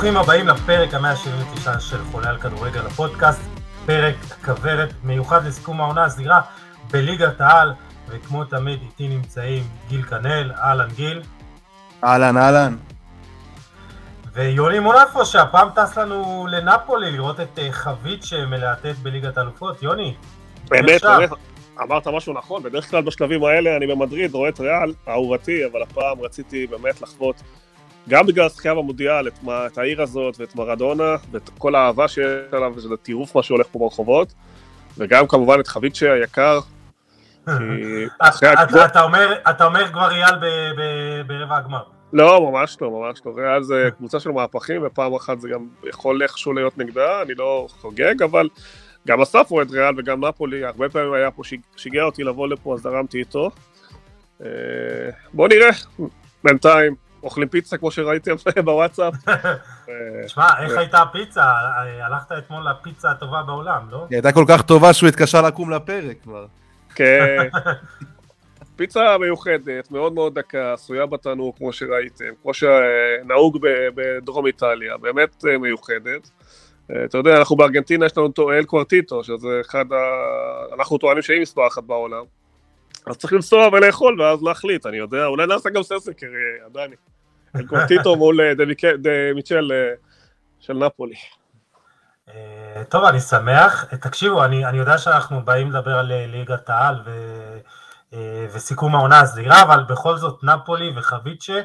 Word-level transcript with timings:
ברוכים 0.00 0.16
הבאים 0.16 0.48
לפרק 0.48 0.94
ה-179 0.94 1.80
של 1.80 2.04
חולה 2.04 2.28
על 2.28 2.38
כדורגל 2.38 2.86
הפודקאסט, 2.86 3.40
פרק 3.86 4.14
כוורת 4.44 4.88
מיוחד 5.04 5.46
לסיכום 5.46 5.80
העונה 5.80 6.04
הסדירה 6.04 6.40
בליגת 6.90 7.40
העל, 7.40 7.72
וכמו 8.08 8.44
תמיד 8.44 8.78
איתי 8.82 9.08
נמצאים 9.08 9.62
גיל 9.88 10.02
כנל, 10.02 10.52
אהלן 10.52 10.88
גיל. 10.96 11.22
אהלן 12.04 12.36
אהלן. 12.36 12.76
ויוני 14.32 14.78
מונפו 14.78 15.26
שהפעם 15.26 15.68
טס 15.74 15.98
לנו 15.98 16.46
לנפולי 16.50 17.10
לראות 17.10 17.40
את 17.40 17.58
אה, 17.58 17.72
חבית 17.72 18.24
שמלהטט 18.24 18.96
בליגת 19.02 19.38
האלופות, 19.38 19.82
יוני. 19.82 20.14
באמת, 20.68 21.04
באמת, 21.04 21.30
אמרת 21.82 22.06
משהו 22.06 22.32
נכון, 22.32 22.62
בדרך 22.62 22.90
כלל 22.90 23.02
בשלבים 23.02 23.44
האלה 23.44 23.76
אני 23.76 23.86
במדריד 23.86 24.34
רואה 24.34 24.48
את 24.48 24.60
ריאל, 24.60 24.94
אהובתי, 25.08 25.66
אבל 25.72 25.82
הפעם 25.82 26.20
רציתי 26.20 26.66
באמת 26.66 27.02
לחוות 27.02 27.42
גם 28.08 28.26
בגלל 28.26 28.46
השחייה 28.46 28.74
במונדיאל, 28.74 29.28
את, 29.28 29.38
את 29.66 29.78
העיר 29.78 30.02
הזאת 30.02 30.40
ואת 30.40 30.54
מרדונה, 30.54 31.16
ואת 31.30 31.50
כל 31.58 31.74
האהבה 31.74 32.08
שיש 32.08 32.52
עליו, 32.52 32.72
וזה 32.76 32.96
טירוף 33.02 33.36
מה 33.36 33.42
שהולך 33.42 33.66
פה 33.72 33.78
ברחובות, 33.78 34.34
וגם 34.98 35.26
כמובן 35.26 35.60
את 35.60 35.68
חביצ'ה 35.68 36.12
היקר. 36.12 36.60
אתה 39.50 39.64
אומר 39.64 39.92
כבר 39.92 40.06
ריאל 40.06 40.34
ברבע 41.26 41.56
הגמר. 41.56 41.82
לא, 42.12 42.50
ממש 42.50 42.76
לא, 42.80 42.90
ממש 42.90 43.20
לא. 43.26 43.32
ריאל 43.36 43.62
זה 43.62 43.88
קבוצה 43.96 44.20
של 44.20 44.30
מהפכים, 44.30 44.82
ופעם 44.86 45.14
אחת 45.14 45.40
זה 45.40 45.48
גם 45.48 45.66
יכול 45.88 46.22
איכשהו 46.22 46.52
להיות 46.52 46.78
נגדה, 46.78 47.22
אני 47.22 47.34
לא 47.34 47.66
חוגג, 47.80 48.22
אבל 48.22 48.48
גם 49.08 49.20
אסף 49.20 49.46
רואה 49.50 49.62
את 49.62 49.70
ריאל 49.70 49.94
וגם 49.98 50.24
נפולי, 50.24 50.64
הרבה 50.64 50.88
פעמים 50.88 51.12
היה 51.12 51.30
פה, 51.30 51.42
שיגע 51.76 52.02
אותי 52.02 52.24
לבוא 52.24 52.48
לפה, 52.48 52.74
אז 52.74 52.82
דרמתי 52.82 53.18
איתו. 53.18 53.50
אה, 54.44 54.48
בואו 55.32 55.48
נראה, 55.48 55.70
בינתיים, 56.44 56.94
אוכלים 57.22 57.48
פיצה 57.48 57.76
כמו 57.76 57.90
שראיתם 57.90 58.34
בוואטסאפ. 58.64 59.14
תשמע, 60.24 60.46
איך 60.60 60.78
הייתה 60.78 61.02
הפיצה? 61.02 61.44
הלכת 62.02 62.32
אתמול 62.38 62.62
לפיצה 62.70 63.10
הטובה 63.10 63.42
בעולם, 63.42 63.82
לא? 63.90 64.06
היא 64.10 64.16
הייתה 64.16 64.32
כל 64.32 64.44
כך 64.48 64.62
טובה 64.62 64.92
שהוא 64.92 65.08
התקשר 65.08 65.42
לקום 65.42 65.70
לפרק 65.70 66.16
כבר. 66.22 66.46
כן. 66.94 67.36
פיצה 68.80 69.18
מיוחדת, 69.18 69.90
מאוד 69.90 70.12
מאוד 70.12 70.38
דקה, 70.38 70.72
עשויה 70.72 71.06
בתנור 71.06 71.56
כמו 71.56 71.72
שראיתם, 71.72 72.24
כמו 72.42 72.52
שנהוג 72.54 73.58
בדרום 73.94 74.46
איטליה, 74.46 74.96
באמת 74.96 75.44
אה, 75.48 75.58
מיוחדת. 75.58 76.30
אה, 76.90 77.04
אתה 77.04 77.18
יודע, 77.18 77.36
אנחנו 77.36 77.56
בארגנטינה, 77.56 78.06
יש 78.06 78.18
לנו 78.18 78.52
אל 78.52 78.64
קוורטיטו, 78.64 79.24
שזה 79.24 79.60
אחד 79.60 79.92
ה... 79.92 79.96
אנחנו 80.74 80.98
טוענים 80.98 81.22
שהיא 81.22 81.40
מספר 81.40 81.66
אחת 81.66 81.82
בעולם. 81.82 82.24
אז 83.10 83.16
צריך 83.16 83.32
לנסוע 83.32 83.68
ולאכול 83.68 84.20
ואז 84.20 84.42
להחליט, 84.42 84.86
אני 84.86 84.96
יודע, 84.96 85.26
אולי 85.26 85.46
נעשה 85.46 85.70
גם 85.70 85.82
סרסקר, 85.82 86.26
עדיין. 86.66 86.92
אל 87.56 87.66
קוורטיטו 87.66 88.16
מול 88.16 88.40
אה, 88.40 89.32
מיצ'ל 89.34 89.70
של 90.60 90.72
נפולי. 90.72 91.14
טוב, 92.88 93.04
אני 93.04 93.20
שמח. 93.20 93.84
תקשיבו, 93.84 94.44
אני, 94.44 94.78
יודע 94.78 94.98
שאנחנו 94.98 95.44
באים 95.44 95.70
לדבר 95.70 95.98
על 95.98 96.12
ליגת 96.26 96.70
העל. 96.70 96.96
אה, 98.12 98.46
וסיכום 98.52 98.94
העונה 98.94 99.20
הסדירה, 99.20 99.62
אבל 99.62 99.84
בכל 99.88 100.16
זאת 100.16 100.44
נפולי 100.44 100.92
וחביצ'ה, 100.96 101.60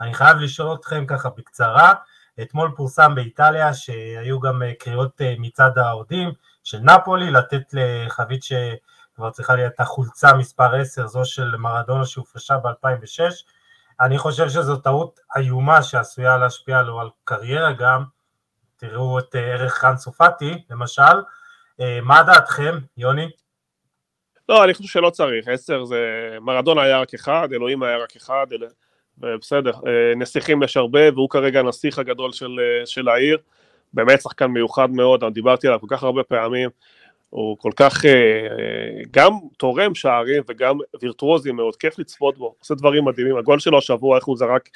אני 0.00 0.14
חייב 0.14 0.36
לשאול 0.36 0.74
אתכם 0.74 1.06
ככה 1.06 1.28
בקצרה, 1.36 1.94
אתמול 2.42 2.72
פורסם 2.76 3.14
באיטליה 3.14 3.74
שהיו 3.74 4.40
גם 4.40 4.62
אה, 4.62 4.72
קריאות 4.78 5.20
אה, 5.20 5.34
מצד 5.38 5.78
האוהדים 5.78 6.32
של 6.64 6.78
נפולי 6.78 7.30
לתת 7.30 7.62
לחביצ'ה 7.72 8.74
כבר 9.16 9.30
צריכה 9.30 9.54
להיות 9.54 9.72
החולצה 9.78 10.34
מספר 10.34 10.74
10, 10.74 11.06
זו 11.06 11.24
של 11.24 11.56
מרדונה 11.56 12.06
שהופרשה 12.06 12.56
ב-2006. 12.58 13.20
אני 14.00 14.18
חושב 14.18 14.48
שזו 14.48 14.76
טעות 14.76 15.20
איומה 15.36 15.82
שעשויה 15.82 16.36
להשפיע 16.36 16.82
לו 16.82 17.00
על 17.00 17.08
קריירה 17.24 17.72
גם. 17.72 18.04
תראו 18.76 19.18
את 19.18 19.34
ערך 19.34 19.74
חן 19.74 19.96
סופטי, 19.96 20.64
למשל. 20.70 21.02
מה 22.02 22.22
דעתכם, 22.22 22.78
יוני? 22.96 23.30
לא, 24.48 24.64
אני 24.64 24.74
חושב 24.74 24.88
שלא 24.88 25.10
צריך, 25.10 25.48
עשר 25.48 25.84
זה, 25.84 25.98
מרדונה 26.40 26.82
היה 26.82 27.00
רק 27.00 27.14
אחד, 27.14 27.48
אלוהים 27.52 27.82
היה 27.82 27.98
רק 27.98 28.16
אחד, 28.16 28.46
אל... 28.52 28.68
בסדר, 29.18 29.72
אה, 29.86 30.14
נסיכים 30.16 30.62
יש 30.62 30.76
הרבה, 30.76 31.12
והוא 31.14 31.30
כרגע 31.30 31.60
הנסיך 31.60 31.98
הגדול 31.98 32.32
של, 32.32 32.60
אה, 32.60 32.86
של 32.86 33.08
העיר, 33.08 33.38
באמת 33.92 34.20
שחקן 34.20 34.46
מיוחד 34.46 34.90
מאוד, 34.90 35.24
דיברתי 35.24 35.66
עליו 35.66 35.80
כל 35.80 35.86
כך 35.90 36.02
הרבה 36.02 36.22
פעמים, 36.22 36.70
הוא 37.34 37.58
כל 37.58 37.70
כך 37.76 38.04
אה, 38.04 38.10
גם 39.10 39.32
תורם 39.56 39.94
שערים 39.94 40.42
וגם 40.48 40.78
וירטואוזי 41.02 41.52
מאוד, 41.52 41.76
כיף 41.76 41.98
לצפות 41.98 42.38
בו, 42.38 42.54
עושה 42.58 42.74
דברים 42.74 43.04
מדהימים, 43.04 43.36
הגול 43.36 43.58
שלו 43.58 43.78
השבוע, 43.78 44.16
איך 44.16 44.24
הוא 44.24 44.36
זרק 44.36 44.68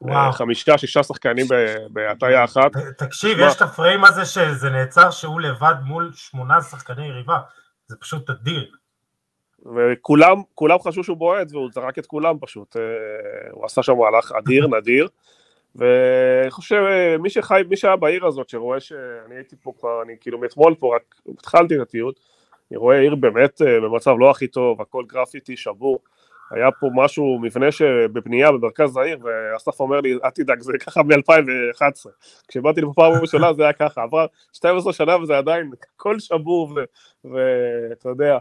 וואו. 0.00 0.32
חמישה, 0.32 0.78
שישה 0.78 1.02
שחקנים 1.02 1.46
בהטיה 1.90 2.44
אחת. 2.44 2.70
תקשיב, 2.98 3.38
יש 3.40 3.56
את 3.56 3.62
הפריים 3.62 4.04
הזה 4.04 4.24
שזה 4.24 4.70
נעצר 4.70 5.10
שהוא 5.10 5.40
לבד 5.40 5.74
מול 5.84 6.10
שמונה 6.14 6.60
שחקני 6.60 7.06
יריבה, 7.06 7.38
זה 7.86 7.96
פשוט 7.96 8.30
אדיר. 8.30 8.70
וכולם 9.76 10.36
כולם 10.54 10.78
חשבו 10.78 11.04
שהוא 11.04 11.16
בועט 11.16 11.52
והוא 11.52 11.70
זרק 11.72 11.98
את 11.98 12.06
כולם 12.06 12.36
פשוט, 12.40 12.76
אה, 12.76 12.82
הוא 13.50 13.64
עשה 13.64 13.82
שם 13.82 13.92
מהלך 13.96 14.32
אדיר, 14.32 14.66
נדיר, 14.78 15.08
ואני 15.76 16.50
חושב, 16.50 16.76
אה, 16.76 17.18
מי 17.18 17.30
שחי, 17.30 17.62
מי 17.68 17.76
שהיה 17.76 17.96
בעיר 17.96 18.26
הזאת, 18.26 18.48
שרואה 18.48 18.80
שאני 18.80 19.34
הייתי 19.34 19.56
פה 19.62 19.72
כבר, 19.78 20.02
אני 20.02 20.16
כאילו 20.20 20.38
מאתמול 20.38 20.74
פה, 20.78 20.96
רק 20.96 21.14
התחלתי 21.38 21.76
את 21.76 21.80
הטיול, 21.80 22.12
אני 22.70 22.76
רואה 22.76 23.00
עיר 23.00 23.14
באמת 23.14 23.62
אה, 23.62 23.80
במצב 23.80 24.14
לא 24.18 24.30
הכי 24.30 24.46
טוב, 24.46 24.80
הכל 24.80 25.04
גרפיטי, 25.08 25.56
שבור, 25.56 25.98
היה 26.50 26.70
פה 26.70 26.88
משהו, 26.94 27.38
מבנה 27.42 27.72
שבבנייה 27.72 28.52
במרכז 28.52 28.96
העיר, 28.96 29.18
ואסף 29.22 29.80
אומר 29.80 30.00
לי, 30.00 30.18
אל 30.24 30.30
תדאג, 30.30 30.60
זה 30.60 30.72
ככה 30.86 31.02
מ-2011. 31.02 32.10
כשבאתי 32.48 32.80
לפה 32.80 32.92
פעם 32.96 33.12
ראשונה 33.12 33.52
זה 33.52 33.62
היה 33.62 33.72
ככה, 33.72 34.02
עברה 34.02 34.26
12 34.52 34.92
שנה 34.92 35.16
וזה 35.16 35.38
עדיין 35.38 35.70
הכל 35.96 36.18
שבור, 36.18 36.78
ואתה 37.24 38.08
יודע, 38.08 38.38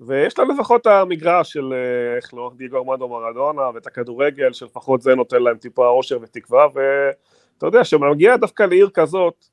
ויש 0.00 0.38
להם 0.38 0.50
לפחות 0.50 0.80
את 0.80 0.86
המגרש 0.86 1.52
של, 1.52 1.72
אה, 1.72 2.16
איך 2.16 2.34
לא, 2.34 2.52
דיגו 2.56 2.76
ארמנדו 2.76 3.08
מרדונה, 3.08 3.62
ואת 3.74 3.86
הכדורגל, 3.86 4.52
שלפחות 4.52 5.02
זה 5.02 5.14
נותן 5.14 5.42
להם 5.42 5.56
טיפה 5.56 5.88
אושר 5.88 6.18
ותקווה, 6.22 6.66
ואתה 6.74 7.66
יודע, 7.66 7.82
כשמגיע 7.82 8.36
דווקא 8.36 8.62
לעיר 8.62 8.90
כזאת, 8.94 9.44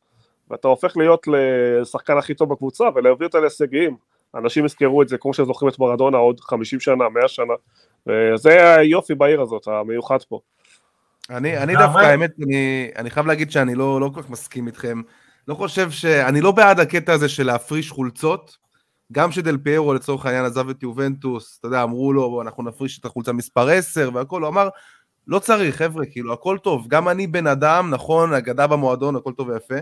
ואתה 0.52 0.68
הופך 0.68 0.98
להיות 0.98 1.28
לשחקן 1.28 2.18
הכי 2.18 2.34
טוב 2.34 2.50
בקבוצה, 2.50 2.84
ולהביא 2.96 3.28
אותה 3.28 3.40
להישגים, 3.40 3.98
אנשים 4.36 4.66
יזכרו 4.66 5.02
את 5.02 5.08
זה 5.08 5.18
כמו 5.18 5.34
שזוכרים 5.34 5.72
את 5.72 5.80
מרדונה 5.80 6.18
עוד 6.18 6.40
50 6.40 6.80
שנה, 6.80 7.10
100 7.10 7.28
שנה, 7.28 7.54
וזה 8.08 8.76
היופי 8.76 9.16
בעיר 9.16 9.42
הזאת, 9.42 9.68
המיוחד 9.68 10.24
פה. 10.30 10.40
אני, 11.30 11.58
אני 11.58 11.76
דווקא, 11.76 12.00
האמת, 12.00 12.32
אני, 12.44 12.92
אני 12.96 13.10
חייב 13.10 13.28
להגיד 13.28 13.52
שאני 13.52 13.76
לא, 13.76 14.02
לא 14.02 14.10
כל 14.14 14.22
כך 14.22 14.30
מסכים 14.30 14.68
איתכם. 14.68 15.02
לא 15.48 15.56
חושב 15.56 15.92
ש... 15.92 16.06
אני 16.06 16.42
לא 16.42 16.52
בעד 16.52 16.80
הקטע 16.80 17.14
הזה 17.14 17.30
של 17.30 17.46
להפריש 17.46 17.92
חולצות, 17.92 18.58
גם 19.12 19.32
שדל 19.32 19.58
פיירו 19.58 19.94
לצורך 19.94 20.26
העניין 20.26 20.46
עזב 20.46 20.70
את 20.70 20.84
יובנטוס, 20.84 21.58
אתה 21.60 21.68
יודע, 21.68 21.84
אמרו 21.84 22.14
לו, 22.14 22.42
אנחנו 22.42 22.64
נפריש 22.64 23.00
את 23.00 23.06
החולצה 23.06 23.34
מספר 23.34 23.70
10 23.70 24.10
והכל, 24.14 24.42
הוא 24.42 24.50
אמר, 24.50 24.70
לא 25.28 25.40
צריך, 25.40 25.76
חבר'ה, 25.76 26.06
כאילו, 26.06 26.34
הכל 26.34 26.58
טוב. 26.64 26.88
גם 26.88 27.10
אני 27.10 27.28
בן 27.28 27.48
אדם, 27.48 27.90
נכון, 27.90 28.34
אגדה 28.34 28.68
במועדון, 28.68 29.16
הכל 29.16 29.34
טוב 29.34 29.48
ויפה, 29.48 29.76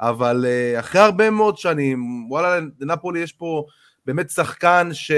אבל 0.00 0.44
uh, 0.44 0.80
אחרי 0.80 1.00
הרבה 1.00 1.30
מאוד 1.30 1.58
שנים, 1.58 2.26
וואלה, 2.30 2.60
לנפולי 2.80 3.20
יש 3.20 3.32
פה 3.32 3.64
באמת 4.06 4.30
שחקן 4.30 4.88
ש... 4.92 5.12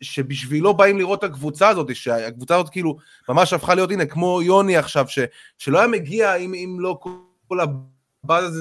שבשבילו 0.00 0.74
באים 0.74 0.98
לראות 0.98 1.18
את 1.18 1.24
הקבוצה 1.24 1.68
הזאת, 1.68 1.96
שהקבוצה 1.96 2.54
הזאת 2.54 2.68
כאילו 2.68 2.96
ממש 3.28 3.52
הפכה 3.52 3.74
להיות, 3.74 3.90
הנה, 3.90 4.06
כמו 4.06 4.42
יוני 4.42 4.76
עכשיו, 4.76 5.08
ש... 5.08 5.18
שלא 5.58 5.78
היה 5.78 5.88
מגיע 5.88 6.34
אם, 6.34 6.54
אם 6.54 6.76
לא 6.80 7.00
כל 7.48 7.60
הבאז 7.60 8.58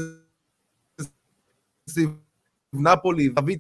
הזה 1.89 2.01
נפולי, 2.73 3.29
דוד, 3.29 3.57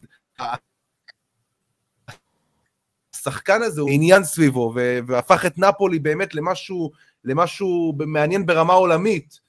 השחקן 3.15 3.61
הזה 3.61 3.81
הוא 3.81 3.89
עניין 3.89 4.23
סביבו, 4.23 4.73
והפך 5.07 5.45
את 5.45 5.57
נפולי 5.57 5.99
באמת 5.99 6.35
למשהו, 6.35 6.91
למשהו 7.23 7.93
מעניין 7.97 8.45
ברמה 8.45 8.73
עולמית. 8.73 9.39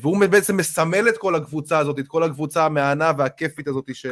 והוא 0.00 0.26
בעצם 0.26 0.56
מסמל 0.56 1.08
את 1.08 1.18
כל 1.18 1.34
הקבוצה 1.34 1.78
הזאת, 1.78 1.98
את 1.98 2.08
כל 2.08 2.22
הקבוצה 2.22 2.64
המהנה 2.64 3.12
והכיפית 3.18 3.68
הזאת 3.68 3.84
ש, 3.92 4.06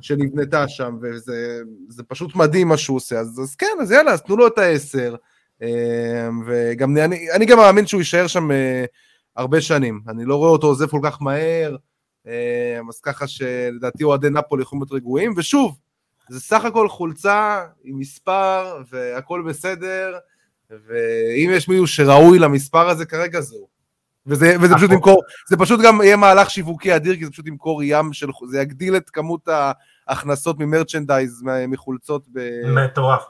שנבנתה 0.00 0.68
שם, 0.68 0.98
וזה 1.02 2.02
פשוט 2.08 2.34
מדהים 2.34 2.68
מה 2.68 2.76
שהוא 2.76 2.96
עושה. 2.96 3.18
אז, 3.18 3.40
אז 3.42 3.54
כן, 3.54 3.76
אז 3.82 3.90
יאללה, 3.90 4.12
אז 4.12 4.22
תנו 4.22 4.36
לו 4.36 4.46
את 4.46 4.58
העשר. 4.58 5.14
וגם 6.46 6.96
אני, 6.96 7.32
אני 7.32 7.46
גם 7.46 7.58
מאמין 7.58 7.86
שהוא 7.86 8.00
יישאר 8.00 8.26
שם 8.26 8.50
אה, 8.50 8.84
הרבה 9.36 9.60
שנים. 9.60 10.00
אני 10.08 10.24
לא 10.24 10.36
רואה 10.36 10.50
אותו 10.50 10.66
עוזב 10.66 10.86
כל 10.86 11.00
כך 11.02 11.22
מהר. 11.22 11.76
אה, 12.26 12.80
אז 12.88 13.00
ככה 13.00 13.26
שלדעתי 13.26 14.04
אוהדי 14.04 14.30
נפולי 14.30 14.62
יכולים 14.62 14.82
להיות 14.82 14.92
רגועים, 14.92 15.34
ושוב, 15.36 15.78
זה 16.28 16.40
סך 16.40 16.64
הכל 16.64 16.88
חולצה 16.88 17.64
עם 17.84 17.98
מספר 17.98 18.82
והכל 18.90 19.42
בסדר, 19.48 20.18
ואם 20.70 21.50
יש 21.52 21.68
מישהו 21.68 21.86
שראוי 21.86 22.38
למספר 22.38 22.88
הזה 22.88 23.06
כרגע 23.06 23.40
זהו. 23.40 23.68
וזה, 24.26 24.56
וזה 24.60 24.74
פשוט 24.74 24.90
ימכור, 24.90 25.22
זה 25.48 25.56
פשוט 25.56 25.80
גם 25.84 26.00
יהיה 26.00 26.16
מהלך 26.16 26.50
שיווקי 26.50 26.96
אדיר, 26.96 27.16
כי 27.16 27.24
זה 27.24 27.30
פשוט 27.30 27.46
ימכור 27.46 27.82
ים 27.82 28.12
של, 28.12 28.28
זה 28.48 28.60
יגדיל 28.60 28.96
את 28.96 29.10
כמות 29.10 29.48
ההכנסות 30.08 30.58
ממרצ'נדייז, 30.58 31.42
מחולצות. 31.68 32.22
מטורף. 32.64 33.22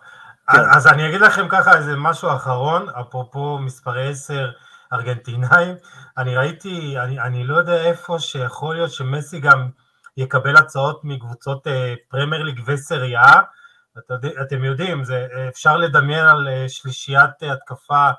כן. 0.51 0.59
אז 0.71 0.87
אני 0.87 1.09
אגיד 1.09 1.21
לכם 1.21 1.49
ככה 1.49 1.77
איזה 1.77 1.97
משהו 1.97 2.29
אחרון, 2.33 2.87
אפרופו 3.01 3.59
מספרי 3.59 4.09
10 4.09 4.51
ארגנטינאים. 4.93 5.75
אני 6.19 6.37
ראיתי, 6.37 6.99
אני, 6.99 7.21
אני 7.21 7.45
לא 7.45 7.57
יודע 7.57 7.85
איפה 7.85 8.19
שיכול 8.19 8.75
להיות 8.75 8.91
שמסי 8.93 9.41
גם 9.41 9.69
יקבל 10.17 10.57
הצעות 10.57 11.05
מקבוצות 11.05 11.67
אה, 11.67 11.95
פרמייר 12.09 12.43
ליג 12.43 12.61
וסריה. 12.67 13.33
את, 13.99 14.11
אתם 14.43 14.65
יודעים, 14.65 15.05
זה, 15.05 15.27
אפשר 15.49 15.77
לדמיין 15.77 16.25
על 16.25 16.49
אה, 16.49 16.69
שלישיית 16.69 17.43
התקפה 17.43 18.11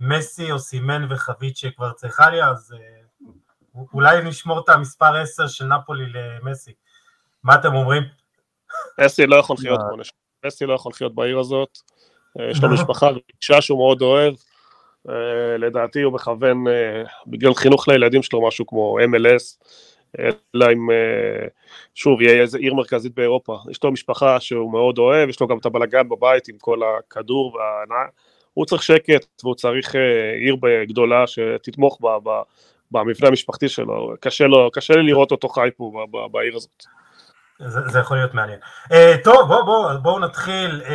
מסי, 0.00 0.52
או 0.52 0.58
סימן 0.58 1.06
וחבית 1.10 1.56
שכבר 1.56 1.92
צריכה 1.92 2.30
לי, 2.30 2.44
אז 2.44 2.74
אה, 2.74 3.82
אולי 3.94 4.22
נשמור 4.22 4.60
את 4.60 4.68
המספר 4.68 5.16
10 5.16 5.46
של 5.46 5.64
נפולי 5.64 6.04
למסי. 6.06 6.72
מה 7.42 7.54
אתם 7.54 7.74
אומרים? 7.74 8.02
מסי 9.00 9.26
לא 9.26 9.36
יכול 9.36 9.56
לחיות 9.58 9.80
פה, 9.80 10.02
מסי 10.46 10.66
לא 10.66 10.74
יכול 10.74 10.90
לחיות 10.90 11.14
בעיר 11.14 11.38
הזאת. 11.38 11.78
יש 12.50 12.62
לו 12.62 12.70
משפחה 12.74 13.06
ואישה 13.06 13.62
שהוא 13.62 13.78
מאוד 13.78 14.02
אוהב. 14.02 14.34
לדעתי 15.58 16.02
הוא 16.02 16.12
מכוון, 16.12 16.64
בגלל 17.26 17.54
חינוך 17.54 17.88
לילדים 17.88 18.22
שלו, 18.22 18.46
משהו 18.46 18.66
כמו 18.66 18.98
MLS. 19.00 19.66
אלא 20.18 20.72
אם, 20.72 20.88
שוב, 21.94 22.20
יהיה 22.20 22.42
איזה 22.42 22.58
עיר 22.58 22.74
מרכזית 22.74 23.14
באירופה. 23.14 23.58
יש 23.70 23.84
לו 23.84 23.92
משפחה 23.92 24.40
שהוא 24.40 24.72
מאוד 24.72 24.98
אוהב, 24.98 25.28
יש 25.28 25.40
לו 25.40 25.46
גם 25.46 25.58
את 25.58 25.66
הבלגן 25.66 26.08
בבית 26.08 26.48
עם 26.48 26.58
כל 26.58 26.78
הכדור 26.82 27.54
וההנאה. 27.54 28.06
הוא 28.54 28.66
צריך 28.66 28.82
שקט 28.82 29.26
והוא 29.42 29.54
צריך 29.54 29.94
עיר 30.40 30.56
גדולה 30.88 31.26
שתתמוך 31.26 31.98
בה, 32.00 32.42
במבנה 32.90 33.28
המשפחתי 33.28 33.68
שלו. 33.68 34.14
קשה, 34.20 34.46
לו, 34.46 34.70
קשה 34.72 34.94
לי 34.94 35.02
לראות 35.02 35.30
אותו 35.30 35.48
חי 35.48 35.68
פה 35.76 36.06
בעיר 36.32 36.56
הזאת. 36.56 36.84
זה, 37.58 37.80
זה 37.88 37.98
יכול 37.98 38.16
להיות 38.16 38.34
מעניין. 38.34 38.58
Uh, 38.84 39.24
טוב, 39.24 39.48
בואו 39.48 39.64
בוא, 39.64 39.92
בוא 39.94 40.20
נתחיל. 40.20 40.82
Uh, 40.84 40.88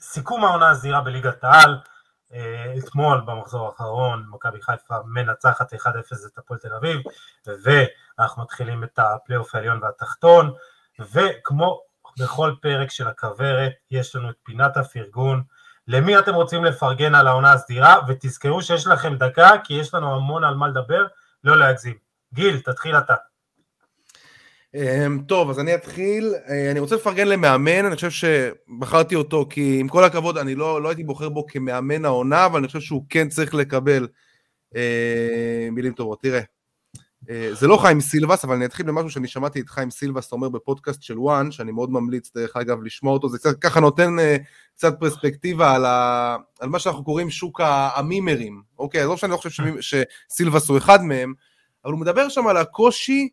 סיכום 0.00 0.44
העונה 0.44 0.70
הזהירה 0.70 1.00
בליגת 1.00 1.44
העל. 1.44 1.74
Uh, 2.30 2.36
אתמול 2.78 3.20
במחזור 3.26 3.66
האחרון 3.66 4.24
מכבי 4.30 4.62
חיפה 4.62 4.94
מנצחת 5.06 5.74
1-0 5.74 5.76
את 6.26 6.38
הפועל 6.38 6.60
תל 6.60 6.72
אביב, 6.72 7.00
ואנחנו 7.46 8.42
מתחילים 8.42 8.84
את 8.84 8.98
הפלייאוף 8.98 9.54
העליון 9.54 9.82
והתחתון, 9.82 10.52
וכמו 11.12 11.80
בכל 12.18 12.54
פרק 12.62 12.90
של 12.90 13.08
הכוורת, 13.08 13.72
יש 13.90 14.16
לנו 14.16 14.30
את 14.30 14.34
פינת 14.42 14.76
הפרגון. 14.76 15.42
למי 15.88 16.18
אתם 16.18 16.34
רוצים 16.34 16.64
לפרגן 16.64 17.14
על 17.14 17.26
העונה 17.26 17.52
הסדירה, 17.52 17.96
ותזכרו 18.08 18.62
שיש 18.62 18.86
לכם 18.86 19.14
דקה, 19.14 19.50
כי 19.64 19.74
יש 19.74 19.94
לנו 19.94 20.14
המון 20.14 20.44
על 20.44 20.54
מה 20.54 20.68
לדבר, 20.68 21.06
לא 21.44 21.56
להגזים. 21.56 21.94
גיל, 22.34 22.60
תתחיל 22.60 22.98
אתה. 22.98 23.14
אמ, 24.74 25.18
טוב, 25.28 25.50
אז 25.50 25.60
אני 25.60 25.74
אתחיל. 25.74 26.34
אה, 26.48 26.70
אני 26.70 26.80
רוצה 26.80 26.96
לפרגן 26.96 27.28
למאמן, 27.28 27.84
אני 27.84 27.94
חושב 27.94 28.10
שבחרתי 28.10 29.14
אותו 29.14 29.46
כי 29.50 29.80
עם 29.80 29.88
כל 29.88 30.04
הכבוד, 30.04 30.38
אני 30.38 30.54
לא, 30.54 30.82
לא 30.82 30.88
הייתי 30.88 31.04
בוחר 31.04 31.28
בו 31.28 31.46
כמאמן 31.46 32.04
העונה, 32.04 32.46
אבל 32.46 32.58
אני 32.58 32.66
חושב 32.66 32.80
שהוא 32.80 33.04
כן 33.08 33.28
צריך 33.28 33.54
לקבל 33.54 34.08
אה, 34.76 35.68
מילים 35.72 35.92
טובות. 35.92 36.22
תראה, 36.22 36.40
אה, 37.30 37.50
זה 37.52 37.66
לא 37.66 37.76
חיים 37.76 38.00
סילבס, 38.00 38.44
אבל 38.44 38.54
אני 38.54 38.64
אתחיל 38.64 38.86
במשהו 38.86 39.10
שאני 39.10 39.28
שמעתי 39.28 39.60
את 39.60 39.68
חיים 39.68 39.90
סילבס 39.90 40.32
אומר 40.32 40.48
בפודקאסט 40.48 41.02
של 41.02 41.18
וואן, 41.18 41.50
שאני 41.50 41.72
מאוד 41.72 41.90
ממליץ 41.90 42.30
דרך 42.36 42.56
אגב 42.56 42.82
לשמוע 42.82 43.12
אותו, 43.12 43.28
זה 43.28 43.38
קצת 43.38 43.58
ככה 43.60 43.80
נותן 43.80 44.18
אה, 44.18 44.36
קצת 44.76 45.00
פרספקטיבה 45.00 45.74
על, 45.74 45.84
ה, 45.84 46.36
על 46.60 46.68
מה 46.68 46.78
שאנחנו 46.78 47.04
קוראים 47.04 47.30
שוק 47.30 47.60
המימרים, 47.64 48.62
אוקיי, 48.78 49.02
אז 49.02 49.08
לא 49.08 49.16
שאני 49.16 49.32
לא 49.32 49.36
חושב 49.36 49.64
שסילבס 49.80 50.68
הוא 50.68 50.78
אחד 50.78 51.02
מהם, 51.02 51.34
אבל 51.84 51.92
הוא 51.92 52.00
מדבר 52.00 52.28
שם 52.28 52.46
על 52.46 52.56
הקושי 52.56 53.28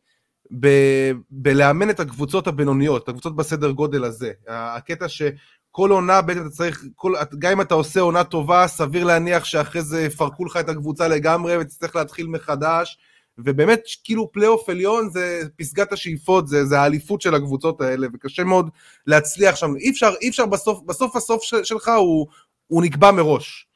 ב- 0.60 1.12
בלאמן 1.32 1.90
את 1.90 2.00
הקבוצות 2.00 2.48
הבינוניות, 2.48 3.04
את 3.04 3.10
הקבוצות 3.10 3.36
בסדר 3.36 3.72
גודל 3.72 4.04
הזה. 4.04 4.32
הקטע 4.48 5.08
שכל 5.10 5.92
עונה 5.92 6.22
בעצם 6.22 6.42
אתה 6.42 6.50
צריך, 6.50 6.84
כל, 6.96 7.14
גם 7.40 7.52
אם 7.52 7.62
אתה 7.62 7.74
עושה 7.74 8.00
עונה 8.00 8.24
טובה, 8.24 8.68
סביר 8.68 9.04
להניח 9.04 9.46
שאחרי 9.46 9.82
זה 9.82 10.02
יפרקו 10.02 10.46
לך 10.46 10.58
את 10.58 10.70
הקבוצה 10.70 11.08
לגמרי 11.08 11.58
ותצטרך 11.58 11.96
להתחיל 11.96 12.28
מחדש. 12.28 12.98
ובאמת 13.38 13.82
כאילו 14.04 14.32
פלייאוף 14.32 14.70
עליון 14.70 15.10
זה 15.10 15.42
פסגת 15.56 15.94
השאיפות, 15.94 16.48
זה, 16.48 16.66
זה 16.66 16.80
האליפות 16.80 17.22
של 17.22 17.36
הקבוצות 17.36 17.82
האלה, 17.82 18.08
וקשה 18.14 18.44
מאוד 18.44 18.70
להצליח 19.08 19.56
שם, 19.56 19.76
אי 19.76 19.90
אפשר, 19.90 20.12
אי 20.22 20.30
אפשר 20.30 20.46
בסוף, 20.46 20.82
בסוף 20.86 21.16
הסוף 21.16 21.44
שלך 21.64 21.92
הוא, 21.98 22.28
הוא 22.68 22.84
נקבע 22.84 23.12
מראש. 23.12 23.68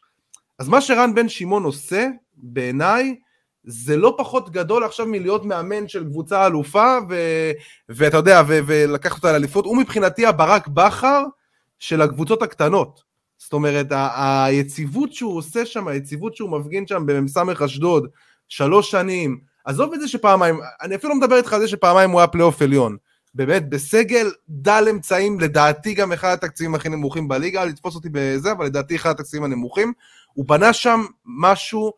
אז 0.59 0.67
מה 0.67 0.81
שרן 0.81 1.15
בן 1.15 1.29
שמעון 1.29 1.63
עושה, 1.63 2.07
בעיניי, 2.37 3.15
זה 3.65 3.97
לא 3.97 4.15
פחות 4.17 4.49
גדול 4.49 4.83
עכשיו 4.83 5.05
מלהיות 5.05 5.45
מאמן 5.45 5.87
של 5.87 6.03
קבוצה 6.03 6.45
אלופה, 6.45 6.97
ו, 7.09 7.15
ואתה 7.89 8.17
יודע, 8.17 8.41
ו, 8.47 8.59
ולקח 8.65 9.15
אותה 9.15 9.31
לאליפות, 9.31 9.65
הוא 9.65 9.77
מבחינתי 9.77 10.25
הברק 10.25 10.67
בכר 10.67 11.23
של 11.79 12.01
הקבוצות 12.01 12.41
הקטנות. 12.41 13.03
זאת 13.37 13.53
אומרת, 13.53 13.91
ה- 13.91 14.45
היציבות 14.45 15.13
שהוא 15.13 15.37
עושה 15.37 15.65
שם, 15.65 15.87
היציבות 15.87 16.35
שהוא 16.35 16.49
מפגין 16.49 16.87
שם 16.87 17.03
במ"ס 17.05 17.37
אשדוד, 17.65 18.07
שלוש 18.47 18.91
שנים, 18.91 19.39
עזוב 19.65 19.93
את 19.93 20.01
זה 20.01 20.07
שפעמיים, 20.07 20.59
אני 20.81 20.95
אפילו 20.95 21.13
לא 21.13 21.19
מדבר 21.19 21.35
איתך 21.37 21.53
על 21.53 21.61
זה 21.61 21.67
שפעמיים 21.67 22.11
הוא 22.11 22.19
היה 22.19 22.27
פלייאוף 22.27 22.61
עליון. 22.61 22.97
באמת, 23.35 23.69
בסגל 23.69 24.31
דל 24.49 24.87
אמצעים, 24.89 25.39
לדעתי 25.39 25.93
גם 25.93 26.11
אחד 26.11 26.33
התקציבים 26.33 26.75
הכי 26.75 26.89
נמוכים 26.89 27.27
בליגה, 27.27 27.65
לתפוס 27.65 27.95
אותי 27.95 28.09
בזה, 28.11 28.51
אבל 28.51 28.65
לדעתי 28.65 28.95
אחד 28.95 29.09
התקציבים 29.09 29.43
הנמוכים. 29.43 29.93
הוא 30.33 30.45
בנה 30.45 30.73
שם 30.73 31.05
משהו 31.25 31.93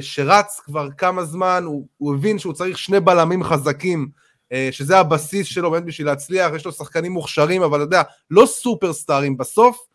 שרץ 0.00 0.60
כבר 0.64 0.88
כמה 0.98 1.24
זמן, 1.24 1.62
הוא, 1.66 1.86
הוא 1.98 2.14
הבין 2.14 2.38
שהוא 2.38 2.52
צריך 2.52 2.78
שני 2.78 3.00
בלמים 3.00 3.44
חזקים, 3.44 4.08
אה, 4.52 4.68
שזה 4.70 4.98
הבסיס 4.98 5.46
שלו 5.46 5.70
באמת 5.70 5.84
בשביל 5.84 6.06
להצליח, 6.06 6.52
יש 6.54 6.66
לו 6.66 6.72
שחקנים 6.72 7.12
מוכשרים, 7.12 7.62
אבל 7.62 7.78
אתה 7.78 7.84
יודע, 7.84 8.02
לא 8.30 8.46
סופרסטארים 8.46 9.36
בסוף. 9.36 9.86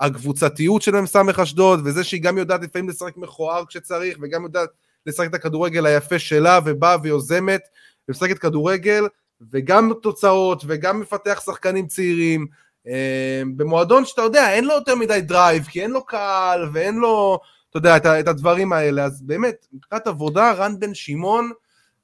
הקבוצתיות 0.00 0.82
של 0.82 1.00
מ"ס 1.00 1.16
אשדוד, 1.42 1.80
וזה 1.84 2.04
שהיא 2.04 2.22
גם 2.22 2.38
יודעת 2.38 2.62
לפעמים 2.62 2.88
לשחק 2.88 3.16
מכוער 3.16 3.64
כשצריך, 3.64 4.18
וגם 4.22 4.44
יודעת 4.44 4.68
לשחק 5.06 5.28
את 5.28 5.34
הכדורגל 5.34 5.86
היפה 5.86 6.18
שלה, 6.18 6.60
ובאה 6.64 6.96
ויוזמת, 7.02 7.60
ומשחקת 8.08 8.38
כדורגל, 8.38 9.04
וגם 9.52 9.92
תוצאות, 10.02 10.64
וגם 10.66 11.00
מפתח 11.00 11.42
שחקנים 11.44 11.86
צעירים, 11.86 12.46
אה, 12.88 13.42
במועדון 13.56 14.04
שאתה 14.04 14.22
יודע, 14.22 14.52
אין 14.52 14.64
לו 14.64 14.74
יותר 14.74 14.94
מדי 14.94 15.20
drive, 15.20 15.64
כי 15.64 15.82
אין 15.82 15.90
לו 15.90 16.04
קהל, 16.04 16.68
ואין 16.72 16.96
לו, 16.96 17.40
אתה 17.70 17.78
יודע, 17.78 17.96
את, 17.96 18.06
את 18.06 18.28
הדברים 18.28 18.72
האלה, 18.72 19.04
אז 19.04 19.22
באמת, 19.22 19.66
מבחינת 19.72 20.06
עבודה, 20.06 20.52
רן 20.52 20.80
בן 20.80 20.94
שמעון, 20.94 21.50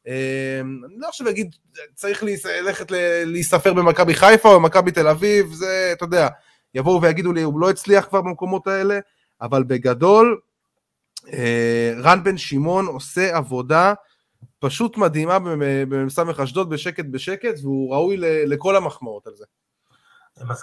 אה, 0.08 0.61
אני 0.61 0.94
לא 0.99 1.09
עכשיו 1.09 1.28
אגיד, 1.28 1.56
צריך 1.94 2.23
ללכת 2.23 2.90
להיספר 3.26 3.73
במכבי 3.73 4.14
חיפה 4.14 4.49
או 4.49 4.61
במכבי 4.61 4.90
תל 4.90 5.09
אביב, 5.09 5.52
זה, 5.52 5.90
אתה 5.92 6.04
יודע, 6.04 6.28
יבואו 6.75 7.02
ויגידו 7.02 7.33
לי, 7.33 7.42
הוא 7.42 7.61
לא 7.61 7.71
הצליח 7.71 8.06
כבר 8.06 8.21
במקומות 8.21 8.66
האלה, 8.66 8.99
אבל 9.40 9.64
בגדול, 9.64 10.40
אה, 11.33 11.94
רן 11.97 12.25
בן 12.25 12.38
שמעון 12.38 12.87
עושה 12.87 13.37
עבודה 13.37 13.94
פשוט 14.59 14.97
מדהימה 14.97 15.38
במ"ס 15.88 16.18
אשדוד 16.18 16.71
בשקט 16.71 17.04
בשקט, 17.11 17.54
והוא 17.62 17.94
ראוי 17.94 18.16
לכל 18.47 18.76
המחמאות 18.76 19.26
על 19.26 19.33
זה. 19.37 19.44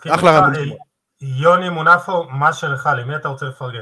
אחלה 0.10 0.40
רן 0.40 0.54
בן 0.54 0.64
שמעון. 0.64 0.78
יוני 1.22 1.70
מונפו, 1.70 2.24
מה 2.24 2.54
שלך, 2.54 2.90
למי 2.98 3.16
אתה 3.16 3.28
רוצה 3.28 3.46
לפרגן? 3.46 3.80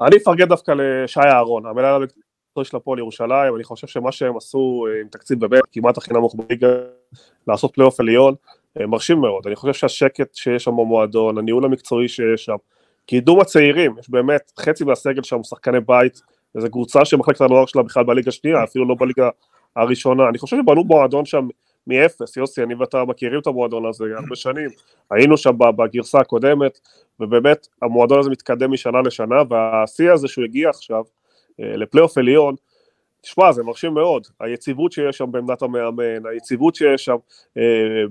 אני 0.00 0.16
אפרגן 0.16 0.48
דווקא 0.48 0.72
לשי 0.76 1.20
אהרון, 1.20 1.66
המנהל 1.66 1.94
המקצועי 1.94 2.64
של 2.64 2.76
הפועל 2.76 2.98
ירושלים, 2.98 3.56
אני 3.56 3.64
חושב 3.64 3.86
שמה 3.86 4.12
שהם 4.12 4.36
עשו 4.36 4.86
אה, 4.88 5.00
עם 5.00 5.08
תקציב 5.08 5.40
באמת 5.40 5.62
כמעט 5.72 5.98
הכי 5.98 6.14
נמוך 6.14 6.34
בליגה, 6.34 6.68
לעשות 7.48 7.74
פלייאוף 7.74 8.00
עליון, 8.00 8.34
אה, 8.80 8.86
מרשים 8.86 9.20
מאוד, 9.20 9.46
אני 9.46 9.56
חושב 9.56 9.72
שהשקט 9.72 10.34
שיש 10.34 10.64
שם 10.64 10.70
במועדון, 10.70 11.38
הניהול 11.38 11.64
המקצועי 11.64 12.08
שיש 12.08 12.44
שם, 12.44 12.56
קידום 13.06 13.40
הצעירים, 13.40 13.94
יש 13.98 14.10
באמת 14.10 14.52
חצי 14.60 14.84
מהסגל 14.84 15.22
שם 15.22 15.42
שחקני 15.42 15.80
בית, 15.80 16.20
וזו 16.54 16.70
קבוצה 16.70 17.04
שמחלקת 17.04 17.40
הנוער 17.40 17.66
שלה 17.66 17.82
בכלל 17.82 18.04
בליגה 18.04 18.28
השנייה, 18.28 18.64
אפילו 18.64 18.88
לא 18.88 18.94
בליגה 18.98 19.28
הראשונה, 19.76 20.28
אני 20.28 20.38
חושב 20.38 20.56
שבנו 20.56 20.84
מועדון 20.84 21.24
שם 21.24 21.48
מאפס, 21.86 22.36
יוסי, 22.36 22.62
אני 22.62 22.74
ואתה 22.74 23.04
מכירים 23.04 23.40
את 23.40 23.46
המועדון 23.46 23.86
הזה 23.86 24.04
הרבה 24.16 24.36
שנים, 24.36 24.70
היינו 25.10 25.36
שם 25.36 25.50
בגרסה 25.76 26.18
הקודמת, 26.18 26.80
ובאמת 27.20 27.66
המועדון 27.82 28.18
הזה 28.18 28.30
מתקדם 28.30 28.72
משנה 28.72 29.02
לשנה, 29.02 29.42
והשיא 29.50 30.10
הזה 30.10 30.28
שהוא 30.28 30.44
הגיע 30.44 30.68
עכשיו 30.68 31.02
אה, 31.60 31.76
לפלייאוף 31.76 32.18
עליון, 32.18 32.54
תשמע, 33.20 33.52
זה 33.52 33.62
מרשים 33.62 33.94
מאוד, 33.94 34.26
היציבות 34.40 34.92
שיש 34.92 35.18
שם 35.18 35.32
בעמדת 35.32 35.62
המאמן, 35.62 36.26
היציבות 36.26 36.74
שיש 36.74 37.04
שם 37.04 37.16
אה, 37.58 37.62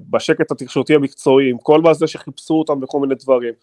בשקט 0.10 0.52
התקשורתי 0.52 0.96
המקצועי, 0.96 1.50
עם 1.50 1.58
כל 1.58 1.82
מה 1.82 1.94
זה 1.94 2.08
שחיפשו 2.08 2.54
אותם 2.54 2.80
בכל 2.80 3.00
מיני 3.00 3.16
דברים, 3.16 3.54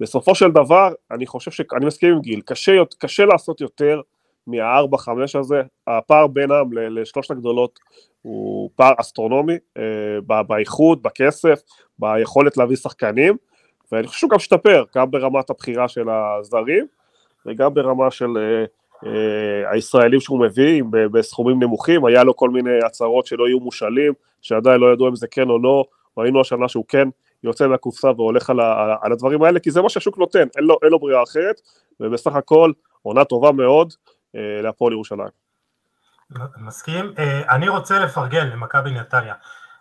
בסופו 0.00 0.34
של 0.34 0.50
דבר, 0.50 0.92
אני 1.10 1.26
חושב 1.26 1.50
ש... 1.50 1.60
אני 1.76 1.86
מסכים 1.86 2.12
עם 2.12 2.20
גיל, 2.20 2.40
קשה, 2.40 2.72
קשה 2.98 3.24
לעשות 3.24 3.60
יותר 3.60 4.00
מהארבע 4.46 4.98
חמש 4.98 5.36
הזה, 5.36 5.62
הפער 5.86 6.26
בינם 6.26 6.72
לשלושת 6.72 7.30
הגדולות 7.30 7.78
הוא 8.22 8.70
פער 8.76 8.92
אסטרונומי, 9.00 9.56
אה, 9.78 10.42
באיכות, 10.42 11.02
בכסף, 11.02 11.60
ביכולת 11.98 12.56
להביא 12.56 12.76
שחקנים, 12.76 13.36
ואני 13.92 14.06
חושב 14.06 14.18
שהוא 14.18 14.30
גם 14.30 14.36
השתפר, 14.36 14.84
גם 14.96 15.10
ברמת 15.10 15.50
הבחירה 15.50 15.88
של 15.88 16.08
הזרים, 16.10 16.86
וגם 17.46 17.74
ברמה 17.74 18.10
של 18.10 18.28
אה, 18.36 18.64
אה, 19.06 19.70
הישראלים 19.70 20.20
שהוא 20.20 20.40
מביא 20.40 20.82
בסכומים 20.90 21.62
נמוכים, 21.62 22.04
היה 22.04 22.24
לו 22.24 22.36
כל 22.36 22.50
מיני 22.50 22.78
הצהרות 22.86 23.26
שלא 23.26 23.48
יהיו 23.48 23.60
מושאלים, 23.60 24.12
שעדיין 24.42 24.80
לא 24.80 24.92
ידעו 24.92 25.08
אם 25.08 25.16
זה 25.16 25.26
כן 25.30 25.50
או 25.50 25.58
לא, 25.58 25.84
ראינו 26.18 26.40
השנה 26.40 26.68
שהוא 26.68 26.84
כן 26.88 27.08
יוצא 27.44 27.66
מהקופסה 27.66 28.10
והולך 28.16 28.50
על, 28.50 28.60
ה, 28.60 28.96
על 29.02 29.12
הדברים 29.12 29.42
האלה, 29.42 29.60
כי 29.60 29.70
זה 29.70 29.82
מה 29.82 29.88
שהשוק 29.88 30.18
נותן, 30.18 30.48
אין 30.56 30.64
לו, 30.64 30.78
אין 30.82 30.90
לו 30.90 30.98
ברירה 30.98 31.22
אחרת, 31.22 31.60
ובסך 32.00 32.34
הכל 32.34 32.72
עונה 33.02 33.24
טובה 33.24 33.52
מאוד, 33.52 33.92
להפועל 34.62 34.92
ירושלים. 34.92 35.28
מסכים. 36.56 37.12
אני 37.48 37.68
רוצה 37.68 37.98
לפרגן 37.98 38.48
למכבי 38.48 38.90
נתניה. 38.90 39.34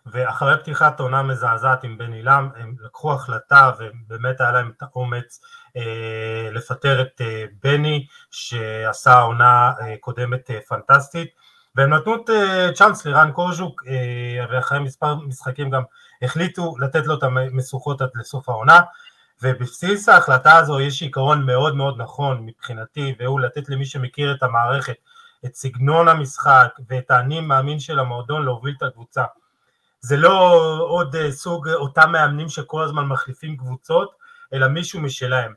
ואחרי 0.05 0.57
פתיחת 0.57 0.99
עונה 0.99 1.23
מזעזעת 1.23 1.83
עם 1.83 1.97
בן 1.97 2.13
עילם, 2.13 2.49
הם 2.55 2.75
לקחו 2.81 3.13
החלטה 3.13 3.71
ובאמת 3.79 4.41
היה 4.41 4.51
להם 4.51 4.71
את 4.77 4.83
האומץ 4.83 5.41
אה, 5.77 6.49
לפטר 6.51 7.01
את 7.01 7.21
אה, 7.21 7.45
בני, 7.63 8.07
שעשה 8.31 9.19
עונה 9.19 9.71
אה, 9.81 9.95
קודמת 9.99 10.51
אה, 10.51 10.59
פנטסטית, 10.67 11.29
והם 11.75 11.93
נתנו 11.93 12.15
את 12.15 12.29
אה, 12.29 12.69
צ'אנס 12.75 13.05
לירן 13.05 13.31
קוז'וק, 13.31 13.83
אה, 13.87 14.45
ואחרי 14.51 14.79
מספר 14.79 15.15
משחקים 15.15 15.69
גם 15.69 15.83
החליטו 16.21 16.75
לתת 16.79 17.05
לו 17.05 17.17
את 17.17 17.23
המשוכות 17.23 18.01
עד 18.01 18.09
לסוף 18.15 18.49
העונה, 18.49 18.81
ובבסיס 19.43 20.09
ההחלטה 20.09 20.57
הזו 20.57 20.79
יש 20.79 21.01
עיקרון 21.01 21.45
מאוד 21.45 21.75
מאוד 21.75 22.01
נכון 22.01 22.45
מבחינתי, 22.45 23.15
והוא 23.19 23.39
לתת 23.39 23.69
למי 23.69 23.85
שמכיר 23.85 24.33
את 24.33 24.43
המערכת, 24.43 24.95
את 25.45 25.55
סגנון 25.55 26.07
המשחק 26.07 26.69
ואת 26.89 27.11
האני 27.11 27.39
מאמין 27.39 27.79
של 27.79 27.99
המועדון 27.99 28.45
להוביל 28.45 28.75
את 28.77 28.83
הקבוצה. 28.83 29.23
זה 29.99 30.17
לא 30.17 30.51
עוד 30.79 31.15
אה, 31.15 31.31
סוג 31.31 31.69
אותם 31.69 32.11
מאמנים 32.11 32.49
שכל 32.49 32.83
הזמן 32.83 33.05
מחליפים 33.05 33.57
קבוצות, 33.57 34.11
אלא 34.53 34.67
מישהו 34.67 35.01
משלהם. 35.01 35.53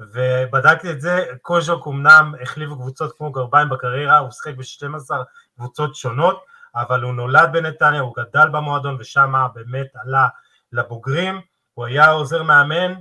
ובדקתי 0.00 0.90
את 0.90 1.00
זה, 1.00 1.24
קוז'וק 1.42 1.86
אמנם 1.86 2.34
החליף 2.42 2.70
קבוצות 2.70 3.16
כמו 3.18 3.32
גרביים 3.32 3.68
בקריירה, 3.68 4.18
הוא 4.18 4.30
שחק 4.30 4.54
ב-12 4.54 5.14
קבוצות 5.56 5.94
שונות, 5.94 6.44
אבל 6.74 7.02
הוא 7.02 7.12
נולד 7.12 7.50
בנתניה, 7.52 8.00
הוא 8.00 8.14
גדל 8.16 8.48
במועדון 8.48 8.96
ושם 9.00 9.34
באמת 9.54 9.86
עלה 10.04 10.28
לבוגרים, 10.72 11.40
הוא 11.74 11.86
היה 11.86 12.10
עוזר 12.10 12.42
מאמן, 12.42 12.94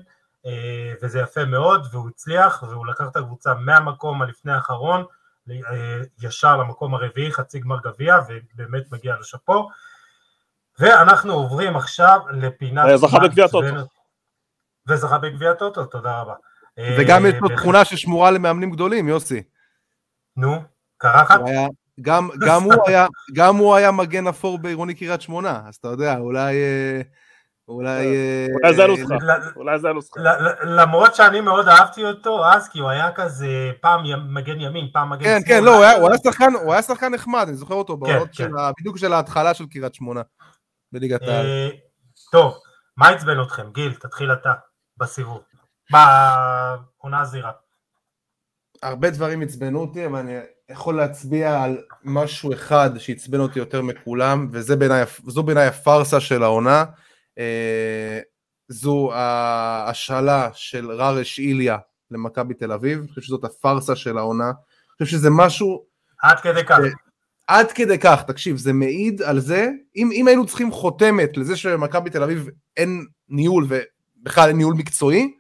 וזה 1.02 1.20
יפה 1.20 1.46
מאוד, 1.46 1.88
והוא 1.92 2.10
הצליח, 2.10 2.64
והוא 2.64 2.88
לקח 2.88 3.04
את 3.12 3.16
הקבוצה 3.16 3.54
מהמקום 3.54 4.22
הלפני 4.22 4.52
האחרון, 4.52 5.06
אה, 5.52 6.02
ישר 6.22 6.58
למקום 6.58 6.96
הרביעי, 6.96 7.32
חצי 7.32 7.60
גמר 7.60 7.78
גביע, 7.84 8.16
ובאמת 8.28 8.92
מגיע 8.92 9.16
לשאפו. 9.20 9.70
ואנחנו 10.80 11.34
עוברים 11.34 11.76
עכשיו 11.76 12.20
לפינת... 12.32 12.86
אה, 12.86 12.98
זכה 12.98 13.20
בגביע 13.20 13.48
טוטו. 13.48 13.68
וזכה 14.88 15.18
בגביע 15.18 15.54
טוטו, 15.54 15.86
תודה 15.86 16.22
רבה. 16.22 16.34
וגם 16.98 17.26
יש 17.26 17.34
לו 17.42 17.50
תכונה 17.50 17.86
ששמורה 17.86 18.32
למאמנים 18.32 18.72
גדולים, 18.72 19.08
יוסי. 19.08 19.44
נו, 20.38 20.62
קרחת? 20.98 21.40
גם, 22.02 22.30
גם, 22.46 22.64
הוא 22.64 22.74
היה, 22.88 23.08
גם 23.34 23.56
הוא 23.56 23.76
היה 23.76 23.92
מגן 23.92 24.28
אפור 24.28 24.58
בעירוני 24.60 24.94
קריית 24.94 25.22
שמונה, 25.22 25.62
אז 25.68 25.76
אתה 25.76 25.88
יודע, 25.88 26.18
אולי... 26.18 26.56
אה, 27.70 27.74
אולי... 27.74 28.06
אה, 28.06 28.46
אולי 28.64 28.76
זה 28.76 28.84
הנוסחה, 28.84 29.16
אולי 29.56 29.80
זה 29.80 29.90
הנוסחה. 29.90 30.22
למרות 30.64 31.16
שאני 31.16 31.42
מאוד 31.42 31.68
אהבתי 31.68 32.06
אותו 32.06 32.46
אז, 32.46 32.70
כי 32.70 32.80
הוא 32.80 32.90
היה 32.90 33.12
כזה 33.12 33.72
פעם 33.82 34.04
מגן 34.34 34.62
ימין, 34.62 34.88
פעם 34.94 35.10
מגן 35.10 35.24
כן, 35.24 35.40
כן, 35.48 35.64
לא, 35.64 35.76
הוא 36.62 36.74
היה 36.74 36.82
שחקן 36.82 37.14
נחמד, 37.14 37.46
אני 37.48 37.58
זוכר 37.58 37.76
אותו, 37.76 38.00
כן, 38.06 38.20
כן. 38.32 38.52
בדיוק 38.80 38.98
של 38.98 39.14
ההתחלה 39.14 39.54
של 39.54 39.66
קריית 39.66 39.94
שמונה. 39.94 40.22
בליגת 40.92 41.22
העל. 41.22 41.46
אה, 41.46 41.70
טוב, 42.32 42.58
מה 42.98 43.10
עצבן 43.10 43.42
אתכם? 43.42 43.72
גיל, 43.72 43.94
תתחיל 43.94 44.34
אתה 44.34 44.54
בסיבוב, 44.98 45.42
בעונה 45.92 47.22
הזירה. 47.22 47.52
הרבה 48.84 49.10
דברים 49.10 49.42
עצבנו 49.42 49.80
אותי, 49.80 50.06
אבל 50.06 50.20
אני 50.20 50.34
יכול 50.70 50.98
להצביע 50.98 51.64
על 51.64 51.78
משהו 52.04 52.54
אחד 52.54 52.98
שעצבן 52.98 53.40
אותי 53.40 53.60
יותר 53.60 53.82
מכולם, 53.82 54.48
וזו 54.52 55.44
בעיניי 55.44 55.68
הפארסה 55.68 56.20
של 56.20 56.44
העונה. 56.44 56.86
אה, 57.40 58.20
זו 58.68 59.14
ההשאלה 59.14 60.50
של 60.54 60.92
ררש 60.92 61.40
איליה 61.40 61.78
למכבי 62.12 62.54
תל 62.54 62.72
אביב, 62.72 63.00
אני 63.00 63.08
חושב 63.08 63.22
שזאת 63.22 63.44
הפארסה 63.44 63.96
של 63.96 64.18
העונה. 64.18 64.48
אני 64.48 65.06
חושב 65.06 65.18
שזה 65.18 65.30
משהו... 65.32 65.86
עד 66.22 66.40
כדי 66.40 66.66
כך. 66.66 66.78
עד 67.48 67.72
כדי 67.72 68.00
כך, 68.00 68.24
תקשיב, 68.28 68.58
זה 68.58 68.74
מעיד 68.74 69.22
על 69.22 69.40
זה, 69.40 69.70
אם, 69.96 70.10
אם 70.14 70.28
היינו 70.28 70.46
צריכים 70.46 70.72
חותמת 70.72 71.38
לזה 71.38 71.58
שמכבי 71.58 72.10
תל 72.10 72.24
אביב 72.24 72.48
אין 72.78 73.06
ניהול 73.30 73.68
ובכלל 73.70 74.48
אין 74.48 74.58
ניהול 74.58 74.74
מקצועי, 74.74 75.32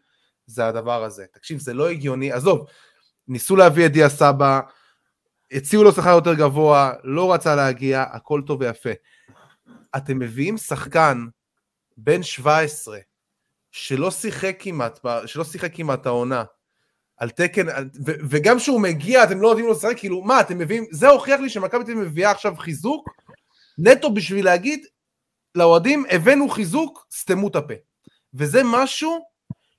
זה 0.45 0.67
הדבר 0.67 1.03
הזה. 1.03 1.25
תקשיב, 1.33 1.59
זה 1.59 1.73
לא 1.73 1.89
הגיוני, 1.89 2.31
עזוב, 2.31 2.65
ניסו 3.27 3.55
להביא 3.55 3.85
את 3.85 3.91
דיה 3.91 4.09
סבא, 4.09 4.59
הציעו 5.51 5.83
לו 5.83 5.91
שכר 5.91 6.09
יותר 6.09 6.33
גבוה, 6.33 6.93
לא 7.03 7.33
רצה 7.33 7.55
להגיע, 7.55 8.01
הכל 8.11 8.41
טוב 8.47 8.61
ויפה. 8.61 8.89
אתם 9.97 10.19
מביאים 10.19 10.57
שחקן 10.57 11.25
בן 12.03 12.23
17 12.23 12.99
שלא 13.71 14.11
שיחק 14.11 14.55
כמעט, 14.59 14.99
שלא 15.25 15.43
שיחק 15.43 15.75
כמעט 15.75 16.05
העונה, 16.05 16.43
על 17.17 17.29
תקן, 17.29 17.67
ו, 18.05 18.11
וגם 18.29 18.57
כשהוא 18.57 18.81
מגיע 18.81 19.23
אתם 19.23 19.41
לא 19.41 19.49
נותנים 19.49 19.65
לו 19.65 19.71
לשחק, 19.71 19.97
כאילו 19.97 20.21
מה 20.21 20.41
אתם 20.41 20.57
מביאים, 20.57 20.85
זה 20.91 21.09
הוכיח 21.09 21.39
לי 21.39 21.49
שמכבי 21.49 21.83
תל 21.83 21.91
אביב 21.91 22.03
מביאה 22.03 22.31
עכשיו 22.31 22.55
חיזוק, 22.55 23.09
נטו 23.77 24.13
בשביל 24.13 24.45
להגיד 24.45 24.85
לאוהדים 25.55 26.05
הבאנו 26.09 26.49
חיזוק, 26.49 27.07
סתמו 27.11 27.47
את 27.47 27.55
הפה. 27.55 27.73
וזה 28.33 28.61
משהו 28.65 29.19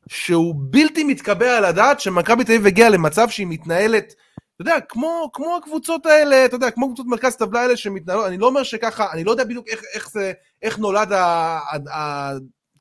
שהוא 0.08 0.54
בלתי 0.58 1.04
מתקבע 1.04 1.56
על 1.56 1.64
הדעת 1.64 2.00
שמכבי 2.00 2.44
תל 2.44 2.52
אביב 2.52 2.66
הגיעה 2.66 2.88
למצב 2.88 3.28
שהיא 3.28 3.46
מתנהלת, 3.46 4.14
אתה 4.60 4.70
יודע, 4.70 4.80
כמו, 4.80 5.30
כמו 5.32 5.56
הקבוצות 5.56 6.06
האלה, 6.06 6.44
אתה 6.44 6.56
יודע, 6.56 6.70
כמו 6.70 6.86
קבוצות 6.86 7.06
מרכז 7.06 7.36
טבלה 7.36 7.60
האלה 7.60 7.76
שמתנהלות, 7.76 8.26
אני 8.26 8.38
לא 8.38 8.46
אומר 8.46 8.62
שככה, 8.62 9.12
אני 9.12 9.24
לא 9.24 9.30
יודע 9.30 9.44
בדיוק 9.44 9.68
איך, 9.68 9.82
איך 9.94 10.10
זה, 10.10 10.32
איך 10.62 10.78
נולד 10.78 11.12
ה, 11.12 11.24
ה, 11.58 11.76
ה, 11.94 12.32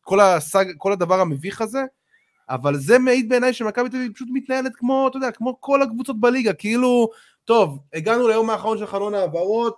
כל, 0.02 0.20
הסג, 0.20 0.66
כל 0.78 0.92
הדבר 0.92 1.20
המביך 1.20 1.62
הזה, 1.62 1.84
אבל 2.50 2.76
זה 2.76 3.00
מעיד 3.00 3.30
בעיניי 3.30 3.54
שמכבי 3.54 3.90
תל 3.90 3.96
אביב 3.96 4.14
פשוט 4.14 4.28
מתנהלת 4.34 4.72
כמו, 4.76 5.08
אתה 5.08 5.18
יודע, 5.18 5.32
כמו 5.32 5.62
כל 5.62 5.82
הקבוצות 5.82 6.20
בליגה, 6.20 6.54
כאילו, 6.54 7.10
טוב, 7.46 7.80
הגענו 7.94 8.28
ליום 8.28 8.50
האחרון 8.50 8.78
של 8.78 8.88
חלון 8.88 9.14
העברות, 9.14 9.78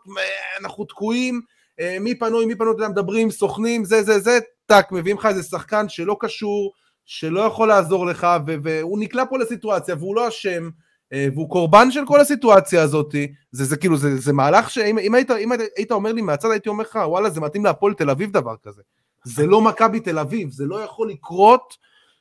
אנחנו 0.59 0.85
תקועים, 0.85 1.41
אה, 1.79 1.97
מי 1.99 2.15
פנוי, 2.15 2.45
מי 2.45 2.55
פנוי, 2.55 2.71
אתה 2.71 2.83
יודע, 2.83 2.89
מדברים, 2.91 3.31
סוכנים, 3.31 3.85
זה, 3.85 4.03
זה, 4.03 4.19
זה, 4.19 4.39
טאק, 4.65 4.91
מביאים 4.91 5.17
לך 5.17 5.25
איזה 5.25 5.43
שחקן 5.43 5.89
שלא 5.89 6.17
קשור, 6.19 6.71
שלא 7.05 7.39
יכול 7.41 7.67
לעזור 7.67 8.05
לך, 8.05 8.27
והוא 8.45 8.99
נקלע 8.99 9.23
פה 9.29 9.37
לסיטואציה, 9.37 9.95
והוא 9.95 10.15
לא 10.15 10.27
אשם, 10.27 10.69
והוא 11.11 11.49
קורבן 11.49 11.91
של 11.91 12.05
כל 12.05 12.19
הסיטואציה 12.19 12.81
הזאת, 12.81 13.15
זה, 13.51 13.65
זה 13.65 13.77
כאילו, 13.77 13.97
זה, 13.97 14.17
זה 14.17 14.33
מהלך 14.33 14.69
שאם 14.69 14.99
אם 14.99 15.15
היית, 15.15 15.31
אם 15.31 15.51
היית, 15.51 15.61
היית 15.77 15.91
אומר 15.91 16.13
לי 16.13 16.21
מהצד, 16.21 16.51
הייתי 16.51 16.69
אומר 16.69 16.83
לך, 16.83 16.99
וואלה, 17.05 17.29
זה 17.29 17.41
מתאים 17.41 17.65
להפועל 17.65 17.93
תל 17.93 18.09
אביב 18.09 18.31
דבר 18.31 18.55
כזה. 18.63 18.81
זה 19.23 19.45
לא 19.45 19.61
מכבי 19.61 19.99
תל 19.99 20.19
אביב, 20.19 20.51
זה 20.51 20.65
לא 20.65 20.83
יכול 20.83 21.09
לקרות 21.09 21.77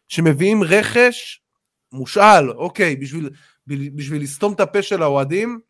שמביאים 0.09 0.63
רכש 0.63 1.43
מושאל, 1.93 2.51
אוקיי, 2.51 2.97
בשביל, 2.97 3.31
בשביל 3.67 4.23
לסתום 4.23 4.53
את 4.53 4.61
הפה 4.61 4.83
של 4.83 5.03
האוהדים, 5.03 5.61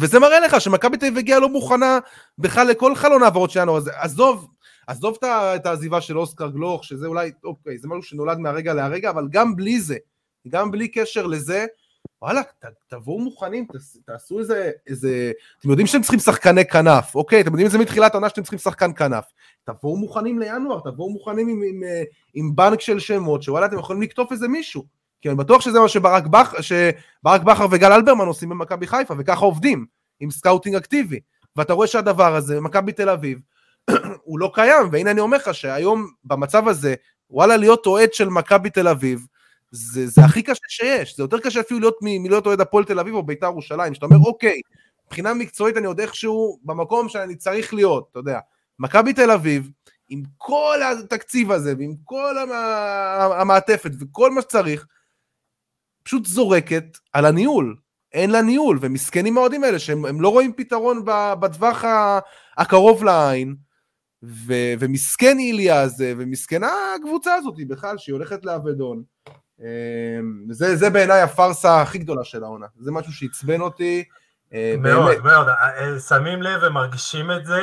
וזה 0.00 0.18
מראה 0.18 0.40
לך 0.40 0.60
שמכבי 0.60 0.96
תל 0.96 1.06
אביב 1.06 1.18
הגיעה 1.18 1.38
לא 1.40 1.48
מוכנה 1.48 1.98
בכלל 2.38 2.66
לכל 2.66 2.94
חלון 2.94 3.22
העברות 3.22 3.50
שלנו, 3.50 3.76
אז 3.76 3.90
עזוב, 3.94 4.48
עזוב 4.86 5.18
את 5.24 5.66
העזיבה 5.66 6.00
של 6.00 6.18
אוסקר 6.18 6.48
גלוך, 6.48 6.84
שזה 6.84 7.06
אולי, 7.06 7.30
אוקיי, 7.44 7.78
זה 7.78 7.88
משהו 7.88 8.02
שנולד 8.02 8.38
מהרגע 8.38 8.74
להרגע, 8.74 9.10
אבל 9.10 9.28
גם 9.30 9.56
בלי 9.56 9.80
זה, 9.80 9.96
גם 10.48 10.70
בלי 10.70 10.88
קשר 10.88 11.26
לזה, 11.26 11.66
וואלה, 12.22 12.40
תבואו 12.88 13.20
מוכנים, 13.20 13.66
תעשו 14.06 14.38
איזה, 14.38 14.70
איזה, 14.86 15.32
אתם 15.60 15.68
יודעים 15.70 15.86
שאתם 15.86 16.02
צריכים 16.02 16.20
שחקני 16.20 16.64
כנף, 16.64 17.14
אוקיי, 17.14 17.40
אתם 17.40 17.50
יודעים 17.50 17.66
את 17.66 17.72
זה 17.72 17.78
מתחילת 17.78 18.14
העונה 18.14 18.28
שאתם 18.28 18.42
צריכים 18.42 18.58
שחקן 18.58 18.90
כנף, 18.96 19.24
תבואו 19.64 19.96
מוכנים 19.96 20.38
לינואר, 20.38 20.80
תבואו 20.80 21.10
מוכנים 21.10 21.48
עם, 21.48 21.62
עם, 21.62 21.62
עם, 21.64 21.82
עם 22.34 22.56
בנק 22.56 22.80
של 22.80 22.98
שמות, 22.98 23.42
שוואלה 23.42 23.66
אתם 23.66 23.78
יכולים 23.78 24.02
לקטוף 24.02 24.32
איזה 24.32 24.48
מישהו, 24.48 24.84
כי 25.20 25.28
אני 25.28 25.36
בטוח 25.36 25.60
שזה 25.60 25.80
מה 25.80 25.88
שברק, 25.88 26.26
בח, 26.26 26.54
שברק 26.60 27.42
בכר 27.42 27.66
וגל 27.70 27.92
אלברמן 27.92 28.26
עושים 28.26 28.48
במכבי 28.48 28.86
חיפה, 28.86 29.14
וככה 29.18 29.44
עובדים, 29.44 29.86
עם 30.20 30.30
scouting 30.30 30.76
אקטיבי, 30.76 31.20
ואתה 31.56 31.72
רואה 31.72 31.86
שהדבר 31.86 32.34
הזה, 32.34 32.60
מכבי 32.60 32.92
תל 32.92 33.08
אביב, 33.08 33.38
הוא 34.24 34.38
לא 34.38 34.50
קיים, 34.54 34.88
והנה 34.92 35.10
אני 35.10 35.20
אומר 35.20 35.36
לך 35.36 35.54
שהיום 35.54 36.06
במצב 36.24 36.68
הזה, 36.68 36.94
וואלה 37.30 37.56
להיות 37.56 37.86
אוהד 37.86 38.12
של 38.12 38.28
מכבי 38.28 38.70
תל 38.70 38.88
אביב, 38.88 39.26
זה, 39.70 40.06
זה 40.06 40.24
הכי 40.24 40.42
קשה 40.42 40.68
שיש, 40.68 41.16
זה 41.16 41.22
יותר 41.22 41.40
קשה 41.40 41.60
אפילו 41.60 41.80
להיות 41.80 41.96
מלהיות 42.02 42.46
אוהד 42.46 42.60
הפועל 42.60 42.84
תל 42.84 43.00
אביב 43.00 43.14
או 43.14 43.22
בית"ר 43.22 43.46
ירושלים, 43.46 43.94
שאתה 43.94 44.06
אומר 44.06 44.18
אוקיי, 44.26 44.60
מבחינה 45.06 45.34
מקצועית 45.34 45.76
אני 45.76 45.86
עוד 45.86 46.00
איכשהו 46.00 46.58
במקום 46.62 47.08
שאני 47.08 47.36
צריך 47.36 47.74
להיות, 47.74 48.08
אתה 48.10 48.18
יודע. 48.18 48.38
מכבי 48.78 49.12
תל 49.12 49.30
אביב, 49.30 49.70
עם 50.08 50.22
כל 50.36 50.78
התקציב 50.82 51.52
הזה, 51.52 51.74
ועם 51.78 51.94
כל 52.04 52.34
המעטפת 53.40 53.90
וכל 54.00 54.30
מה 54.30 54.42
שצריך, 54.42 54.86
פשוט 56.02 56.26
זורקת 56.26 56.84
על 57.12 57.24
הניהול. 57.24 57.76
אין 58.12 58.30
לה 58.30 58.42
ניהול, 58.42 58.78
ומסכנים 58.80 59.38
האוהדים 59.38 59.64
האלה 59.64 59.78
שהם 59.78 60.20
לא 60.20 60.28
רואים 60.28 60.52
פתרון 60.52 61.02
בטווח 61.40 61.84
הקרוב 62.56 63.04
לעין, 63.04 63.56
ו, 64.22 64.54
ומסכן 64.78 65.38
איליה 65.38 65.80
הזה, 65.80 66.14
ומסכנה 66.18 66.72
הקבוצה 66.96 67.34
הזאת 67.34 67.54
בכלל, 67.68 67.98
שהיא 67.98 68.12
הולכת 68.12 68.44
לאבדון. 68.44 69.02
אמ, 69.60 70.44
זה, 70.50 70.76
זה 70.76 70.90
בעיניי 70.90 71.22
הפארסה 71.22 71.82
הכי 71.82 71.98
גדולה 71.98 72.24
של 72.24 72.44
העונה, 72.44 72.66
זה 72.78 72.92
משהו 72.92 73.12
שעצבן 73.12 73.60
אותי. 73.60 74.04
אה, 74.54 74.74
מאוד, 74.78 75.08
באמת. 75.08 75.24
מאוד, 75.24 75.48
אה, 75.48 75.98
שמים 76.08 76.42
לב 76.42 76.60
ומרגישים 76.62 77.30
את 77.30 77.46
זה. 77.46 77.60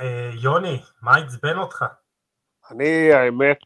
אה, 0.00 0.30
יוני, 0.42 0.80
מה 1.02 1.16
עצבן 1.16 1.58
אותך? 1.58 1.84
אני, 2.70 3.12
האמת, 3.12 3.58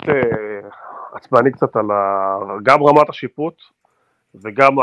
עצבני 1.14 1.52
קצת 1.52 1.76
על 1.76 1.90
ה... 1.90 2.36
גם 2.62 2.82
רמת 2.82 3.08
השיפוט, 3.08 3.54
וגם 4.34 4.80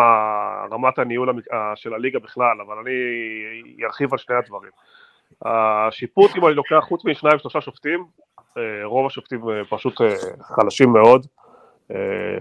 רמת 0.72 1.00
הניהול 1.00 1.42
של 1.76 1.94
הליגה 1.94 2.20
בכלל, 2.20 2.58
אבל 2.66 2.76
אני 2.78 3.86
ארחיב 3.86 4.14
על 4.14 4.18
שני 4.18 4.36
הדברים. 4.36 4.72
השיפוט, 5.42 6.32
אם 6.38 6.48
אני 6.48 6.54
לוקח 6.54 6.80
חוץ 6.88 7.06
משניים 7.06 7.40
שלושה 7.40 7.62
שופטים, 7.62 8.06
רוב 8.84 9.06
השופטים 9.06 9.42
פשוט 9.70 10.02
חלשים 10.42 10.90
מאוד, 10.90 11.28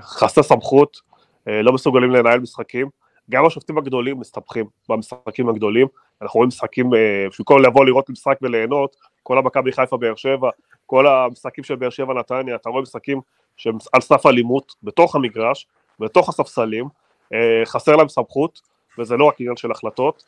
חסרי 0.00 0.44
סמכות, 0.44 1.00
לא 1.46 1.72
מסוגלים 1.72 2.10
לנהל 2.10 2.40
משחקים. 2.40 2.88
גם 3.30 3.46
השופטים 3.46 3.78
הגדולים 3.78 4.20
מסתבכים 4.20 4.66
במשחקים 4.88 5.48
הגדולים, 5.48 5.86
אנחנו 6.22 6.38
רואים 6.38 6.48
משחקים, 6.48 6.90
במקום 7.38 7.62
לבוא 7.62 7.84
לראות 7.84 8.10
משחק 8.10 8.38
וליהנות, 8.42 8.96
כל 9.22 9.38
המכבי 9.38 9.72
חיפה 9.72 9.96
באר 9.96 10.14
שבע, 10.14 10.50
כל 10.86 11.06
המשחקים 11.06 11.64
של 11.64 11.76
באר 11.76 11.90
שבע 11.90 12.14
נתניה, 12.14 12.54
אתה 12.54 12.70
רואה 12.70 12.82
משחקים 12.82 13.20
שהם 13.56 13.78
על 13.92 14.00
סף 14.00 14.26
אלימות 14.26 14.74
בתוך 14.82 15.16
המגרש, 15.16 15.66
בתוך 16.00 16.28
הספסלים, 16.28 16.88
חסר 17.64 17.96
להם 17.96 18.08
סמכות, 18.08 18.60
וזה 18.98 19.16
לא 19.16 19.24
רק 19.24 19.40
עניין 19.40 19.56
של 19.56 19.70
החלטות, 19.70 20.24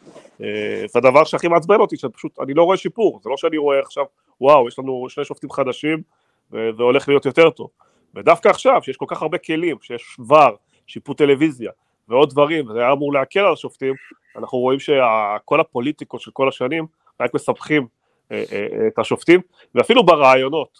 והדבר 0.94 1.24
שהכי 1.24 1.48
מעצבן 1.48 1.80
אותי, 1.80 1.96
שפשוט 1.96 2.38
אני 2.40 2.54
לא 2.54 2.62
רואה 2.62 2.76
שיפור, 2.76 3.20
זה 3.22 3.30
לא 3.30 3.36
שאני 3.36 3.56
רואה 3.56 3.80
עכשיו, 3.80 4.04
וואו, 4.40 4.68
יש 4.68 4.78
לנו 4.78 5.06
שני 5.08 5.24
שופטים 5.24 5.50
חדשים, 5.50 6.02
והולך 6.50 7.08
להיות 7.08 7.26
יותר 7.26 7.50
טוב, 7.50 7.68
ודווקא 8.14 8.48
עכשיו, 8.48 8.82
שיש 8.82 8.96
כל 8.96 9.06
כך 9.08 9.22
הרבה 9.22 9.38
כלים, 9.38 9.76
שיש 9.80 10.16
ור, 10.28 10.56
שיפוט 10.86 11.18
טלוויזיה, 11.18 11.70
ועוד 12.08 12.30
דברים, 12.30 12.68
וזה 12.68 12.78
היה 12.78 12.92
אמור 12.92 13.12
להקל 13.12 13.40
על 13.40 13.52
השופטים, 13.52 13.94
אנחנו 14.36 14.58
רואים 14.58 14.80
שכל 14.80 15.60
הפוליטיקות 15.60 16.20
של 16.20 16.30
כל 16.30 16.48
השנים 16.48 16.86
רק 17.20 17.34
מסבכים 17.34 17.86
אה, 18.32 18.44
אה, 18.52 18.66
אה, 18.72 18.86
את 18.86 18.98
השופטים, 18.98 19.40
ואפילו 19.74 20.06
ברעיונות, 20.06 20.78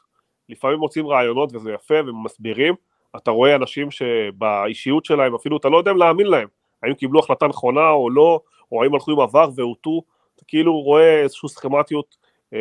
לפעמים 0.49 0.79
מוצאים 0.79 1.07
רעיונות 1.07 1.55
וזה 1.55 1.73
יפה 1.73 1.95
ומסבירים, 2.07 2.75
אתה 3.17 3.31
רואה 3.31 3.55
אנשים 3.55 3.91
שבאישיות 3.91 5.05
שלהם 5.05 5.35
אפילו 5.35 5.57
אתה 5.57 5.69
לא 5.69 5.77
יודע 5.77 5.91
אם 5.91 5.97
להאמין 5.97 6.27
להם, 6.27 6.49
האם 6.83 6.95
קיבלו 6.95 7.21
החלטה 7.21 7.47
נכונה 7.47 7.91
או 7.91 8.11
לא, 8.11 8.41
או 8.73 8.83
האם 8.83 8.95
הלכו 8.95 9.11
עם 9.11 9.21
עבר 9.21 9.51
והוטו, 9.55 10.03
אתה 10.37 10.45
כאילו 10.49 10.81
רואה 10.81 11.23
איזושהי 11.23 11.49
סכמטיות 11.49 12.17
אה, 12.55 12.59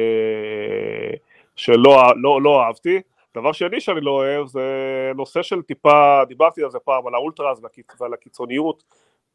שלא 1.56 2.04
לא, 2.22 2.42
לא 2.42 2.64
אהבתי. 2.64 3.02
דבר 3.42 3.52
שני 3.52 3.82
שאני 3.82 4.02
לא 4.02 4.12
אוהב 4.12 4.48
זה 4.48 4.62
נושא 5.16 5.42
של 5.42 5.62
טיפה, 5.62 6.22
דיברתי 6.28 6.64
על 6.64 6.72
זה 6.72 6.80
פעם, 6.80 7.08
על 7.08 7.16
האולטרס 7.16 7.62
ועל 8.00 8.14
הקיצוניות 8.14 8.84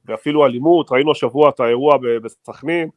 ואפילו 0.05 0.47
אלימות, 0.47 0.93
ראינו 0.93 1.11
השבוע 1.11 1.49
את 1.49 1.61
האירוע 1.61 1.97
בסכנין, 2.23 2.89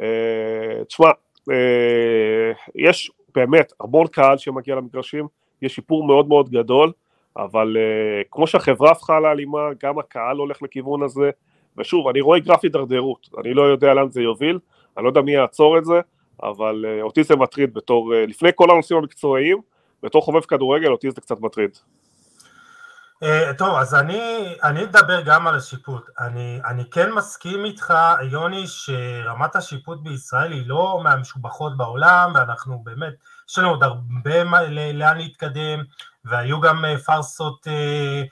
אה, 0.00 0.84
תשמע, 0.84 1.10
אה, 1.50 2.52
יש 2.74 3.10
באמת 3.34 3.72
המון 3.80 4.06
קהל 4.06 4.38
שמגיע 4.38 4.74
למגרשים, 4.74 5.26
יש 5.62 5.74
שיפור 5.74 6.06
מאוד 6.06 6.28
מאוד 6.28 6.50
גדול, 6.50 6.92
אבל 7.36 7.76
uh, 7.76 8.26
כמו 8.30 8.46
שהחברה 8.46 8.90
הפכה 8.90 9.20
לאלימה, 9.20 9.58
גם 9.82 9.98
הקהל 9.98 10.36
הולך 10.36 10.62
לכיוון 10.62 11.02
הזה, 11.02 11.30
ושוב, 11.78 12.08
אני 12.08 12.20
רואה 12.20 12.38
גרף 12.38 12.60
הידרדרות, 12.62 13.28
אני 13.38 13.54
לא 13.54 13.62
יודע 13.62 13.94
לאן 13.94 14.10
זה 14.10 14.22
יוביל, 14.22 14.58
אני 14.96 15.04
לא 15.04 15.08
יודע 15.08 15.20
מי 15.20 15.32
יעצור 15.32 15.78
את 15.78 15.84
זה, 15.84 16.00
אבל 16.42 16.84
אותי 17.02 17.22
זה 17.22 17.36
מטריד 17.36 17.74
בתור, 17.74 18.12
לפני 18.28 18.48
כל 18.54 18.70
הנושאים 18.70 18.98
המקצועיים, 18.98 19.58
בתור 20.02 20.22
חובב 20.22 20.40
כדורגל, 20.40 20.92
אותי 20.92 21.10
זה 21.10 21.20
קצת 21.20 21.40
מטריד. 21.40 21.70
Uh, 23.24 23.52
טוב, 23.58 23.76
אז 23.76 23.94
אני, 23.94 24.54
אני 24.62 24.84
אדבר 24.84 25.20
גם 25.20 25.46
על 25.46 25.54
השיפוט. 25.54 26.10
אני, 26.20 26.60
אני 26.66 26.90
כן 26.90 27.12
מסכים 27.12 27.64
איתך, 27.64 27.94
יוני, 28.30 28.66
שרמת 28.66 29.56
השיפוט 29.56 29.98
בישראל 30.02 30.52
היא 30.52 30.62
לא 30.66 31.00
מהמשובחות 31.04 31.76
בעולם, 31.76 32.32
ואנחנו 32.34 32.78
באמת, 32.78 33.14
יש 33.50 33.58
לנו 33.58 33.68
עוד 33.68 33.82
הרבה 33.82 34.44
לאן 34.92 35.16
להתקדם, 35.16 35.82
והיו 36.24 36.60
גם 36.60 36.84
אה, 36.84 36.98
פארסות, 36.98 37.66
אה, 37.68 38.22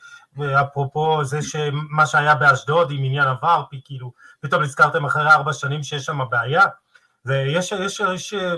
אפרופו 0.60 1.24
זה 1.24 1.42
שמה 1.42 2.06
שהיה 2.06 2.34
באשדוד 2.34 2.90
עם 2.90 3.04
עניין 3.04 3.28
עבר, 3.28 3.62
כאילו, 3.84 4.12
פתאום 4.40 4.62
נזכרתם 4.62 5.04
אחרי 5.04 5.30
ארבע 5.30 5.52
שנים 5.52 5.82
שיש 5.82 6.04
שם 6.04 6.20
בעיה, 6.30 6.64
ויש 7.24 7.72
יש, 7.72 8.00
יש 8.14 8.34
אה, 8.34 8.54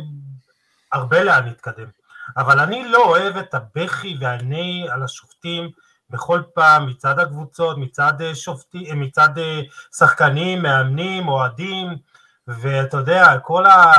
הרבה 0.93 1.25
לאן 1.25 1.45
להתקדם. 1.45 1.98
אבל 2.37 2.61
אני 2.61 2.89
לא 2.89 3.05
אוהב 3.05 3.37
את 3.37 3.55
הבכי 3.55 4.17
והנהי 4.21 4.89
על 4.91 5.03
השופטים 5.03 5.71
בכל 6.11 6.43
פעם 6.55 6.87
מצד 6.87 7.19
הקבוצות, 7.19 7.79
מצד 7.79 8.13
שופטים, 8.35 9.01
מצד 9.01 9.29
שחקנים, 9.97 10.63
מאמנים, 10.63 11.29
אוהדים, 11.29 11.89
ואתה 12.47 12.97
יודע, 12.97 13.39
כל 13.39 13.67
ה... 13.67 13.93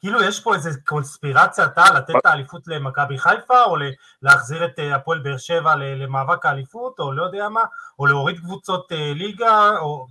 כאילו 0.00 0.22
יש 0.22 0.40
פה 0.40 0.54
איזה 0.54 0.70
קונספירציה 0.86 1.64
אתה 1.64 1.84
לתת 1.94 2.16
את 2.16 2.26
האליפות 2.26 2.62
למכבי 2.66 3.18
חיפה, 3.18 3.64
או 3.64 3.76
להחזיר 4.22 4.64
את 4.64 4.78
אה, 4.78 4.94
הפועל 4.94 5.18
באר 5.18 5.36
שבע 5.36 5.76
למאבק 5.76 6.46
האליפות, 6.46 6.98
או 6.98 7.12
לא 7.12 7.22
יודע 7.22 7.48
מה, 7.48 7.60
או 7.98 8.06
להוריד 8.06 8.38
קבוצות 8.38 8.92
אה, 8.92 9.12
ליגה, 9.14 9.70
או... 9.78 10.06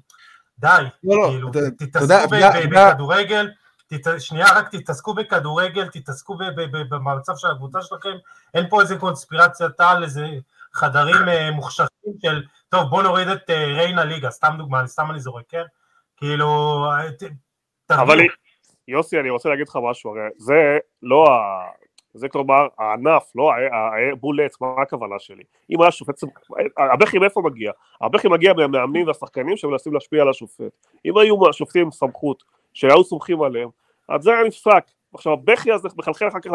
די, 0.60 0.84
לא, 1.04 1.18
לא, 1.18 1.30
כאילו, 1.30 1.52
תתעסקו 1.78 2.30
בכדורגל, 2.72 3.50
שנייה 4.20 4.46
רק 4.56 4.76
תתעסקו 4.76 5.14
בכדורגל, 5.14 5.88
תתעסקו 5.88 6.38
במצב 6.90 7.34
של 7.36 7.48
הקבוצה 7.48 7.82
שלכם, 7.82 8.14
אין 8.54 8.70
פה 8.70 8.82
איזה 8.82 8.98
קונספירציית 8.98 9.80
על, 9.80 10.04
איזה 10.04 10.28
חדרים 10.74 11.30
אה, 11.30 11.52
מוחשכים 11.52 12.14
של, 12.22 12.44
טוב 12.70 12.90
בוא 12.90 13.04
נוריד 13.04 13.28
את 13.28 13.50
ריינה 13.50 14.04
ליגה, 14.04 14.32
סתם 14.32 14.56
דוגמה, 14.58 14.88
סתם 14.88 15.12
אני 15.12 15.20
זורק, 15.20 15.46
כן? 15.50 15.64
כאילו, 16.18 16.84
אבל 17.90 18.20
יוסי, 18.88 19.20
אני 19.20 19.30
רוצה 19.30 19.50
להגיד 19.50 19.68
לך 19.68 19.78
משהו, 19.90 20.12
הרי 20.12 20.30
זה 20.38 20.78
לא 21.02 21.26
ה... 21.28 21.64
זה 22.14 22.30
כלומר 22.30 22.68
הענף, 22.78 23.32
לא 23.36 23.52
הבול 24.12 24.42
עץ, 24.42 24.62
מה 24.62 24.68
הכוונה 24.82 25.16
שלי? 25.20 25.44
אם 25.70 25.82
היה 25.82 25.92
שופט, 25.92 26.16
הבכי 26.94 27.20
מאיפה 27.20 27.42
מגיע? 27.42 27.72
הבכי 28.02 28.28
מגיע 28.28 28.54
מהמאמנים 28.54 29.08
והשחקנים 29.08 29.58
שמנסים 29.58 29.94
להשפיע 29.94 30.22
על 30.22 30.30
השופט. 30.30 30.86
אם 31.06 31.18
היו 31.18 31.54
שופטים 31.54 31.82
עם 31.82 31.92
סמכות, 31.92 32.44
שהיו 32.74 33.04
סומכים 33.04 33.42
עליהם, 33.42 33.70
אז 34.10 34.24
זה 34.24 34.32
היה 34.32 34.44
נפסק. 34.44 34.84
עכשיו 35.14 35.34
הבכי 35.34 35.72
הזה 35.72 35.90
מחלחל 35.98 36.28
אחר 36.28 36.40
כך 36.40 36.52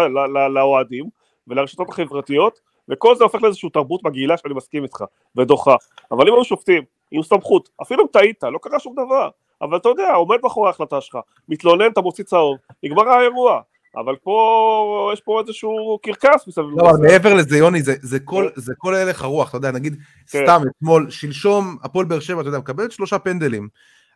לאוהדים 0.55 1.05
ולרשתות 1.48 1.88
החברתיות, 1.88 2.61
וכל 2.88 3.16
זה 3.16 3.24
הופך 3.24 3.42
לאיזושהי 3.42 3.70
תרבות 3.70 4.05
מגעילה 4.05 4.37
שאני 4.37 4.55
מסכים 4.55 4.83
איתך, 4.83 5.05
ודוחה. 5.37 5.77
אבל 6.11 6.29
אם 6.29 6.35
היו 6.35 6.44
שופטים 6.44 6.83
עם 7.11 7.22
סמכות, 7.22 7.68
אפילו 7.83 8.03
אם 8.03 8.09
טעית, 8.12 8.42
לא 8.42 8.59
קרה 8.59 8.79
שום 8.79 8.92
דבר. 8.92 9.29
אבל 9.62 9.77
אתה 9.77 9.88
יודע, 9.88 10.14
עומד 10.14 10.38
מאחורי 10.42 10.66
ההחלטה 10.66 11.00
שלך, 11.00 11.18
מתלונן, 11.48 11.90
אתה 11.92 12.00
מוציא 12.00 12.24
צהוב, 12.24 12.57
נגמר 12.83 13.09
האירוע. 13.09 13.61
אבל 13.96 14.16
פה, 14.16 15.11
יש 15.12 15.20
פה 15.20 15.40
איזשהו 15.40 15.98
קרקס 16.03 16.46
מסביב. 16.46 16.66
לא, 16.77 16.90
אבל 16.90 16.98
מעבר 16.98 17.35
לזה, 17.35 17.59
יוני, 17.59 17.83
זה, 17.83 17.94
זה, 18.03 18.20
כל, 18.20 18.48
זה 18.55 18.72
כל 18.79 18.94
הלך 18.94 19.22
הרוח, 19.22 19.48
אתה 19.48 19.57
יודע, 19.57 19.70
נגיד, 19.70 19.96
כן. 20.31 20.42
סתם, 20.44 20.62
אתמול, 20.79 21.11
שלשום, 21.11 21.77
הפועל 21.83 22.07
באר 22.07 22.20
שבע, 22.20 22.40
אתה 22.40 22.48
יודע, 22.48 22.59
מקבלת 22.59 22.92
שלושה 22.92 23.18
פנדלים. 23.18 23.68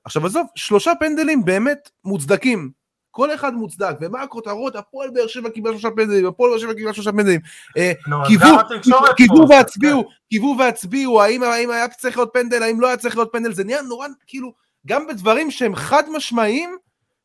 עכשיו 0.04 0.26
עזוב, 0.26 0.46
שלושה 0.54 0.92
פנדלים 1.00 1.44
באמת 1.44 1.90
מוצדקים. 2.04 2.70
כל 3.10 3.34
אחד 3.34 3.54
מוצדק, 3.54 3.96
ומה 4.00 4.22
הכותרות? 4.22 4.76
הפועל 4.76 5.10
באר 5.10 5.26
שבע 5.26 5.50
קיבל 5.50 5.70
שלושה 5.70 5.90
פנדלים, 5.90 6.26
הפועל 6.26 6.50
באר 6.50 6.58
שבע 6.58 6.74
קיבל 6.74 6.92
שלושה 6.92 7.12
פנדלים. 7.12 7.40
אה, 7.76 7.92
קיוו 9.16 9.48
והצביעו, 9.48 10.08
קיוו 10.30 10.56
והצביעו, 10.58 11.22
האם 11.22 11.70
היה 11.70 11.88
צריך 11.88 12.16
להיות 12.16 12.30
פנדל, 12.32 12.62
האם 12.62 12.80
לא 12.80 12.86
היה 12.86 12.96
צריך 12.96 13.16
להיות 13.16 13.28
פנדל, 13.32 13.52
זה 13.52 13.64
נהיה 13.64 13.82
נורא, 13.82 14.08
כאילו, 14.26 14.52
גם 14.86 15.06
בדברים 15.06 15.50
שהם 15.50 15.76
חד 15.76 16.02
משמעיים, 16.10 16.76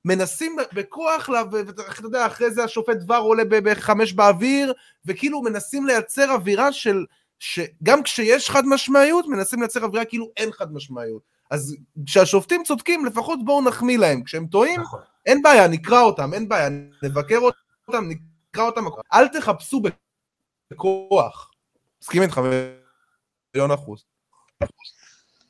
מנסים 0.05 0.55
בכוח, 0.73 1.29
ואתה 1.51 1.83
יודע, 2.03 2.25
אחרי 2.25 2.51
זה 2.51 2.63
השופט 2.63 2.97
דבר 2.97 3.17
עולה 3.17 3.43
בחמש 3.49 4.13
באוויר, 4.13 4.73
וכאילו 5.05 5.41
מנסים 5.41 5.87
לייצר 5.87 6.31
אווירה 6.31 6.71
של, 6.71 7.05
שגם 7.39 8.03
כשיש 8.03 8.49
חד 8.49 8.65
משמעיות, 8.65 9.27
מנסים 9.27 9.59
לייצר 9.59 9.83
אווירה 9.83 10.05
כאילו 10.05 10.31
אין 10.37 10.51
חד 10.51 10.73
משמעיות. 10.73 11.32
אז 11.53 11.75
כשהשופטים 12.05 12.63
צודקים, 12.63 13.05
לפחות 13.05 13.39
בואו 13.45 13.61
נחמיא 13.61 13.97
להם. 13.97 14.23
כשהם 14.23 14.47
טועים, 14.47 14.81
נכון. 14.81 15.01
אין 15.25 15.41
בעיה, 15.41 15.67
נקרא 15.67 16.01
אותם, 16.01 16.33
אין 16.33 16.49
בעיה, 16.49 16.69
נבקר 17.03 17.37
אותם, 17.87 18.03
נקרא 18.09 18.63
אותם. 18.63 18.81
אל 19.13 19.27
תחפשו 19.27 19.81
בכוח. 20.71 21.51
מסכים 22.01 22.21
איתך 22.21 22.41
מיליון 23.53 23.71
אחוז. 23.71 24.05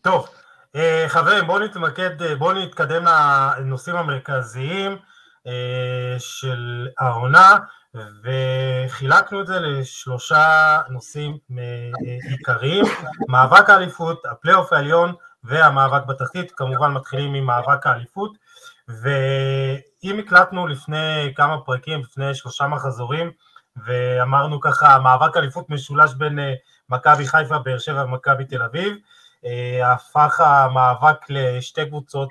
טוב, 0.01 0.27
אה, 0.75 1.05
חברים, 1.07 1.47
בואו 1.47 1.59
נתמקד, 1.59 2.21
אה, 2.21 2.35
בואו 2.35 2.53
נתקדם 2.53 3.05
לנושאים 3.05 3.95
המרכזיים 3.95 4.97
אה, 5.47 6.15
של 6.19 6.87
העונה, 6.99 7.57
וחילקנו 8.23 9.41
את 9.41 9.47
זה 9.47 9.59
לשלושה 9.59 10.79
נושאים 10.89 11.37
עיקריים, 12.29 12.85
מאבק 13.27 13.69
האליפות, 13.69 14.25
הפלייאוף 14.25 14.73
העליון 14.73 15.13
והמאבק 15.43 16.05
בתחתית, 16.05 16.51
כמובן 16.51 16.91
מתחילים 16.91 17.33
עם 17.33 17.45
מאבק 17.45 17.87
האליפות, 17.87 18.37
ואם 18.87 20.19
הקלטנו 20.19 20.67
לפני 20.67 21.33
כמה 21.35 21.61
פרקים, 21.61 21.99
לפני 21.99 22.35
שלושה 22.35 22.67
מחזורים, 22.67 23.31
ואמרנו 23.85 24.59
ככה, 24.59 24.99
מאבק 24.99 25.37
אליפות 25.37 25.69
משולש 25.69 26.13
בין 26.13 26.39
מכבי 26.89 27.27
חיפה, 27.27 27.59
באר 27.59 27.77
שבע 27.77 28.03
ומכבי 28.03 28.45
תל 28.45 28.61
אביב, 28.61 28.95
אה, 29.45 29.91
הפך 29.91 30.39
המאבק 30.39 31.29
לשתי 31.29 31.85
קבוצות 31.85 32.29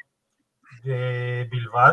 אה, 0.86 1.42
בלבד, 1.50 1.92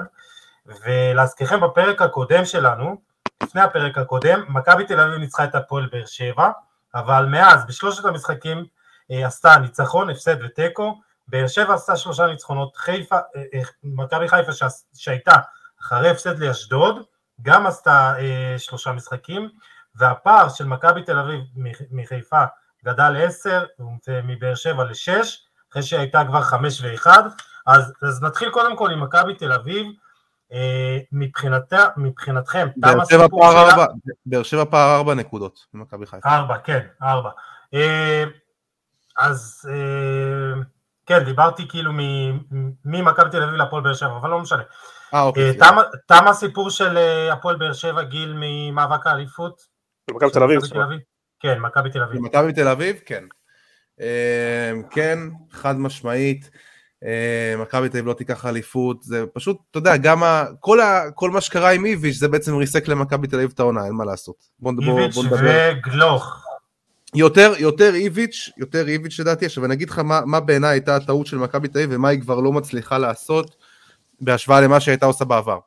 ולהזכירכם 0.66 1.60
בפרק 1.62 2.02
הקודם 2.02 2.46
שלנו, 2.46 3.02
לפני 3.44 3.62
הפרק 3.62 3.98
הקודם, 3.98 4.46
מכבי 4.50 4.86
תל 4.86 5.00
אביב 5.00 5.16
ניצחה 5.16 5.44
את 5.44 5.56
הפועל 5.56 5.90
באר 5.92 6.06
שבע, 6.06 6.50
אבל 6.96 7.26
מאז 7.26 7.66
בשלושת 7.66 8.06
המשחקים 8.06 8.66
אה, 9.12 9.28
עשתה 9.28 9.58
ניצחון, 9.58 10.10
הפסד 10.10 10.44
ותיקו, 10.44 11.02
באר 11.30 11.48
שבע 11.48 11.74
עשתה 11.74 11.96
שלושה 11.96 12.28
ניצחונות, 12.28 12.76
חיפה, 12.76 13.16
אה, 13.16 13.42
אה, 13.54 13.60
מכבי 13.84 14.28
חיפה 14.28 14.52
שהייתה 14.94 15.36
אחרי 15.82 16.10
הפסד 16.10 16.40
לאשדוד, 16.40 17.04
גם 17.42 17.68
עשתה 17.68 18.14
שלושה 18.58 18.92
משחקים, 18.92 19.50
והפער 19.96 20.50
של 20.50 20.66
מכבי 20.66 21.04
תל 21.04 21.20
אביב 21.20 21.40
מחיפה 21.92 22.44
גדל 22.86 23.10
ל-10 23.10 23.84
ומבאר 24.08 24.56
שבע 24.56 24.84
ל-6, 24.84 25.12
אחרי 25.72 25.84
שהייתה 25.84 26.24
כבר 26.28 26.42
5 26.42 26.82
ו-1, 26.82 27.08
אז, 27.68 27.94
אז 28.02 28.24
נתחיל 28.24 28.50
קודם 28.50 28.78
כל 28.78 28.92
עם 28.92 29.04
מכבי 29.04 29.36
תל 29.36 29.52
אביב, 29.52 29.88
מבחינתכם, 31.98 32.68
תם 32.82 33.00
הסיפור 33.00 33.52
שלה... 33.52 33.86
באר 34.26 34.44
שבע 34.44 34.66
פער 34.66 34.98
4 34.98 35.14
נקודות 35.14 35.66
ממכבי 35.74 36.06
חיפה. 36.06 36.30
4, 36.30 36.58
כן, 36.58 36.88
4. 37.04 37.30
אז 39.18 39.70
אה, 39.70 40.62
כן, 41.10 41.24
דיברתי 41.24 41.68
כאילו 41.68 41.92
ממכבי 42.86 43.30
תל 43.32 43.44
אביב 43.44 43.56
להפועל 43.56 43.84
באר 43.84 43.94
שבע, 43.94 44.18
אבל 44.18 44.30
לא 44.30 44.40
משנה. 44.40 44.64
אה, 45.14 45.22
אוקיי. 45.22 45.50
אה, 45.62 45.82
תם 46.08 46.28
הסיפור 46.28 46.70
של 46.70 46.98
הפועל 47.32 47.56
באר 47.56 47.74
שבע, 47.74 48.04
גיל, 48.04 48.34
ממאבק 48.38 49.08
האליפות? 49.08 49.62
מכבי 50.12 50.30
תל 50.32 50.44
אביב. 50.44 50.62
כן, 51.40 51.60
מכבי 51.60 51.90
תל 51.90 52.04
אביב. 52.04 52.22
מכבי 52.22 52.54
תל 52.54 52.68
אביב, 52.68 52.96
כן. 53.06 53.24
כן, 54.92 55.20
חד 55.52 55.76
משמעית. 55.76 56.50
מכבי 57.58 57.90
תל 57.90 57.98
אביב 57.98 58.08
לא 58.08 58.14
תיקח 58.14 58.46
אליפות, 58.46 59.04
זה 59.04 59.26
פשוט, 59.34 59.58
אתה 59.72 59.80
יודע, 59.80 59.98
גם 59.98 60.24
ה, 60.24 60.46
כל, 60.60 60.80
ה, 60.80 61.12
כל 61.16 61.32
מה 61.32 61.42
שקרה 61.42 61.72
עם 61.72 61.86
איביץ' 61.86 62.16
זה 62.16 62.28
בעצם 62.28 62.56
ריסק 62.56 62.88
למכבי 62.88 63.28
תל 63.28 63.36
אביב 63.36 63.52
את 63.54 63.60
העונה, 63.60 63.86
אין 63.86 63.94
מה 63.94 64.06
לעשות. 64.06 64.36
בוא, 64.60 64.72
איביץ' 64.82 65.16
בוא, 65.16 65.24
בוא 65.24 65.38
וגלוך. 65.42 66.49
יותר, 67.16 67.54
יותר 67.60 67.96
איביץ', 67.96 68.50
יותר 68.58 68.88
איביץ' 68.88 69.20
לדעתי, 69.20 69.46
עכשיו 69.46 69.66
אני 69.66 69.74
אגיד 69.74 69.90
לך 69.90 70.00
מה, 70.00 70.22
מה 70.26 70.40
בעיניי 70.40 70.70
הייתה 70.70 70.96
הטעות 70.96 71.28
של 71.28 71.38
מכבי 71.38 71.68
תל 71.68 71.86
ומה 71.90 72.10
היא 72.10 72.22
כבר 72.22 72.40
לא 72.40 72.52
מצליחה 72.52 72.98
לעשות 72.98 73.56
בהשוואה 74.22 74.62
למה 74.62 74.80
שהייתה 74.80 75.06
עושה 75.06 75.26
בעבר. 75.26 75.60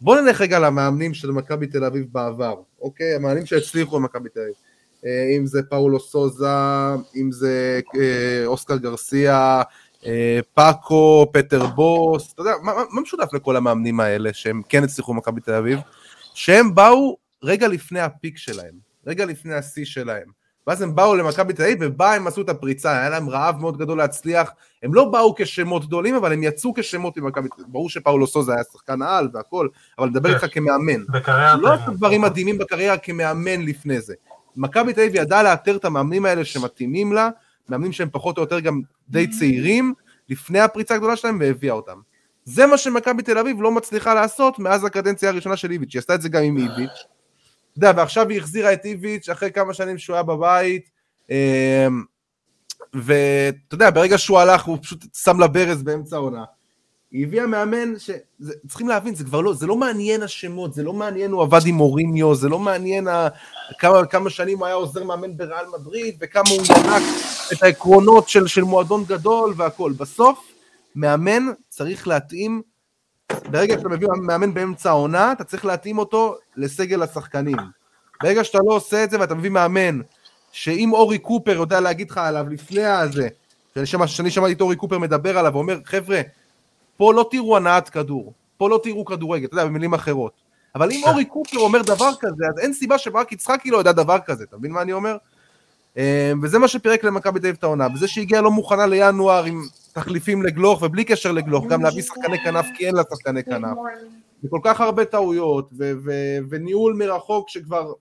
בוא 0.00 0.20
נלך 0.20 0.40
רגע 0.40 0.58
למאמנים 0.58 1.14
של 1.14 1.30
מכבי 1.30 1.66
תל 1.66 1.84
אביב 1.84 2.06
בעבר, 2.12 2.54
אוקיי? 2.80 3.14
המאמנים 3.14 3.46
שהצליחו 3.46 3.96
במכבי 3.96 4.28
תל 4.28 4.40
אביב. 4.40 4.54
אה, 5.06 5.36
אם 5.38 5.46
זה 5.46 5.62
פאולו 5.62 6.00
סוזה, 6.00 6.46
אם 7.16 7.32
זה 7.32 7.80
אה, 8.00 8.46
אוסקר 8.46 8.76
גרסיה, 8.76 9.62
אה, 10.06 10.40
פאקו, 10.54 11.26
פטר 11.32 11.66
בוס, 11.66 12.32
אתה 12.32 12.42
יודע, 12.42 12.52
מה, 12.62 12.72
מה 12.90 13.00
משותף 13.00 13.32
לכל 13.32 13.56
המאמנים 13.56 14.00
האלה 14.00 14.32
שהם 14.32 14.62
כן 14.68 14.84
הצליחו 14.84 15.14
במכבי 15.14 15.40
תל 15.40 15.54
אביב? 15.54 15.78
שהם 16.34 16.74
באו 16.74 17.16
רגע 17.42 17.68
לפני 17.68 18.00
הפיק 18.00 18.38
שלהם, 18.38 18.74
רגע 19.06 19.24
לפני 19.24 19.54
השיא 19.54 19.84
שלהם. 19.84 20.45
ואז 20.66 20.82
הם 20.82 20.94
באו 20.94 21.16
למכבי 21.16 21.52
תל 21.52 21.62
אביב 21.62 21.78
ובה 21.80 22.14
הם 22.14 22.26
עשו 22.26 22.40
את 22.40 22.48
הפריצה, 22.48 22.92
היה 22.92 23.10
להם 23.10 23.30
רעב 23.30 23.60
מאוד 23.60 23.78
גדול 23.78 23.98
להצליח, 23.98 24.50
הם 24.82 24.94
לא 24.94 25.04
באו 25.04 25.34
כשמות 25.36 25.86
גדולים, 25.86 26.14
אבל 26.14 26.32
הם 26.32 26.42
יצאו 26.42 26.74
כשמות 26.74 27.16
ממכבי 27.16 27.48
תל 27.48 27.54
אביב, 27.54 27.66
ברור 27.72 27.90
שפאולו 27.90 28.26
סוזה 28.26 28.54
היה 28.54 28.62
שחקן 28.72 29.02
על 29.02 29.28
והכל, 29.32 29.68
אבל 29.98 30.08
נדבר 30.08 30.34
איתך 30.34 30.46
כמאמן. 30.52 31.00
לא 31.60 31.72
עשו 31.72 31.90
דברים 31.90 32.20
מדהימים 32.20 32.58
בקריירה 32.58 32.98
כמאמן 32.98 33.62
לפני 33.62 34.00
זה. 34.00 34.14
מכבי 34.56 34.92
תל 34.92 35.00
אביב 35.00 35.14
ידעה 35.14 35.42
לאתר 35.42 35.76
את 35.76 35.84
המאמנים 35.84 36.26
האלה 36.26 36.44
שמתאימים 36.44 37.12
לה, 37.12 37.28
מאמנים 37.68 37.92
שהם 37.92 38.08
פחות 38.12 38.36
או 38.36 38.42
יותר 38.42 38.60
גם 38.60 38.80
די 39.08 39.26
צעירים, 39.26 39.94
לפני 40.28 40.60
הפריצה 40.60 40.94
הגדולה 40.94 41.16
שלהם, 41.16 41.38
והביאה 41.40 41.74
אותם. 41.74 41.98
זה 42.44 42.66
מה 42.66 42.78
שמכבי 42.78 43.22
תל 43.22 43.38
אביב 43.38 43.62
לא 43.62 43.70
מצליחה 43.70 44.14
לעשות 44.14 44.58
מאז 44.58 44.84
הקדנציה 44.84 45.28
הראשונה 45.28 45.56
של 45.56 45.70
איביץ', 45.70 45.94
היא 45.94 45.98
עשתה 45.98 46.14
את 46.14 46.22
זה 46.22 46.28
גם 46.28 46.42
עם 46.42 46.56
איביץ', 46.56 47.04
יודע, 47.78 47.92
ועכשיו 47.96 48.28
היא 48.28 48.38
החזירה 48.38 48.72
את 48.72 48.84
איביץ' 48.84 49.28
אחרי 49.28 49.52
כמה 49.52 49.74
שנים 49.74 49.98
שהוא 49.98 50.14
היה 50.14 50.22
בבית, 50.22 50.90
אמ, 51.30 52.04
ואתה 52.94 53.74
יודע, 53.74 53.90
ברגע 53.90 54.18
שהוא 54.18 54.38
הלך 54.38 54.64
הוא 54.64 54.78
פשוט 54.82 55.04
שם 55.14 55.40
לה 55.40 55.46
ברז 55.46 55.82
באמצע 55.82 56.16
העונה. 56.16 56.44
היא 57.10 57.26
הביאה 57.26 57.46
מאמן 57.46 57.94
שצריכים 57.98 58.88
להבין, 58.88 59.14
זה 59.14 59.24
כבר 59.24 59.40
לא, 59.40 59.54
זה 59.54 59.66
לא 59.66 59.76
מעניין 59.76 60.22
השמות, 60.22 60.74
זה 60.74 60.82
לא 60.82 60.92
מעניין 60.92 61.30
הוא 61.30 61.42
עבד 61.42 61.60
עם 61.66 61.74
מוריניו, 61.74 62.34
זה 62.34 62.48
לא 62.48 62.58
מעניין 62.58 63.08
ה, 63.08 63.28
כמה, 63.78 64.06
כמה 64.06 64.30
שנים 64.30 64.58
הוא 64.58 64.66
היה 64.66 64.74
עוזר 64.74 65.04
מאמן 65.04 65.36
בריאל 65.36 65.64
מדריד, 65.78 66.16
וכמה 66.20 66.50
הוא 66.50 66.62
ינק 66.66 67.02
את 67.52 67.62
העקרונות 67.62 68.28
של, 68.28 68.46
של 68.46 68.62
מועדון 68.62 69.04
גדול 69.04 69.54
והכל. 69.56 69.92
בסוף, 69.92 70.38
מאמן 70.96 71.46
צריך 71.68 72.08
להתאים 72.08 72.62
ברגע 73.50 73.78
שאתה 73.78 73.88
מביא 73.88 74.08
מאמן 74.22 74.54
באמצע 74.54 74.90
העונה, 74.90 75.32
אתה 75.32 75.44
צריך 75.44 75.64
להתאים 75.64 75.98
אותו 75.98 76.36
לסגל 76.56 77.02
השחקנים. 77.02 77.56
ברגע 78.22 78.44
שאתה 78.44 78.58
לא 78.58 78.74
עושה 78.74 79.04
את 79.04 79.10
זה 79.10 79.20
ואתה 79.20 79.34
מביא 79.34 79.50
מאמן, 79.50 80.00
שאם 80.52 80.92
אורי 80.92 81.18
קופר 81.18 81.52
יודע 81.52 81.80
להגיד 81.80 82.10
לך 82.10 82.18
עליו 82.18 82.46
לפני 82.50 82.84
הזה, 82.84 83.28
שאני 83.84 84.30
שמעתי 84.30 84.52
את 84.52 84.60
אורי 84.60 84.76
קופר 84.76 84.98
מדבר 84.98 85.38
עליו 85.38 85.52
ואומר, 85.54 85.78
חבר'ה, 85.84 86.20
פה 86.96 87.14
לא 87.14 87.28
תראו 87.30 87.56
הנעת 87.56 87.88
כדור, 87.88 88.32
פה 88.56 88.70
לא 88.70 88.80
תראו 88.82 89.04
כדורגל, 89.04 89.46
אתה 89.46 89.54
יודע, 89.54 89.64
במילים 89.64 89.94
אחרות. 89.94 90.32
אבל 90.74 90.92
אם 90.92 91.02
אורי 91.06 91.24
קופר 91.24 91.58
אומר 91.58 91.82
דבר 91.82 92.10
כזה, 92.20 92.44
אז 92.48 92.58
אין 92.58 92.72
סיבה 92.72 92.98
שברק 92.98 93.32
יצחקי 93.32 93.70
לא 93.70 93.78
יודע 93.78 93.92
דבר 93.92 94.18
כזה, 94.26 94.44
אתה 94.44 94.56
מבין 94.56 94.72
מה 94.72 94.82
אני 94.82 94.92
אומר? 94.92 95.16
אה, 95.98 96.32
וזה 96.42 96.58
מה 96.58 96.68
שפירק 96.68 97.04
למכבי 97.04 97.40
תל 97.40 97.46
אביב 97.46 97.56
את 97.58 97.64
העונה, 97.64 97.86
וזה 97.94 98.08
שהגיעה 98.08 98.42
לא 98.42 98.50
מוכנה 98.50 98.86
לינואר 98.86 99.44
עם 99.44 99.62
תחליפים 100.00 100.42
לגלוך, 100.42 100.82
ובלי 100.82 101.04
קשר 101.04 101.32
לגלוך, 101.32 101.66
גם 101.66 101.82
להביא 101.82 102.02
שחקני 102.02 102.38
כנף, 102.44 102.66
כי 102.76 102.86
אין 102.86 102.94
לה 102.94 103.02
שחקני 103.10 103.44
כנף. 103.44 103.76
וכל 104.44 104.60
כך 104.64 104.80
הרבה 104.80 105.04
טעויות, 105.04 105.70
ו- 105.78 105.92
ו- 106.04 106.38
וניהול 106.50 106.94
מרחוק 106.94 107.48
שכבר, 107.50 107.92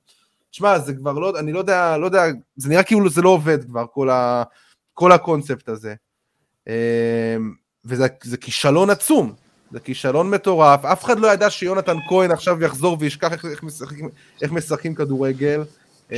תשמע, 0.52 0.80
זה 0.80 0.94
כבר 0.94 1.14
לא, 1.14 1.40
אני 1.40 1.52
לא 1.52 1.60
יודע, 1.60 1.98
לא 1.98 2.06
יודע, 2.06 2.24
זה 2.56 2.70
נראה 2.70 2.84
כאילו 2.84 3.10
זה 3.10 3.22
לא 3.22 3.30
עובד 3.30 3.64
כבר, 3.66 3.86
כל, 3.94 4.10
ה- 4.10 4.44
כל 4.94 5.12
הקונספט 5.12 5.70
הזה. 5.70 5.96
אמ, 6.68 6.74
וזה 7.86 8.08
כישלון 8.42 8.90
עצום, 8.90 9.34
זה 9.72 9.80
כישלון 9.80 10.30
מטורף, 10.30 10.86
אף 10.86 11.04
אחד 11.04 11.20
לא 11.20 11.28
ידע 11.28 11.50
שיונתן 11.50 11.98
כהן 12.10 12.32
עכשיו 12.32 12.64
יחזור 12.64 12.98
וישכח 13.00 13.32
איך, 13.32 13.46
איך, 13.46 13.64
משחקים, 13.64 14.10
איך 14.42 14.52
משחקים 14.52 14.96
כדורגל. 14.96 15.64
אמ, 16.12 16.18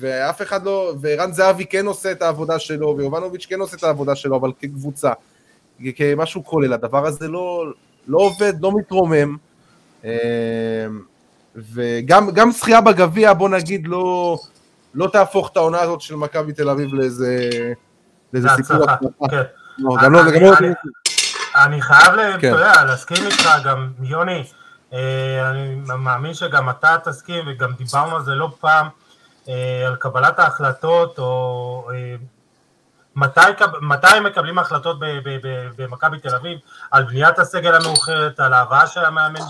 ואף 0.00 0.42
אחד 0.42 0.64
לא, 0.64 0.94
וערן 1.00 1.32
זהבי 1.32 1.66
כן 1.66 1.86
עושה 1.86 2.12
את 2.12 2.22
העבודה 2.22 2.58
שלו, 2.58 2.94
ויובנוביץ' 2.98 3.46
כן 3.46 3.60
עושה 3.60 3.76
את 3.76 3.84
העבודה 3.84 4.14
שלו, 4.14 4.36
אבל 4.36 4.52
כקבוצה, 4.60 5.12
כמשהו 5.96 6.44
כולל, 6.44 6.72
הדבר 6.72 7.06
הזה 7.06 7.28
לא, 7.28 7.64
לא 8.08 8.18
עובד, 8.18 8.52
לא 8.60 8.72
מתרומם, 8.78 9.36
אמ, 10.04 10.10
וגם 11.56 12.50
זכייה 12.50 12.80
בגביע, 12.80 13.32
בוא 13.32 13.48
נגיד, 13.48 13.88
לא, 13.88 14.38
לא 14.94 15.08
תהפוך 15.12 15.48
את 15.52 15.56
העונה 15.56 15.80
הזאת 15.80 16.00
של 16.00 16.14
מכבי 16.14 16.52
תל 16.52 16.68
אביב 16.68 16.94
לאיזה, 16.94 17.50
לאיזה 18.32 18.48
סיפור 18.56 18.86
כן. 19.30 19.42
לא, 19.78 19.96
לא, 20.10 20.20
אני 21.64 21.82
חייב, 21.82 22.14
כן. 22.14 22.38
אתה 22.38 22.46
יודע, 22.46 22.84
להסכים 22.84 23.26
איתך, 23.26 23.48
גם 23.64 23.88
יוני, 24.02 24.44
אני 24.92 25.74
מאמין 25.98 26.34
שגם 26.34 26.70
אתה 26.70 26.96
תסכים 27.04 27.44
וגם 27.48 27.72
דיברנו 27.72 28.16
על 28.16 28.22
זה 28.22 28.34
לא 28.34 28.48
פעם, 28.60 28.88
אה, 29.48 29.86
על 29.86 29.96
קבלת 29.96 30.38
ההחלטות 30.38 31.18
או 31.18 31.88
אה, 31.94 32.14
מתי, 33.16 33.40
מתי 33.80 34.20
מקבלים 34.24 34.58
החלטות 34.58 34.96
במכבי 35.76 36.18
תל 36.18 36.34
אביב 36.34 36.58
על 36.90 37.04
בניית 37.04 37.38
הסגל 37.38 37.74
המאוחרת, 37.74 38.40
על 38.40 38.52
ההבאה 38.52 38.86
של 38.86 39.04
המאמן 39.04 39.40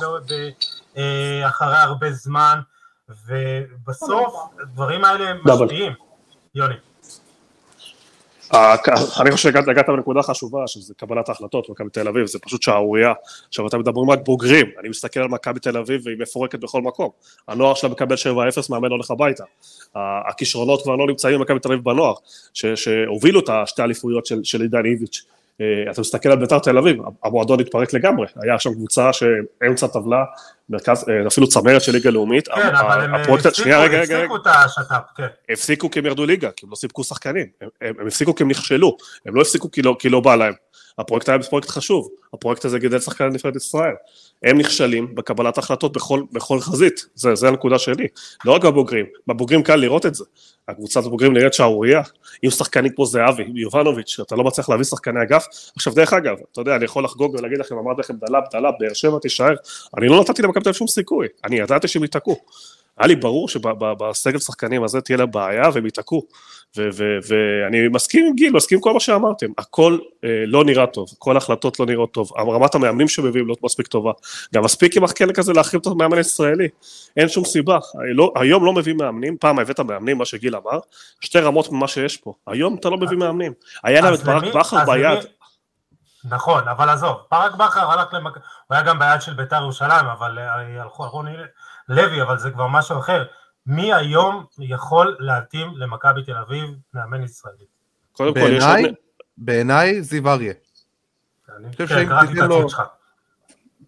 אחרי 1.46 1.76
הרבה 1.76 2.12
זמן 2.12 2.60
ובסוף 3.26 4.34
הדברים 4.60 5.04
האלה 5.04 5.32
משפיעים. 5.44 5.92
יוני. 6.54 6.85
אני 9.20 9.30
חושב 9.30 9.52
שהגעת 9.52 9.88
לנקודה 9.88 10.22
חשובה, 10.22 10.66
שזה 10.66 10.94
קבלת 10.94 11.28
ההחלטות 11.28 11.68
במכבי 11.68 11.90
תל 11.90 12.08
אביב, 12.08 12.26
זה 12.26 12.38
פשוט 12.38 12.62
שערורייה. 12.62 13.12
עכשיו 13.48 13.66
אתם 13.66 13.80
מדברים 13.80 14.10
רק 14.10 14.18
בוגרים, 14.24 14.66
אני 14.80 14.88
מסתכל 14.88 15.20
על 15.20 15.28
מכבי 15.28 15.60
תל 15.60 15.78
אביב 15.78 16.00
והיא 16.04 16.16
מפורקת 16.18 16.58
בכל 16.58 16.82
מקום. 16.82 17.10
הנוער 17.48 17.74
שלה 17.74 17.90
מקבל 17.90 18.14
7-0, 18.14 18.18
מאמן 18.70 18.90
הולך 18.90 19.10
הביתה. 19.10 19.44
הכישרונות 20.28 20.82
כבר 20.82 20.96
לא 20.96 21.06
נמצאים 21.06 21.38
במכבי 21.38 21.58
תל 21.58 21.68
אביב 21.68 21.84
בנוער, 21.84 22.14
שהובילו 22.54 23.40
את 23.40 23.48
השתי 23.48 23.82
האליפויות 23.82 24.26
של 24.42 24.62
עידן 24.62 24.86
איביץ'. 24.86 25.24
אה, 25.60 25.90
אתה 25.90 26.00
מסתכל 26.00 26.28
על 26.28 26.38
בית"ר 26.38 26.58
תל 26.58 26.78
אביב, 26.78 26.96
המועדון 27.24 27.60
התפרק 27.60 27.94
לגמרי, 27.94 28.26
היה 28.42 28.58
שם 28.58 28.74
קבוצה 28.74 29.12
שאמצע 29.12 29.86
טבלה, 29.86 30.24
מרכז, 30.68 31.04
אה, 31.08 31.26
אפילו 31.26 31.48
צמרת 31.48 31.82
של 31.82 31.92
ליגה 31.92 32.10
לאומית. 32.10 32.48
כן, 32.48 32.74
אבל 32.74 33.00
הם 33.00 33.14
הפסיקו 33.14 34.36
את 34.36 34.46
השת"פ, 34.46 35.02
כן. 35.16 35.26
הפסיקו 35.50 35.90
כי 35.90 35.98
הם 35.98 36.06
ירדו 36.06 36.26
ליגה, 36.26 36.50
כי 36.50 36.66
הם 36.66 36.70
לא 36.70 36.76
סיפקו 36.76 37.04
שחקנים, 37.04 37.46
הם 37.80 38.06
הפסיקו 38.06 38.34
כי 38.34 38.42
הם 38.42 38.50
נכשלו, 38.50 38.96
הם 39.26 39.34
לא 39.34 39.40
הפסיקו 39.40 39.68
לא- 39.84 39.96
כי 39.98 40.08
לא 40.08 40.20
בא 40.20 40.36
להם. 40.36 40.52
הפרויקט 40.98 41.28
היה 41.28 41.42
פרויקט 41.42 41.68
חשוב, 41.68 42.08
הפרויקט 42.34 42.64
הזה 42.64 42.78
גידל 42.78 42.98
שחקן 42.98 43.24
נבחרת 43.24 43.56
ישראל. 43.56 43.94
הם 44.42 44.58
נכשלים 44.58 45.14
בקבלת 45.14 45.58
החלטות 45.58 45.92
בכל, 45.92 46.22
בכל 46.32 46.60
חזית, 46.60 47.06
זה, 47.14 47.34
זה 47.34 47.48
הנקודה 47.48 47.78
שלי. 47.78 48.06
לא 48.44 48.52
רק 48.52 48.64
בבוגרים, 48.64 49.06
בבוגרים 49.26 49.62
קל 49.62 49.76
לראות 49.76 50.06
את 50.06 50.14
זה. 50.14 50.24
הקבוצת 50.68 51.04
הבוגרים 51.04 51.32
נראית 51.32 51.54
שערורייה, 51.54 52.02
עם 52.42 52.50
שחקנים 52.50 52.92
כמו 52.94 53.06
זהבי, 53.06 53.44
יובנוביץ', 53.54 54.20
אתה 54.20 54.36
לא 54.36 54.44
מצליח 54.44 54.68
להביא 54.68 54.84
שחקני 54.84 55.22
אגף. 55.22 55.46
עכשיו 55.76 55.94
דרך 55.94 56.12
אגב, 56.12 56.36
אתה 56.52 56.60
יודע, 56.60 56.76
אני 56.76 56.84
יכול 56.84 57.04
לחגוג 57.04 57.34
ולהגיד 57.34 57.58
לכם, 57.58 57.78
אמרתי 57.78 58.00
לכם 58.00 58.14
דלאב, 58.16 58.42
דלאב, 58.52 58.74
באר 58.80 58.92
שבע 58.92 59.18
תישאר, 59.18 59.54
אני 59.98 60.08
לא 60.08 60.20
נתתי 60.20 60.42
למכבי 60.42 60.64
תל 60.64 60.72
שום 60.72 60.86
סיכוי, 60.86 61.26
אני 61.44 61.58
ידעתי 61.58 61.88
שהם 61.88 62.02
ייתקעו. 62.02 62.36
היה 62.98 63.06
לי 63.06 63.16
ברור 63.16 63.48
שבסגל 63.48 64.38
שחקנים 64.38 64.84
הזה 64.84 65.00
תהיה 65.00 65.18
לה 65.18 65.26
בעיה 65.26 65.68
והם 65.74 65.84
ייתקעו. 65.84 66.26
ואני 67.28 67.88
מסכים 67.88 68.26
עם 68.26 68.34
גיל, 68.34 68.52
מסכים 68.52 68.78
עם 68.78 68.82
כל 68.82 68.92
מה 68.92 69.00
שאמרתם, 69.00 69.46
הכל 69.58 69.98
אה, 70.24 70.28
לא 70.46 70.64
נראה 70.64 70.86
טוב, 70.86 71.08
כל 71.18 71.34
ההחלטות 71.34 71.80
לא 71.80 71.86
נראות 71.86 72.12
טוב, 72.12 72.32
רמת 72.38 72.74
המאמנים 72.74 73.08
שמביאים 73.08 73.46
לא 73.48 73.54
מספיק 73.62 73.86
טובה, 73.86 74.12
גם 74.54 74.64
מספיק 74.64 74.96
עם 74.96 75.04
החלק 75.04 75.38
הזה 75.38 75.52
להחרים 75.52 75.80
את 75.80 75.86
המאמן 75.86 76.16
הישראלי, 76.16 76.68
אין 77.16 77.28
שום 77.28 77.44
סיבה, 77.44 77.78
לא, 78.14 78.32
היום 78.36 78.64
לא 78.64 78.72
מביאים 78.72 78.96
מאמנים, 78.96 79.36
פעם 79.36 79.58
הבאת 79.58 79.80
מאמנים, 79.80 80.18
מה 80.18 80.24
שגיל 80.24 80.56
אמר, 80.56 80.78
שתי 81.20 81.40
רמות 81.40 81.72
ממה 81.72 81.88
שיש 81.88 82.16
פה, 82.16 82.32
היום 82.46 82.76
אתה 82.80 82.88
לא 82.88 82.96
מביא 82.96 83.16
מאמנים, 83.16 83.52
היה 83.84 84.00
להם 84.00 84.14
את 84.14 84.20
ברק 84.20 84.54
בכר 84.54 84.84
ביד. 84.86 85.18
נכון, 86.30 86.68
אבל 86.68 86.88
עזוב, 86.88 87.16
ברק 87.30 87.54
בכר 87.54 87.90
הלך 87.90 88.14
למק... 88.14 88.34
הוא 88.66 88.74
היה 88.74 88.82
גם 88.82 88.98
ביד 88.98 89.22
של 89.22 89.34
בית"ר 89.34 89.62
ירושלים, 89.62 90.06
אבל 90.06 90.38
אה, 90.38 90.82
הלכו 90.82 91.08
רוני 91.08 91.36
לוי, 91.88 92.22
אבל 92.22 92.38
זה 92.38 92.50
כבר 92.50 92.66
משהו 92.66 92.98
אחר. 92.98 93.24
מי 93.66 93.94
היום 93.94 94.44
יכול 94.58 95.16
להתאים 95.18 95.68
למכבי 95.76 96.22
תל 96.24 96.36
אביב 96.36 96.64
מאמן 96.94 97.22
ישראלי? 97.22 97.64
קודם 98.12 98.34
כל 98.34 98.50
יש 98.52 98.64
עוד... 98.64 98.94
בעיניי 99.38 100.02
זיו 100.02 100.28
אריה. 100.28 100.52
אני 101.56 101.72
חושב 101.72 101.86
כן, 101.86 101.94
שאם 101.94 102.26
תיתן 102.26 102.48
לו... 102.48 102.68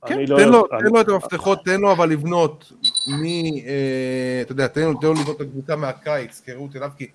כן, 0.07 0.19
לא 0.29 0.39
תן, 0.39 0.49
לו, 0.49 0.67
תן 0.79 0.87
לו 0.93 1.01
את 1.01 1.09
המפתחות, 1.09 1.65
תן 1.65 1.81
לו 1.81 1.93
אבל 1.93 2.09
לבנות 2.09 2.73
מ... 3.09 3.25
אה, 3.25 4.39
אתה 4.43 4.53
יודע, 4.53 4.67
תן 4.67 4.81
לו, 4.81 4.95
תן 4.95 5.07
לו 5.07 5.13
לבנות 5.13 5.37
את 5.37 5.41
הקבוצה 5.41 5.77
מהקיץ, 5.77 6.43
כראות 6.47 6.77
עיניו, 6.77 6.91
כי 6.97 7.07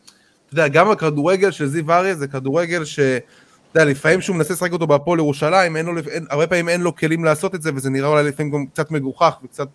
אתה 0.45 0.53
יודע, 0.53 0.67
גם 0.67 0.91
הכדורגל 0.91 1.51
של 1.51 1.65
זיו 1.65 1.91
אריה 1.91 2.15
זה 2.15 2.27
כדורגל 2.27 2.85
ש... 2.85 2.99
אתה 2.99 3.81
יודע, 3.81 3.91
לפעמים 3.91 4.21
שהוא 4.21 4.35
מנסה 4.35 4.53
לשחק 4.53 4.71
אותו 4.71 4.87
בהפועל 4.87 5.19
ירושלים, 5.19 5.75
אין 5.77 5.85
לו, 5.85 5.93
אין, 6.11 6.25
הרבה 6.29 6.47
פעמים 6.47 6.69
אין 6.69 6.81
לו 6.81 6.95
כלים 6.95 7.23
לעשות 7.23 7.55
את 7.55 7.61
זה, 7.61 7.71
וזה 7.75 7.89
נראה 7.89 8.09
אולי 8.09 8.23
לפעמים 8.23 8.51
גם 8.51 8.65
קצת 8.65 8.91
מגוחך 8.91 9.37
וקצת 9.43 9.67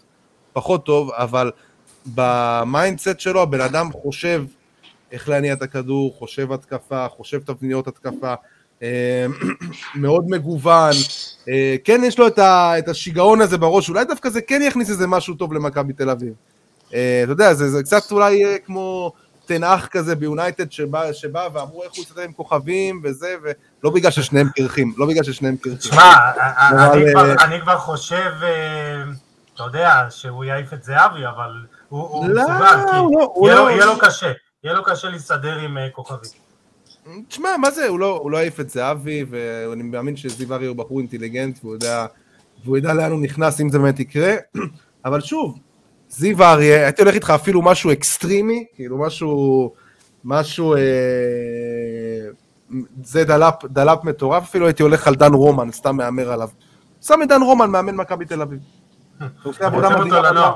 פחות 0.52 0.86
טוב, 0.86 1.10
אבל 1.12 1.50
ב 2.14 2.28
mindset 2.28 3.20
שלו 3.20 3.42
הבן 3.42 3.60
אדם 3.60 3.92
חושב 3.92 4.44
איך 5.12 5.28
להניע 5.28 5.52
את 5.52 5.62
הכדור, 5.62 6.14
חושב 6.18 6.52
התקפה, 6.52 7.08
חושב 7.08 7.38
תבניות 7.38 7.88
התקפה, 7.88 8.34
אה, 8.82 9.26
מאוד 9.94 10.24
מגוון, 10.28 10.94
אה, 11.48 11.76
כן 11.84 12.00
יש 12.04 12.18
לו 12.18 12.26
את, 12.26 12.38
ה, 12.38 12.78
את 12.78 12.88
השיגעון 12.88 13.40
הזה 13.40 13.58
בראש, 13.58 13.88
אולי 13.88 14.04
דווקא 14.04 14.28
זה 14.28 14.40
כן 14.40 14.60
יכניס 14.62 14.90
איזה 14.90 15.06
משהו 15.06 15.34
טוב 15.34 15.52
למכבי 15.52 15.92
תל 15.92 16.10
אביב. 16.10 16.32
אה, 16.94 17.20
אתה 17.22 17.32
יודע, 17.32 17.54
זה, 17.54 17.70
זה 17.70 17.82
קצת 17.82 18.12
אולי 18.12 18.42
כמו 18.66 19.12
תנח 19.46 19.86
כזה 19.86 20.14
ביונייטד 20.14 20.72
שבא, 20.72 21.12
שבא 21.12 21.48
ואמרו 21.52 21.82
איך 21.84 21.92
הוא 21.92 22.02
יצטרך 22.02 22.24
עם 22.24 22.32
כוכבים 22.32 23.00
וזה, 23.04 23.34
ולא 23.42 23.90
בגלל 23.90 24.10
ששניהם 24.10 24.48
קרחים, 24.56 24.94
לא 24.96 25.06
בגלל 25.06 25.22
ששניהם 25.22 25.56
קרחים. 25.56 25.78
תשמע, 25.78 26.14
אני 27.44 27.60
כבר 27.60 27.78
חושב, 27.78 28.32
אתה 29.54 29.62
יודע, 29.62 30.06
שהוא 30.10 30.44
יעיף 30.44 30.72
את 30.72 30.84
זהבי, 30.84 31.26
אבל... 31.26 31.52
הוא 31.88 32.28
לא, 32.28 32.42
מסוגל, 32.42 33.54
לא, 33.54 33.70
יהיה 33.70 33.86
לו 33.86 33.98
קשה, 33.98 34.32
יהיה 34.64 34.74
לו 34.74 34.84
קשה 34.84 35.08
להסתדר 35.08 35.58
עם 35.58 35.78
אה, 35.78 35.90
כוכבי. 35.90 36.28
תשמע, 37.28 37.56
מה 37.56 37.70
זה, 37.70 37.88
הוא 37.88 37.98
לא, 37.98 38.26
לא 38.30 38.36
העיף 38.36 38.60
את 38.60 38.70
זהבי, 38.70 39.24
ואני 39.30 39.82
מאמין 39.82 40.16
שזיו 40.16 40.54
אריה 40.54 40.66
הוא 40.66 40.76
בחור 40.76 40.98
אינטליגנט, 40.98 41.58
והוא 41.62 41.74
יודע, 41.74 42.06
והוא 42.64 42.76
יודע 42.76 42.94
לאן 42.94 43.10
הוא 43.12 43.20
נכנס, 43.20 43.60
אם 43.60 43.68
זה 43.68 43.78
באמת 43.78 44.00
יקרה, 44.00 44.34
אבל 45.04 45.20
שוב, 45.20 45.58
זיו 46.08 46.42
אריה, 46.42 46.84
הייתי 46.84 47.02
הולך 47.02 47.14
איתך 47.14 47.30
אפילו 47.30 47.62
משהו 47.62 47.92
אקסטרימי, 47.92 48.64
כאילו 48.74 48.98
משהו, 48.98 49.72
משהו, 50.24 50.74
אה, 50.74 50.80
זה 53.04 53.24
דלאפ, 53.24 53.64
דלאפ 53.64 54.04
מטורף, 54.04 54.42
אפילו 54.42 54.66
הייתי 54.66 54.82
הולך 54.82 55.08
על 55.08 55.14
דן 55.14 55.32
רומן, 55.32 55.72
סתם 55.72 55.96
מהמר 55.96 56.32
עליו. 56.32 56.48
שם 57.02 57.22
את 57.22 57.28
דן 57.28 57.42
רומן, 57.42 57.70
מאמן 57.70 57.94
מכבי 57.96 58.24
תל 58.24 58.42
אביב. 58.42 58.60
הוא 59.20 59.28
עושה 59.44 59.66
עבודה 59.66 59.88
מדהימה. 59.88 60.52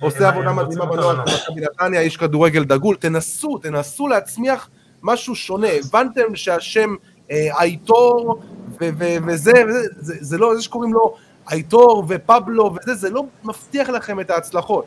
עושה 0.00 0.28
עבודה 0.28 0.52
מדהימה 0.52 0.86
בנוער 0.86 1.16
במכבי 1.16 1.60
נתניה, 1.60 2.00
איש 2.00 2.16
כדורגל 2.16 2.64
דגול, 2.64 2.96
תנסו, 2.96 3.58
תנסו 3.58 4.08
להצמיח 4.08 4.68
משהו 5.02 5.34
שונה, 5.34 5.68
הבנתם 5.68 6.36
שהשם 6.36 6.94
אה, 7.30 7.48
אייטור 7.60 8.42
וזה, 8.80 9.52
זה 10.00 10.38
לא, 10.38 10.56
זה 10.56 10.62
שקוראים 10.62 10.92
לו 10.92 11.16
אייטור 11.50 12.04
ופבלו 12.08 12.74
וזה, 12.74 12.94
זה 12.94 13.10
לא 13.10 13.24
מבטיח 13.44 13.88
לכם 13.88 14.20
את 14.20 14.30
ההצלחות, 14.30 14.86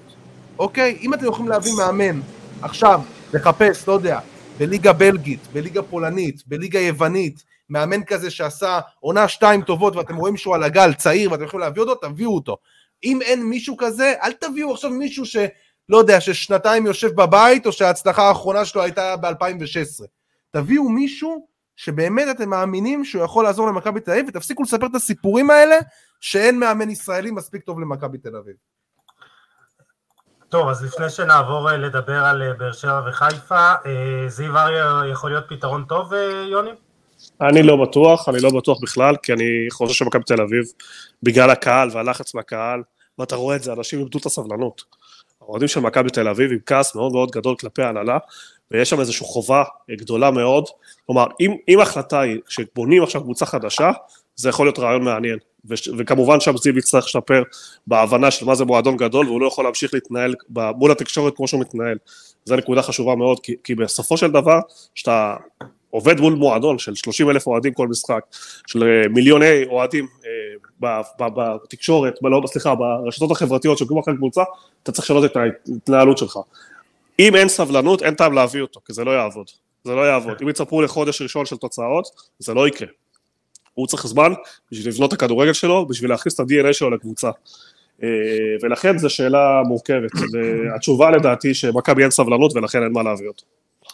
אוקיי? 0.59 0.97
אם 1.01 1.13
אתם 1.13 1.25
יכולים 1.25 1.49
להביא 1.49 1.71
מאמן 1.77 2.19
עכשיו, 2.61 3.01
לחפש, 3.33 3.87
לא 3.87 3.93
יודע, 3.93 4.19
בליגה 4.57 4.93
בלגית, 4.93 5.39
בליגה 5.53 5.81
פולנית, 5.81 6.43
בליגה 6.47 6.79
יוונית, 6.79 7.43
מאמן 7.69 8.03
כזה 8.03 8.31
שעשה 8.31 8.79
עונה 8.99 9.27
שתיים 9.27 9.61
טובות 9.61 9.95
ואתם 9.95 10.15
רואים 10.15 10.37
שהוא 10.37 10.55
על 10.55 10.63
הגל, 10.63 10.93
צעיר 10.93 11.31
ואתם 11.31 11.43
יכולים 11.43 11.63
להביא 11.63 11.81
אותו, 11.81 11.95
תביאו 11.95 12.35
אותו. 12.35 12.57
אם 13.03 13.21
אין 13.21 13.43
מישהו 13.43 13.77
כזה, 13.77 14.13
אל 14.23 14.33
תביאו 14.33 14.73
עכשיו 14.73 14.89
מישהו 14.89 15.25
שלא 15.25 15.97
יודע, 15.97 16.21
ששנתיים 16.21 16.85
יושב 16.85 17.15
בבית, 17.15 17.65
או 17.65 17.71
שההצלחה 17.71 18.23
האחרונה 18.23 18.65
שלו 18.65 18.81
הייתה 18.81 19.15
ב-2016. 19.17 20.05
תביאו 20.51 20.89
מישהו 20.89 21.47
שבאמת 21.75 22.27
אתם 22.31 22.49
מאמינים 22.49 23.05
שהוא 23.05 23.23
יכול 23.23 23.43
לעזור 23.43 23.67
למכבי 23.67 23.99
תל 23.99 24.11
אביב, 24.11 24.25
ותפסיקו 24.27 24.63
לספר 24.63 24.85
את 24.85 24.95
הסיפורים 24.95 25.49
האלה, 25.49 25.75
שאין 26.19 26.59
מאמן 26.59 26.89
ישראלי 26.89 27.31
מספיק 27.31 27.63
טוב 27.63 27.79
למכבי 27.79 28.17
תל 28.17 28.35
אביב. 28.35 28.55
טוב, 30.49 30.69
אז 30.69 30.83
לפני 30.83 31.09
שנעבור 31.09 31.69
אה, 31.69 31.77
לדבר 31.77 32.25
על 32.25 32.41
אה, 32.41 32.53
באר 32.53 32.71
שבע 32.71 33.01
וחיפה, 33.07 33.73
אה, 33.85 34.25
זיו 34.27 34.57
אריה 34.57 35.01
יכול 35.11 35.31
להיות 35.31 35.45
פתרון 35.49 35.85
טוב, 35.85 36.13
יוני? 36.51 36.71
אני 37.41 37.63
לא 37.63 37.75
בטוח, 37.75 38.29
אני 38.29 38.39
לא 38.39 38.49
בטוח 38.49 38.79
בכלל, 38.81 39.15
כי 39.23 39.33
אני 39.33 39.67
חושב 39.69 39.93
שמכבי 39.93 40.23
תל 40.23 40.41
אביב, 40.41 40.63
בגלל 41.23 41.49
הקהל 41.49 41.89
והלחץ 41.93 42.35
מהקהל, 42.35 42.81
ואתה 43.19 43.35
רואה 43.35 43.55
את 43.55 43.63
זה, 43.63 43.73
אנשים 43.73 43.99
איבדו 43.99 44.19
את 44.19 44.25
הסבלנות. 44.25 44.83
האוהדים 45.41 45.67
של 45.67 45.79
מכבי 45.79 46.09
תל 46.09 46.27
אביב 46.27 46.51
עם 46.51 46.57
כעס 46.65 46.95
מאוד 46.95 47.11
מאוד 47.11 47.31
גדול 47.31 47.55
כלפי 47.55 47.83
ההנהלה, 47.83 48.17
ויש 48.71 48.89
שם 48.89 48.99
איזושהי 48.99 49.25
חובה 49.25 49.63
גדולה 49.91 50.31
מאוד. 50.31 50.65
כלומר, 51.05 51.27
אם, 51.39 51.55
אם 51.69 51.79
ההחלטה 51.79 52.19
היא 52.19 52.39
שבונים 52.49 53.03
עכשיו 53.03 53.21
קבוצה 53.21 53.45
חדשה, 53.45 53.91
זה 54.35 54.49
יכול 54.49 54.65
להיות 54.65 54.79
רעיון 54.79 55.03
מעניין. 55.03 55.37
וכמובן 55.97 56.39
שם 56.39 56.57
זיו 56.57 56.77
יצטרך 56.77 57.05
לשפר 57.05 57.43
בהבנה 57.87 58.31
של 58.31 58.45
מה 58.45 58.55
זה 58.55 58.65
מועדון 58.65 58.97
גדול, 58.97 59.27
והוא 59.27 59.41
לא 59.41 59.47
יכול 59.47 59.63
להמשיך 59.63 59.93
להתנהל 59.93 60.35
מול 60.49 60.91
התקשורת 60.91 61.35
כמו 61.35 61.47
שהוא 61.47 61.61
מתנהל. 61.61 61.97
זו 62.45 62.55
נקודה 62.55 62.81
חשובה 62.81 63.15
מאוד, 63.15 63.39
כי, 63.39 63.55
כי 63.63 63.75
בסופו 63.75 64.17
של 64.17 64.31
דבר, 64.31 64.59
כשאתה 64.95 65.35
עובד 65.89 66.19
מול 66.19 66.33
מועדון 66.33 66.77
של 66.79 66.95
30 66.95 67.29
אלף 67.29 67.47
אוהדים 67.47 67.73
כל 67.73 67.87
משחק, 67.87 68.21
של 68.67 68.83
אה, 68.83 69.07
מיליוני 69.09 69.65
אוהדים 69.65 70.07
אה, 70.25 70.89
בתקשורת, 71.63 72.13
לא, 72.21 72.41
סליחה, 72.47 72.75
ברשתות 72.75 73.31
החברתיות 73.31 73.77
של 73.77 73.85
כל 73.85 74.13
קבוצה, 74.17 74.43
אתה 74.83 74.91
צריך 74.91 75.05
לשנות 75.05 75.25
את 75.25 75.37
ההתנהלות 75.37 76.17
שלך. 76.17 76.39
אם 77.19 77.35
אין 77.35 77.47
סבלנות, 77.47 78.03
אין 78.03 78.13
טעם 78.13 78.33
להביא 78.33 78.61
אותו, 78.61 78.79
כי 78.85 78.93
זה 78.93 79.03
לא 79.03 79.11
יעבוד. 79.11 79.47
זה 79.83 79.95
לא 79.95 80.01
יעבוד. 80.01 80.37
אם 80.41 80.49
יצפו 80.49 80.81
לחודש 80.81 81.21
ראשון 81.21 81.45
של 81.45 81.57
תוצאות, 81.57 82.07
זה 82.39 82.53
לא 82.53 82.67
יקרה. 82.67 82.87
הוא 83.73 83.87
צריך 83.87 84.07
זמן 84.07 84.33
בשביל 84.71 84.87
לבנות 84.87 85.13
את 85.13 85.13
הכדורגל 85.13 85.53
שלו, 85.53 85.85
בשביל 85.85 86.09
להכניס 86.09 86.35
את 86.35 86.39
ה-DNA 86.39 86.73
שלו 86.73 86.89
לקבוצה. 86.89 87.29
אה, 88.03 88.09
ולכן 88.61 88.97
זו 88.97 89.09
שאלה 89.09 89.61
מורכבת. 89.65 90.11
התשובה 90.75 91.11
לדעתי 91.11 91.53
שמכבי 91.53 92.03
אין 92.03 92.11
סבלנות 92.11 92.55
ולכן 92.55 92.83
אין 92.83 92.91
מה 92.91 93.03
להביא 93.03 93.27
אותו. 93.27 93.45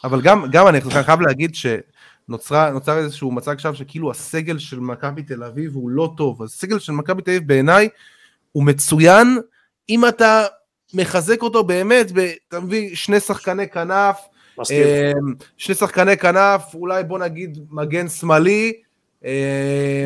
אבל 0.05 0.21
גם, 0.21 0.45
גם 0.51 0.67
אני 0.67 0.81
חייב 0.81 1.21
להגיד 1.21 1.55
שנוצר 1.55 2.97
איזשהו 2.97 3.31
מצג 3.31 3.51
עכשיו 3.51 3.75
שכאילו 3.75 4.11
הסגל 4.11 4.57
של 4.57 4.79
מכבי 4.79 5.23
תל 5.23 5.43
אביב 5.43 5.75
הוא 5.75 5.89
לא 5.89 6.13
טוב. 6.17 6.43
הסגל 6.43 6.79
של 6.79 6.93
מכבי 6.93 7.21
תל 7.21 7.31
אביב 7.31 7.47
בעיניי 7.47 7.89
הוא 8.51 8.63
מצוין 8.63 9.37
אם 9.89 10.07
אתה 10.07 10.43
מחזק 10.93 11.41
אותו 11.41 11.63
באמת, 11.63 12.11
אתה 12.47 12.59
מביא 12.59 12.95
שני 12.95 13.19
שחקני 13.19 13.69
כנף, 13.69 14.17
אמ, 14.59 15.33
שני 15.57 15.75
שחקני 15.75 16.17
כנף, 16.17 16.61
אולי 16.73 17.03
בוא 17.03 17.19
נגיד 17.19 17.57
מגן 17.71 18.07
שמאלי, 18.07 18.73
אמ, 19.23 19.29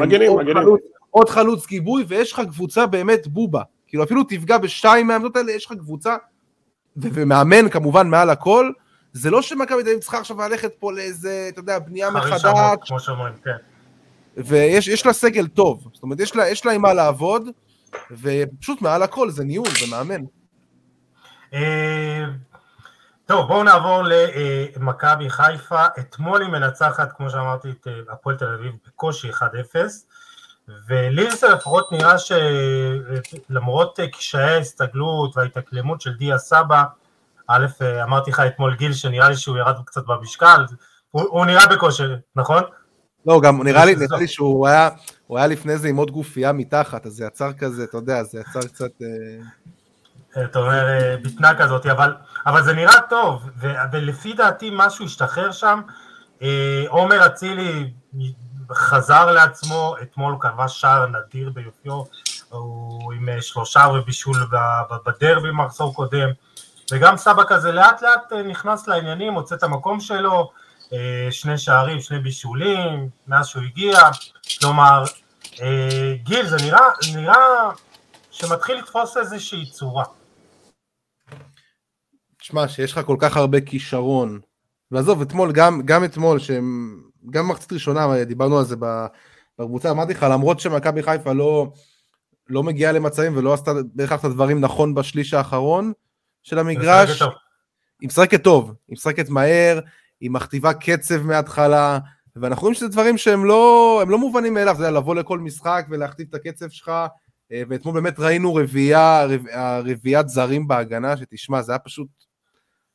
מגנים, 0.02 0.32
עוד, 0.32 0.42
מגנים. 0.42 0.58
חלוץ, 0.58 0.82
עוד 1.10 1.30
חלוץ 1.30 1.68
גיבוי, 1.68 2.04
ויש 2.08 2.34
לך 2.34 2.42
קבוצה 2.50 2.86
באמת 2.86 3.28
בובה. 3.28 3.62
כאילו 3.88 4.04
אפילו 4.04 4.24
תפגע 4.24 4.58
בשתיים 4.58 5.08
מהעמדות 5.08 5.36
האלה, 5.36 5.52
יש 5.52 5.66
לך 5.66 5.72
קבוצה, 5.72 6.16
ומאמן 6.98 7.70
כמובן 7.70 8.08
מעל 8.08 8.30
הכל, 8.30 8.72
זה 9.14 9.32
לא 9.32 9.42
שמכבי 9.42 9.84
תל 9.84 9.90
אביב 9.90 10.00
צריכה 10.00 10.20
עכשיו 10.20 10.38
ללכת 10.42 10.72
פה 10.80 10.92
לאיזה, 10.92 11.46
אתה 11.50 11.60
יודע, 11.60 11.80
בנייה 11.80 12.10
מחדש. 12.10 12.42
כמו 12.82 13.00
שאומרים, 13.00 13.34
כן. 13.44 13.56
ויש 14.38 15.06
לה 15.06 15.14
סגל 15.14 15.48
טוב, 15.48 15.88
זאת 15.94 16.04
אומרת, 16.04 16.20
יש 16.20 16.36
לה, 16.36 16.50
יש 16.50 16.66
לה 16.66 16.72
עם 16.72 16.82
מה 16.82 16.94
לעבוד, 16.94 17.50
ופשוט 18.12 18.82
מעל 18.82 19.04
הכל 19.04 19.30
זה 19.30 19.44
ניהול, 19.44 19.68
זה 19.80 19.86
מאמן. 19.92 20.22
אה, 21.54 22.26
טוב, 23.26 23.48
בואו 23.48 23.64
נעבור 23.64 24.04
למכבי 24.04 25.30
חיפה. 25.30 25.86
אתמול 26.00 26.42
היא 26.42 26.50
מנצחת, 26.50 27.10
כמו 27.18 27.30
שאמרתי, 27.30 27.70
את 27.70 27.88
אה, 27.88 28.14
הפועל 28.14 28.38
תל 28.38 28.54
אביב 28.54 28.74
בקושי 28.88 29.32
1-0, 29.32 29.44
ולי 30.88 31.32
זה 31.32 31.48
לפחות 31.48 31.92
נראה 31.92 32.16
שלמרות 32.18 34.00
קשיי 34.12 34.56
ההסתגלות 34.56 35.38
וההתאקלמות 35.38 36.02
של 36.02 36.14
דיה 36.14 36.38
סבא, 36.38 36.84
א', 37.50 37.66
אה, 37.82 38.04
אמרתי 38.04 38.32
לך 38.32 38.40
אתמול 38.40 38.76
גיל 38.76 38.94
שנראה 38.94 39.30
לי 39.30 39.36
שהוא 39.38 39.58
ירד 39.58 39.76
קצת 39.86 40.06
במשקל, 40.06 40.66
הוא, 41.12 41.22
הוא 41.30 41.46
נראה 41.46 41.68
בכושר, 41.68 42.16
נכון? 42.36 42.64
לא, 43.26 43.42
גם 43.42 43.64
נראה 43.64 43.86
לי, 43.86 43.96
נראה 43.96 44.20
לי 44.20 44.28
שהוא 44.28 44.68
היה, 44.68 44.90
הוא 45.28 45.38
היה 45.38 45.48
לפני 45.48 45.78
זה 45.78 45.88
עם 45.88 45.96
עוד 45.96 46.12
גופייה 46.12 46.52
מתחת, 46.52 47.06
אז 47.06 47.14
זה 47.14 47.26
יצר 47.26 47.54
כזה, 47.54 47.84
אתה 47.84 47.98
יודע, 47.98 48.24
זה 48.24 48.40
יצר 48.40 48.68
קצת... 48.68 48.92
אה, 49.02 50.44
אתה 50.44 50.60
אומר, 50.60 50.88
אה, 50.88 51.16
בטנה 51.24 51.58
כזאת, 51.58 51.86
אבל, 51.86 52.14
אבל 52.46 52.64
זה 52.64 52.74
נראה 52.74 53.02
טוב, 53.10 53.50
ו, 53.60 53.74
ולפי 53.92 54.34
דעתי 54.34 54.70
משהו 54.74 55.06
השתחרר 55.06 55.52
שם. 55.52 55.82
אה, 56.42 56.84
עומר 56.88 57.26
אצילי 57.26 57.92
חזר 58.72 59.32
לעצמו, 59.32 59.96
אתמול 60.02 60.34
הוא 60.34 60.42
כבש 60.42 60.82
שער 60.82 61.06
נדיר 61.06 61.50
ביופיו, 61.50 62.04
הוא 62.50 63.14
עם 63.14 63.30
אה, 63.30 63.42
שלושה 63.42 63.86
ובישול 63.94 64.36
בדרבי 65.06 65.52
מחזור 65.52 65.96
קודם, 65.96 66.30
וגם 66.92 67.18
סבא 67.18 67.44
כזה 67.48 67.72
לאט 67.72 68.02
לאט 68.02 68.34
נכנס 68.34 68.88
לעניינים, 68.88 69.34
מוצא 69.34 69.56
את 69.56 69.64
המקום 69.64 70.00
שלו, 70.00 70.52
שני 71.32 71.58
שערים, 71.58 72.00
שני 72.00 72.20
בישולים, 72.20 73.10
מאז 73.28 73.48
שהוא 73.48 73.64
הגיע, 73.64 74.00
כלומר, 74.60 75.04
גיל, 76.24 76.48
זה 76.48 76.58
נראה, 76.66 76.80
נראה 77.16 77.70
שמתחיל 78.32 78.78
לתפוס 78.78 79.18
איזושהי 79.18 79.72
צורה. 79.72 80.04
תשמע, 82.40 82.68
שיש 82.68 82.92
לך 82.92 83.06
כל 83.06 83.18
כך 83.20 83.38
הרבה 83.38 83.62
כישרון, 83.62 84.40
ועזוב, 84.92 85.22
אתמול, 85.22 85.52
גם, 85.52 85.82
גם 85.86 86.04
אתמול, 86.04 86.40
שהם, 86.40 87.00
גם 87.30 87.48
במחצית 87.48 87.74
ראשונה, 87.74 88.24
דיברנו 88.24 88.58
על 88.58 88.66
זה 88.66 88.76
בקבוצה, 89.60 89.92
אמרתי 89.92 90.14
לך, 90.14 90.24
למרות 90.24 90.60
שמכבי 90.60 91.04
חיפה 91.04 91.34
לא, 91.34 91.72
לא 92.50 92.64
מגיעה 92.64 92.92
למצבים 92.92 93.38
ולא 93.38 93.54
עשתה 93.54 93.72
בהכרח 93.94 94.20
את 94.20 94.26
הדברים 94.26 94.62
נכון 94.62 94.94
בשליש 94.94 95.34
האחרון 95.34 95.94
של 96.44 96.60
המגרש, 96.60 97.22
היא 98.02 98.08
משחקת 98.08 98.44
טוב, 98.44 98.74
היא 98.88 98.94
משחקת 98.94 99.30
מהר, 99.30 99.80
היא 100.22 100.32
מכתיבה 100.32 100.74
קצב 100.74 101.22
מההתחלה, 101.22 102.00
ואנחנו 102.36 102.62
רואים 102.62 102.74
שזה 102.74 102.88
דברים 102.88 103.18
שהם 103.18 103.46
לא, 103.46 104.04
לא 104.08 104.18
מובנים 104.18 104.54
מאליו, 104.54 104.76
זה 104.78 104.92
לבוא 104.92 105.16
לכל 105.16 105.40
משחק 105.40 105.86
ולהכתיב 105.90 106.28
את 106.30 106.36
הקצב 106.36 106.70
שלך, 106.70 106.92
אה, 107.52 107.62
ואתמול 107.70 107.94
באמת 107.94 108.20
ראינו 108.20 108.56
רביעייה, 108.56 109.26
רביעיית 109.86 110.30
זרים 110.30 110.68
בהגנה, 110.68 111.18
שתשמע, 111.18 111.62
זה 111.62 111.72
היה 111.72 111.80
פשוט 111.80 112.08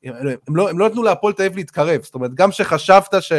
הם 0.05 0.57
לא, 0.57 0.71
הם 0.71 0.79
לא 0.79 0.89
נתנו 0.89 1.03
להפועל 1.03 1.33
תל 1.33 1.43
אביב 1.43 1.57
להתקרב, 1.57 2.03
זאת 2.03 2.15
אומרת, 2.15 2.35
גם 2.35 2.53
שחשבת 2.53 3.15
ש, 3.21 3.33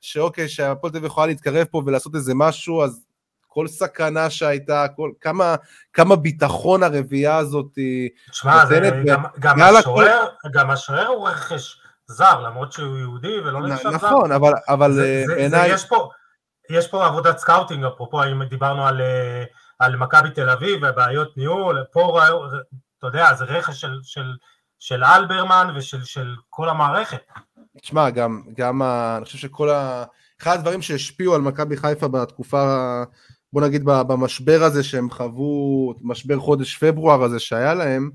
שאוקיי, 0.00 0.48
שהפועל 0.48 0.92
תל 0.92 0.96
אביב 0.96 1.10
יכולה 1.10 1.26
להתקרב 1.26 1.66
פה 1.70 1.82
ולעשות 1.86 2.14
איזה 2.14 2.32
משהו, 2.34 2.82
אז 2.82 3.04
כל 3.52 3.68
סכנה 3.68 4.30
שהייתה, 4.30 4.86
כל, 4.96 5.10
כמה, 5.20 5.56
כמה 5.92 6.16
ביטחון 6.16 6.82
הרביעייה 6.82 7.36
הזאת 7.36 7.78
תשמע, 8.30 8.64
גם, 9.06 9.24
גם, 9.38 9.60
השוער, 9.60 10.26
כל... 10.42 10.48
גם 10.52 10.70
השוער 10.70 11.06
הוא 11.06 11.28
רכש 11.28 11.80
זר, 12.06 12.40
למרות 12.40 12.72
שהוא 12.72 12.98
יהודי 12.98 13.38
ולא 13.38 13.68
נחשב 13.68 13.82
זר. 13.82 13.90
נכון, 13.90 14.32
אבל, 14.32 14.52
אבל 14.68 14.92
זה, 14.92 15.24
בעיניי... 15.28 15.72
יש, 15.72 15.84
פה, 15.84 16.08
יש 16.70 16.88
פה 16.88 17.06
עבודת 17.06 17.38
scouting, 17.38 17.84
אפרופו, 17.84 18.24
אם 18.24 18.42
דיברנו 18.42 18.86
על, 18.86 19.00
אה, 19.00 19.44
על 19.78 19.96
מכבי 19.96 20.30
תל 20.30 20.50
אביב 20.50 20.80
ובעיות 20.82 21.36
ניהול, 21.36 21.84
פה, 21.92 22.20
אתה 22.98 23.06
יודע, 23.06 23.34
זה 23.34 23.44
רכש 23.44 23.80
של, 23.80 23.98
של 24.02 24.32
של 24.80 25.04
אלברמן 25.04 25.72
ושל 25.76 26.04
של 26.04 26.34
כל 26.50 26.68
המערכת. 26.68 27.22
תשמע, 27.82 28.10
גם, 28.10 28.42
גם 28.56 28.82
ה, 28.82 29.16
אני 29.16 29.24
חושב 29.24 29.38
שכל 29.38 29.70
ה... 29.70 30.04
אחד 30.42 30.54
הדברים 30.54 30.82
שהשפיעו 30.82 31.34
על 31.34 31.40
מכבי 31.40 31.76
חיפה 31.76 32.08
בתקופה, 32.08 33.02
בוא 33.52 33.62
נגיד 33.62 33.84
במשבר 33.84 34.62
הזה 34.62 34.82
שהם 34.82 35.10
חוו, 35.10 35.94
משבר 36.02 36.38
חודש 36.38 36.76
פברואר 36.76 37.22
הזה 37.22 37.38
שהיה 37.38 37.74
להם, 37.74 38.10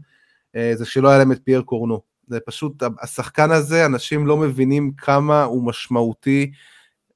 אה, 0.56 0.72
זה 0.76 0.86
שלא 0.86 1.10
היה 1.10 1.18
להם 1.18 1.32
את 1.32 1.40
פייר 1.44 1.62
קורנו. 1.62 2.02
זה 2.28 2.40
פשוט, 2.40 2.84
השחקן 3.02 3.52
הזה, 3.52 3.86
אנשים 3.86 4.28
לא 4.28 4.38
מבינים 4.38 4.92
כמה 4.98 5.44
הוא 5.44 5.64
משמעותי 5.66 6.52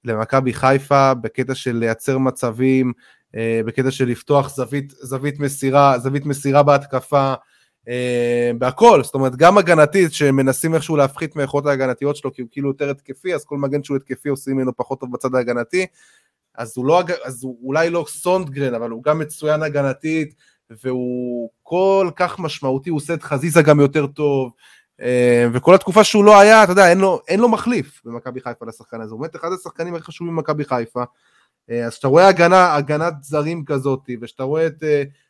למכבי 0.05 0.53
חיפה 0.53 1.13
בקטע 1.13 1.55
של 1.55 1.75
לייצר 1.75 2.17
מצבים, 2.17 2.93
אה, 3.35 3.61
בקטע 3.65 3.91
של 3.91 4.07
לפתוח 4.07 4.55
זווית, 4.55 4.93
זווית 5.01 5.39
מסירה, 5.39 5.99
זווית 5.99 6.25
מסירה 6.25 6.63
בהתקפה, 6.63 7.33
אה, 7.87 8.51
בהכל, 8.57 9.03
זאת 9.03 9.13
אומרת 9.13 9.35
גם 9.35 9.57
הגנתית 9.57 10.13
שמנסים 10.13 10.75
איכשהו 10.75 10.95
להפחית 10.95 11.35
מהיכולות 11.35 11.65
ההגנתיות 11.65 12.15
שלו 12.15 12.33
כי 12.33 12.41
הוא 12.41 12.49
כאילו 12.51 12.69
יותר 12.69 12.89
התקפי, 12.89 13.35
אז 13.35 13.45
כל 13.45 13.57
מגן 13.57 13.83
שהוא 13.83 13.97
התקפי 13.97 14.29
עושים 14.29 14.55
ממנו 14.57 14.77
פחות 14.77 14.99
טוב 14.99 15.11
בצד 15.11 15.35
ההגנתי, 15.35 15.85
אז 16.55 16.73
הוא, 16.77 16.85
לא, 16.85 17.03
אז 17.23 17.43
הוא 17.43 17.57
אולי 17.63 17.89
לא 17.89 18.05
סונדגרן, 18.07 18.73
אבל 18.73 18.89
הוא 18.89 19.03
גם 19.03 19.19
מצוין 19.19 19.63
הגנתית, 19.63 20.35
והוא 20.69 21.49
כל 21.63 22.09
כך 22.15 22.39
משמעותי, 22.39 22.89
הוא 22.89 22.97
עושה 22.97 23.13
את 23.13 23.23
חזיזה 23.23 23.61
גם 23.61 23.79
יותר 23.79 24.07
טוב, 24.07 24.51
אה, 25.01 25.47
וכל 25.53 25.75
התקופה 25.75 26.03
שהוא 26.03 26.25
לא 26.25 26.39
היה, 26.39 26.63
אתה 26.63 26.71
יודע, 26.71 26.89
אין 26.89 26.97
לו, 26.97 27.21
אין 27.27 27.39
לו 27.39 27.49
מחליף 27.49 28.01
במכבי 28.05 28.41
חיפה 28.41 28.65
לשחקן 28.65 29.01
הזה, 29.01 29.13
הוא 29.13 29.21
באמת 29.21 29.35
אחד 29.35 29.49
השחקנים 29.59 29.95
הכי 29.95 30.03
חשובים 30.03 30.35
במכבי 30.35 30.65
חיפה, 30.65 31.03
אה, 31.69 31.85
אז 31.85 31.93
כשאתה 31.93 32.07
רואה 32.07 32.27
הגנה, 32.27 32.75
הגנת 32.75 33.13
זרים 33.21 33.65
כזאת, 33.65 34.09
ושאתה 34.21 34.43
רואה 34.43 34.67
את... 34.67 34.83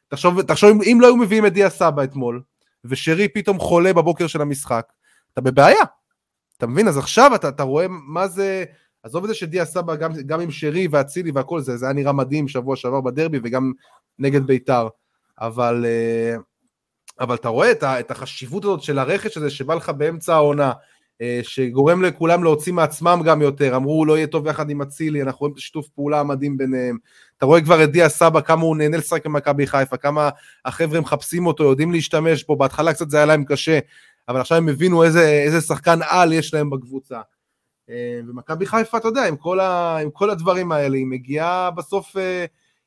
תחשוב, 0.07 0.41
תחשוב 0.41 0.81
אם 0.81 0.97
לא 1.01 1.07
היו 1.07 1.15
מביאים 1.15 1.45
את 1.45 1.53
דיה 1.53 1.69
סבא 1.69 2.03
אתמול, 2.03 2.41
ושרי 2.85 3.27
פתאום 3.27 3.59
חולה 3.59 3.93
בבוקר 3.93 4.27
של 4.27 4.41
המשחק, 4.41 4.85
אתה 5.33 5.41
בבעיה. 5.41 5.83
אתה 6.57 6.67
מבין? 6.67 6.87
אז 6.87 6.97
עכשיו 6.97 7.35
אתה, 7.35 7.49
אתה 7.49 7.63
רואה 7.63 7.85
מה 7.89 8.27
זה... 8.27 8.65
עזוב 9.03 9.23
את 9.23 9.29
זה 9.29 9.35
שדיה 9.35 9.65
סבא, 9.65 9.95
גם, 9.95 10.11
גם 10.25 10.39
עם 10.39 10.51
שרי 10.51 10.87
ואצילי 10.91 11.31
והכל 11.31 11.61
זה, 11.61 11.77
זה 11.77 11.85
היה 11.85 11.93
נראה 11.93 12.13
מדהים 12.13 12.47
שבוע 12.47 12.75
שעבר 12.75 13.01
בדרבי 13.01 13.39
וגם 13.43 13.71
נגד 14.19 14.43
ביתר. 14.43 14.87
אבל, 15.39 15.85
אה, 15.85 16.35
אבל 17.19 17.35
אתה 17.35 17.49
רואה 17.49 17.71
את, 17.71 17.83
את 17.83 18.11
החשיבות 18.11 18.65
הזאת 18.65 18.81
של 18.81 18.99
הרכש 18.99 19.37
הזה 19.37 19.49
שבא 19.49 19.75
לך 19.75 19.89
באמצע 19.89 20.35
העונה, 20.35 20.71
אה, 21.21 21.39
שגורם 21.43 22.03
לכולם 22.03 22.43
להוציא 22.43 22.73
מעצמם 22.73 23.21
גם 23.25 23.41
יותר, 23.41 23.75
אמרו 23.75 23.93
הוא 23.93 24.07
לא 24.07 24.17
יהיה 24.17 24.27
טוב 24.27 24.47
יחד 24.47 24.69
עם 24.69 24.81
אצילי, 24.81 25.21
אנחנו 25.21 25.39
רואים 25.39 25.53
את 25.53 25.57
השיתוף 25.57 25.87
פעולה 25.87 26.19
המדהים 26.19 26.57
ביניהם, 26.57 26.97
אתה 27.37 27.45
רואה 27.45 27.61
כבר 27.61 27.83
את 27.83 27.91
דיה 27.91 28.09
סבא, 28.09 28.41
כמה 28.41 28.61
הוא 28.61 28.77
נהנה 28.77 28.97
לשחק 28.97 29.25
במכבי 29.25 29.67
חיפה, 29.67 29.97
כמה 29.97 30.29
החבר'ה 30.65 31.01
מחפשים 31.01 31.47
אותו, 31.47 31.63
יודעים 31.63 31.91
להשתמש 31.91 32.43
בו, 32.43 32.55
בהתחלה 32.55 32.93
קצת 32.93 33.09
זה 33.09 33.17
היה 33.17 33.25
להם 33.25 33.45
קשה, 33.45 33.79
אבל 34.27 34.41
עכשיו 34.41 34.57
הם 34.57 34.69
הבינו 34.69 35.03
איזה, 35.03 35.27
איזה 35.27 35.61
שחקן 35.61 35.99
על 36.09 36.33
יש 36.33 36.53
להם 36.53 36.69
בקבוצה. 36.69 37.21
אה, 37.89 38.19
ומכבי 38.27 38.65
חיפה, 38.65 38.97
אתה 38.97 39.07
יודע, 39.07 39.27
עם 39.27 39.37
כל, 39.37 39.59
ה, 39.59 39.97
עם 39.97 40.11
כל 40.11 40.29
הדברים 40.29 40.71
האלה, 40.71 40.97
היא 40.97 41.07
מגיעה 41.07 41.71
בסוף, 41.71 42.17
אה, 42.17 42.45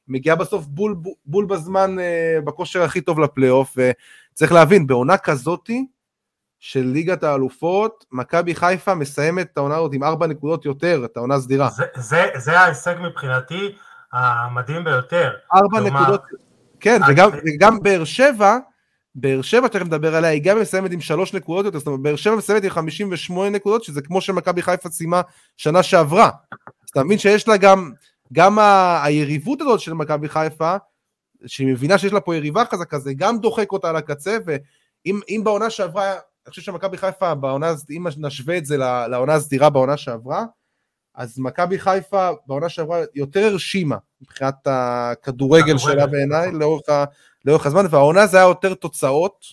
מגיעה 0.08 0.36
בסוף 0.36 0.66
בול, 0.66 0.96
בול, 1.26 1.44
בזמן, 1.44 1.96
בכושר 2.44 2.82
הכי 2.82 3.00
טוב 3.00 3.20
לפלייאוף, 3.20 3.76
וצריך 3.76 4.52
להבין, 4.52 4.86
בעונה 4.86 5.16
כזאתי, 5.16 5.86
של 6.62 6.86
ליגת 6.86 7.22
האלופות, 7.22 8.04
מכבי 8.12 8.54
חיפה 8.54 8.94
מסיימת 8.94 9.46
את 9.52 9.58
העונה 9.58 9.76
הזאת 9.76 9.94
עם 9.94 10.04
ארבע 10.04 10.26
נקודות 10.26 10.64
יותר, 10.64 11.02
את 11.04 11.16
העונה 11.16 11.34
הסדירה. 11.34 11.68
זה, 11.70 11.84
זה, 11.96 12.26
זה 12.36 12.60
ההישג 12.60 12.94
מבחינתי 13.00 13.74
המדהים 14.12 14.84
ביותר. 14.84 15.32
ארבע 15.54 15.80
כלומר... 15.80 16.00
נקודות, 16.02 16.22
כן. 16.80 17.00
וגם, 17.08 17.30
וגם 17.46 17.78
באר 17.82 18.04
שבע, 18.04 18.58
באר 19.14 19.42
שבע, 19.42 19.68
תכף 19.68 19.84
נדבר 19.84 20.14
עליה, 20.14 20.30
היא 20.30 20.42
גם 20.44 20.60
מסיימת 20.60 20.92
עם 20.92 21.00
שלוש 21.00 21.34
נקודות 21.34 21.64
יותר, 21.64 21.78
זאת 21.78 21.86
אומרת, 21.86 22.00
באר 22.00 22.16
שבע 22.16 22.36
מסיימת 22.36 22.64
עם 22.64 22.70
חמישים 22.70 23.08
ושמונה 23.12 23.50
נקודות, 23.50 23.84
שזה 23.84 24.02
כמו 24.02 24.20
שמכבי 24.20 24.62
חיפה 24.62 24.88
סיימה 24.88 25.20
שנה 25.56 25.82
שעברה. 25.82 26.30
אז 26.52 26.88
אתה 26.90 27.04
מבין 27.04 27.18
שיש 27.18 27.48
לה 27.48 27.56
גם, 27.56 27.92
גם 28.32 28.58
ה, 28.58 29.00
היריבות 29.04 29.60
הזאת 29.60 29.80
של 29.80 29.92
מכבי 29.92 30.28
חיפה, 30.28 30.76
שהיא 31.46 31.66
מבינה 31.66 31.98
שיש 31.98 32.12
לה 32.12 32.20
פה 32.20 32.36
יריבה 32.36 32.64
חזקה, 32.64 32.98
זה 32.98 33.14
גם 33.14 33.38
דוחק 33.38 33.72
אותה 33.72 33.88
על 33.88 33.96
הקצה, 33.96 34.36
ואם 34.46 35.44
בעונה 35.44 35.70
שעברה 35.70 36.12
אני 36.46 36.50
חושב 36.50 36.62
שמכבי 36.62 36.96
חיפה 36.96 37.34
בעונה, 37.34 37.74
אם 37.90 38.06
נשווה 38.16 38.58
את 38.58 38.66
זה 38.66 38.76
לעונה 38.76 39.34
הסדירה 39.34 39.70
בעונה 39.70 39.96
שעברה, 39.96 40.44
אז 41.14 41.38
מכבי 41.38 41.78
חיפה 41.78 42.30
בעונה 42.46 42.68
שעברה 42.68 43.00
יותר 43.14 43.44
הרשימה 43.44 43.96
מבחינת 44.20 44.54
הכדורגל 44.66 45.78
שלה 45.78 46.06
בעיניי 46.06 46.46
נכון. 46.46 46.60
לאורך, 46.60 46.82
לאורך 47.44 47.66
הזמן, 47.66 47.84
והעונה 47.90 48.26
זה 48.26 48.36
היה 48.36 48.46
יותר 48.46 48.74
תוצאות, 48.74 49.46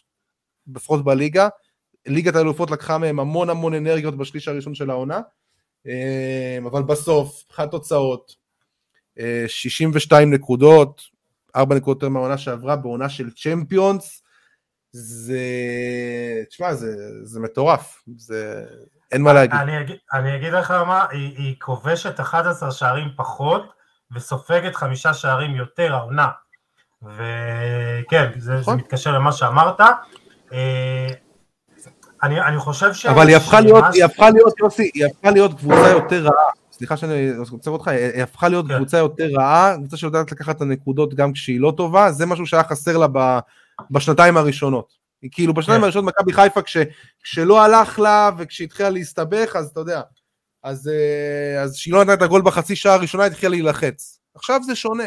לפחות 0.68 1.04
בליגה. 1.04 1.50
ליגת 2.08 2.36
האלופות 2.36 2.72
לקחה 2.72 2.98
מהם 2.98 3.20
המון 3.20 3.50
המון 3.50 3.74
אנרגיות 3.74 4.18
בשליש 4.18 4.48
הראשון 4.48 4.76
של 4.76 4.90
העונה, 4.90 5.20
אה, 5.88 6.58
אבל 6.72 6.84
בסוף, 6.84 7.44
מבחינת 7.50 7.72
תוצאות, 7.72 8.36
62 9.48 10.30
אה, 10.30 10.38
נקודות, 10.38 11.02
4 11.56 11.76
נקודות 11.76 11.98
יותר 11.98 12.10
מהעונה 12.10 12.38
שעברה 12.38 12.76
בעונה 12.76 13.10
של 13.10 13.32
צ'מפיונס, 13.32 14.24
זה, 14.92 15.44
תשמע, 16.50 16.74
זה, 16.74 16.96
זה 17.24 17.40
מטורף, 17.40 18.04
זה, 18.18 18.66
אין 19.12 19.22
מה 19.22 19.34
להגיד. 19.34 19.60
אני 19.62 19.82
אגיד, 19.82 19.98
אני 20.14 20.36
אגיד 20.36 20.54
לך 20.54 20.72
מה, 20.72 21.06
היא, 21.12 21.38
היא 21.38 21.56
כובשת 21.60 22.20
11 22.20 22.72
שערים 22.72 23.08
פחות 23.16 23.74
וסופגת 24.12 24.76
חמישה 24.76 25.14
שערים 25.14 25.56
יותר 25.56 25.94
העונה. 25.94 26.28
וכן, 27.04 28.30
זה, 28.38 28.54
נכון. 28.54 28.78
זה 28.78 28.84
מתקשר 28.84 29.12
למה 29.12 29.32
שאמרת. 29.32 29.80
אה, 30.54 31.08
אני, 32.24 32.42
אני 32.42 32.58
חושב 32.58 32.94
ש... 32.94 33.06
אבל 33.06 33.28
היא 33.28 33.36
הפכה 33.36 33.62
להיות, 33.62 33.84
היא 33.94 34.04
הפכה 34.04 34.30
להיות, 34.30 34.54
יוסי, 34.60 34.90
היא 34.94 35.06
הפכה 35.06 35.32
להיות 35.32 35.60
קבוצה 35.60 35.90
יותר 35.90 36.24
רעה. 36.24 36.52
סליחה 36.72 36.98
שאני 36.98 37.30
עוצר 37.52 37.72
אותך, 37.72 37.88
היא 37.88 38.24
הפכה 38.24 38.50
להיות 38.50 38.68
כן. 38.68 38.76
קבוצה 38.76 38.98
יותר 38.98 39.28
רעה, 39.38 39.76
קבוצה 39.78 39.98
שיודעת 39.98 40.32
לקחת 40.32 40.56
את 40.56 40.62
הנקודות 40.62 41.14
גם 41.14 41.34
כשהיא 41.34 41.60
לא 41.60 41.74
טובה, 41.78 42.12
זה 42.12 42.26
משהו 42.26 42.46
שהיה 42.46 42.64
חסר 42.64 42.98
לה 42.98 43.08
ב... 43.14 43.40
בשנתיים 43.92 44.38
הראשונות. 44.38 44.94
כאילו 45.32 45.54
בשנתיים 45.54 45.80
כן. 45.80 45.84
הראשונות 45.84 46.14
מכבי 46.14 46.34
חיפה 46.34 46.62
כש, 46.62 46.78
כשלא 47.24 47.64
הלך 47.64 48.00
לה 48.00 48.30
וכשהתחילה 48.38 48.90
להסתבך 48.90 49.56
אז 49.56 49.68
אתה 49.68 49.80
יודע, 49.80 50.02
אז, 50.64 50.88
אה, 50.88 51.62
אז 51.62 51.76
שהיא 51.76 51.94
לא 51.94 52.02
נתנה 52.02 52.14
את 52.14 52.22
הגול 52.22 52.42
בחצי 52.42 52.76
שעה 52.76 52.94
הראשונה 52.94 53.26
התחילה 53.26 53.50
להילחץ. 53.50 54.20
עכשיו 54.36 54.60
זה 54.64 54.76
שונה. 54.76 55.04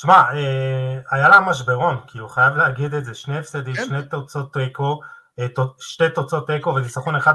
תשמע, 0.00 0.22
אה, 0.34 0.98
היה 1.10 1.28
לה 1.28 1.40
משברון, 1.40 1.96
כי 2.06 2.18
הוא 2.18 2.28
חייב 2.28 2.56
להגיד 2.56 2.94
את 2.94 3.04
זה, 3.04 3.14
שני 3.14 3.38
הפסדים, 3.38 3.74
כן. 3.74 3.84
שני 3.84 4.02
תוצאות 4.02 4.52
תיקו, 4.52 5.00
אה, 5.38 5.46
שתי 5.80 6.08
תוצאות 6.08 6.46
תיקו 6.46 6.74
וניצחון 6.74 7.16
אחד 7.16 7.34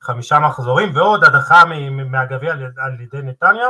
בחמישה 0.00 0.38
מחזורים, 0.38 0.96
ועוד 0.96 1.24
הדחה 1.24 1.62
מהגביע 1.90 2.52
על 2.78 3.00
ידי 3.00 3.22
נתניה, 3.22 3.66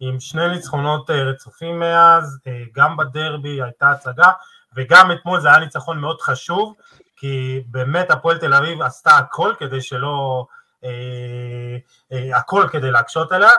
עם 0.00 0.20
שני 0.20 0.48
ניצחונות 0.48 1.10
אה, 1.10 1.22
רצופים 1.22 1.80
מאז, 1.80 2.38
אה, 2.46 2.62
גם 2.74 2.96
בדרבי 2.96 3.62
הייתה 3.62 3.90
הצגה, 3.90 4.30
וגם 4.76 5.12
אתמול 5.12 5.40
זה 5.40 5.48
היה 5.48 5.58
ניצחון 5.58 5.98
מאוד 5.98 6.20
חשוב, 6.20 6.74
כי 7.16 7.62
באמת 7.66 8.10
הפועל 8.10 8.38
תל 8.38 8.54
אביב 8.54 8.82
עשתה 8.82 9.16
הכל 9.16 9.54
כדי 9.58 9.80
שלא, 9.80 10.46
אה, 10.84 11.76
אה, 12.12 12.36
הכל 12.36 12.66
כדי 12.70 12.90
להקשות 12.90 13.32
עליה. 13.32 13.50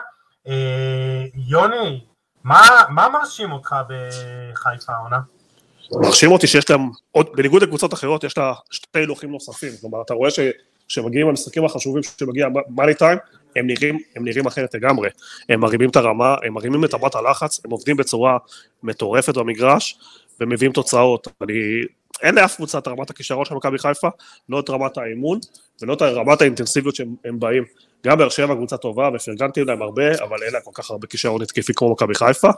אה, 0.46 1.24
יוני, 1.34 2.04
מה, 2.48 3.08
מרשים 3.08 3.52
אותך 3.52 3.76
בחיפה 3.88 4.92
העונה? 4.92 5.18
מרשים 5.92 6.32
אותי 6.32 6.46
שיש 6.46 6.70
להם, 6.70 6.80
עוד, 7.12 7.26
בניגוד 7.34 7.62
לקבוצות 7.62 7.94
אחרות, 7.94 8.24
יש 8.24 8.38
לה 8.38 8.52
שתי 8.70 8.98
הילוכים 8.98 9.30
נוספים. 9.30 9.72
כלומר, 9.80 10.02
אתה 10.02 10.14
רואה 10.14 10.30
שכשמגיעים 10.30 11.28
המשחקים 11.28 11.64
החשובים 11.64 12.02
שמגיע 12.02 12.46
מאני 12.68 12.94
טיים, 12.94 13.18
הם 13.56 13.66
נראים, 13.66 13.98
הם 14.16 14.24
נראים 14.24 14.46
אחרת 14.46 14.74
לגמרי. 14.74 15.08
הם 15.48 15.60
מרימים 15.60 15.90
את 15.90 15.96
הרמה, 15.96 16.36
הם 16.44 16.54
מרימים 16.54 16.84
את 16.84 16.94
רמת 16.94 17.14
הלחץ, 17.14 17.60
הם 17.64 17.70
עובדים 17.70 17.96
בצורה 17.96 18.38
מטורפת 18.82 19.34
במגרש, 19.36 19.98
ומביאים 20.40 20.72
תוצאות. 20.72 21.28
אני, 21.42 21.54
אין 22.22 22.34
לאף 22.34 22.56
קבוצה 22.56 22.78
את 22.78 22.88
רמת 22.88 23.10
הכישרון 23.10 23.44
של 23.44 23.54
מכבי 23.54 23.78
חיפה, 23.78 24.08
לא 24.48 24.60
את 24.60 24.70
רמת 24.70 24.98
האימון, 24.98 25.38
ולא 25.82 25.94
את 25.94 26.02
רמת 26.02 26.40
האינטנסיביות 26.40 26.94
שהם 26.94 27.14
הם 27.24 27.40
באים. 27.40 27.64
גם 28.06 28.18
באר 28.18 28.28
שבע 28.28 28.54
קבוצה 28.54 28.76
טובה, 28.76 29.08
ופרגנתי 29.14 29.64
להם 29.64 29.82
הרבה, 29.82 30.14
אבל 30.22 30.42
אין 30.42 30.52
להם 30.52 30.62
כל 30.64 30.70
כך 30.74 30.90
הרבה 30.90 31.06
כישרון 31.06 31.42
התקפי 31.42 31.72
כמו 31.74 31.92
מכבי 31.92 32.14
חיפה. 32.14 32.48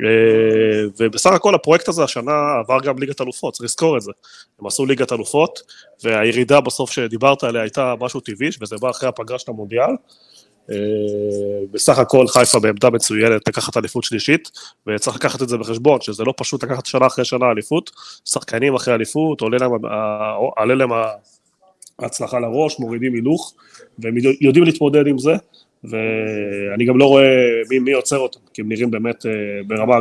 אה, 0.00 0.84
ובסך 1.00 1.30
הכל 1.32 1.54
הפרויקט 1.54 1.88
הזה 1.88 2.04
השנה 2.04 2.32
עבר 2.60 2.80
גם 2.80 2.98
ליגת 2.98 3.20
אלופות, 3.20 3.54
צריך 3.54 3.64
לזכור 3.64 3.96
את 3.96 4.02
זה. 4.02 4.12
הם 4.60 4.66
עשו 4.66 4.86
ליגת 4.86 5.12
אלופות, 5.12 5.62
והירידה 6.04 6.60
בסוף 6.60 6.90
שדיברת 6.90 7.44
עליה 7.44 7.62
הייתה 7.62 7.94
משהו 8.00 8.20
טבעי, 8.20 8.48
וזה 8.60 8.76
בא 8.80 8.90
אחרי 8.90 9.08
הפגרה 9.08 9.38
של 9.38 9.50
המונדיאל. 9.50 9.90
אה, 10.70 10.76
בסך 11.70 11.98
הכל 11.98 12.28
חיפה 12.28 12.60
בעמדה 12.60 12.90
מצוינת 12.90 13.48
לקחת 13.48 13.76
אליפות 13.76 14.04
שלישית, 14.04 14.50
וצריך 14.86 15.16
לקחת 15.16 15.42
את 15.42 15.48
זה 15.48 15.58
בחשבון, 15.58 16.00
שזה 16.00 16.24
לא 16.24 16.34
פשוט 16.36 16.64
לקחת 16.64 16.86
שנה 16.86 17.06
אחרי 17.06 17.24
שנה 17.24 17.50
אליפות, 17.50 17.90
שחקנים 18.24 18.74
אחרי 18.74 18.94
אליפות, 18.94 19.40
עולה 19.40 19.58
להם, 19.58 19.84
ה- 19.84 20.32
עולה 20.56 20.74
להם 20.74 20.90
ה- 21.98 22.02
ההצלחה 22.02 22.38
לראש, 22.40 22.80
מורידים 22.80 23.14
הילוך, 23.14 23.54
והם 23.98 24.14
יודעים 24.40 24.64
להתמודד 24.64 25.06
עם 25.06 25.18
זה, 25.18 25.34
ואני 25.84 26.84
גם 26.86 26.98
לא 26.98 27.04
רואה 27.04 27.24
מי, 27.70 27.78
מי 27.78 27.92
עוצר 27.92 28.18
אותם, 28.18 28.40
כי 28.54 28.62
הם 28.62 28.68
נראים 28.68 28.90
באמת 28.90 29.26
אה, 29.26 29.30
ברמה, 29.66 29.94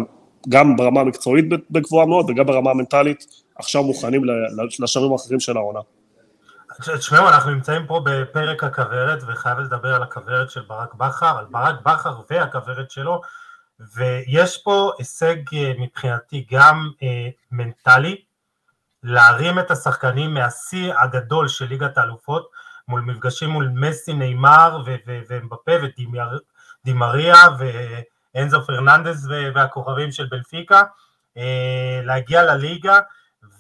גם 0.50 0.76
ברמה 0.76 1.02
המקצועית 1.02 1.46
בגבוהה 1.72 2.06
מאוד, 2.06 2.30
וגם 2.30 2.46
ברמה 2.46 2.72
המנטלית, 2.72 3.26
עכשיו 3.56 3.84
מוכנים 3.84 4.26
ל- 4.26 4.32
ל- 4.32 4.68
לשלבים 4.84 5.12
האחרים 5.12 5.40
של 5.40 5.58
העונה. 5.58 5.80
תשמעו, 6.98 7.30
אנחנו 7.30 7.52
נמצאים 7.52 7.82
פה 7.88 8.02
בפרק 8.06 8.64
הכוורת, 8.64 9.24
וחייב 9.28 9.60
לדבר 9.60 9.96
על 9.96 10.04
הכוורת 10.04 10.52
של 10.52 10.62
ברק 10.68 10.94
בכר, 10.94 11.38
על 11.40 11.46
ברק 11.52 11.76
בכר 11.86 12.14
והכוורת 12.30 12.92
שלו, 12.92 13.22
ויש 13.96 14.58
פה 14.58 14.92
הישג 14.98 15.36
אה, 15.54 15.74
מבחינתי 15.80 16.46
גם 16.52 16.90
אה, 17.04 17.28
מנטלי, 17.52 18.16
להרים 19.06 19.60
את 19.60 19.72
השחקנים 19.72 20.34
מהשיא 20.34 20.94
הגדול 20.94 21.48
של 21.48 21.66
ליגת 21.66 21.98
האלופות, 21.98 22.50
מול 22.88 23.02
מפגשים 23.02 23.50
מול 23.50 23.70
מסי, 23.74 24.14
נאמר 24.14 24.82
ו- 24.86 24.96
ו- 25.08 25.20
ואמבפה 25.30 25.72
ודימריה 26.84 27.38
ואנזו 27.58 28.66
פרננדס 28.66 29.26
והכוכבים 29.56 30.12
של 30.12 30.26
בלפיקה, 30.26 30.84
אה, 31.38 32.02
להגיע 32.04 32.44
לליגה 32.44 33.00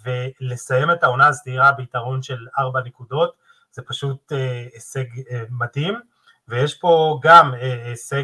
ולסיים 0.06 0.92
את 0.92 1.04
העונה 1.04 1.28
הסדירה 1.28 1.72
ביתרון 1.72 2.22
של 2.22 2.48
ארבע 2.60 2.80
נקודות, 2.86 3.34
זה 3.72 3.82
פשוט 3.82 4.32
אה, 4.32 4.66
הישג 4.74 5.06
אה, 5.32 5.44
מדהים, 5.50 6.00
ויש 6.48 6.74
פה 6.74 7.20
גם 7.22 7.54
הישג 7.54 8.24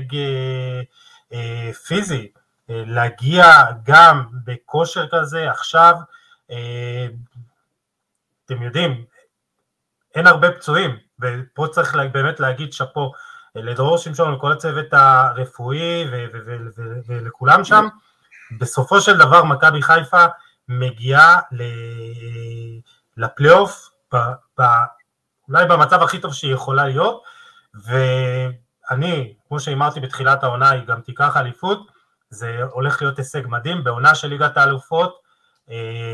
פיזי, 1.87 2.31
להגיע 2.69 3.45
גם 3.83 4.25
בכושר 4.45 5.07
כזה 5.11 5.51
עכשיו, 5.51 5.95
אתם 8.45 8.63
יודעים, 8.63 9.05
אין 10.15 10.27
הרבה 10.27 10.51
פצועים, 10.51 10.97
ופה 11.21 11.67
צריך 11.71 11.95
באמת 12.11 12.39
להגיד 12.39 12.73
שאפו 12.73 13.11
אה, 13.57 13.61
לדרור 13.61 13.97
שמשון 13.97 14.29
ולכל 14.29 14.51
הצוות 14.51 14.85
הרפואי 14.91 16.05
ולכולם 17.07 17.63
שם. 17.63 17.87
בסופו 18.59 19.01
של 19.01 19.17
דבר 19.17 19.43
מכבי 19.43 19.81
חיפה 19.81 20.25
מגיעה 20.67 21.39
ל- 21.51 22.79
לפלייאוף, 23.17 23.89
אולי 25.49 25.65
במצב 25.65 26.01
הכי 26.03 26.19
טוב 26.19 26.33
שהיא 26.33 26.53
יכולה 26.53 26.85
להיות, 26.85 27.23
ואני, 27.73 29.33
כמו 29.47 29.59
שהימרתי 29.59 29.99
בתחילת 29.99 30.43
העונה, 30.43 30.69
היא 30.69 30.83
גם 30.85 31.01
תיקח 31.01 31.37
אליפות, 31.37 31.91
זה 32.29 32.63
הולך 32.71 33.01
להיות 33.01 33.17
הישג 33.17 33.41
מדהים, 33.47 33.83
בעונה 33.83 34.15
של 34.15 34.27
ליגת 34.27 34.57
האלופות, 34.57 35.15
אה, 35.15 35.20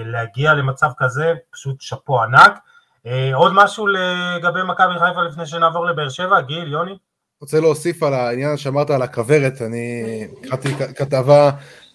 להגיע 0.06 0.54
למצב 0.54 0.90
כזה, 0.98 1.34
פשוט 1.52 1.82
שאפו 1.82 2.24
ענק. 2.24 2.60
אה, 3.06 3.36
עוד 3.36 3.52
משהו 3.56 3.88
לגבי 3.88 4.60
מכבי 4.68 4.94
חיפה 5.00 5.24
לפני 5.24 5.46
שנעבור 5.46 5.86
לבאר 5.86 6.10
שבע, 6.10 6.42
גיל, 6.42 6.72
יוני? 6.72 6.98
רוצה 7.42 7.60
להוסיף 7.60 8.04
על 8.04 8.14
העניין 8.14 8.58
שאמרת 8.58 8.90
על 8.90 9.02
הכוורת, 9.02 9.62
אני 9.62 10.04
קראתי 10.44 10.74
כתבה, 10.76 11.52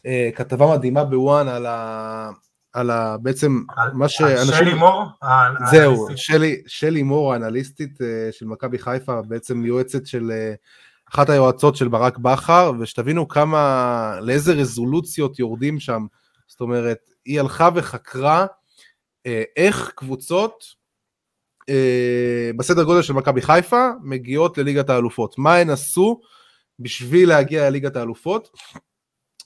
אה, 0.07 0.31
כתבה 0.35 0.67
מדהימה 0.67 1.05
בוואן 1.05 1.49
על 1.49 1.67
ה... 1.67 2.31
על 2.73 2.91
ה... 2.91 3.17
בעצם 3.23 3.61
על- 3.77 3.91
מה 3.93 4.05
על 4.05 4.09
שאנשים... 4.09 4.55
שלי 4.55 4.75
מור? 4.75 5.05
זהו. 5.71 6.07
שלי, 6.17 6.63
שלי 6.67 7.03
מור, 7.03 7.33
האנליסטית 7.33 8.03
אה, 8.03 8.29
של 8.33 8.47
מכבי 8.47 8.79
חיפה, 8.79 9.23
בעצם 9.23 9.65
יועצת 9.67 10.07
של 10.07 10.31
אה, 10.31 10.55
אחת 11.15 11.31
היועצות 11.31 11.77
של 11.77 11.89
ברק 11.89 12.19
בכר, 12.19 12.73
ושתבינו 12.81 13.29
כמה, 13.29 14.19
לאיזה 14.21 14.53
רזולוציות 14.53 15.39
יורדים 15.39 15.81
שם. 15.81 16.07
זאת 16.47 16.61
אומרת, 16.61 16.99
היא 17.25 17.41
הלכה 17.41 17.69
וחקרה 17.75 18.47
אה, 19.27 19.43
איך 19.57 19.93
קבוצות 19.95 20.65
אה, 21.69 22.51
בסדר 22.57 22.83
גודל 22.85 23.03
של 23.03 23.13
מכבי 23.13 23.43
חיפה 23.43 23.89
מגיעות 24.03 24.59
לליגת 24.59 24.91
האלופות. 24.91 25.39
מה 25.39 25.57
הן 25.57 25.71
עשו 25.71 26.21
בשביל 26.79 27.29
להגיע 27.29 27.71
לליגת 27.71 27.97
האלופות? 27.97 28.51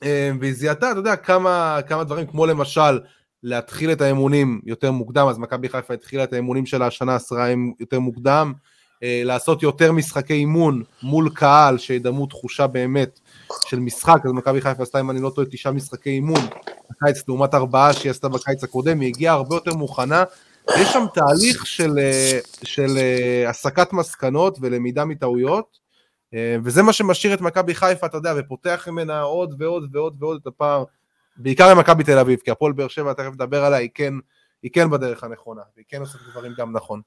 אה, 0.02 0.30
והיא 0.40 0.52
זיהתה, 0.52 0.90
אתה 0.90 0.98
יודע, 0.98 1.16
כמה, 1.16 1.78
כמה 1.88 2.04
דברים, 2.04 2.26
כמו 2.26 2.46
למשל, 2.46 3.00
להתחיל 3.42 3.92
את 3.92 4.00
האימונים 4.00 4.60
יותר 4.64 4.92
מוקדם, 4.92 5.26
אז 5.28 5.38
מכבי 5.38 5.68
חיפה 5.68 5.94
התחילה 5.94 6.24
את 6.24 6.32
האימונים 6.32 6.66
שלה 6.66 6.86
השנה 6.86 7.14
עשרה 7.14 7.48
יותר 7.80 8.00
מוקדם, 8.00 8.52
לעשות 9.02 9.62
יותר 9.62 9.92
משחקי 9.92 10.32
אימון 10.32 10.82
מול 11.02 11.30
קהל 11.34 11.78
שידמו 11.78 12.26
תחושה 12.26 12.66
באמת 12.66 13.20
של 13.66 13.80
משחק, 13.80 14.18
אז 14.24 14.32
מכבי 14.32 14.60
חיפה 14.60 14.82
עשתה, 14.82 15.00
אם 15.00 15.10
אני 15.10 15.20
לא 15.20 15.30
טועה, 15.30 15.46
תשעה 15.50 15.72
משחקי 15.72 16.10
אימון 16.10 16.40
בקיץ 16.90 17.28
לעומת 17.28 17.54
ארבעה 17.54 17.92
שהיא 17.92 18.10
עשתה 18.10 18.28
בקיץ 18.28 18.64
הקודם, 18.64 19.00
היא 19.00 19.08
הגיעה 19.08 19.34
הרבה 19.34 19.56
יותר 19.56 19.74
מוכנה, 19.74 20.24
יש 20.70 20.88
שם 20.92 21.04
תהליך 21.14 21.66
של, 21.66 21.98
אה, 21.98 22.38
של 22.62 22.96
אה, 22.96 23.50
הסקת 23.50 23.92
מסקנות 23.92 24.58
ולמידה 24.60 25.04
מטעויות, 25.04 25.78
אה, 26.34 26.56
וזה 26.64 26.82
מה 26.82 26.92
שמשאיר 26.92 27.34
את 27.34 27.40
מכבי 27.40 27.74
חיפה, 27.74 28.06
אתה 28.06 28.16
יודע, 28.16 28.34
ופותח 28.36 28.88
ממנה 28.90 29.20
עוד 29.20 29.54
ועוד 29.58 29.96
ועוד 29.96 30.16
ועוד 30.22 30.38
את 30.42 30.46
הפער, 30.46 30.84
בעיקר 31.36 31.74
למכבי 31.74 32.04
תל 32.04 32.18
אביב, 32.18 32.40
כי 32.44 32.50
הפועל 32.50 32.72
באר 32.72 32.88
שבע, 32.88 33.12
תכף 33.12 33.32
נדבר 33.32 33.64
עליה, 33.64 33.78
היא 33.78 33.90
כן, 33.94 34.14
היא 34.62 34.70
כן 34.72 34.90
בדרך 34.90 35.24
הנכונה, 35.24 35.62
והיא 35.76 35.84
כן 35.88 36.00
עושה 36.00 36.18
דברים 36.30 36.52
גם 36.58 36.72
נכון. 36.72 37.00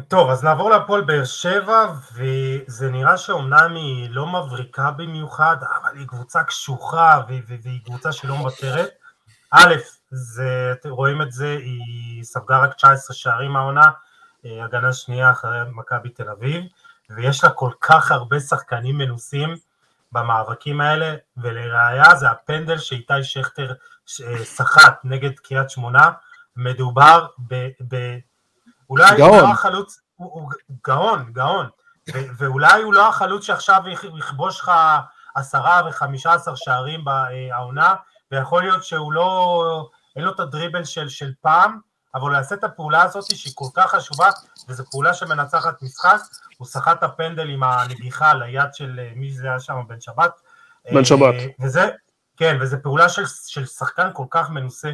טוב, 0.00 0.30
אז 0.30 0.44
נעבור 0.44 0.70
להפועל 0.70 1.00
באר 1.00 1.24
שבע, 1.24 1.86
וזה 2.14 2.90
נראה 2.90 3.16
שאומנם 3.16 3.74
היא 3.74 4.10
לא 4.10 4.26
מבריקה 4.26 4.90
במיוחד, 4.90 5.56
אבל 5.60 5.98
היא 5.98 6.06
קבוצה 6.06 6.44
קשוחה, 6.44 7.20
והיא 7.28 7.80
קבוצה 7.84 8.12
שלא 8.12 8.36
מוותרת. 8.36 8.88
א', 9.50 9.74
זה, 10.10 10.72
אתם 10.72 10.90
רואים 10.90 11.22
את 11.22 11.32
זה, 11.32 11.56
היא 11.60 12.24
ספגה 12.24 12.58
רק 12.58 12.74
19 12.74 13.16
שערים 13.16 13.56
העונה, 13.56 13.90
אה, 14.46 14.64
הגנה 14.64 14.92
שנייה 14.92 15.30
אחרי 15.30 15.60
מכבי 15.70 16.08
תל 16.08 16.28
אביב, 16.30 16.64
ויש 17.10 17.44
לה 17.44 17.50
כל 17.50 17.70
כך 17.80 18.12
הרבה 18.12 18.40
שחקנים 18.40 18.98
מנוסים 18.98 19.54
במאבקים 20.12 20.80
האלה, 20.80 21.14
ולראיה 21.36 22.16
זה 22.16 22.30
הפנדל 22.30 22.78
שאיתי 22.78 23.22
שכטר 23.24 23.72
אה, 24.24 24.44
סחט 24.44 25.00
נגד 25.04 25.38
קריית 25.38 25.70
שמונה, 25.70 26.10
מדובר 26.56 27.26
ב... 27.48 27.68
ב 27.88 28.18
אולי 28.92 29.10
הוא 29.10 29.18
גאון. 29.18 29.40
לא 29.40 29.48
החלוץ, 29.52 30.00
הוא, 30.16 30.30
הוא 30.32 30.50
גאון, 30.86 31.32
גאון, 31.32 31.68
ו- 32.14 32.26
ואולי 32.38 32.82
הוא 32.82 32.94
לא 32.94 33.08
החלוץ 33.08 33.44
שעכשיו 33.44 33.82
יכ- 33.88 34.04
יכבוש 34.18 34.60
לך 34.60 34.72
עשרה 35.34 35.82
וחמישה 35.88 36.32
עשר 36.32 36.54
שערים 36.54 37.04
בעונה, 37.04 37.94
ויכול 38.32 38.62
להיות 38.62 38.84
שהוא 38.84 39.12
לא, 39.12 39.88
אין 40.16 40.24
לו 40.24 40.30
את 40.30 40.40
הדריבל 40.40 40.84
של, 40.84 41.08
של 41.08 41.32
פעם, 41.40 41.78
אבל 42.14 42.22
הוא 42.22 42.36
יעשה 42.36 42.54
את 42.54 42.64
הפעולה 42.64 43.02
הזאת 43.02 43.36
שהיא 43.36 43.52
כל 43.56 43.66
כך 43.74 43.90
חשובה, 43.94 44.28
וזו 44.68 44.84
פעולה 44.90 45.14
שמנצחת 45.14 45.82
משחק, 45.82 46.18
הוא 46.58 46.66
סחט 46.66 46.98
את 46.98 47.02
הפנדל 47.02 47.48
עם 47.48 47.62
הנגיחה 47.62 48.34
ליד 48.34 48.74
של 48.74 49.00
אה, 49.02 49.12
מי 49.16 49.32
זה 49.32 49.46
היה 49.48 49.60
שם, 49.60 49.74
בן 49.88 50.00
שבת. 50.00 50.40
בן 50.92 51.04
שבת. 51.04 51.34
אה, 51.34 51.46
וזה, 51.60 51.88
כן, 52.36 52.58
וזו 52.60 52.76
פעולה 52.82 53.08
של, 53.08 53.22
של 53.46 53.66
שחקן 53.66 54.10
כל 54.12 54.24
כך 54.30 54.50
מנוסה, 54.50 54.90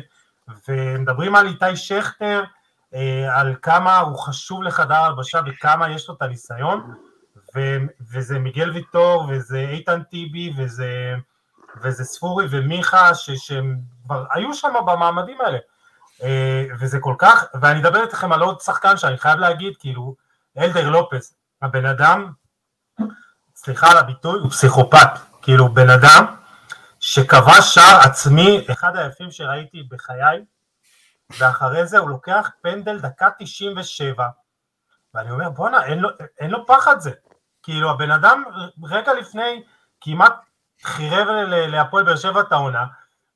ומדברים 0.68 1.34
על 1.34 1.46
איתי 1.46 1.76
שכטר, 1.76 2.24
אה, 2.24 2.44
על 3.30 3.54
כמה 3.62 3.98
הוא 3.98 4.18
חשוב 4.18 4.62
לחדר 4.62 4.94
הלבשה 4.94 5.40
וכמה 5.46 5.90
יש 5.90 6.08
לו 6.08 6.14
את 6.14 6.22
הניסיון, 6.22 6.94
ו, 7.56 7.76
וזה 8.12 8.38
מיגל 8.38 8.70
ויטור, 8.70 9.26
וזה 9.28 9.58
איתן 9.58 10.02
טיבי, 10.02 10.52
וזה, 10.58 11.14
וזה 11.82 12.04
ספורי 12.04 12.46
ומיכה, 12.50 13.14
ש, 13.14 13.30
שהם 13.30 13.78
כבר 14.04 14.24
היו 14.32 14.54
שם 14.54 14.74
במעמדים 14.86 15.40
האלה. 15.40 15.58
אה, 16.22 16.64
וזה 16.80 16.98
כל 17.00 17.14
כך, 17.18 17.44
ואני 17.60 17.80
אדבר 17.80 18.02
איתכם 18.02 18.32
על 18.32 18.40
עוד 18.40 18.60
שחקן 18.60 18.96
שאני 18.96 19.18
חייב 19.18 19.38
להגיד, 19.38 19.76
כאילו, 19.78 20.14
אלדר 20.58 20.88
לופס, 20.88 21.34
הבן 21.62 21.86
אדם, 21.86 22.32
סליחה 23.56 23.90
על 23.90 23.96
הביטוי, 23.96 24.40
הוא 24.40 24.50
פסיכופת, 24.50 25.08
כאילו 25.42 25.74
בן 25.74 25.90
אדם 25.90 26.24
שכבש 27.00 27.74
שער 27.74 28.00
עצמי, 28.00 28.64
אחד 28.72 28.96
היפים 28.96 29.30
שראיתי 29.30 29.82
בחיי, 29.90 30.44
ואחרי 31.38 31.86
זה 31.86 31.98
הוא 31.98 32.10
לוקח 32.10 32.50
פנדל 32.62 33.00
דקה 33.00 33.28
97, 33.38 34.28
ואני 35.14 35.30
אומר 35.30 35.50
בואנה 35.50 35.84
אין, 35.84 36.02
אין 36.40 36.50
לו 36.50 36.66
פחד 36.66 37.00
זה, 37.00 37.10
כאילו 37.62 37.90
הבן 37.90 38.10
אדם 38.10 38.42
רגע 38.84 39.14
לפני 39.14 39.62
כמעט 40.00 40.34
חירב 40.82 41.28
להפועל 41.50 42.04
באר 42.04 42.16
שבע 42.16 42.40
את 42.40 42.52
העונה, 42.52 42.84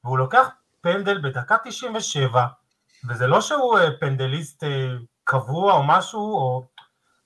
והוא 0.05 0.19
לוקח 0.19 0.49
פנדל 0.81 1.19
בדקה 1.19 1.57
97, 1.65 2.47
וזה 3.09 3.27
לא 3.27 3.41
שהוא 3.41 3.79
אה, 3.79 3.89
פנדליסט 4.01 4.65
אה, 4.65 4.89
קבוע 5.25 5.73
או 5.73 5.83
משהו, 5.83 6.35
או 6.35 6.65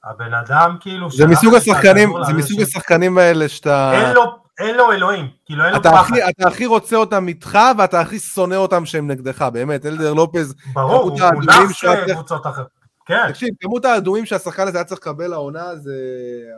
הבן 0.04 0.34
אדם 0.34 0.76
כאילו... 0.80 1.10
זה 1.10 1.26
מסוג 1.26 1.54
השחקנים, 1.54 2.12
זה 2.26 2.32
מסוג 2.32 2.60
השחקנים 2.60 3.18
האלה 3.18 3.48
שאתה... 3.48 3.92
אין 3.92 4.14
לו, 4.14 4.45
אין 4.58 4.76
לו 4.76 4.92
אלוהים, 4.92 5.28
כאילו 5.44 5.64
אין 5.64 5.72
לו 5.72 5.78
אתה 5.78 5.90
פחד. 5.90 6.16
אתה 6.16 6.48
הכי 6.48 6.66
רוצה 6.66 6.96
אותם 6.96 7.28
איתך 7.28 7.58
ואתה 7.78 8.00
הכי 8.00 8.18
שונא 8.18 8.54
אותם 8.54 8.86
שהם 8.86 9.10
נגדך, 9.10 9.42
באמת, 9.52 9.86
אלדר 9.86 10.14
לופז, 10.14 10.54
ברור, 10.72 11.10
הוא 11.10 11.18
נח 11.46 12.12
קבוצות 12.12 12.46
אחרות. 12.46 12.76
כן. 13.06 13.28
תקשיב, 13.28 13.48
כמות 13.60 13.84
האדומים 13.84 14.26
שהשחקן 14.26 14.68
הזה 14.68 14.78
היה 14.78 14.84
צריך 14.84 15.00
לקבל 15.00 15.26
לעונה, 15.26 15.76
זה... 15.76 15.94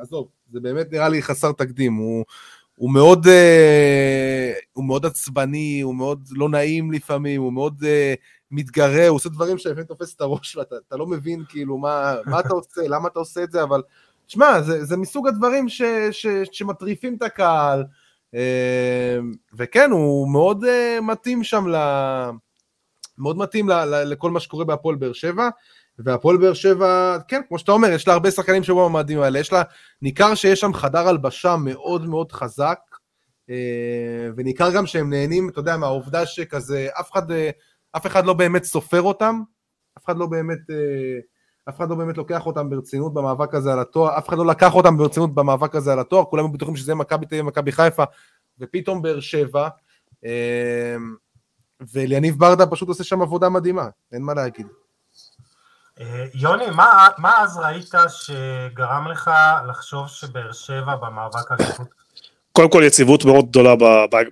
עזוב, 0.01 0.29
זה 0.53 0.61
באמת 0.61 0.93
נראה 0.93 1.09
לי 1.09 1.23
חסר 1.23 1.53
תקדים. 1.53 1.95
הוא, 1.95 2.25
הוא 2.77 2.91
מאוד, 2.91 3.27
uh, 3.27 3.31
הוא 4.73 4.85
מאוד 4.85 5.07
עצבני, 5.07 5.81
הוא 5.81 5.95
מאוד 5.95 6.29
לא 6.31 6.49
נעים 6.49 6.93
לפעמים, 6.93 7.41
הוא 7.41 7.53
מאוד 7.53 7.83
uh, 7.83 8.17
מתגרה, 8.51 9.09
הוא 9.09 9.17
עושה 9.17 9.29
דברים 9.29 9.59
שלפעמים 9.59 9.85
תופס 9.85 10.15
את 10.15 10.21
הראש 10.21 10.57
ואתה 10.57 10.97
לא 10.97 11.07
מבין 11.07 11.45
כאילו 11.49 11.79
מה, 11.79 12.15
מה 12.27 12.41
אתה 12.41 12.53
עושה, 12.53 12.81
למה 12.89 13.09
אתה 13.09 13.19
עושה 13.19 13.43
את 13.43 13.51
זה, 13.51 13.63
אבל 13.63 13.83
תשמע, 14.29 14.63
זה, 14.63 14.85
זה 14.85 14.97
מסוג 14.97 15.29
הדברים 15.29 15.69
ש, 15.69 15.83
ש, 16.11 16.27
שמטריפים 16.53 17.17
את 17.17 17.23
הקהל, 17.23 17.85
אה, 18.35 19.19
וכן, 19.57 19.91
הוא 19.91 20.33
מאוד 20.33 20.65
אה, 20.65 20.99
מתאים 21.03 21.45
שם, 21.45 21.69
ל, 21.69 21.77
מאוד 23.19 23.39
מתאים 23.39 23.69
ל, 23.69 23.73
ל, 23.73 24.05
לכל 24.05 24.31
מה 24.31 24.41
שקורה 24.41 24.65
בהפועל 24.65 24.97
באר 24.97 25.13
שבע, 25.13 25.49
והפועל 25.99 26.37
באר 26.37 26.55
שבע, 26.55 27.19
כן, 27.29 27.41
כמו 27.49 27.59
שאתה 27.59 27.73
אומר, 27.73 27.89
יש 27.89 28.09
לה 28.09 28.15
הרבה 28.15 28.31
שחקנים 28.31 28.63
שבו 28.63 28.89
במועמדים 28.89 29.21
האלה, 29.21 29.39
יש 29.39 29.53
לה, 29.53 29.63
ניכר 30.03 30.35
שיש 30.35 30.61
שם 30.61 30.75
חדר 30.75 31.09
הלבשה 31.09 31.57
מאוד 31.57 32.07
מאוד 32.07 32.33
חזק, 32.33 32.79
אה, 33.51 34.29
וניכר 34.37 34.73
גם 34.75 34.87
שהם 34.87 35.11
נהנים, 35.11 35.49
אתה 35.49 35.61
יודע, 35.61 35.77
מהעובדה 35.77 36.27
שכזה, 36.27 36.89
אף 37.01 37.13
אחד... 37.13 37.23
אף 37.97 38.07
אחד 38.07 38.27
לא 38.27 38.33
באמת 38.33 38.65
סופר 38.65 39.03
אותם, 39.03 39.43
אף 39.99 40.05
אחד 40.05 40.17
לא 40.17 40.27
באמת, 40.27 40.59
אה, 40.71 41.19
אף 41.69 41.77
אחד 41.77 41.91
לא 41.91 41.97
באמת 41.97 42.17
לוקח 42.17 42.47
אותם 42.47 42.71
ברצינות 42.71 43.15
במאבק 43.15 43.55
הזה 43.55 43.73
על 43.73 43.81
התואר, 43.81 44.19
אף 44.19 44.29
אחד 44.29 44.39
לא 44.39 44.47
לקח 44.47 44.75
אותם 44.75 44.97
ברצינות 44.97 45.35
במאבק 45.35 45.75
הזה 45.75 45.93
על 45.93 46.01
התואר, 46.01 46.25
כולם 46.25 46.53
בטוחים 46.53 46.77
שזה 46.77 46.95
מכבי 46.95 47.27
תל 47.27 47.35
אביב 47.35 47.45
ומכבי 47.45 47.73
חיפה, 47.73 48.05
ופתאום 48.59 49.03
באר 49.03 49.21
שבע, 49.21 49.69
אה, 50.25 50.97
ואליניב 51.93 52.39
ברדה 52.39 52.67
פשוט 52.67 52.89
עושה 52.89 53.05
שם 53.05 53.23
עבודה 53.23 53.49
מדהימה, 53.49 53.89
אין 54.13 54.23
מה 54.23 54.35
להגיד. 54.35 54.67
אה, 56.01 56.27
יוני, 56.35 56.71
מה, 56.71 57.09
מה 57.19 57.43
אז 57.43 57.59
ראית 57.59 57.93
שגרם 58.09 59.09
לך 59.09 59.31
לחשוב 59.67 60.09
שבאר 60.09 60.53
שבע 60.53 60.97
במאבק 60.97 61.53
אליפות 61.53 61.89
קודם 62.53 62.71
כל 62.71 62.83
יציבות 62.87 63.25
מאוד 63.25 63.49
גדולה 63.49 63.75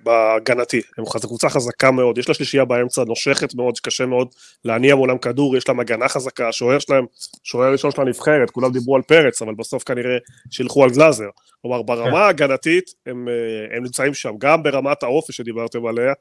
בהגנתי, 0.03 0.81
הם 0.97 1.05
קבוצה 1.21 1.49
חזקה 1.49 1.91
מאוד, 1.91 2.17
יש 2.17 2.27
לה 2.27 2.33
שלישייה 2.33 2.65
באמצע, 2.65 3.03
נושכת 3.03 3.55
מאוד, 3.55 3.75
שקשה 3.75 4.05
מאוד 4.05 4.27
להניע 4.65 4.95
מולם 4.95 5.17
כדור, 5.17 5.57
יש 5.57 5.69
להם 5.69 5.79
הגנה 5.79 6.07
חזקה, 6.07 6.47
השוער 6.47 6.79
שלהם, 6.79 7.05
שוער 7.43 7.71
ראשון 7.71 7.91
של 7.91 8.01
הנבחרת, 8.01 8.49
כולם 8.49 8.71
דיברו 8.71 8.95
על 8.95 9.01
פרץ, 9.01 9.41
אבל 9.41 9.53
בסוף 9.55 9.83
כנראה 9.83 10.17
שילכו 10.51 10.83
על 10.83 10.89
גלאזר. 10.89 11.29
כלומר, 11.61 11.81
ברמה 11.81 12.09
כן. 12.11 12.15
ההגנתית 12.15 12.93
הם, 13.05 13.27
אה, 13.27 13.77
הם 13.77 13.83
נמצאים 13.83 14.13
שם, 14.13 14.31
גם 14.37 14.63
ברמת 14.63 15.03
האופי 15.03 15.33
שדיברתם 15.33 15.85
עליה, 15.85 16.13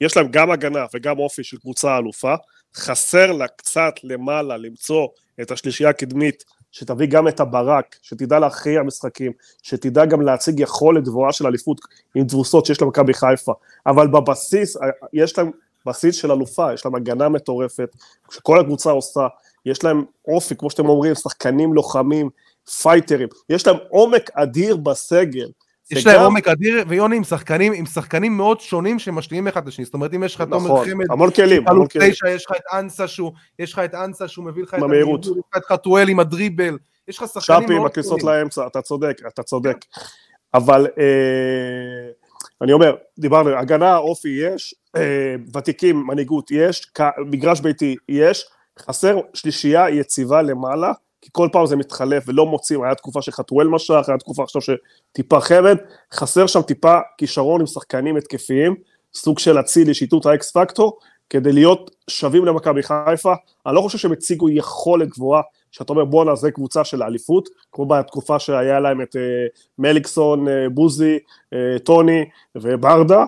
יש 0.00 0.16
להם 0.16 0.26
גם 0.30 0.50
הגנה 0.50 0.84
וגם 0.94 1.18
אופי 1.18 1.44
של 1.44 1.56
קבוצה 1.56 1.98
אלופה, 1.98 2.34
חסר 2.76 3.32
לה 3.32 3.48
קצת 3.48 3.94
למעלה 4.04 4.56
למצוא 4.56 5.08
את 5.40 5.50
השלישייה 5.50 5.90
הקדמית 5.90 6.44
שתביא 6.74 7.06
גם 7.06 7.28
את 7.28 7.40
הברק, 7.40 7.96
שתדע 8.02 8.38
להכריע 8.38 8.82
משחקים, 8.82 9.32
שתדע 9.62 10.04
גם 10.04 10.22
להציג 10.22 10.60
יכולת 10.60 11.04
גבוהה 11.04 11.32
של 11.32 11.46
אליפות 11.46 11.80
עם 12.14 12.26
תבוסות 12.26 12.66
שיש 12.66 12.82
למכבי 12.82 13.14
חיפה, 13.14 13.52
אבל 13.86 14.06
בבסיס, 14.08 14.76
יש 15.12 15.38
להם 15.38 15.50
בסיס 15.86 16.16
של 16.16 16.32
אלופה, 16.32 16.74
יש 16.74 16.84
להם 16.84 16.94
הגנה 16.94 17.28
מטורפת, 17.28 17.96
שכל 18.30 18.60
הקבוצה 18.60 18.90
עושה, 18.90 19.26
יש 19.66 19.84
להם 19.84 20.04
אופי, 20.28 20.56
כמו 20.56 20.70
שאתם 20.70 20.88
אומרים, 20.88 21.14
שחקנים 21.14 21.74
לוחמים, 21.74 22.30
פייטרים, 22.82 23.28
יש 23.48 23.66
להם 23.66 23.76
עומק 23.88 24.30
אדיר 24.34 24.76
בסגל, 24.76 25.48
יש 25.90 26.06
להם 26.06 26.20
עומק 26.20 26.48
אדיר, 26.48 26.84
ויוני 26.88 27.16
עם 27.16 27.24
שחקנים, 27.24 27.72
עם 27.72 27.86
שחקנים 27.86 28.36
מאוד 28.36 28.60
שונים 28.60 28.98
שמשלימים 28.98 29.48
אחד 29.48 29.62
את 29.62 29.68
השני, 29.68 29.84
זאת 29.84 29.94
אומרת 29.94 30.14
אם 30.14 30.24
יש 30.24 30.34
לך 30.34 30.42
תומר 30.42 30.56
נכון, 30.56 30.90
חמד, 30.90 31.04
המון 31.10 31.30
כלים, 31.30 31.68
המון 31.68 31.88
כלים, 31.88 32.10
יש 32.28 32.46
לך 32.50 32.56
את 32.56 32.62
אנסה 32.72 33.08
שהוא, 33.08 33.32
יש 33.58 33.72
לך 33.72 33.78
את 33.78 33.94
אנסה 33.94 34.28
שהוא 34.28 34.44
מביא 34.44 34.62
לך 34.62 34.74
את 34.74 34.82
המהירות, 34.82 35.24
יש 35.24 35.30
לך 35.30 35.56
את 35.56 35.64
חתואל 35.64 36.08
עם 36.08 36.20
הדריבל, 36.20 36.78
יש 37.08 37.18
לך 37.18 37.24
שחקנים 37.34 37.58
מאוד 37.58 37.68
שפי 37.68 37.74
עם 37.74 37.86
הכניסות 37.86 38.22
לאמצע, 38.22 38.66
אתה 38.66 38.82
צודק, 38.82 39.16
אתה 39.26 39.42
צודק, 39.42 39.76
אבל 40.54 40.86
אה, 40.98 42.10
אני 42.62 42.72
אומר, 42.72 42.96
דיברנו, 43.18 43.50
הגנה, 43.50 43.96
אופי 43.96 44.28
יש, 44.28 44.74
אה, 44.96 45.34
ותיקים, 45.56 46.06
מנהיגות 46.06 46.50
יש, 46.50 46.92
מגרש 47.30 47.60
ביתי 47.60 47.96
יש, 48.08 48.46
חסר 48.78 49.20
שלישייה 49.34 49.90
יציבה 49.90 50.42
למעלה, 50.42 50.92
כי 51.24 51.30
כל 51.32 51.48
פעם 51.52 51.66
זה 51.66 51.76
מתחלף 51.76 52.24
ולא 52.26 52.46
מוצאים, 52.46 52.82
היה 52.82 52.94
תקופה 52.94 53.22
שחתואל 53.22 53.68
משך, 53.68 54.08
היה 54.08 54.18
תקופה 54.18 54.42
עכשיו 54.42 54.62
שטיפה 54.62 55.40
חמד, 55.40 55.76
חסר 56.12 56.46
שם 56.46 56.62
טיפה 56.62 56.98
כישרון 57.18 57.60
עם 57.60 57.66
שחקנים 57.66 58.16
התקפיים, 58.16 58.74
סוג 59.14 59.38
של 59.38 59.60
אצילי, 59.60 59.94
שיטוט 59.94 60.26
האקס 60.26 60.50
פקטור, 60.50 60.98
כדי 61.30 61.52
להיות 61.52 61.90
שווים 62.10 62.44
למכבי 62.44 62.82
חיפה, 62.82 63.34
אני 63.66 63.74
לא 63.74 63.80
חושב 63.80 63.98
שהם 63.98 64.12
הציגו 64.12 64.50
יכולת 64.50 65.08
גבוהה, 65.08 65.42
שאתה 65.70 65.92
אומר 65.92 66.04
בואנה 66.04 66.34
זה 66.34 66.50
קבוצה 66.50 66.84
של 66.84 67.02
האליפות, 67.02 67.48
כמו 67.72 67.86
בתקופה 67.86 68.38
שהיה 68.38 68.80
להם 68.80 69.02
את 69.02 69.16
uh, 69.16 69.18
מליקסון, 69.78 70.48
uh, 70.48 70.50
בוזי, 70.70 71.18
uh, 71.54 71.78
טוני 71.78 72.24
וברדה, 72.54 73.20
אה, 73.20 73.24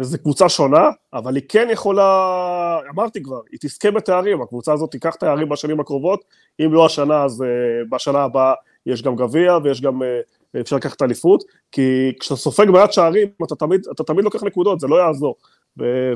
זו 0.00 0.18
קבוצה 0.18 0.48
שונה, 0.48 0.90
אבל 1.14 1.34
היא 1.34 1.42
כן 1.48 1.68
יכולה, 1.70 2.78
אמרתי 2.94 3.22
כבר, 3.22 3.40
היא 3.52 3.58
תזכה 3.60 3.90
בתארים, 3.90 4.42
הקבוצה 4.42 4.72
הזאת 4.72 4.90
תיקח 4.90 5.14
תארים 5.14 5.48
בשנים 5.48 5.80
הקרובות, 5.80 6.24
אם 6.60 6.72
לא 6.72 6.86
השנה 6.86 7.24
אז 7.24 7.40
uh, 7.40 7.44
בשנה 7.90 8.18
הבאה 8.18 8.54
יש 8.86 9.02
גם 9.02 9.16
גביע 9.16 9.58
ויש 9.64 9.80
גם, 9.80 10.02
uh, 10.02 10.60
אפשר 10.60 10.76
לקחת 10.76 11.02
אליפות, 11.02 11.44
כי 11.72 12.12
כשאתה 12.20 12.36
סופג 12.36 12.66
מעט 12.66 12.92
שערים 12.92 13.28
אתה 13.46 13.54
תמיד, 13.54 13.86
אתה 13.92 14.04
תמיד 14.04 14.24
לוקח 14.24 14.42
נקודות, 14.42 14.80
זה 14.80 14.86
לא 14.86 14.96
יעזור. 14.96 15.36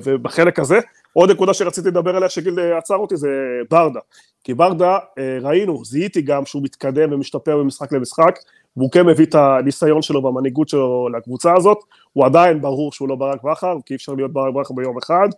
ובחלק 0.04 0.58
הזה, 0.58 0.78
עוד 1.12 1.30
נקודה 1.30 1.54
שרציתי 1.54 1.88
לדבר 1.88 2.16
עליה 2.16 2.28
שגיל 2.28 2.60
עצר 2.60 2.96
אותי 2.96 3.16
זה 3.16 3.28
ברדה, 3.70 4.00
כי 4.44 4.54
ברדה 4.54 4.98
ראינו, 5.42 5.84
זיהיתי 5.84 6.22
גם 6.22 6.46
שהוא 6.46 6.62
מתקדם 6.62 7.12
ומשתפר 7.12 7.62
ממשחק 7.62 7.92
למשחק, 7.92 8.38
והוא 8.76 8.90
כן 8.92 9.06
מביא 9.06 9.26
את 9.26 9.34
הניסיון 9.34 10.02
שלו 10.02 10.22
והמנהיגות 10.22 10.68
שלו 10.68 11.08
לקבוצה 11.08 11.54
הזאת, 11.56 11.78
הוא 12.12 12.26
עדיין 12.26 12.60
ברור 12.60 12.92
שהוא 12.92 13.08
לא 13.08 13.16
ברק 13.16 13.42
בכר, 13.42 13.76
כי 13.86 13.94
אי 13.94 13.96
אפשר 13.96 14.12
להיות 14.12 14.32
ברק 14.32 14.54
בכר 14.54 14.74
ביום 14.74 14.98
אחד, 14.98 15.28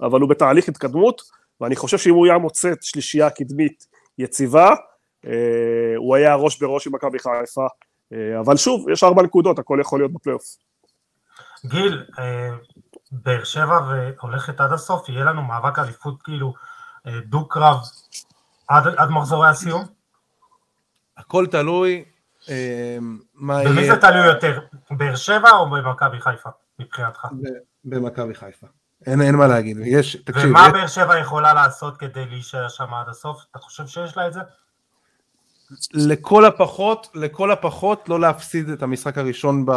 אבל 0.00 0.20
הוא 0.20 0.28
בתהליך 0.28 0.68
התקדמות, 0.68 1.22
ואני 1.60 1.76
חושב 1.76 1.98
שאם 1.98 2.14
הוא 2.14 2.26
היה 2.26 2.38
מוצא 2.38 2.72
את 2.72 2.82
שלישייה 2.82 3.30
קדמית 3.30 3.86
יציבה, 4.18 4.74
אה, 5.26 5.32
הוא 5.96 6.16
היה 6.16 6.34
ראש 6.34 6.62
בראש 6.62 6.86
עם 6.86 6.94
מכבי 6.94 7.18
חיפה, 7.18 7.66
אה, 8.12 8.40
אבל 8.40 8.56
שוב, 8.56 8.88
יש 8.90 9.04
ארבע 9.04 9.22
נקודות, 9.22 9.58
הכל 9.58 9.78
יכול 9.80 10.00
להיות 10.00 10.12
בפלייאוף. 10.12 10.44
גיל, 11.66 12.04
אה, 12.18 12.50
באר 13.12 13.44
שבע 13.44 13.78
והולכת 13.88 14.60
עד 14.60 14.72
הסוף, 14.72 15.08
יהיה 15.08 15.24
לנו 15.24 15.42
מאבק 15.42 15.78
אליפות 15.78 16.22
כאילו 16.22 16.54
דו-קרב 17.26 17.76
עד, 18.68 18.86
עד 18.96 19.10
מחזורי 19.10 19.48
הסיום? 19.48 19.84
הכל 21.16 21.46
תלוי 21.46 22.04
אמ, 22.48 23.18
במי 23.34 23.86
זה 23.86 23.96
תלוי 23.96 24.26
יותר, 24.26 24.60
באר 24.90 25.16
שבע 25.16 25.50
או 25.50 25.70
במכבי 25.70 26.20
חיפה, 26.20 26.50
מבחינתך? 26.78 27.26
במכבי 27.84 28.34
חיפה. 28.34 28.66
אין, 29.06 29.22
אין 29.22 29.34
מה 29.34 29.46
להגיד, 29.46 29.76
יש, 29.84 30.16
תקשיב. 30.16 30.50
ומה 30.50 30.70
באר 30.72 30.86
שבע 30.86 31.18
יכולה 31.18 31.54
לעשות 31.54 31.96
כדי 31.96 32.26
להישאר 32.26 32.68
שם 32.68 32.94
עד 32.94 33.08
הסוף? 33.08 33.42
אתה 33.50 33.58
חושב 33.58 33.86
שיש 33.86 34.16
לה 34.16 34.26
את 34.26 34.32
זה? 34.32 34.40
לכל 35.94 36.44
הפחות, 36.44 37.08
לכל 37.14 37.50
הפחות 37.50 38.08
לא 38.08 38.20
להפסיד 38.20 38.68
את 38.68 38.82
המשחק 38.82 39.18
הראשון 39.18 39.66
ב... 39.66 39.72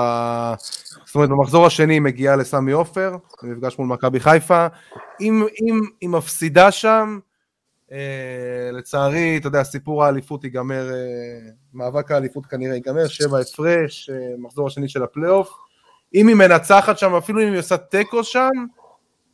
זאת 1.05 1.15
אומרת 1.15 1.29
במחזור 1.29 1.65
השני 1.65 1.93
היא 1.93 2.01
מגיעה 2.01 2.35
לסמי 2.35 2.71
עופר, 2.71 3.15
במפגש 3.43 3.79
מול 3.79 3.87
מכבי 3.87 4.19
חיפה, 4.19 4.67
אם, 5.21 5.47
אם 5.61 5.81
היא 6.01 6.09
מפסידה 6.09 6.71
שם, 6.71 7.19
לצערי, 8.71 9.37
אתה 9.37 9.47
יודע, 9.47 9.63
סיפור 9.63 10.03
האליפות 10.03 10.43
ייגמר, 10.43 10.89
אה, 10.89 11.49
מאבק 11.73 12.11
האליפות 12.11 12.45
כנראה 12.45 12.75
ייגמר, 12.75 13.07
שבע 13.07 13.39
הפרש, 13.39 14.09
אה, 14.09 14.15
מחזור 14.37 14.67
השני 14.67 14.89
של 14.89 15.03
הפלייאוף, 15.03 15.57
אם 16.15 16.27
היא 16.27 16.35
מנצחת 16.35 16.97
שם, 16.97 17.15
אפילו 17.15 17.41
אם 17.41 17.47
היא 17.47 17.59
עושה 17.59 17.77
תיקו 17.77 18.23
שם, 18.23 18.49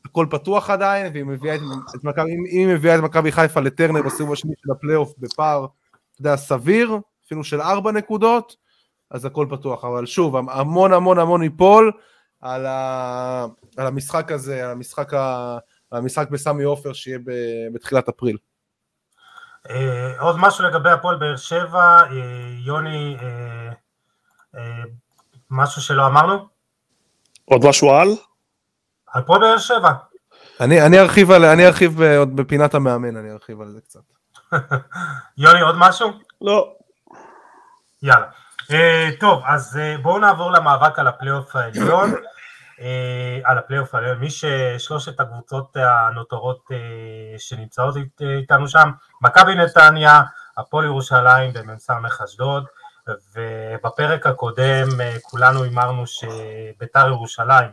הכל 0.06 0.26
פתוח 0.30 0.70
עדיין, 0.70 1.14
והיא 1.14 1.24
מביאה 1.24 1.56
את, 1.56 1.62
את 1.96 2.04
מכבי, 2.04 2.32
אם 2.32 2.44
היא 2.46 2.68
מביאה 2.68 2.96
את 2.96 3.00
מכבי 3.00 3.32
חיפה 3.32 3.60
לטרנר 3.60 4.02
בסיבוב 4.02 4.34
השני 4.34 4.54
של 4.64 4.72
הפלייאוף 4.72 5.14
בפער 5.18 5.66
אתה 6.12 6.22
יודע, 6.22 6.36
סביר, 6.38 6.98
אפילו 7.26 7.44
של 7.44 7.62
ארבע 7.62 7.92
נקודות, 7.92 8.56
אז 9.12 9.26
הכל 9.26 9.48
פתוח. 9.50 9.86
אבל 9.86 10.06
שוב, 10.06 10.36
המון 10.36 10.94
המון 10.94 11.20
המון 11.20 11.44
ייפול 11.44 11.92
על, 12.42 12.66
ה... 12.66 13.46
על 13.78 13.88
המשחק 13.88 14.32
הזה, 14.32 14.66
על 14.66 14.72
המשחק, 14.72 15.14
ה... 15.14 15.58
המשחק 15.92 16.30
בסמי 16.30 16.64
עופר 16.64 16.94
שיהיה. 16.94 17.20
בתחילת 17.74 18.10
אפריל. 18.10 18.38
אה, 19.70 20.20
עוד 20.20 20.36
משהו 20.40 20.64
לגבי 20.64 20.90
הפועל 20.90 21.16
באר 21.16 21.36
שבע, 21.36 22.04
אה, 22.04 22.08
יוני, 22.66 23.18
אה, 24.56 24.84
משהו 25.52 25.82
שלא 25.82 26.08
אמרנו? 26.08 26.48
עוד 27.46 27.66
משהו 27.66 27.92
על? 27.92 28.08
על 29.08 29.22
הפועל 29.22 29.42
באר 29.42 29.58
שבע. 29.58 29.92
אני, 30.60 30.86
אני 30.86 31.00
ארחיב, 31.00 31.32
על, 31.32 31.46
אני 31.46 31.68
ארחיב 31.68 32.02
עוד 32.02 32.36
בפינת 32.36 32.74
המאמן, 32.74 33.18
אני 33.18 33.32
ארחיב 33.32 33.62
על 33.62 33.70
זה 33.70 33.82
קצת. 33.82 34.00
יוני, 35.38 35.62
עוד 35.62 35.76
משהו? 35.78 36.12
לא. 36.42 36.74
יאללה. 38.04 38.28
אה, 38.64 39.20
טוב, 39.20 39.42
אז 39.46 39.80
אה, 39.80 40.02
בואו 40.02 40.20
נעבור 40.20 40.52
למאבק 40.52 41.00
על 41.00 41.08
הפלייאוף 41.08 41.56
העליון. 41.56 42.10
אה, 42.78 42.82
על 43.44 43.58
הפלייאוף 43.58 43.96
העליון, 43.96 44.18
מי 44.18 44.28
ששלושת 44.30 45.20
הקבוצות 45.20 45.78
הנותרות 45.80 46.66
אה, 46.70 46.74
שנמצאות 47.40 47.98
אית, 47.98 48.22
איתנו 48.22 48.68
שם, 48.68 48.92
מכבי 49.22 49.56
נתניה, 49.56 50.22
הפועל 50.58 50.86
ירושלים 50.86 51.52
ומ"ס 51.56 51.90
אשדוד, 52.26 52.66
ובפרק 53.36 54.28
הקודם 54.28 54.88
אה, 54.90 55.20
כולנו 55.22 55.64
הימרנו 55.64 56.04
שביתר 56.08 57.08
ירושלים 57.08 57.70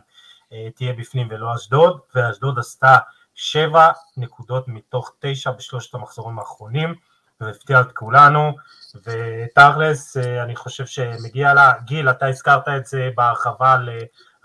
תהיה 0.75 0.93
בפנים 0.93 1.27
ולא 1.31 1.55
אשדוד, 1.55 1.99
ואשדוד 2.15 2.59
עשתה 2.59 2.97
שבע 3.35 3.91
נקודות 4.17 4.67
מתוך 4.67 5.11
תשע 5.19 5.51
בשלושת 5.51 5.95
המחזורים 5.95 6.39
האחרונים, 6.39 6.95
והפתיע 7.41 7.81
את 7.81 7.91
כולנו, 7.91 8.55
ותכלס 8.95 10.17
אה, 10.17 10.43
אני 10.43 10.55
חושב 10.55 10.85
שמגיע 10.85 11.53
לה, 11.53 11.71
גיל 11.85 12.09
אתה 12.09 12.27
הזכרת 12.27 12.67
את 12.67 12.85
זה 12.85 13.09
בהרחבה 13.15 13.77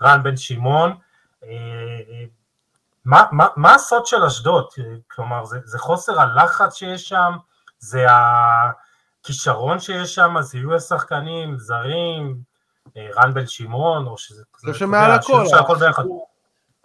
לרן 0.01 0.23
בן 0.23 0.37
שמעון, 0.37 0.91
אה, 1.43 1.49
אה, 1.49 2.25
מה, 3.05 3.23
מה, 3.31 3.47
מה 3.55 3.75
הסוד 3.75 4.05
של 4.05 4.23
אשדוד? 4.23 4.65
כלומר 5.07 5.45
זה, 5.45 5.59
זה 5.63 5.79
חוסר 5.79 6.21
הלחץ 6.21 6.75
שיש 6.75 7.09
שם, 7.09 7.31
זה 7.79 8.05
הכישרון 8.09 9.79
שיש 9.79 10.15
שם, 10.15 10.35
זה 10.41 10.57
יהיו 10.57 10.75
השחקנים 10.75 11.57
זרים, 11.57 12.37
רן 12.97 13.33
בן 13.33 13.47
שמעון, 13.47 14.07
או 14.07 14.17
שזה... 14.17 14.43
זה 14.57 14.73
שמעל 14.73 15.11
הכל. 15.11 15.43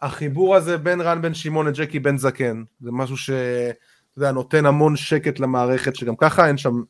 החיבור 0.02 0.56
הזה 0.56 0.78
בין 0.78 1.00
רן 1.00 1.22
בן 1.22 1.34
שמעון 1.34 1.66
לג'קי 1.66 2.00
בן 2.00 2.16
זקן, 2.18 2.64
זה 2.80 2.90
משהו 2.92 3.16
שאתה 3.16 3.76
יודע, 4.16 4.32
נותן 4.32 4.66
המון 4.66 4.96
שקט 4.96 5.38
למערכת, 5.40 5.96
שגם 5.96 6.16
ככה 6.16 6.46
אין 6.46 6.58
שם, 6.58 6.82